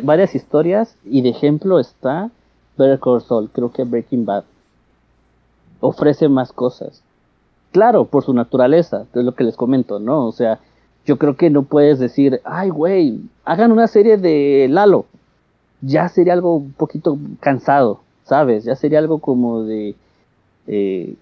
varias 0.03 0.35
historias 0.35 0.97
y 1.05 1.21
de 1.21 1.29
ejemplo 1.29 1.79
está 1.79 2.31
Better 2.79 2.99
Call 2.99 3.21
Saul, 3.21 3.51
creo 3.53 3.71
que 3.71 3.85
Breaking 3.85 4.25
Bad 4.25 4.45
ofrece 5.81 6.31
más 6.31 6.55
cosas. 6.55 7.03
Claro, 7.71 8.07
por 8.07 8.25
su 8.25 8.33
naturaleza, 8.33 9.05
es 9.15 9.25
lo 9.25 9.35
que 9.35 9.45
les 9.45 9.57
comento, 9.57 9.99
¿no? 9.99 10.27
O 10.27 10.33
sea, 10.33 10.59
yo 11.05 11.19
creo 11.19 11.37
que 11.37 11.51
no 11.51 11.65
puedes 11.65 11.99
decir, 11.99 12.41
ay, 12.45 12.71
güey, 12.71 13.21
hagan 13.45 13.73
una 13.73 13.89
serie 13.89 14.17
de 14.17 14.69
Lalo. 14.71 15.05
Ya 15.83 16.09
sería 16.09 16.33
algo 16.33 16.57
un 16.57 16.73
poquito 16.73 17.19
cansado, 17.41 18.01
¿sabes? 18.25 18.65
Ya 18.65 18.75
sería 18.75 19.01
algo 19.01 19.19
como 19.19 19.65
de... 19.65 19.97
Eh, 20.67 21.17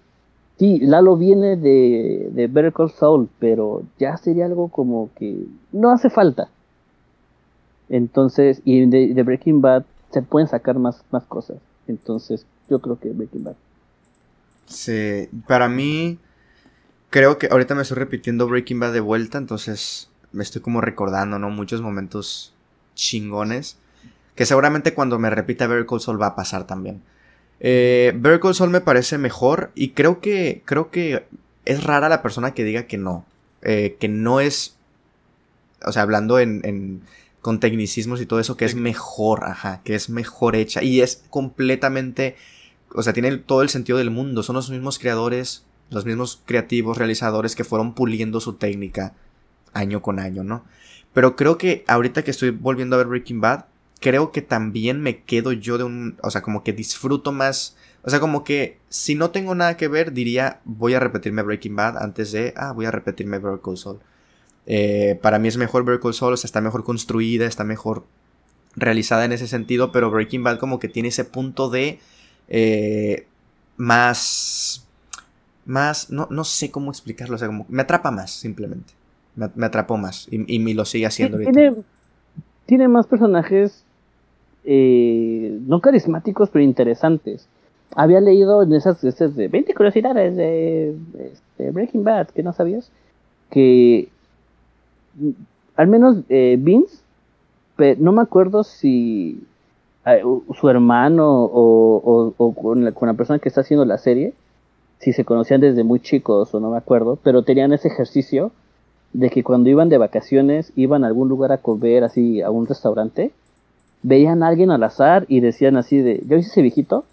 sí, 0.61 0.77
Lalo 0.79 1.17
viene 1.17 1.57
de, 1.57 2.29
de 2.33 2.45
Better 2.45 2.71
Call 2.71 3.29
pero 3.39 3.81
ya 3.97 4.15
sería 4.17 4.45
algo 4.45 4.67
como 4.67 5.09
que 5.15 5.47
no 5.71 5.89
hace 5.89 6.11
falta. 6.11 6.49
Entonces, 7.89 8.61
y 8.63 8.85
de, 8.85 9.23
Breaking 9.23 9.59
Bad 9.59 9.85
se 10.11 10.21
pueden 10.21 10.47
sacar 10.47 10.77
más, 10.77 11.03
más 11.09 11.23
cosas. 11.23 11.57
Entonces, 11.87 12.45
yo 12.69 12.79
creo 12.79 12.99
que 12.99 13.09
Breaking 13.09 13.43
Bad. 13.43 13.55
Sí, 14.67 15.29
para 15.47 15.67
mí, 15.67 16.19
creo 17.09 17.39
que 17.39 17.47
ahorita 17.47 17.73
me 17.73 17.81
estoy 17.81 17.97
repitiendo 17.97 18.47
Breaking 18.47 18.79
Bad 18.79 18.93
de 18.93 18.99
vuelta, 18.99 19.39
entonces 19.39 20.11
me 20.31 20.43
estoy 20.43 20.61
como 20.61 20.79
recordando, 20.79 21.39
¿no? 21.39 21.49
Muchos 21.49 21.81
momentos 21.81 22.53
chingones. 22.93 23.77
Que 24.35 24.45
seguramente 24.45 24.93
cuando 24.93 25.17
me 25.17 25.31
repita 25.31 25.65
Better 25.65 25.87
Call 25.87 26.21
va 26.21 26.27
a 26.27 26.35
pasar 26.35 26.67
también. 26.67 27.01
Eh, 27.63 28.11
Better 28.15 28.55
Saul 28.55 28.71
me 28.71 28.81
parece 28.81 29.19
mejor 29.19 29.71
y 29.75 29.89
creo 29.89 30.19
que, 30.19 30.63
creo 30.65 30.89
que 30.89 31.25
es 31.63 31.83
rara 31.83 32.09
la 32.09 32.23
persona 32.23 32.55
que 32.55 32.63
diga 32.63 32.87
que 32.87 32.97
no. 32.97 33.23
Eh, 33.61 33.97
que 33.99 34.07
no 34.07 34.39
es, 34.39 34.77
o 35.85 35.91
sea, 35.91 36.01
hablando 36.01 36.39
en, 36.39 37.03
con 37.41 37.59
tecnicismos 37.59 38.19
y 38.19 38.25
todo 38.25 38.39
eso, 38.39 38.57
que 38.57 38.65
es 38.65 38.73
mejor, 38.73 39.43
ajá, 39.43 39.81
que 39.83 39.93
es 39.93 40.09
mejor 40.09 40.55
hecha 40.55 40.81
y 40.81 41.01
es 41.01 41.23
completamente, 41.29 42.35
o 42.95 43.03
sea, 43.03 43.13
tiene 43.13 43.37
todo 43.37 43.61
el 43.61 43.69
sentido 43.69 43.99
del 43.99 44.09
mundo. 44.09 44.41
Son 44.41 44.55
los 44.55 44.71
mismos 44.71 44.97
creadores, 44.97 45.63
los 45.91 46.05
mismos 46.05 46.41
creativos, 46.45 46.97
realizadores 46.97 47.55
que 47.55 47.63
fueron 47.63 47.93
puliendo 47.93 48.39
su 48.39 48.53
técnica 48.53 49.13
año 49.73 50.01
con 50.01 50.19
año, 50.19 50.43
¿no? 50.43 50.65
Pero 51.13 51.35
creo 51.35 51.59
que 51.59 51.83
ahorita 51.87 52.23
que 52.23 52.31
estoy 52.31 52.49
volviendo 52.49 52.95
a 52.95 52.97
ver 52.97 53.07
Breaking 53.07 53.41
Bad, 53.41 53.65
creo 54.01 54.31
que 54.31 54.41
también 54.41 54.99
me 54.99 55.23
quedo 55.23 55.53
yo 55.53 55.77
de 55.77 55.85
un, 55.85 56.17
o 56.23 56.31
sea, 56.31 56.41
como 56.41 56.63
que 56.63 56.73
disfruto 56.73 57.31
más, 57.31 57.77
o 58.03 58.09
sea, 58.09 58.19
como 58.19 58.43
que 58.43 58.79
si 58.89 59.13
no 59.13 59.29
tengo 59.29 59.53
nada 59.55 59.77
que 59.77 59.87
ver, 59.87 60.11
diría, 60.11 60.59
voy 60.65 60.95
a 60.95 60.99
repetirme 60.99 61.43
Breaking 61.43 61.75
Bad 61.75 61.97
antes 61.99 62.31
de, 62.31 62.53
ah, 62.57 62.73
voy 62.73 62.87
a 62.87 62.91
repetirme 62.91 63.37
Better 63.37 63.61
Call 63.63 63.77
Saul. 63.77 63.99
Eh, 64.65 65.19
para 65.21 65.37
mí 65.37 65.47
es 65.47 65.55
mejor 65.55 65.85
Better 65.85 66.01
Call 66.01 66.15
Saul, 66.15 66.33
o 66.33 66.37
sea, 66.37 66.47
está 66.47 66.61
mejor 66.61 66.83
construida, 66.83 67.45
está 67.45 67.63
mejor 67.63 68.03
realizada 68.75 69.23
en 69.23 69.33
ese 69.33 69.47
sentido, 69.47 69.91
pero 69.91 70.09
Breaking 70.09 70.43
Bad 70.43 70.57
como 70.57 70.79
que 70.79 70.87
tiene 70.87 71.09
ese 71.09 71.23
punto 71.23 71.69
de 71.69 71.99
eh, 72.47 73.27
más, 73.77 74.87
más, 75.65 76.09
no, 76.09 76.27
no 76.31 76.43
sé 76.43 76.71
cómo 76.71 76.89
explicarlo, 76.89 77.35
o 77.35 77.37
sea, 77.37 77.47
como 77.47 77.67
me 77.69 77.83
atrapa 77.83 78.09
más, 78.09 78.31
simplemente. 78.31 78.93
Me, 79.35 79.65
atrapó 79.65 79.95
más 79.95 80.27
y, 80.29 80.55
y, 80.55 80.59
me 80.59 80.73
lo 80.73 80.83
sigue 80.83 81.05
haciendo. 81.05 81.37
Tiene, 81.37 81.73
tiene 82.65 82.89
más 82.89 83.07
personajes 83.07 83.85
eh, 84.65 85.59
no 85.65 85.81
carismáticos, 85.81 86.49
pero 86.49 86.63
interesantes. 86.63 87.47
Había 87.95 88.21
leído 88.21 88.63
en 88.63 88.73
esas, 88.73 89.01
de 89.01 89.47
20 89.47 89.73
curiosidades 89.73 90.35
de, 90.35 90.95
este, 91.19 91.71
Breaking 91.71 92.03
Bad, 92.03 92.27
que 92.27 92.43
no 92.43 92.53
sabías, 92.53 92.89
que 93.49 94.07
al 95.75 95.87
menos 95.87 96.17
eh, 96.29 96.57
Vince, 96.59 96.97
no 97.97 98.11
me 98.11 98.21
acuerdo 98.21 98.63
si 98.63 99.43
su 100.59 100.69
hermano 100.69 101.27
o, 101.29 102.33
con, 102.55 102.91
con, 102.91 103.07
la, 103.07 103.13
persona 103.13 103.39
que 103.39 103.49
está 103.49 103.61
haciendo 103.61 103.85
la 103.85 103.97
serie, 103.97 104.33
si 104.99 105.13
se 105.13 105.25
conocían 105.25 105.61
desde 105.61 105.83
muy 105.83 105.99
chicos 105.99 106.53
o 106.53 106.59
no 106.59 106.71
me 106.71 106.77
acuerdo, 106.77 107.17
pero 107.23 107.43
tenían 107.43 107.73
ese 107.73 107.87
ejercicio 107.87 108.51
de 109.13 109.29
que 109.29 109.43
cuando 109.43 109.69
iban 109.69 109.89
de 109.89 109.97
vacaciones 109.97 110.71
iban 110.75 111.03
a 111.03 111.07
algún 111.07 111.27
lugar 111.27 111.51
a 111.51 111.57
comer, 111.57 112.03
así, 112.03 112.41
a 112.41 112.49
un 112.49 112.67
restaurante, 112.67 113.31
veían 114.03 114.43
a 114.43 114.47
alguien 114.47 114.71
al 114.71 114.83
azar 114.83 115.25
y 115.27 115.39
decían 115.39 115.77
así 115.77 115.99
de, 115.99 116.21
¿ya 116.27 116.35
viste 116.35 116.51
ese 116.51 116.61
viejito? 116.61 117.05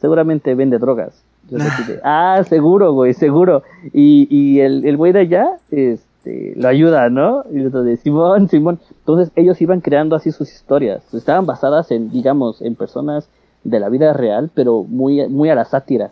Seguramente 0.00 0.54
vende 0.54 0.78
drogas. 0.78 1.22
ah, 2.04 2.42
seguro, 2.48 2.92
güey, 2.92 3.14
seguro. 3.14 3.62
Y, 3.92 4.26
y 4.30 4.60
el, 4.60 4.84
el 4.84 4.96
güey 4.96 5.12
de 5.12 5.20
allá, 5.20 5.58
este, 5.70 6.54
lo 6.56 6.68
ayuda, 6.68 7.10
¿no? 7.10 7.44
Y 7.50 7.58
de 7.58 7.96
Simón, 7.96 8.48
Simón. 8.48 8.80
Entonces 9.00 9.32
ellos 9.36 9.60
iban 9.60 9.80
creando 9.80 10.16
así 10.16 10.32
sus 10.32 10.52
historias. 10.52 11.02
Estaban 11.14 11.46
basadas 11.46 11.90
en, 11.90 12.10
digamos, 12.10 12.62
en 12.62 12.74
personas 12.74 13.28
de 13.64 13.80
la 13.80 13.88
vida 13.88 14.12
real, 14.12 14.50
pero 14.54 14.82
muy, 14.84 15.26
muy 15.28 15.50
a 15.50 15.54
la 15.54 15.64
sátira. 15.64 16.10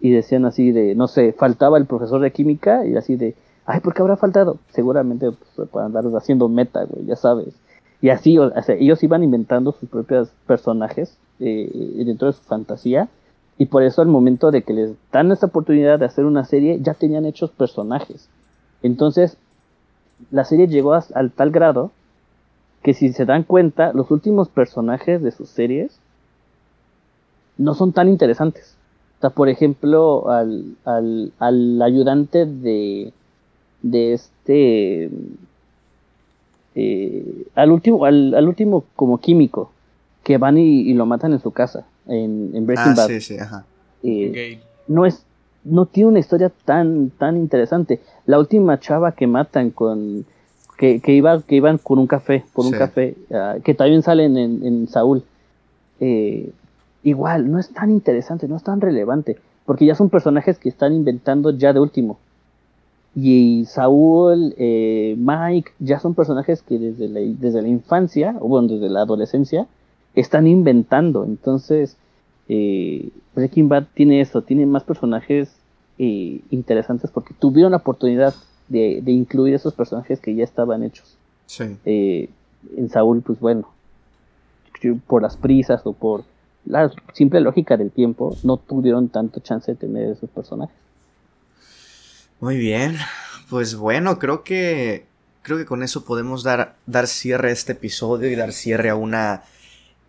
Y 0.00 0.10
decían 0.10 0.44
así 0.44 0.72
de, 0.72 0.94
no 0.94 1.06
sé, 1.06 1.32
faltaba 1.32 1.78
el 1.78 1.86
profesor 1.86 2.20
de 2.20 2.32
química 2.32 2.84
y 2.84 2.96
así 2.96 3.16
de, 3.16 3.34
ay, 3.66 3.80
¿por 3.80 3.94
qué 3.94 4.02
habrá 4.02 4.16
faltado? 4.16 4.58
Seguramente 4.70 5.30
pues, 5.54 5.68
puedan 5.68 5.94
andar 5.94 6.04
haciendo 6.16 6.48
meta, 6.48 6.84
güey, 6.84 7.06
ya 7.06 7.16
sabes. 7.16 7.54
Y 8.02 8.10
así, 8.10 8.36
ellos 8.80 9.02
iban 9.04 9.22
inventando 9.22 9.72
sus 9.72 9.88
propios 9.88 10.30
personajes 10.46 11.16
eh, 11.38 11.70
dentro 12.04 12.26
de 12.26 12.32
su 12.34 12.42
fantasía. 12.42 13.08
Y 13.58 13.66
por 13.66 13.84
eso 13.84 14.02
al 14.02 14.08
momento 14.08 14.50
de 14.50 14.62
que 14.62 14.72
les 14.72 14.90
dan 15.12 15.30
esta 15.30 15.46
oportunidad 15.46 16.00
de 16.00 16.06
hacer 16.06 16.24
una 16.24 16.44
serie, 16.44 16.80
ya 16.82 16.94
tenían 16.94 17.24
hechos 17.26 17.50
personajes. 17.50 18.28
Entonces, 18.82 19.36
la 20.32 20.44
serie 20.44 20.66
llegó 20.66 20.94
al 20.94 21.30
tal 21.30 21.52
grado 21.52 21.92
que 22.82 22.92
si 22.92 23.12
se 23.12 23.24
dan 23.24 23.44
cuenta, 23.44 23.92
los 23.92 24.10
últimos 24.10 24.48
personajes 24.48 25.22
de 25.22 25.30
sus 25.30 25.48
series 25.48 25.96
no 27.56 27.74
son 27.74 27.92
tan 27.92 28.08
interesantes. 28.08 28.74
O 29.18 29.20
sea, 29.20 29.30
por 29.30 29.48
ejemplo, 29.48 30.28
al, 30.28 30.76
al, 30.84 31.32
al 31.38 31.80
ayudante 31.80 32.46
de, 32.46 33.12
de 33.82 34.12
este 34.14 35.10
eh, 36.74 37.46
al 37.54 37.70
último, 37.70 38.04
al, 38.04 38.34
al, 38.34 38.48
último 38.48 38.84
como 38.96 39.18
químico, 39.18 39.70
que 40.22 40.38
van 40.38 40.58
y, 40.58 40.92
lo 40.94 41.06
matan 41.06 41.32
en 41.32 41.40
su 41.40 41.50
casa, 41.50 41.84
en, 42.06 42.50
en 42.54 42.66
Breaking 42.66 42.92
ah, 42.92 42.94
Bad. 42.96 43.64
Eh, 44.02 44.60
no 44.88 45.06
es, 45.06 45.24
no 45.64 45.86
tiene 45.86 46.10
una 46.10 46.18
historia 46.18 46.50
tan, 46.64 47.10
tan 47.10 47.36
interesante. 47.36 48.00
La 48.26 48.38
última 48.38 48.80
chava 48.80 49.12
que 49.12 49.26
matan 49.26 49.70
con, 49.70 50.24
que, 50.78 51.00
que 51.00 51.12
iba, 51.12 51.42
que 51.42 51.56
iban 51.56 51.78
con 51.78 51.98
un 51.98 52.06
café, 52.06 52.44
por 52.52 52.66
un 52.66 52.72
café, 52.72 53.16
ah, 53.32 53.56
que 53.62 53.74
también 53.74 54.02
salen 54.02 54.36
en, 54.36 54.64
en 54.64 54.88
Saúl. 54.88 55.24
Eh, 56.00 56.50
igual, 57.02 57.50
no 57.50 57.58
es 57.58 57.68
tan 57.70 57.90
interesante, 57.90 58.48
no 58.48 58.56
es 58.56 58.62
tan 58.62 58.80
relevante, 58.80 59.38
porque 59.66 59.86
ya 59.86 59.94
son 59.94 60.10
personajes 60.10 60.58
que 60.58 60.68
están 60.68 60.92
inventando 60.92 61.50
ya 61.50 61.72
de 61.72 61.80
último. 61.80 62.18
Y 63.14 63.66
Saúl, 63.66 64.54
eh, 64.56 65.14
Mike, 65.18 65.72
ya 65.78 66.00
son 66.00 66.14
personajes 66.14 66.62
que 66.62 66.78
desde 66.78 67.08
la, 67.08 67.20
desde 67.20 67.60
la 67.60 67.68
infancia, 67.68 68.36
o 68.40 68.48
bueno, 68.48 68.68
desde 68.68 68.88
la 68.88 69.02
adolescencia, 69.02 69.66
están 70.14 70.46
inventando. 70.46 71.24
Entonces, 71.24 71.96
eh, 72.48 73.10
Breaking 73.34 73.68
Bad 73.68 73.86
tiene 73.94 74.20
eso, 74.20 74.42
tiene 74.42 74.66
más 74.66 74.84
personajes 74.84 75.54
eh, 75.98 76.40
interesantes 76.50 77.10
porque 77.10 77.34
tuvieron 77.38 77.72
la 77.72 77.78
oportunidad 77.78 78.34
de, 78.68 79.02
incluir 79.06 79.54
esos 79.54 79.74
personajes 79.74 80.20
que 80.20 80.34
ya 80.34 80.44
estaban 80.44 80.82
hechos. 80.82 81.16
Sí. 81.46 81.64
Eh, 81.84 82.30
en 82.76 82.88
Saúl, 82.88 83.22
pues 83.22 83.38
bueno, 83.40 83.68
por 85.06 85.22
las 85.22 85.36
prisas 85.36 85.82
o 85.84 85.92
por 85.92 86.24
la 86.64 86.90
simple 87.12 87.40
lógica 87.40 87.76
del 87.76 87.90
tiempo, 87.90 88.36
no 88.42 88.56
tuvieron 88.56 89.08
tanto 89.08 89.40
chance 89.40 89.72
de 89.72 89.76
tener 89.76 90.10
esos 90.10 90.30
personajes. 90.30 90.76
Muy 92.42 92.56
bien. 92.56 92.98
Pues 93.48 93.76
bueno, 93.76 94.18
creo 94.18 94.42
que 94.42 95.06
creo 95.42 95.58
que 95.58 95.64
con 95.64 95.84
eso 95.84 96.04
podemos 96.04 96.42
dar, 96.42 96.74
dar 96.86 97.06
cierre 97.06 97.50
a 97.50 97.52
este 97.52 97.70
episodio 97.70 98.28
y 98.28 98.34
dar 98.34 98.52
cierre 98.52 98.90
a 98.90 98.96
una 98.96 99.44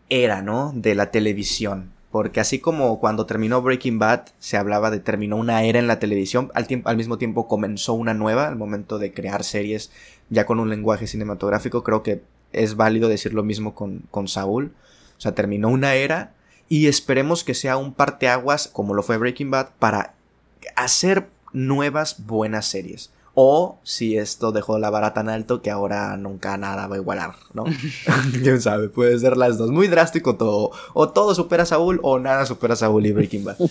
era, 0.10 0.42
¿no? 0.42 0.72
De 0.74 0.96
la 0.96 1.12
televisión. 1.12 1.92
Porque 2.10 2.40
así 2.40 2.58
como 2.58 3.00
cuando 3.00 3.28
terminó 3.28 3.62
Breaking 3.62 4.00
Bad 4.00 4.30
se 4.40 4.58
hablaba 4.58 4.90
de 4.90 5.00
terminó 5.00 5.36
una 5.36 5.64
era 5.64 5.78
en 5.78 5.86
la 5.86 6.00
televisión, 6.00 6.50
al, 6.56 6.66
tiempo, 6.66 6.90
al 6.90 6.98
mismo 6.98 7.20
tiempo 7.20 7.48
comenzó 7.48 7.94
una 7.94 8.16
nueva 8.16 8.48
al 8.48 8.56
momento 8.56 8.98
de 8.98 9.14
crear 9.14 9.44
series 9.44 9.92
ya 10.32 10.48
con 10.48 10.60
un 10.60 10.72
lenguaje 10.72 11.06
cinematográfico. 11.06 11.84
Creo 11.84 12.02
que 12.02 12.24
es 12.52 12.76
válido 12.76 13.10
decir 13.10 13.36
lo 13.36 13.44
mismo 13.44 13.76
con, 13.76 14.06
con 14.10 14.28
Saúl. 14.28 14.74
O 15.20 15.22
sea, 15.22 15.36
terminó 15.36 15.70
una 15.70 15.94
era 15.94 16.34
y 16.68 16.88
esperemos 16.88 17.44
que 17.44 17.54
sea 17.54 17.78
un 17.78 17.94
parteaguas 17.94 18.68
como 18.68 18.96
lo 18.96 19.04
fue 19.04 19.18
Breaking 19.18 19.52
Bad 19.52 19.70
para 19.78 20.16
hacer 20.76 21.28
nuevas 21.54 22.26
buenas 22.26 22.66
series. 22.66 23.12
O 23.36 23.80
si 23.84 24.16
esto 24.18 24.52
dejó 24.52 24.78
la 24.78 24.92
vara 24.92 25.14
tan 25.14 25.28
alto 25.28 25.64
que 25.64 25.72
ahora 25.72 26.16
nunca 26.18 26.56
nada 26.58 26.86
va 26.88 26.96
a 26.96 27.00
igualar, 27.00 27.34
¿no? 27.54 27.64
Quién 28.44 28.62
sabe, 28.62 28.90
puede 28.90 29.18
ser 29.20 29.38
las 29.38 29.58
dos. 29.58 29.72
Muy 29.72 29.88
drástico 29.88 30.36
todo. 30.36 30.72
O 30.94 31.10
todo 31.10 31.34
supera 31.34 31.64
a 31.64 31.68
Saúl 31.68 32.00
o 32.04 32.20
nada 32.20 32.46
supera 32.46 32.74
a 32.74 32.78
Saúl 32.78 33.06
y 33.06 33.12
Breaking 33.12 33.46
Bad. 33.46 33.58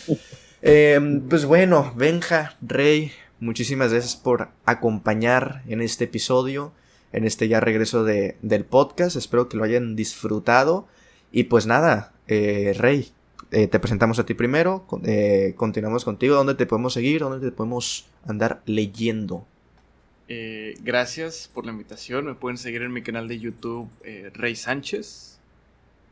Em, 0.65 1.23
pues 1.29 1.45
bueno, 1.45 1.93
Benja, 1.97 2.55
Rey, 2.63 3.11
muchísimas 3.41 3.91
gracias 3.91 4.15
por 4.15 4.51
acompañar 4.65 5.65
en 5.67 5.81
este 5.81 6.05
episodio, 6.05 6.71
en 7.13 7.25
este 7.25 7.49
ya 7.49 7.59
regreso 7.59 8.05
de, 8.05 8.37
del 8.43 8.65
podcast. 8.65 9.17
Espero 9.17 9.49
que 9.49 9.57
lo 9.57 9.65
hayan 9.65 9.97
disfrutado. 9.97 10.87
Y 11.33 11.45
pues 11.45 11.67
nada, 11.67 12.13
eh, 12.29 12.77
Rey, 12.79 13.13
eh, 13.53 13.69
te 13.69 13.79
presentamos 13.79 14.19
a 14.19 14.27
ti 14.27 14.35
primero, 14.35 14.85
eh, 15.05 15.55
continuamos 15.57 16.05
contigo, 16.05 16.35
¿dónde 16.35 16.55
te 16.55 16.67
podemos 16.67 16.95
seguir? 16.95 17.21
¿Dónde 17.21 17.47
te 17.47 17.55
podemos 17.55 18.07
andar 18.27 18.63
leyendo? 18.67 19.47
Eh, 20.29 20.75
gracias 20.83 21.51
por 21.53 21.67
la 21.67 21.73
invitación, 21.73 22.27
me 22.27 22.35
pueden 22.35 22.59
seguir 22.59 22.83
en 22.83 22.93
mi 22.93 23.03
canal 23.03 23.29
de 23.29 23.39
YouTube 23.39 23.89
Rey 24.33 24.57
Sánchez, 24.57 25.39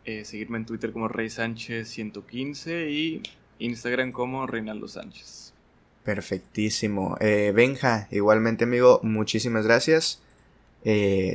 seguirme 0.04 0.58
en 0.58 0.66
Twitter 0.66 0.92
como 0.92 1.08
Rey 1.08 1.30
Sánchez 1.30 1.88
115 1.88 2.90
y 2.90 3.22
Instagram 3.58 4.12
como 4.12 4.46
Reinaldo 4.46 4.88
Sánchez. 4.88 5.52
Perfectísimo. 6.04 7.16
Benja, 7.20 8.08
igualmente 8.10 8.64
amigo, 8.64 9.00
muchísimas 9.02 9.64
gracias. 9.66 10.20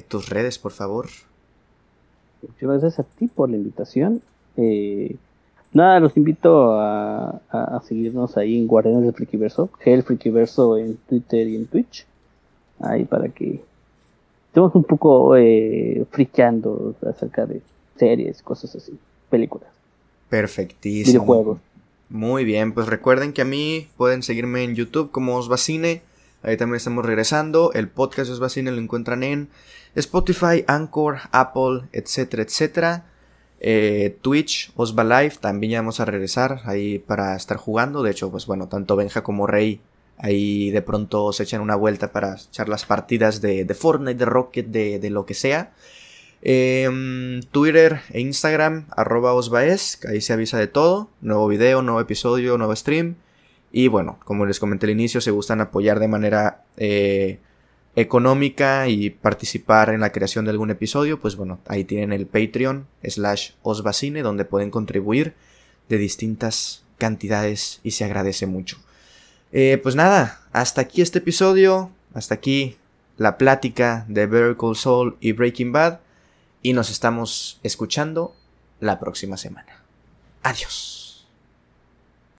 tus 0.07 0.30
redes, 0.30 0.60
por 0.60 0.72
favor. 0.72 1.07
Muchas 2.41 2.82
gracias 2.82 2.99
a 2.99 3.03
ti 3.03 3.27
por 3.27 3.49
la 3.49 3.57
invitación. 3.57 4.22
Eh, 4.57 5.15
Nada, 5.73 5.99
los 5.99 6.15
invito 6.15 6.79
a, 6.79 7.41
seguirnos 7.85 8.37
ahí 8.37 8.57
en 8.57 8.67
Guardianes 8.67 9.03
del 9.03 9.13
Frikiverso, 9.13 9.69
Hell 9.83 10.03
Frikiverso 10.03 10.77
en 10.77 10.97
Twitter 10.97 11.47
y 11.47 11.55
en 11.55 11.67
Twitch. 11.67 12.05
Ahí 12.79 13.05
para 13.05 13.29
que 13.29 13.61
estemos 14.47 14.73
un 14.75 14.83
poco 14.83 15.35
eh, 15.35 16.05
friqueando 16.11 16.95
acerca 17.07 17.45
de 17.45 17.61
series, 17.97 18.41
cosas 18.41 18.75
así, 18.75 18.97
películas. 19.29 19.69
Perfectísimo. 20.29 21.23
Videojuegos. 21.23 21.59
Muy 22.09 22.45
bien, 22.45 22.73
pues 22.73 22.87
recuerden 22.87 23.33
que 23.33 23.41
a 23.41 23.45
mí 23.45 23.87
pueden 23.97 24.23
seguirme 24.23 24.63
en 24.63 24.75
YouTube 24.75 25.11
como 25.11 25.35
Osbacine. 25.35 26.01
Ahí 26.43 26.55
también 26.57 26.77
estamos 26.77 27.05
regresando. 27.05 27.73
El 27.73 27.89
podcast 27.89 28.29
Osbacine 28.29 28.71
lo 28.71 28.79
encuentran 28.79 29.23
en 29.23 29.49
Spotify, 29.95 30.63
Anchor, 30.67 31.17
Apple, 31.31 31.81
etcétera, 31.91 32.43
etcétera. 32.43 33.05
Eh, 33.60 34.18
Twitch, 34.22 34.72
Osva 34.76 35.03
Live, 35.03 35.38
también 35.40 35.72
ya 35.72 35.80
vamos 35.80 35.99
a 35.99 36.06
regresar 36.06 36.61
ahí 36.65 36.99
para 36.99 37.36
estar 37.36 37.57
jugando. 37.57 38.03
De 38.03 38.11
hecho, 38.11 38.32
pues 38.32 38.45
bueno, 38.45 38.68
tanto 38.68 38.95
Benja 38.95 39.23
como 39.23 39.48
Rey 39.48 39.82
ahí 40.18 40.72
de 40.72 40.82
pronto 40.82 41.34
se 41.34 41.44
echan 41.44 41.61
una 41.61 41.76
vuelta 41.76 42.11
para 42.11 42.36
echar 42.36 42.69
las 42.69 42.86
partidas 42.86 43.41
de, 43.41 43.65
de 43.65 43.73
Fortnite, 43.73 44.18
de 44.18 44.26
Rocket, 44.26 44.68
de, 44.68 45.10
lo 45.10 45.26
que 45.26 45.34
sea. 45.34 45.73
Em, 46.41 47.41
Twitter 47.52 48.02
e 48.11 48.22
Instagram, 48.22 48.86
arroba 48.91 49.34
osbaes, 49.34 49.99
ahí 50.07 50.22
se 50.22 50.34
avisa 50.34 50.57
de 50.57 50.68
todo. 50.68 51.10
Nuevo 51.22 51.48
video, 51.48 51.82
nuevo 51.82 51.99
episodio, 51.99 52.57
nuevo 52.57 52.76
stream. 52.76 53.15
Y 53.72 53.88
bueno, 53.88 54.19
como 54.23 54.45
les 54.45 54.60
comenté 54.60 54.86
al 54.86 54.91
inicio, 54.91 55.22
si 55.22 55.32
gustan 55.32 55.60
apoyar 55.60 55.99
de 55.99 56.07
manera 56.07 56.64
eh, 56.77 57.40
económica 57.95 58.88
y 58.88 59.09
participar 59.09 59.89
en 59.89 60.01
la 60.01 60.11
creación 60.11 60.45
de 60.45 60.51
algún 60.51 60.69
episodio, 60.69 61.19
pues 61.19 61.35
bueno, 61.35 61.59
ahí 61.67 61.85
tienen 61.85 62.11
el 62.11 62.26
Patreon 62.26 62.88
slash 63.03 63.51
osbacine 63.63 64.22
donde 64.22 64.45
pueden 64.45 64.69
contribuir 64.69 65.34
de 65.88 65.97
distintas 65.97 66.84
cantidades 66.97 67.80
y 67.84 67.91
se 67.91 68.03
agradece 68.03 68.47
mucho. 68.47 68.77
Eh, 69.51 69.80
pues 69.81 69.95
nada, 69.95 70.41
hasta 70.51 70.81
aquí 70.81 71.01
este 71.01 71.19
episodio, 71.19 71.91
hasta 72.13 72.35
aquí 72.35 72.77
la 73.17 73.38
plática 73.38 74.05
de 74.09 74.26
Better 74.26 74.57
Soul 74.76 75.15
y 75.22 75.31
Breaking 75.31 75.72
Bad 75.72 75.99
y 76.61 76.73
nos 76.73 76.89
estamos 76.89 77.59
escuchando 77.63 78.35
la 78.80 78.99
próxima 78.99 79.38
semana. 79.38 79.84
Adiós. 80.43 80.94